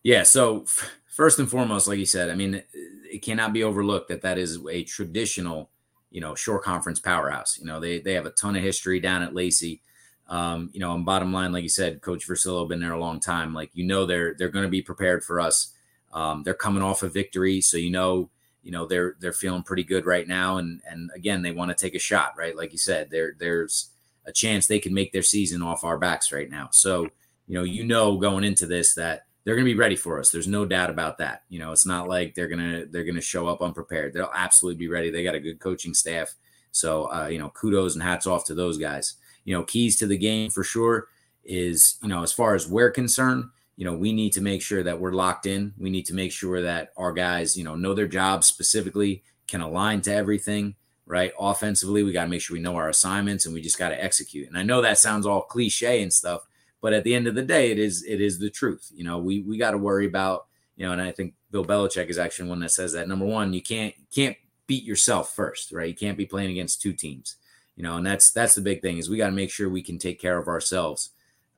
Yeah. 0.03 0.23
So 0.23 0.65
first 1.07 1.39
and 1.39 1.49
foremost, 1.49 1.87
like 1.87 1.99
you 1.99 2.05
said, 2.05 2.29
I 2.29 2.35
mean, 2.35 2.61
it 2.73 3.21
cannot 3.21 3.53
be 3.53 3.63
overlooked 3.63 4.09
that 4.09 4.21
that 4.21 4.37
is 4.37 4.59
a 4.69 4.83
traditional, 4.83 5.69
you 6.11 6.21
know, 6.21 6.35
shore 6.35 6.59
conference 6.59 6.99
powerhouse. 6.99 7.57
You 7.57 7.65
know, 7.65 7.79
they 7.79 7.99
they 7.99 8.13
have 8.13 8.25
a 8.25 8.31
ton 8.31 8.55
of 8.55 8.63
history 8.63 8.99
down 8.99 9.23
at 9.23 9.33
Lacey. 9.33 9.81
Um, 10.27 10.69
you 10.73 10.79
know, 10.79 10.93
and 10.95 11.05
bottom 11.05 11.33
line, 11.33 11.51
like 11.51 11.63
you 11.63 11.69
said, 11.69 12.01
Coach 12.01 12.27
Vircillo 12.27 12.67
been 12.67 12.79
there 12.79 12.93
a 12.93 12.99
long 12.99 13.19
time. 13.19 13.53
Like 13.53 13.71
you 13.73 13.85
know, 13.85 14.05
they're 14.05 14.33
they're 14.33 14.49
going 14.49 14.65
to 14.65 14.69
be 14.69 14.81
prepared 14.81 15.23
for 15.23 15.39
us. 15.39 15.73
Um, 16.11 16.43
they're 16.43 16.53
coming 16.53 16.83
off 16.83 17.03
a 17.03 17.09
victory, 17.09 17.61
so 17.61 17.77
you 17.77 17.89
know, 17.89 18.29
you 18.61 18.71
know 18.71 18.85
they're 18.85 19.15
they're 19.19 19.33
feeling 19.33 19.63
pretty 19.63 19.83
good 19.83 20.05
right 20.05 20.27
now. 20.27 20.57
And 20.57 20.81
and 20.89 21.11
again, 21.15 21.41
they 21.41 21.51
want 21.51 21.69
to 21.69 21.75
take 21.75 21.95
a 21.95 21.99
shot, 21.99 22.33
right? 22.37 22.55
Like 22.55 22.71
you 22.71 22.77
said, 22.77 23.09
there 23.09 23.35
there's 23.37 23.89
a 24.25 24.31
chance 24.31 24.65
they 24.65 24.79
can 24.79 24.93
make 24.93 25.11
their 25.11 25.21
season 25.21 25.61
off 25.61 25.83
our 25.83 25.97
backs 25.97 26.31
right 26.31 26.49
now. 26.49 26.69
So 26.71 27.03
you 27.47 27.55
know, 27.55 27.63
you 27.63 27.83
know, 27.83 28.17
going 28.17 28.43
into 28.43 28.65
this 28.65 28.95
that 28.95 29.25
they're 29.43 29.55
going 29.55 29.65
to 29.65 29.73
be 29.73 29.77
ready 29.77 29.95
for 29.95 30.19
us. 30.19 30.31
There's 30.31 30.47
no 30.47 30.65
doubt 30.65 30.89
about 30.89 31.17
that. 31.17 31.43
You 31.49 31.59
know, 31.59 31.71
it's 31.71 31.85
not 31.85 32.07
like 32.07 32.33
they're 32.33 32.47
gonna 32.47 32.85
they're 32.85 33.03
gonna 33.03 33.21
show 33.21 33.47
up 33.47 33.61
unprepared. 33.61 34.13
They'll 34.13 34.31
absolutely 34.33 34.77
be 34.77 34.87
ready. 34.87 35.09
They 35.09 35.23
got 35.23 35.35
a 35.35 35.39
good 35.39 35.59
coaching 35.59 35.93
staff. 35.93 36.33
So 36.71 37.11
uh, 37.13 37.27
you 37.27 37.39
know, 37.39 37.49
kudos 37.49 37.93
and 37.93 38.03
hats 38.03 38.25
off 38.25 38.45
to 38.45 38.55
those 38.55 38.77
guys 38.77 39.15
you 39.45 39.55
know, 39.55 39.63
keys 39.63 39.97
to 39.97 40.07
the 40.07 40.17
game 40.17 40.49
for 40.49 40.63
sure 40.63 41.07
is, 41.43 41.97
you 42.01 42.09
know, 42.09 42.23
as 42.23 42.31
far 42.31 42.55
as 42.55 42.67
we're 42.67 42.91
concerned, 42.91 43.45
you 43.75 43.85
know, 43.85 43.93
we 43.93 44.13
need 44.13 44.33
to 44.33 44.41
make 44.41 44.61
sure 44.61 44.83
that 44.83 44.99
we're 44.99 45.11
locked 45.11 45.45
in. 45.45 45.73
We 45.77 45.89
need 45.89 46.05
to 46.05 46.13
make 46.13 46.31
sure 46.31 46.61
that 46.61 46.91
our 46.95 47.11
guys, 47.11 47.57
you 47.57 47.63
know, 47.63 47.75
know 47.75 47.93
their 47.93 48.07
jobs 48.07 48.47
specifically, 48.47 49.23
can 49.47 49.61
align 49.61 50.01
to 50.01 50.13
everything, 50.13 50.75
right? 51.05 51.33
Offensively, 51.37 52.03
we 52.03 52.13
got 52.13 52.23
to 52.23 52.29
make 52.29 52.41
sure 52.41 52.55
we 52.55 52.61
know 52.61 52.75
our 52.75 52.89
assignments 52.89 53.45
and 53.45 53.53
we 53.53 53.61
just 53.61 53.77
got 53.77 53.89
to 53.89 54.01
execute. 54.01 54.47
And 54.47 54.57
I 54.57 54.63
know 54.63 54.81
that 54.81 54.97
sounds 54.97 55.25
all 55.25 55.41
cliche 55.41 56.01
and 56.01 56.13
stuff, 56.13 56.43
but 56.83 56.93
at 56.93 57.03
the 57.03 57.15
end 57.15 57.25
of 57.25 57.33
the 57.33 57.41
day, 57.41 57.71
it 57.71 57.79
is 57.79 58.03
it 58.03 58.21
is 58.21 58.37
the 58.37 58.51
truth. 58.51 58.91
You 58.93 59.03
know, 59.03 59.17
we 59.17 59.41
we 59.41 59.57
got 59.57 59.71
to 59.71 59.79
worry 59.79 60.05
about, 60.05 60.45
you 60.75 60.85
know, 60.85 60.91
and 60.91 61.01
I 61.01 61.11
think 61.11 61.33
Bill 61.49 61.65
Belichick 61.65 62.09
is 62.09 62.19
actually 62.19 62.49
one 62.49 62.59
that 62.59 62.69
says 62.69 62.93
that 62.93 63.07
number 63.07 63.25
one, 63.25 63.53
you 63.53 63.61
can't 63.63 63.95
can't 64.13 64.37
beat 64.67 64.83
yourself 64.83 65.33
first, 65.35 65.71
right? 65.71 65.89
You 65.89 65.95
can't 65.95 66.17
be 66.17 66.27
playing 66.27 66.51
against 66.51 66.79
two 66.79 66.93
teams 66.93 67.37
you 67.75 67.83
know 67.83 67.97
and 67.97 68.05
that's 68.05 68.31
that's 68.31 68.55
the 68.55 68.61
big 68.61 68.81
thing 68.81 68.97
is 68.97 69.09
we 69.09 69.17
got 69.17 69.27
to 69.27 69.33
make 69.33 69.49
sure 69.49 69.69
we 69.69 69.81
can 69.81 69.97
take 69.97 70.19
care 70.19 70.37
of 70.37 70.47
ourselves 70.47 71.11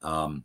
um 0.04 0.44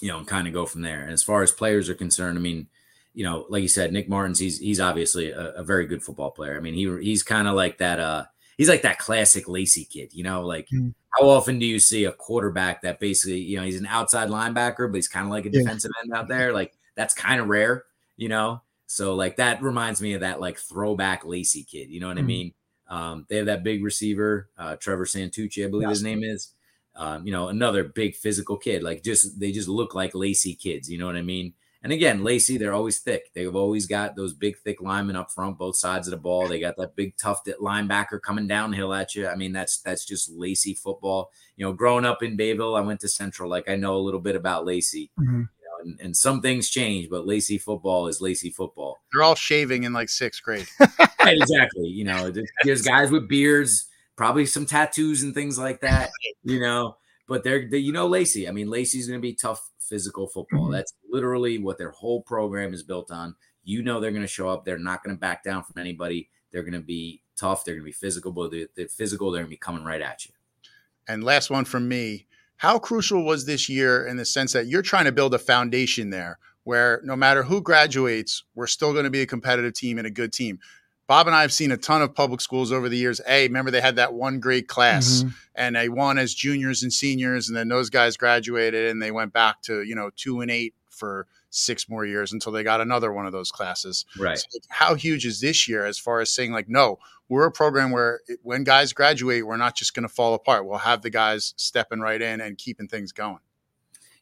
you 0.00 0.08
know 0.08 0.18
and 0.18 0.26
kind 0.26 0.46
of 0.46 0.52
go 0.52 0.66
from 0.66 0.82
there 0.82 1.02
and 1.02 1.12
as 1.12 1.22
far 1.22 1.42
as 1.42 1.52
players 1.52 1.88
are 1.88 1.94
concerned 1.94 2.38
i 2.38 2.40
mean 2.40 2.66
you 3.12 3.24
know 3.24 3.46
like 3.48 3.62
you 3.62 3.68
said 3.68 3.92
nick 3.92 4.08
martins 4.08 4.38
he's 4.38 4.58
he's 4.58 4.80
obviously 4.80 5.30
a, 5.30 5.52
a 5.52 5.62
very 5.62 5.86
good 5.86 6.02
football 6.02 6.30
player 6.30 6.56
i 6.56 6.60
mean 6.60 6.74
he 6.74 6.84
he's 7.02 7.22
kind 7.22 7.46
of 7.46 7.54
like 7.54 7.78
that 7.78 8.00
uh 8.00 8.24
he's 8.56 8.68
like 8.68 8.82
that 8.82 8.98
classic 8.98 9.48
lacey 9.48 9.84
kid 9.84 10.12
you 10.12 10.22
know 10.22 10.42
like 10.42 10.68
mm. 10.68 10.92
how 11.10 11.28
often 11.28 11.58
do 11.58 11.66
you 11.66 11.78
see 11.78 12.04
a 12.04 12.12
quarterback 12.12 12.82
that 12.82 13.00
basically 13.00 13.38
you 13.38 13.56
know 13.56 13.64
he's 13.64 13.80
an 13.80 13.86
outside 13.86 14.28
linebacker 14.28 14.90
but 14.90 14.96
he's 14.96 15.08
kind 15.08 15.26
of 15.26 15.32
like 15.32 15.46
a 15.46 15.50
yeah. 15.50 15.60
defensive 15.60 15.90
end 16.02 16.12
out 16.12 16.28
there 16.28 16.52
like 16.52 16.76
that's 16.94 17.14
kind 17.14 17.40
of 17.40 17.48
rare 17.48 17.84
you 18.16 18.28
know 18.28 18.60
so 18.86 19.14
like 19.14 19.36
that 19.36 19.62
reminds 19.62 20.00
me 20.00 20.12
of 20.12 20.20
that 20.20 20.40
like 20.40 20.58
throwback 20.58 21.24
lacey 21.24 21.64
kid 21.64 21.88
you 21.90 22.00
know 22.00 22.08
what 22.08 22.16
mm. 22.16 22.20
i 22.20 22.22
mean 22.22 22.54
um, 22.88 23.26
they 23.28 23.36
have 23.36 23.46
that 23.46 23.64
big 23.64 23.82
receiver, 23.82 24.50
uh, 24.58 24.76
Trevor 24.76 25.06
Santucci, 25.06 25.64
I 25.64 25.70
believe 25.70 25.88
his 25.88 26.02
name 26.02 26.22
is. 26.22 26.52
Um, 26.96 27.26
you 27.26 27.32
know, 27.32 27.48
another 27.48 27.82
big 27.82 28.14
physical 28.14 28.56
kid. 28.56 28.82
Like 28.82 29.02
just 29.02 29.40
they 29.40 29.50
just 29.50 29.68
look 29.68 29.94
like 29.94 30.14
Lacey 30.14 30.54
kids. 30.54 30.88
You 30.88 30.98
know 30.98 31.06
what 31.06 31.16
I 31.16 31.22
mean? 31.22 31.54
And 31.84 31.92
again, 31.92 32.24
Lacey, 32.24 32.56
they're 32.56 32.72
always 32.72 32.98
thick. 32.98 33.30
They've 33.34 33.54
always 33.54 33.86
got 33.86 34.16
those 34.16 34.32
big, 34.32 34.56
thick 34.58 34.80
linemen 34.80 35.16
up 35.16 35.30
front, 35.30 35.58
both 35.58 35.76
sides 35.76 36.08
of 36.08 36.12
the 36.12 36.16
ball. 36.16 36.48
They 36.48 36.58
got 36.58 36.76
that 36.78 36.96
big, 36.96 37.16
tough 37.18 37.44
linebacker 37.44 38.20
coming 38.20 38.46
downhill 38.46 38.92
at 38.94 39.14
you. 39.14 39.28
I 39.28 39.36
mean, 39.36 39.52
that's 39.52 39.78
that's 39.78 40.04
just 40.04 40.32
Lacey 40.32 40.74
football. 40.74 41.30
You 41.56 41.66
know, 41.66 41.72
growing 41.72 42.06
up 42.06 42.22
in 42.22 42.36
Bayville, 42.36 42.74
I 42.74 42.80
went 42.80 43.00
to 43.00 43.08
Central. 43.08 43.48
Like 43.48 43.68
I 43.68 43.76
know 43.76 43.96
a 43.96 43.98
little 43.98 44.20
bit 44.20 44.34
about 44.34 44.64
Lacey. 44.64 45.12
Mm-hmm 45.20 45.42
and, 45.84 46.00
and 46.00 46.16
some 46.16 46.40
things 46.40 46.68
change, 46.70 47.08
but 47.08 47.26
Lacey 47.26 47.58
football 47.58 48.08
is 48.08 48.20
Lacey 48.20 48.50
football. 48.50 48.98
They're 49.12 49.22
all 49.22 49.34
shaving 49.34 49.84
in 49.84 49.92
like 49.92 50.08
sixth 50.08 50.42
grade. 50.42 50.66
right, 50.80 51.36
exactly. 51.36 51.86
You 51.86 52.04
know, 52.04 52.32
there's 52.64 52.82
guys 52.82 53.10
with 53.10 53.28
beards, 53.28 53.86
probably 54.16 54.46
some 54.46 54.66
tattoos 54.66 55.22
and 55.22 55.34
things 55.34 55.58
like 55.58 55.80
that. 55.80 56.10
You 56.42 56.60
know, 56.60 56.96
but 57.28 57.44
they're, 57.44 57.68
they, 57.68 57.78
you 57.78 57.92
know, 57.92 58.06
Lacey. 58.06 58.48
I 58.48 58.52
mean, 58.52 58.68
Lacey's 58.68 59.06
going 59.06 59.20
to 59.20 59.22
be 59.22 59.34
tough 59.34 59.70
physical 59.88 60.26
football. 60.26 60.64
Mm-hmm. 60.64 60.72
That's 60.72 60.94
literally 61.10 61.58
what 61.58 61.78
their 61.78 61.90
whole 61.90 62.22
program 62.22 62.74
is 62.74 62.82
built 62.82 63.10
on. 63.10 63.34
You 63.62 63.82
know, 63.82 64.00
they're 64.00 64.10
going 64.10 64.22
to 64.22 64.28
show 64.28 64.48
up. 64.48 64.64
They're 64.64 64.78
not 64.78 65.02
going 65.02 65.16
to 65.16 65.20
back 65.20 65.42
down 65.42 65.64
from 65.64 65.80
anybody. 65.80 66.28
They're 66.50 66.62
going 66.62 66.74
to 66.74 66.80
be 66.80 67.22
tough. 67.36 67.64
They're 67.64 67.74
going 67.74 67.84
to 67.84 67.88
be 67.88 67.92
physical, 67.92 68.32
but 68.32 68.50
they're, 68.50 68.68
they're 68.76 68.88
physical. 68.88 69.30
They're 69.30 69.42
going 69.42 69.50
to 69.50 69.54
be 69.54 69.56
coming 69.56 69.84
right 69.84 70.00
at 70.00 70.26
you. 70.26 70.32
And 71.08 71.24
last 71.24 71.50
one 71.50 71.64
from 71.64 71.88
me 71.88 72.26
how 72.56 72.78
crucial 72.78 73.24
was 73.24 73.44
this 73.44 73.68
year 73.68 74.06
in 74.06 74.16
the 74.16 74.24
sense 74.24 74.52
that 74.52 74.66
you're 74.66 74.82
trying 74.82 75.04
to 75.04 75.12
build 75.12 75.34
a 75.34 75.38
foundation 75.38 76.10
there 76.10 76.38
where 76.62 77.00
no 77.04 77.14
matter 77.14 77.42
who 77.42 77.60
graduates, 77.60 78.44
we're 78.54 78.66
still 78.66 78.92
going 78.92 79.04
to 79.04 79.10
be 79.10 79.20
a 79.20 79.26
competitive 79.26 79.74
team 79.74 79.98
and 79.98 80.06
a 80.06 80.10
good 80.10 80.32
team? 80.32 80.58
Bob 81.06 81.26
and 81.26 81.36
I 81.36 81.42
have 81.42 81.52
seen 81.52 81.70
a 81.70 81.76
ton 81.76 82.02
of 82.02 82.14
public 82.14 82.40
schools 82.40 82.72
over 82.72 82.88
the 82.88 82.96
years. 82.96 83.20
A, 83.28 83.46
remember 83.46 83.70
they 83.70 83.80
had 83.80 83.96
that 83.96 84.14
one 84.14 84.40
great 84.40 84.68
class 84.68 85.22
mm-hmm. 85.22 85.28
and 85.54 85.76
they 85.76 85.88
won 85.88 86.18
as 86.18 86.34
juniors 86.34 86.82
and 86.82 86.92
seniors, 86.92 87.48
and 87.48 87.56
then 87.56 87.68
those 87.68 87.90
guys 87.90 88.16
graduated 88.16 88.90
and 88.90 89.02
they 89.02 89.10
went 89.10 89.32
back 89.32 89.60
to, 89.62 89.82
you 89.82 89.94
know, 89.94 90.10
two 90.16 90.40
and 90.40 90.50
eight 90.50 90.74
for 90.88 91.26
six 91.50 91.88
more 91.88 92.04
years 92.04 92.32
until 92.32 92.52
they 92.52 92.62
got 92.62 92.80
another 92.80 93.12
one 93.12 93.26
of 93.26 93.32
those 93.32 93.50
classes. 93.50 94.04
Right. 94.18 94.38
So 94.38 94.58
how 94.68 94.94
huge 94.94 95.24
is 95.26 95.40
this 95.40 95.68
year 95.68 95.84
as 95.84 95.98
far 95.98 96.20
as 96.20 96.30
saying 96.30 96.52
like, 96.52 96.68
no, 96.68 96.98
we're 97.28 97.46
a 97.46 97.52
program 97.52 97.90
where 97.90 98.20
when 98.42 98.64
guys 98.64 98.92
graduate, 98.92 99.46
we're 99.46 99.56
not 99.56 99.76
just 99.76 99.94
going 99.94 100.06
to 100.06 100.12
fall 100.12 100.34
apart. 100.34 100.66
We'll 100.66 100.78
have 100.78 101.02
the 101.02 101.10
guys 101.10 101.54
stepping 101.56 102.00
right 102.00 102.20
in 102.20 102.40
and 102.40 102.58
keeping 102.58 102.88
things 102.88 103.12
going. 103.12 103.38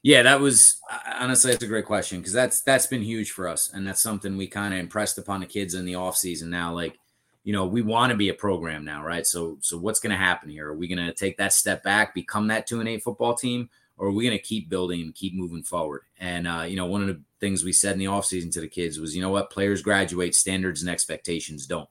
Yeah, 0.02 0.22
that 0.22 0.40
was 0.40 0.80
honestly 1.06 1.52
that's 1.52 1.62
a 1.62 1.68
great 1.68 1.86
question 1.86 2.18
because 2.18 2.32
that's 2.32 2.62
that's 2.62 2.86
been 2.86 3.02
huge 3.02 3.30
for 3.30 3.46
us, 3.48 3.72
and 3.72 3.86
that's 3.86 4.02
something 4.02 4.36
we 4.36 4.48
kind 4.48 4.74
of 4.74 4.80
impressed 4.80 5.16
upon 5.18 5.40
the 5.40 5.46
kids 5.46 5.74
in 5.74 5.84
the 5.84 5.94
off 5.94 6.16
season. 6.16 6.50
Now, 6.50 6.74
like 6.74 6.98
you 7.44 7.52
know, 7.52 7.66
we 7.66 7.82
want 7.82 8.10
to 8.10 8.16
be 8.16 8.28
a 8.28 8.34
program 8.34 8.84
now, 8.84 9.04
right? 9.04 9.26
So, 9.26 9.58
so 9.60 9.76
what's 9.76 9.98
going 9.98 10.12
to 10.12 10.16
happen 10.16 10.48
here? 10.48 10.68
Are 10.68 10.76
we 10.76 10.86
going 10.86 11.04
to 11.04 11.12
take 11.12 11.36
that 11.38 11.52
step 11.52 11.82
back, 11.82 12.14
become 12.14 12.46
that 12.48 12.66
two 12.66 12.78
and 12.78 12.88
eight 12.88 13.02
football 13.02 13.34
team, 13.34 13.68
or 13.96 14.08
are 14.08 14.12
we 14.12 14.24
going 14.24 14.36
to 14.36 14.42
keep 14.42 14.68
building 14.68 15.12
keep 15.12 15.34
moving 15.34 15.62
forward? 15.62 16.02
And 16.18 16.46
uh, 16.46 16.64
you 16.66 16.76
know, 16.76 16.86
one 16.86 17.02
of 17.02 17.08
the 17.08 17.20
things 17.40 17.64
we 17.64 17.72
said 17.72 17.92
in 17.92 17.98
the 17.98 18.04
offseason 18.06 18.52
to 18.52 18.60
the 18.60 18.68
kids 18.68 18.98
was, 18.98 19.14
you 19.14 19.22
know 19.22 19.30
what, 19.30 19.50
players 19.50 19.82
graduate, 19.82 20.34
standards 20.34 20.82
and 20.82 20.90
expectations 20.90 21.66
don't. 21.66 21.88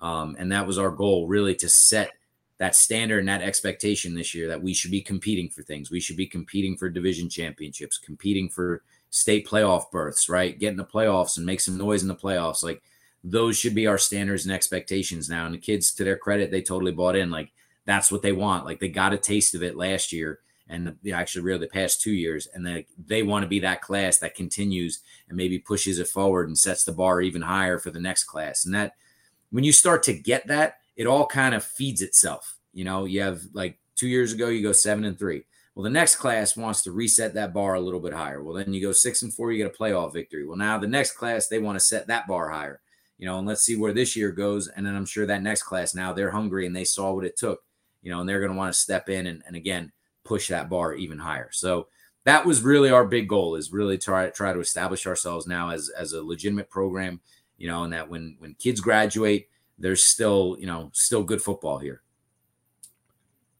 Um, 0.00 0.36
and 0.38 0.52
that 0.52 0.66
was 0.66 0.78
our 0.78 0.90
goal, 0.90 1.26
really, 1.28 1.54
to 1.56 1.68
set 1.68 2.12
that 2.58 2.76
standard 2.76 3.18
and 3.18 3.28
that 3.28 3.42
expectation 3.42 4.14
this 4.14 4.34
year 4.34 4.48
that 4.48 4.62
we 4.62 4.72
should 4.72 4.90
be 4.90 5.00
competing 5.00 5.48
for 5.48 5.62
things. 5.62 5.90
We 5.90 6.00
should 6.00 6.16
be 6.16 6.26
competing 6.26 6.76
for 6.76 6.88
division 6.88 7.28
championships, 7.28 7.98
competing 7.98 8.48
for 8.48 8.82
state 9.10 9.46
playoff 9.46 9.90
berths, 9.90 10.28
right? 10.28 10.58
Get 10.58 10.70
in 10.70 10.76
the 10.76 10.84
playoffs 10.84 11.36
and 11.36 11.46
make 11.46 11.60
some 11.60 11.76
noise 11.76 12.02
in 12.02 12.08
the 12.08 12.14
playoffs. 12.14 12.62
Like 12.62 12.82
those 13.22 13.56
should 13.56 13.74
be 13.74 13.86
our 13.86 13.98
standards 13.98 14.44
and 14.44 14.54
expectations 14.54 15.28
now. 15.28 15.46
And 15.46 15.54
the 15.54 15.58
kids, 15.58 15.92
to 15.94 16.04
their 16.04 16.16
credit, 16.16 16.50
they 16.50 16.62
totally 16.62 16.92
bought 16.92 17.16
in. 17.16 17.30
Like 17.30 17.52
that's 17.86 18.12
what 18.12 18.22
they 18.22 18.32
want. 18.32 18.64
Like 18.64 18.80
they 18.80 18.88
got 18.88 19.14
a 19.14 19.18
taste 19.18 19.54
of 19.54 19.62
it 19.62 19.76
last 19.76 20.12
year 20.12 20.40
and 20.68 20.96
actually 21.12 21.42
really 21.42 21.60
the 21.60 21.66
past 21.66 22.00
two 22.00 22.12
years. 22.12 22.48
And 22.54 22.64
they, 22.64 22.86
they 23.04 23.22
want 23.22 23.42
to 23.42 23.48
be 23.48 23.60
that 23.60 23.82
class 23.82 24.18
that 24.18 24.34
continues 24.34 25.00
and 25.28 25.36
maybe 25.36 25.58
pushes 25.58 25.98
it 25.98 26.08
forward 26.08 26.48
and 26.48 26.56
sets 26.56 26.84
the 26.84 26.92
bar 26.92 27.20
even 27.20 27.42
higher 27.42 27.78
for 27.78 27.90
the 27.90 28.00
next 28.00 28.24
class. 28.24 28.64
And 28.64 28.74
that 28.74 28.94
when 29.50 29.64
you 29.64 29.72
start 29.72 30.02
to 30.04 30.12
get 30.12 30.46
that, 30.46 30.78
it 30.96 31.06
all 31.06 31.26
kind 31.26 31.54
of 31.54 31.64
feeds 31.64 32.02
itself. 32.02 32.58
You 32.72 32.84
know, 32.84 33.04
you 33.04 33.22
have 33.22 33.42
like 33.52 33.78
two 33.96 34.08
years 34.08 34.32
ago, 34.32 34.48
you 34.48 34.62
go 34.62 34.72
seven 34.72 35.04
and 35.04 35.18
three. 35.18 35.44
Well, 35.74 35.84
the 35.84 35.90
next 35.90 36.16
class 36.16 36.56
wants 36.56 36.82
to 36.82 36.92
reset 36.92 37.34
that 37.34 37.52
bar 37.52 37.74
a 37.74 37.80
little 37.80 37.98
bit 37.98 38.12
higher. 38.12 38.42
Well, 38.42 38.54
then 38.54 38.72
you 38.72 38.80
go 38.80 38.92
six 38.92 39.22
and 39.22 39.34
four, 39.34 39.50
you 39.50 39.58
get 39.58 39.74
a 39.74 39.76
playoff 39.76 40.12
victory. 40.12 40.46
Well, 40.46 40.56
now 40.56 40.78
the 40.78 40.86
next 40.86 41.12
class, 41.12 41.48
they 41.48 41.58
want 41.58 41.76
to 41.76 41.84
set 41.84 42.06
that 42.06 42.28
bar 42.28 42.48
higher, 42.50 42.80
you 43.18 43.26
know, 43.26 43.38
and 43.38 43.46
let's 43.46 43.62
see 43.62 43.74
where 43.74 43.92
this 43.92 44.14
year 44.14 44.30
goes. 44.30 44.68
And 44.68 44.86
then 44.86 44.94
I'm 44.94 45.06
sure 45.06 45.26
that 45.26 45.42
next 45.42 45.64
class 45.64 45.94
now 45.94 46.12
they're 46.12 46.30
hungry 46.30 46.66
and 46.66 46.76
they 46.76 46.84
saw 46.84 47.12
what 47.12 47.24
it 47.24 47.36
took, 47.36 47.64
you 48.02 48.10
know, 48.12 48.20
and 48.20 48.28
they're 48.28 48.38
going 48.38 48.52
to 48.52 48.58
want 48.58 48.72
to 48.72 48.78
step 48.78 49.08
in 49.08 49.26
and, 49.26 49.42
and 49.48 49.56
again, 49.56 49.90
push 50.22 50.48
that 50.48 50.70
bar 50.70 50.94
even 50.94 51.18
higher. 51.18 51.48
So 51.50 51.88
that 52.22 52.46
was 52.46 52.62
really 52.62 52.90
our 52.90 53.04
big 53.04 53.28
goal 53.28 53.56
is 53.56 53.72
really 53.72 53.98
try 53.98 54.30
try 54.30 54.52
to 54.52 54.60
establish 54.60 55.06
ourselves 55.06 55.46
now 55.46 55.70
as, 55.70 55.90
as 55.98 56.12
a 56.12 56.22
legitimate 56.22 56.70
program, 56.70 57.20
you 57.58 57.66
know, 57.66 57.82
and 57.82 57.92
that 57.92 58.08
when, 58.08 58.36
when 58.38 58.54
kids 58.54 58.80
graduate, 58.80 59.48
there's 59.78 60.04
still, 60.04 60.56
you 60.58 60.66
know, 60.66 60.90
still 60.92 61.24
good 61.24 61.42
football 61.42 61.78
here. 61.78 62.02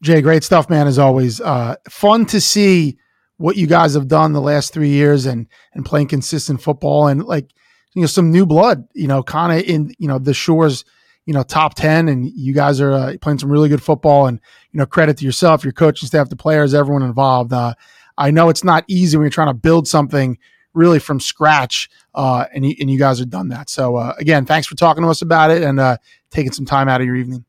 Jay, 0.02 0.20
great 0.20 0.44
stuff, 0.44 0.68
man. 0.68 0.86
As 0.86 0.98
always, 0.98 1.40
uh, 1.40 1.76
fun 1.88 2.26
to 2.26 2.40
see 2.40 2.98
what 3.38 3.56
you 3.56 3.66
guys 3.66 3.94
have 3.94 4.06
done 4.06 4.32
the 4.32 4.40
last 4.40 4.72
three 4.72 4.90
years 4.90 5.26
and 5.26 5.46
and 5.72 5.84
playing 5.84 6.08
consistent 6.08 6.60
football 6.62 7.08
and 7.08 7.24
like 7.24 7.50
you 7.94 8.02
know 8.02 8.06
some 8.06 8.30
new 8.30 8.44
blood. 8.44 8.86
You 8.94 9.08
know, 9.08 9.22
kind 9.22 9.58
of 9.58 9.66
in 9.68 9.94
you 9.98 10.06
know 10.06 10.18
the 10.18 10.34
Shores, 10.34 10.84
you 11.24 11.32
know 11.32 11.42
top 11.42 11.74
ten, 11.74 12.08
and 12.08 12.26
you 12.26 12.52
guys 12.52 12.80
are 12.80 12.92
uh, 12.92 13.16
playing 13.20 13.38
some 13.38 13.50
really 13.50 13.68
good 13.68 13.82
football. 13.82 14.26
And 14.26 14.40
you 14.72 14.78
know, 14.78 14.86
credit 14.86 15.16
to 15.18 15.24
yourself, 15.24 15.64
your 15.64 15.72
coaching 15.72 16.06
staff, 16.06 16.28
the 16.28 16.36
players, 16.36 16.74
everyone 16.74 17.02
involved. 17.02 17.52
Uh, 17.52 17.74
I 18.18 18.30
know 18.30 18.48
it's 18.48 18.64
not 18.64 18.84
easy 18.88 19.16
when 19.16 19.24
you're 19.24 19.30
trying 19.30 19.48
to 19.48 19.54
build 19.54 19.88
something 19.88 20.38
really 20.74 20.98
from 20.98 21.20
scratch, 21.20 21.88
uh, 22.14 22.46
and 22.54 22.66
you, 22.66 22.74
and 22.80 22.90
you 22.90 22.98
guys 22.98 23.18
have 23.20 23.30
done 23.30 23.48
that. 23.48 23.70
So 23.70 23.96
uh, 23.96 24.14
again, 24.18 24.44
thanks 24.44 24.66
for 24.66 24.74
talking 24.74 25.02
to 25.02 25.08
us 25.08 25.22
about 25.22 25.50
it 25.50 25.62
and 25.62 25.80
uh, 25.80 25.96
taking 26.30 26.52
some 26.52 26.66
time 26.66 26.88
out 26.88 27.00
of 27.00 27.06
your 27.06 27.16
evening. 27.16 27.44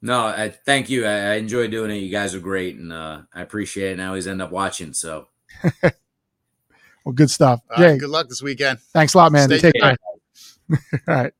No, 0.00 0.26
I 0.26 0.50
thank 0.50 0.90
you. 0.90 1.04
I, 1.04 1.10
I 1.10 1.34
enjoy 1.34 1.68
doing 1.68 1.90
it. 1.90 1.96
You 1.96 2.10
guys 2.10 2.34
are 2.34 2.40
great, 2.40 2.76
and 2.76 2.92
uh, 2.92 3.22
I 3.32 3.42
appreciate 3.42 3.90
it. 3.90 3.92
And 3.92 4.02
I 4.02 4.06
always 4.06 4.26
end 4.26 4.40
up 4.40 4.50
watching. 4.50 4.92
So, 4.92 5.28
well, 5.82 7.12
good 7.14 7.30
stuff. 7.30 7.60
All 7.70 7.78
Jay, 7.78 7.92
right, 7.92 8.00
good 8.00 8.10
luck 8.10 8.28
this 8.28 8.42
weekend. 8.42 8.80
Thanks 8.92 9.14
a 9.14 9.18
lot, 9.18 9.32
man. 9.32 9.48
Stay 9.48 9.58
Take 9.58 9.80
care. 9.80 9.96
All 10.72 10.78
right. 11.14 11.32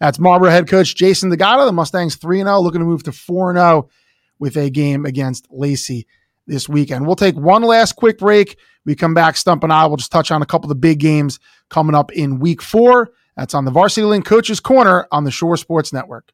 That's 0.00 0.18
Marlboro 0.18 0.50
head 0.50 0.68
coach 0.68 0.94
Jason 0.94 1.30
Dagato. 1.30 1.66
The 1.66 1.72
Mustangs 1.72 2.16
3 2.16 2.38
0, 2.38 2.60
looking 2.60 2.80
to 2.80 2.84
move 2.84 3.04
to 3.04 3.12
4 3.12 3.54
0 3.54 3.88
with 4.38 4.56
a 4.56 4.68
game 4.68 5.06
against 5.06 5.46
Lacey 5.50 6.06
this 6.46 6.68
weekend. 6.68 7.06
We'll 7.06 7.16
take 7.16 7.36
one 7.36 7.62
last 7.62 7.96
quick 7.96 8.18
break. 8.18 8.58
We 8.84 8.94
come 8.94 9.14
back, 9.14 9.36
Stump 9.36 9.64
and 9.64 9.72
I 9.72 9.86
will 9.86 9.96
just 9.96 10.12
touch 10.12 10.30
on 10.30 10.42
a 10.42 10.46
couple 10.46 10.66
of 10.66 10.76
the 10.76 10.80
big 10.80 11.00
games 11.00 11.38
coming 11.70 11.94
up 11.94 12.12
in 12.12 12.38
week 12.38 12.60
four. 12.60 13.10
That's 13.36 13.54
on 13.54 13.64
the 13.64 13.70
Varsity 13.70 14.04
Link 14.04 14.24
Coaches 14.24 14.60
Corner 14.60 15.06
on 15.10 15.24
the 15.24 15.30
Shore 15.30 15.56
Sports 15.56 15.92
Network. 15.92 16.32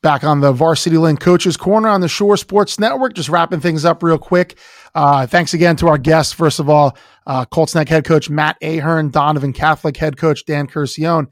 Back 0.00 0.22
on 0.22 0.40
the 0.40 0.52
Varsity 0.52 0.96
Link 0.96 1.18
Coaches 1.18 1.56
Corner 1.56 1.88
on 1.88 2.00
the 2.00 2.08
Shore 2.08 2.36
Sports 2.36 2.78
Network. 2.78 3.14
Just 3.14 3.28
wrapping 3.28 3.58
things 3.58 3.84
up 3.84 4.00
real 4.00 4.16
quick. 4.16 4.56
Uh, 4.94 5.26
thanks 5.26 5.54
again 5.54 5.74
to 5.76 5.88
our 5.88 5.98
guests. 5.98 6.32
First 6.32 6.60
of 6.60 6.68
all, 6.68 6.96
uh, 7.26 7.44
Colts 7.46 7.74
Neck 7.74 7.88
head 7.88 8.04
coach 8.04 8.30
Matt 8.30 8.56
Ahearn, 8.62 9.10
Donovan 9.10 9.52
Catholic 9.52 9.96
head 9.96 10.16
coach 10.16 10.44
Dan 10.44 10.68
Curcione, 10.68 11.26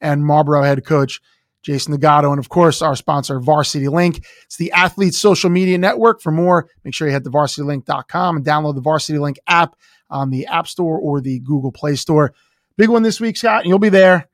and 0.00 0.24
Marlboro 0.24 0.62
head 0.62 0.86
coach 0.86 1.20
Jason 1.62 1.96
Dagato. 1.96 2.30
And 2.30 2.38
of 2.38 2.48
course, 2.48 2.80
our 2.80 2.94
sponsor, 2.94 3.40
Varsity 3.40 3.88
Link. 3.88 4.24
It's 4.44 4.56
the 4.56 4.70
athlete's 4.70 5.18
social 5.18 5.50
media 5.50 5.76
network. 5.76 6.20
For 6.20 6.30
more, 6.30 6.68
make 6.84 6.94
sure 6.94 7.08
you 7.08 7.12
head 7.12 7.24
to 7.24 7.30
varsitylink.com 7.30 8.36
and 8.36 8.46
download 8.46 8.76
the 8.76 8.80
Varsity 8.82 9.18
Link 9.18 9.38
app 9.48 9.74
on 10.10 10.30
the 10.30 10.46
App 10.46 10.68
Store 10.68 10.96
or 10.96 11.20
the 11.20 11.40
Google 11.40 11.72
Play 11.72 11.96
Store. 11.96 12.32
Big 12.76 12.88
one 12.88 13.02
this 13.02 13.20
week, 13.20 13.36
Scott, 13.36 13.62
and 13.62 13.68
you'll 13.68 13.80
be 13.80 13.88
there 13.88 14.28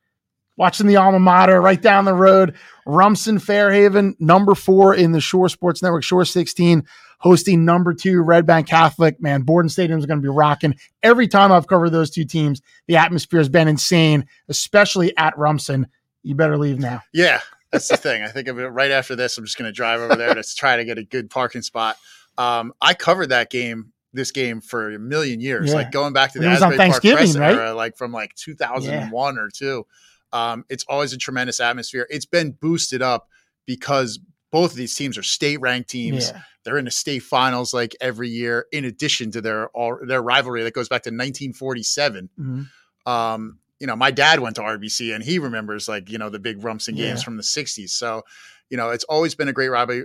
watching 0.58 0.86
the 0.86 0.96
alma 0.96 1.18
mater 1.18 1.60
right 1.60 1.80
down 1.80 2.04
the 2.04 2.12
road. 2.12 2.54
Rumson-Fair 2.84 3.70
Haven, 3.72 4.16
number 4.18 4.54
four 4.54 4.94
in 4.94 5.12
the 5.12 5.20
Shore 5.20 5.48
Sports 5.48 5.82
Network, 5.82 6.02
Shore 6.02 6.24
16, 6.24 6.84
hosting 7.18 7.64
number 7.64 7.94
two 7.94 8.20
Red 8.20 8.44
Bank 8.44 8.66
Catholic. 8.66 9.20
Man, 9.22 9.42
Borden 9.42 9.68
Stadium 9.68 9.98
is 9.98 10.06
going 10.06 10.18
to 10.18 10.22
be 10.22 10.28
rocking. 10.28 10.74
Every 11.02 11.28
time 11.28 11.52
I've 11.52 11.66
covered 11.68 11.90
those 11.90 12.10
two 12.10 12.24
teams, 12.24 12.60
the 12.86 12.96
atmosphere 12.96 13.40
has 13.40 13.48
been 13.48 13.68
insane, 13.68 14.26
especially 14.48 15.16
at 15.16 15.38
Rumson. 15.38 15.86
You 16.22 16.34
better 16.34 16.58
leave 16.58 16.78
now. 16.78 17.02
Yeah, 17.14 17.40
that's 17.70 17.88
the 17.88 17.96
thing. 17.96 18.22
I 18.22 18.28
think 18.28 18.48
of 18.48 18.58
it 18.58 18.66
right 18.66 18.90
after 18.90 19.14
this. 19.14 19.38
I'm 19.38 19.44
just 19.44 19.56
going 19.56 19.68
to 19.68 19.72
drive 19.72 20.00
over 20.00 20.16
there 20.16 20.34
to 20.34 20.42
try 20.42 20.76
to 20.76 20.84
get 20.84 20.98
a 20.98 21.04
good 21.04 21.30
parking 21.30 21.62
spot. 21.62 21.96
Um, 22.36 22.72
I 22.80 22.94
covered 22.94 23.28
that 23.30 23.50
game 23.50 23.92
this 24.12 24.32
game 24.32 24.60
for 24.60 24.92
a 24.92 24.98
million 24.98 25.40
years, 25.40 25.68
yeah. 25.68 25.74
like 25.74 25.92
going 25.92 26.12
back 26.12 26.32
to 26.32 26.38
the 26.38 26.46
Asbury 26.46 26.76
Park 26.76 27.02
Press 27.02 27.36
right? 27.36 27.54
era, 27.54 27.74
like 27.74 27.96
from 27.96 28.12
like 28.12 28.34
2001 28.34 29.34
yeah. 29.34 29.40
or 29.40 29.50
two. 29.50 29.86
Um, 30.32 30.64
it's 30.68 30.84
always 30.88 31.12
a 31.12 31.18
tremendous 31.18 31.60
atmosphere. 31.60 32.06
It's 32.10 32.26
been 32.26 32.52
boosted 32.52 33.02
up 33.02 33.28
because 33.66 34.18
both 34.50 34.72
of 34.72 34.76
these 34.76 34.94
teams 34.94 35.18
are 35.18 35.22
state 35.22 35.60
ranked 35.60 35.90
teams. 35.90 36.30
Yeah. 36.30 36.40
They're 36.64 36.78
in 36.78 36.84
the 36.84 36.90
state 36.90 37.22
finals 37.22 37.72
like 37.72 37.96
every 38.00 38.28
year, 38.28 38.66
in 38.72 38.84
addition 38.84 39.30
to 39.32 39.40
their 39.40 39.68
all 39.68 39.98
their 40.06 40.22
rivalry 40.22 40.62
that 40.64 40.74
goes 40.74 40.88
back 40.88 41.02
to 41.04 41.10
1947. 41.10 42.28
Mm-hmm. 42.38 43.10
Um, 43.10 43.58
you 43.80 43.86
know, 43.86 43.96
my 43.96 44.10
dad 44.10 44.40
went 44.40 44.56
to 44.56 44.62
RBC 44.62 45.14
and 45.14 45.22
he 45.22 45.38
remembers 45.38 45.88
like 45.88 46.10
you 46.10 46.18
know 46.18 46.30
the 46.30 46.38
big 46.38 46.62
Rumson 46.62 46.94
games 46.94 47.20
yeah. 47.20 47.24
from 47.24 47.36
the 47.36 47.42
60s. 47.42 47.90
So, 47.90 48.22
you 48.70 48.76
know, 48.76 48.90
it's 48.90 49.04
always 49.04 49.34
been 49.34 49.48
a 49.48 49.52
great 49.52 49.68
rivalry. 49.68 50.04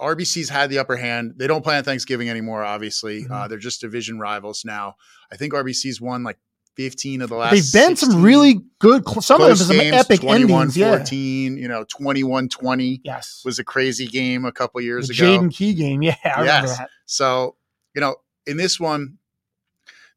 RBC's 0.00 0.48
had 0.48 0.70
the 0.70 0.78
upper 0.78 0.96
hand. 0.96 1.34
They 1.36 1.48
don't 1.48 1.64
play 1.64 1.76
on 1.76 1.84
Thanksgiving 1.84 2.30
anymore. 2.30 2.62
Obviously, 2.62 3.24
mm-hmm. 3.24 3.32
uh, 3.32 3.48
they're 3.48 3.58
just 3.58 3.80
division 3.80 4.20
rivals 4.20 4.64
now. 4.64 4.94
I 5.32 5.36
think 5.36 5.52
RBC's 5.52 6.00
won 6.00 6.22
like 6.22 6.38
15 6.78 7.22
of 7.22 7.28
the 7.28 7.34
last. 7.34 7.52
They've 7.52 7.72
been 7.72 7.96
some 7.96 8.22
really 8.22 8.60
good, 8.78 9.02
some 9.20 9.42
of 9.42 9.48
them 9.48 9.56
some 9.56 9.80
epic 9.80 10.20
21, 10.20 10.68
endings. 10.68 10.78
14, 10.78 11.56
yeah. 11.56 11.60
you 11.60 11.66
know, 11.66 11.84
21 11.88 12.48
20. 12.48 13.00
Yes. 13.02 13.42
Was 13.44 13.58
a 13.58 13.64
crazy 13.64 14.06
game 14.06 14.44
a 14.44 14.52
couple 14.52 14.80
years 14.80 15.08
the 15.08 15.14
ago. 15.14 15.40
Jaden 15.40 15.52
Key 15.52 15.74
game. 15.74 16.02
Yeah. 16.08 16.14
I 16.24 16.44
yes. 16.44 16.80
So, 17.06 17.56
you 17.96 18.00
know, 18.00 18.14
in 18.46 18.56
this 18.56 18.78
one, 18.78 19.18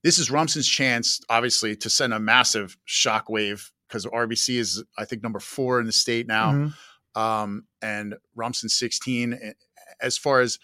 this 0.03 0.19
is 0.19 0.29
Rumson's 0.29 0.67
chance, 0.67 1.19
obviously, 1.29 1.75
to 1.77 1.89
send 1.89 2.13
a 2.13 2.19
massive 2.19 2.77
shockwave 2.87 3.71
because 3.87 4.05
RBC 4.05 4.57
is, 4.57 4.83
I 4.99 5.05
think, 5.05 5.23
number 5.23 5.39
four 5.39 5.79
in 5.79 5.87
the 5.87 5.91
state 5.91 6.27
now. 6.27 6.51
Mm-hmm. 6.51 7.19
Um, 7.19 7.65
and 7.81 8.15
Rumson 8.35 8.69
16. 8.69 9.53
As 9.99 10.15
far 10.15 10.41
as 10.41 10.59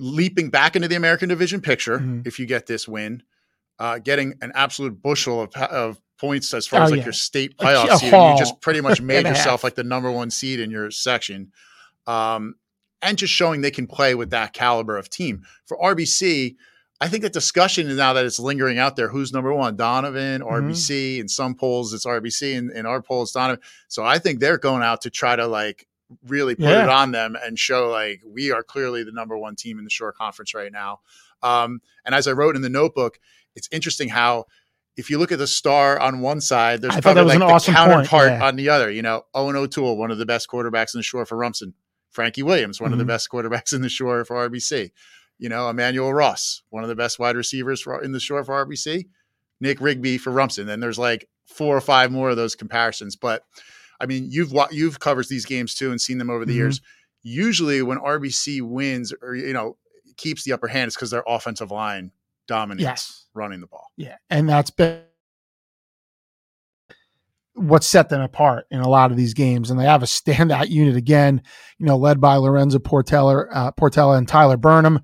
leaping 0.00 0.50
back 0.50 0.74
into 0.74 0.88
the 0.88 0.96
American 0.96 1.28
Division 1.28 1.60
picture, 1.60 1.98
mm-hmm. 1.98 2.22
if 2.24 2.40
you 2.40 2.46
get 2.46 2.66
this 2.66 2.88
win, 2.88 3.22
uh, 3.78 3.98
getting 3.98 4.34
an 4.40 4.52
absolute 4.54 5.00
bushel 5.02 5.42
of, 5.42 5.54
of 5.56 6.00
points 6.18 6.54
as 6.54 6.66
far 6.66 6.80
oh, 6.80 6.84
as 6.84 6.90
like 6.90 6.98
yeah. 6.98 7.04
your 7.04 7.12
state 7.12 7.56
playoff 7.58 7.98
seed. 7.98 8.12
You 8.12 8.34
just 8.38 8.60
pretty 8.60 8.80
much 8.80 9.00
made 9.02 9.26
yourself 9.26 9.64
like 9.64 9.74
the 9.74 9.84
number 9.84 10.10
one 10.10 10.30
seed 10.30 10.60
in 10.60 10.70
your 10.70 10.90
section. 10.90 11.52
Um, 12.06 12.56
and 13.02 13.18
just 13.18 13.32
showing 13.32 13.60
they 13.60 13.70
can 13.70 13.86
play 13.86 14.14
with 14.14 14.30
that 14.30 14.52
caliber 14.54 14.96
of 14.96 15.10
team. 15.10 15.42
For 15.66 15.76
RBC, 15.76 16.56
I 17.00 17.08
think 17.08 17.22
the 17.22 17.30
discussion 17.30 17.88
is 17.88 17.98
now 17.98 18.14
that 18.14 18.24
it's 18.24 18.38
lingering 18.38 18.78
out 18.78 18.96
there 18.96 19.08
who's 19.08 19.32
number 19.32 19.52
one, 19.52 19.76
Donovan, 19.76 20.40
RBC. 20.40 20.90
Mm-hmm. 20.90 21.20
In 21.20 21.28
some 21.28 21.54
polls, 21.54 21.92
it's 21.92 22.06
RBC, 22.06 22.56
and 22.56 22.70
in 22.70 22.86
our 22.86 23.02
polls, 23.02 23.32
Donovan. 23.32 23.62
So 23.88 24.04
I 24.04 24.18
think 24.18 24.40
they're 24.40 24.58
going 24.58 24.82
out 24.82 25.02
to 25.02 25.10
try 25.10 25.36
to 25.36 25.46
like 25.46 25.86
really 26.26 26.54
put 26.54 26.64
Yeah. 26.64 26.84
it 26.84 26.88
on 26.88 27.12
them 27.12 27.36
and 27.42 27.58
show 27.58 27.90
like 27.90 28.22
we 28.24 28.52
are 28.52 28.62
clearly 28.62 29.04
the 29.04 29.12
number 29.12 29.36
one 29.36 29.56
team 29.56 29.78
in 29.78 29.84
the 29.84 29.90
Shore 29.90 30.12
Conference 30.12 30.54
right 30.54 30.72
now. 30.72 31.00
Um, 31.42 31.82
and 32.06 32.14
as 32.14 32.26
I 32.26 32.32
wrote 32.32 32.56
in 32.56 32.62
the 32.62 32.70
notebook, 32.70 33.18
it's 33.54 33.68
interesting 33.72 34.08
how 34.08 34.44
if 34.96 35.10
you 35.10 35.18
look 35.18 35.32
at 35.32 35.38
the 35.38 35.46
star 35.46 35.98
on 35.98 36.20
one 36.20 36.40
side, 36.40 36.80
there's 36.80 36.94
I 36.94 37.00
probably 37.00 37.24
like 37.24 37.34
an 37.34 37.40
the 37.40 37.46
awesome 37.46 37.74
counterpart 37.74 38.28
yeah. 38.30 38.46
on 38.46 38.56
the 38.56 38.68
other. 38.68 38.90
You 38.90 39.02
know, 39.02 39.22
Owen 39.34 39.56
O'Toole, 39.56 39.96
one 39.96 40.10
of 40.10 40.18
the 40.18 40.26
best 40.26 40.48
quarterbacks 40.48 40.94
in 40.94 40.98
the 40.98 41.02
Shore 41.02 41.26
for 41.26 41.36
Rumson. 41.36 41.74
Frankie 42.10 42.44
Williams, 42.44 42.80
one 42.80 42.92
of 42.92 42.98
the 42.98 43.04
Mhm. 43.04 43.08
best 43.08 43.28
quarterbacks 43.28 43.72
in 43.72 43.82
the 43.82 43.88
Shore 43.88 44.24
for 44.24 44.36
RBC. 44.36 44.92
You 45.38 45.48
know, 45.48 45.68
Emmanuel 45.68 46.14
Ross, 46.14 46.62
one 46.70 46.84
of 46.84 46.88
the 46.88 46.94
best 46.94 47.18
wide 47.18 47.34
receivers 47.34 47.80
for, 47.80 48.00
in 48.00 48.12
the 48.12 48.20
Shore 48.20 48.44
for 48.44 48.54
RBC. 48.54 49.06
Nick 49.60 49.80
Rigby 49.80 50.16
for 50.18 50.30
Rumson. 50.30 50.66
Then 50.68 50.78
there's 50.78 50.98
like 50.98 51.28
four 51.46 51.76
or 51.76 51.80
five 51.80 52.12
more 52.12 52.30
of 52.30 52.36
those 52.36 52.54
comparisons. 52.54 53.16
But 53.16 53.42
I 54.00 54.06
mean, 54.06 54.28
you've 54.30 54.52
you've 54.70 55.00
covered 55.00 55.26
these 55.28 55.44
games 55.44 55.74
too 55.74 55.90
and 55.90 56.00
seen 56.00 56.18
them 56.18 56.30
over 56.30 56.44
the 56.44 56.52
Mhm. 56.52 56.56
years. 56.56 56.80
Usually, 57.22 57.82
when 57.82 57.98
RBC 57.98 58.60
wins 58.60 59.12
or 59.22 59.34
you 59.34 59.52
know 59.52 59.76
keeps 60.16 60.44
the 60.44 60.52
upper 60.52 60.68
hand, 60.68 60.86
it's 60.88 60.96
because 60.96 61.10
their 61.10 61.24
offensive 61.26 61.70
line 61.72 62.12
dominates 62.46 62.82
Yes. 62.82 63.24
running 63.34 63.60
the 63.60 63.66
ball. 63.66 63.90
Yeah, 63.96 64.16
and 64.30 64.48
that's 64.48 64.70
been 64.70 65.02
what 67.54 67.84
set 67.84 68.08
them 68.08 68.20
apart 68.20 68.66
in 68.70 68.80
a 68.80 68.88
lot 68.88 69.10
of 69.10 69.16
these 69.16 69.32
games. 69.32 69.70
And 69.70 69.78
they 69.78 69.84
have 69.84 70.02
a 70.02 70.06
standout 70.06 70.70
unit 70.70 70.96
again, 70.96 71.40
you 71.78 71.86
know, 71.86 71.96
led 71.96 72.20
by 72.20 72.36
Lorenzo 72.36 72.78
Portella, 72.78 73.46
uh, 73.52 73.70
Portella 73.72 74.18
and 74.18 74.26
Tyler 74.26 74.56
Burnham. 74.56 75.00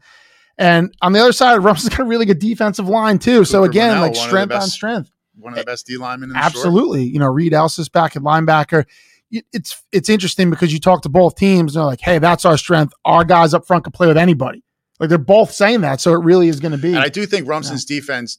And 0.58 0.92
on 1.00 1.12
the 1.12 1.20
other 1.20 1.32
side, 1.32 1.56
Rums's 1.62 1.88
got 1.88 2.00
a 2.00 2.04
really 2.04 2.26
good 2.26 2.40
defensive 2.40 2.88
line 2.88 3.18
too. 3.18 3.44
So 3.44 3.64
again, 3.64 3.90
Burnell, 3.96 4.02
like 4.02 4.14
one 4.14 4.18
of 4.18 4.22
the 4.24 4.28
strength 4.28 4.52
on 4.52 4.68
strength. 4.68 5.10
One 5.36 5.52
of 5.52 5.58
the 5.58 5.64
best 5.64 5.86
D 5.86 5.96
linemen 5.96 6.30
in 6.30 6.34
the 6.34 6.40
Shore. 6.40 6.46
Absolutely. 6.46 7.04
You 7.04 7.18
know, 7.20 7.28
Reed 7.28 7.52
Elsis 7.52 7.90
back 7.90 8.16
at 8.16 8.22
linebacker. 8.22 8.84
It's 9.30 9.80
it's 9.92 10.08
interesting 10.08 10.50
because 10.50 10.72
you 10.72 10.80
talk 10.80 11.02
to 11.02 11.08
both 11.08 11.36
teams 11.36 11.74
and 11.76 11.80
they're 11.80 11.86
like, 11.86 12.00
hey, 12.00 12.18
that's 12.18 12.44
our 12.44 12.58
strength. 12.58 12.92
Our 13.04 13.24
guys 13.24 13.54
up 13.54 13.64
front 13.64 13.84
can 13.84 13.92
play 13.92 14.08
with 14.08 14.18
anybody. 14.18 14.64
Like 15.00 15.08
they're 15.08 15.18
both 15.18 15.50
saying 15.50 15.80
that. 15.80 16.00
So 16.00 16.12
it 16.12 16.22
really 16.22 16.48
is 16.48 16.60
going 16.60 16.72
to 16.72 16.78
be. 16.78 16.88
And 16.90 16.98
I 16.98 17.08
do 17.08 17.26
think 17.26 17.48
Rumson's 17.48 17.84
defense 17.84 18.38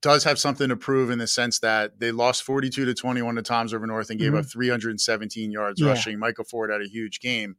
does 0.00 0.24
have 0.24 0.38
something 0.38 0.68
to 0.68 0.76
prove 0.76 1.10
in 1.10 1.18
the 1.18 1.26
sense 1.26 1.58
that 1.60 2.00
they 2.00 2.10
lost 2.12 2.42
42 2.44 2.84
to 2.86 2.94
21 2.94 3.34
to 3.34 3.42
Toms 3.42 3.72
River 3.72 3.86
North 3.86 4.10
and 4.10 4.18
gave 4.18 4.32
Mhm. 4.32 4.38
up 4.38 4.46
317 4.46 5.50
yards 5.52 5.80
Yeah. 5.80 5.88
rushing. 5.88 6.18
Micah 6.18 6.44
Ford 6.44 6.70
had 6.70 6.80
a 6.80 6.86
huge 6.88 7.20
game. 7.20 7.56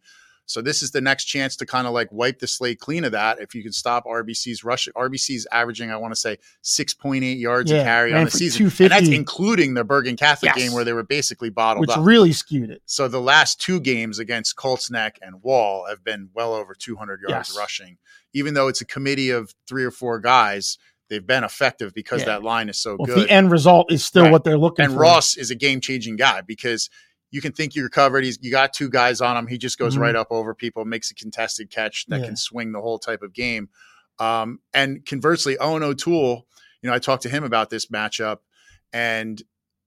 So 0.50 0.64
this 0.64 0.82
is 0.82 0.90
the 0.90 1.00
next 1.00 1.26
chance 1.26 1.56
to 1.58 1.66
kind 1.68 1.86
of 1.86 1.94
like 1.94 2.12
wipe 2.12 2.40
the 2.40 2.48
slate 2.48 2.80
clean 2.80 3.04
of 3.04 3.12
that. 3.12 3.40
If 3.40 3.54
you 3.54 3.62
can 3.62 3.72
stop 3.72 4.06
RBC's 4.06 4.64
rush, 4.64 4.88
RBC's 4.96 5.46
averaging, 5.52 5.92
I 5.92 5.98
want 5.98 6.12
to 6.12 6.20
say 6.20 6.38
6.8 6.64 7.40
yards 7.40 7.70
Yeah, 7.70 7.82
a 7.82 7.84
carry 7.84 8.14
on 8.16 8.26
the 8.26 8.32
season. 8.32 8.64
And 8.66 8.90
that's 8.92 9.10
including 9.10 9.76
the 9.76 9.84
Bergen 9.84 10.16
Catholic 10.18 10.54
Yes. 10.56 10.58
game 10.58 10.74
where 10.74 10.84
they 10.84 10.94
were 10.94 11.04
basically 11.04 11.52
bottled 11.52 11.82
which 11.88 11.96
up. 11.96 12.04
really 12.04 12.32
skewed 12.32 12.72
it. 12.72 12.82
So 12.88 13.08
the 13.08 13.22
last 13.22 13.62
two 13.62 13.80
games 13.80 14.18
against 14.18 14.56
Colts 14.56 14.90
Neck 14.90 15.20
and 15.22 15.44
Wall 15.44 15.86
have 15.88 16.04
been 16.04 16.30
well 16.34 16.56
over 16.56 16.74
200 16.74 17.22
yards 17.22 17.50
Yes. 17.50 17.56
rushing. 17.56 17.98
Even 18.34 18.56
though 18.56 18.70
it's 18.70 18.82
a 18.82 18.86
committee 18.86 19.30
of 19.30 19.54
three 19.68 19.84
or 19.84 19.92
four 19.92 20.20
guys, 20.20 20.80
they've 21.10 21.28
been 21.28 21.44
effective 21.44 21.94
because 21.94 22.22
Yeah. 22.22 22.26
that 22.26 22.44
line 22.44 22.70
is 22.70 22.80
so 22.80 22.96
Well, 22.98 23.06
good. 23.06 23.28
the 23.28 23.32
end 23.32 23.52
result 23.52 23.92
is 23.92 24.04
still 24.04 24.24
Right. 24.24 24.32
what 24.32 24.44
they're 24.44 24.58
looking 24.58 24.86
and 24.86 24.94
for. 24.96 25.00
Ross 25.02 25.38
is 25.38 25.52
a 25.52 25.56
game 25.56 25.80
changing 25.80 26.16
guy 26.16 26.42
because 26.42 26.90
you 27.32 27.42
can 27.42 27.52
think 27.52 27.76
you're 27.76 27.90
covered. 27.90 28.24
He's 28.24 28.40
you 28.42 28.52
got 28.52 28.74
two 28.74 28.90
guys 28.90 29.22
on 29.22 29.38
him. 29.38 29.48
He 29.48 29.58
just 29.58 29.78
goes 29.78 29.96
Mhm. 29.98 30.00
right 30.02 30.16
up 30.16 30.28
over 30.32 30.54
people, 30.56 30.84
makes 30.86 31.12
a 31.12 31.16
contested 31.16 31.70
catch 31.70 32.06
that 32.08 32.20
Yeah. 32.22 32.26
can 32.28 32.36
swing 32.36 32.72
the 32.72 32.82
whole 32.82 33.00
type 33.00 33.22
of 33.22 33.34
game. 33.34 33.70
Um, 34.20 34.60
and 34.74 35.06
conversely, 35.06 35.58
Owen 35.60 35.84
O'Toole, 35.84 36.46
you 36.82 36.90
know, 36.90 36.96
I 36.96 37.00
talked 37.00 37.24
to 37.24 37.30
him 37.30 37.44
about 37.44 37.70
this 37.70 37.88
matchup, 37.88 38.38
and 38.94 39.42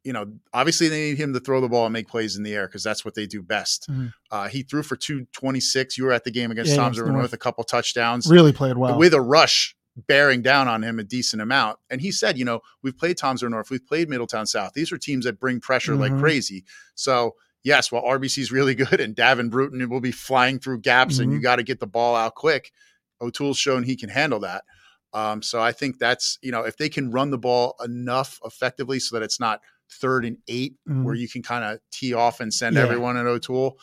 you 0.05 0.12
know, 0.12 0.27
obviously 0.52 0.89
they 0.89 1.10
need 1.10 1.16
him 1.19 1.32
to 1.32 1.39
throw 1.39 1.60
the 1.60 1.69
ball 1.69 1.86
and 1.86 1.93
make 1.93 2.09
plays 2.09 2.35
in 2.35 2.43
the 2.43 2.52
air 2.52 2.66
because 2.66 2.82
that's 2.82 3.05
what 3.05 3.14
they 3.14 3.24
do 3.24 3.40
best. 3.40 3.86
Mhm. 3.89 4.12
Uh, 4.32 4.48
he 4.48 4.64
threw 4.64 4.82
for 4.82 4.97
two 4.97 5.27
twenty 5.32 5.60
six. 5.60 5.97
You 5.97 6.02
were 6.05 6.12
at 6.12 6.24
the 6.24 6.32
game 6.32 6.51
against 6.51 6.70
Yeah, 6.73 6.78
Toms 6.78 6.98
River 6.98 7.12
North. 7.12 7.23
North, 7.23 7.32
a 7.32 7.36
couple 7.39 7.62
touchdowns 7.62 8.28
really 8.28 8.52
played 8.52 8.77
well. 8.77 8.98
with 8.98 9.14
a 9.14 9.20
rush 9.20 9.77
bearing 9.97 10.43
down 10.43 10.69
on 10.69 10.82
him 10.82 10.98
a 10.98 11.05
decent 11.05 11.43
amount. 11.43 11.78
And 11.90 12.01
he 12.01 12.10
said, 12.10 12.39
you 12.39 12.44
know, 12.44 12.60
we've 12.82 12.97
played 12.97 13.19
Toms 13.19 13.43
River 13.43 13.51
North, 13.51 13.70
we've 13.70 13.86
played 13.86 14.09
Middletown 14.09 14.47
South. 14.47 14.73
These 14.74 14.90
are 14.93 14.98
teams 14.98 15.24
that 15.24 15.39
bring 15.39 15.60
pressure 15.60 15.94
like 15.97 16.12
Mhm. 16.12 16.20
crazy. 16.20 16.64
So 16.94 17.36
yes, 17.62 17.93
while 17.93 18.02
RBC's 18.02 18.51
really 18.51 18.74
good 18.98 19.01
and 19.01 19.14
Davin 19.14 19.51
Bruton 19.51 19.86
will 19.90 20.01
be 20.01 20.12
flying 20.12 20.59
through 20.59 20.81
gaps 20.81 21.19
and 21.19 21.31
you 21.32 21.39
Mhm. 21.39 21.43
got 21.43 21.56
to 21.56 21.62
get 21.62 21.78
the 21.81 21.86
ball 21.86 22.16
out 22.16 22.35
quick, 22.35 22.73
O'Toole's 23.20 23.59
shown 23.59 23.82
he 23.82 23.97
can 23.97 24.09
handle 24.09 24.40
that. 24.40 24.64
Um, 25.12 25.43
so 25.43 25.60
I 25.60 25.73
think 25.73 25.98
that's, 25.98 26.39
you 26.40 26.51
know, 26.51 26.62
if 26.62 26.78
they 26.78 26.89
can 26.89 27.10
run 27.10 27.31
the 27.31 27.39
ball 27.39 27.77
enough 27.85 28.40
effectively 28.47 28.98
so 28.98 29.14
that 29.16 29.23
it's 29.23 29.39
not 29.39 29.60
third 29.90 30.24
and 30.24 30.39
8 30.48 30.77
Mhm. 30.89 31.05
where 31.05 31.14
you 31.14 31.28
can 31.28 31.43
kind 31.43 31.64
of 31.64 31.81
tee 31.90 32.14
off 32.14 32.40
and 32.40 32.52
send 32.52 32.77
Yeah. 32.77 32.82
everyone 32.82 33.19
at 33.19 33.27
O'Toole, 33.27 33.78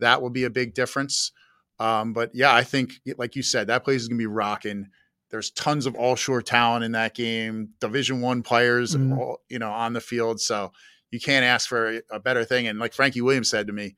that 0.00 0.20
will 0.20 0.30
be 0.30 0.42
a 0.42 0.50
big 0.50 0.74
difference. 0.74 1.30
Um, 1.78 2.12
but 2.12 2.34
yeah, 2.34 2.52
I 2.52 2.64
think, 2.64 3.00
like 3.16 3.36
you 3.36 3.44
said, 3.44 3.68
that 3.68 3.84
place 3.84 4.02
is 4.02 4.08
going 4.08 4.18
to 4.18 4.22
be 4.22 4.26
rocking. 4.26 4.88
There's 5.32 5.50
tons 5.50 5.86
of 5.86 5.96
all 5.96 6.14
shore 6.14 6.42
talent 6.42 6.84
in 6.84 6.92
that 6.92 7.14
game, 7.14 7.70
Division 7.80 8.20
One 8.20 8.42
players, 8.42 8.94
Mhm. 8.94 9.18
all, 9.18 9.38
you 9.48 9.58
know, 9.58 9.70
on 9.72 9.94
the 9.94 10.00
field. 10.00 10.40
So 10.40 10.70
you 11.10 11.18
can't 11.18 11.44
ask 11.44 11.68
for 11.68 12.00
a, 12.12 12.20
better 12.20 12.44
thing. 12.44 12.68
And 12.68 12.78
like 12.78 12.92
Frankie 12.92 13.20
Williams 13.22 13.50
said 13.50 13.66
to 13.66 13.72
me, 13.72 13.96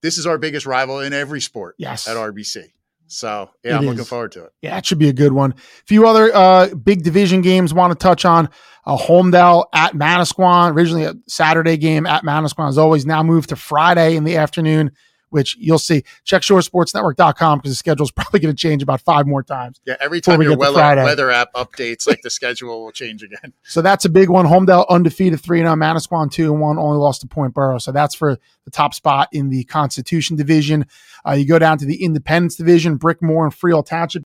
this 0.00 0.18
is 0.18 0.26
our 0.26 0.38
biggest 0.38 0.66
rival 0.66 0.98
in 1.00 1.12
every 1.12 1.40
sport 1.40 1.76
yes. 1.78 2.08
at 2.08 2.16
RBC. 2.16 2.72
So 3.06 3.50
yeah, 3.62 3.74
It 3.74 3.78
I'm 3.78 3.84
looking 3.86 4.04
forward 4.04 4.32
to 4.32 4.44
it. 4.44 4.52
Yeah, 4.62 4.78
it 4.78 4.86
should 4.86 4.98
be 4.98 5.10
a 5.10 5.12
good 5.12 5.32
one. 5.32 5.52
A 5.52 5.84
few 5.86 6.08
other 6.08 6.34
uh, 6.34 6.68
big 6.74 7.02
division 7.02 7.42
games 7.42 7.74
want 7.74 7.92
to 7.92 8.02
touch 8.02 8.24
on. 8.24 8.48
Uh, 8.86 8.96
Holmdel 8.96 9.66
at 9.74 9.92
Manasquan, 9.92 10.72
originally 10.74 11.04
a 11.04 11.14
Saturday 11.28 11.76
game 11.76 12.06
at 12.06 12.24
Manasquan, 12.24 12.66
has 12.66 12.78
always 12.78 13.04
now 13.06 13.22
moved 13.22 13.50
to 13.50 13.56
Friday 13.56 14.16
in 14.16 14.24
the 14.24 14.36
afternoon, 14.38 14.90
which 15.32 15.56
you'll 15.58 15.78
see. 15.78 16.04
Check 16.24 16.42
shoresportsnetwork.com 16.42 17.58
because 17.58 17.70
the 17.70 17.76
schedule 17.76 18.04
is 18.04 18.10
probably 18.16 18.38
going 18.38 18.54
to 18.54 18.60
change 18.60 18.82
about 18.82 19.00
five 19.00 19.26
more 19.26 19.42
times. 19.42 19.80
Yeah, 19.86 19.96
every 19.98 20.20
time 20.20 20.38
we 20.38 20.44
your 20.44 20.56
get 20.56 20.72
weather, 20.72 21.02
weather 21.02 21.30
app 21.30 21.54
updates, 21.54 22.06
like 22.06 22.20
the 22.22 22.30
schedule 22.30 22.84
will 22.84 22.92
change 22.92 23.22
again. 23.22 23.52
So 23.64 23.80
that's 23.80 24.04
a 24.04 24.10
big 24.10 24.28
one. 24.28 24.44
Holmdel 24.44 24.86
undefeated 24.90 25.40
3 25.40 25.60
0, 25.60 25.74
Manasquan 25.74 26.30
2 26.30 26.52
and 26.52 26.60
1, 26.60 26.78
only 26.78 26.98
lost 26.98 27.22
to 27.22 27.26
Point 27.26 27.54
Borough. 27.54 27.78
So 27.78 27.90
that's 27.90 28.14
for 28.14 28.38
the 28.64 28.70
top 28.70 28.92
spot 28.92 29.28
in 29.32 29.48
the 29.48 29.64
Constitution 29.64 30.36
division. 30.36 30.86
Uh, 31.26 31.32
you 31.32 31.46
go 31.46 31.58
down 31.58 31.78
to 31.78 31.86
the 31.86 32.04
Independence 32.04 32.56
division, 32.56 32.98
Brickmore 32.98 33.44
and 33.44 33.54
Freehold 33.54 33.86
Township 33.86 34.24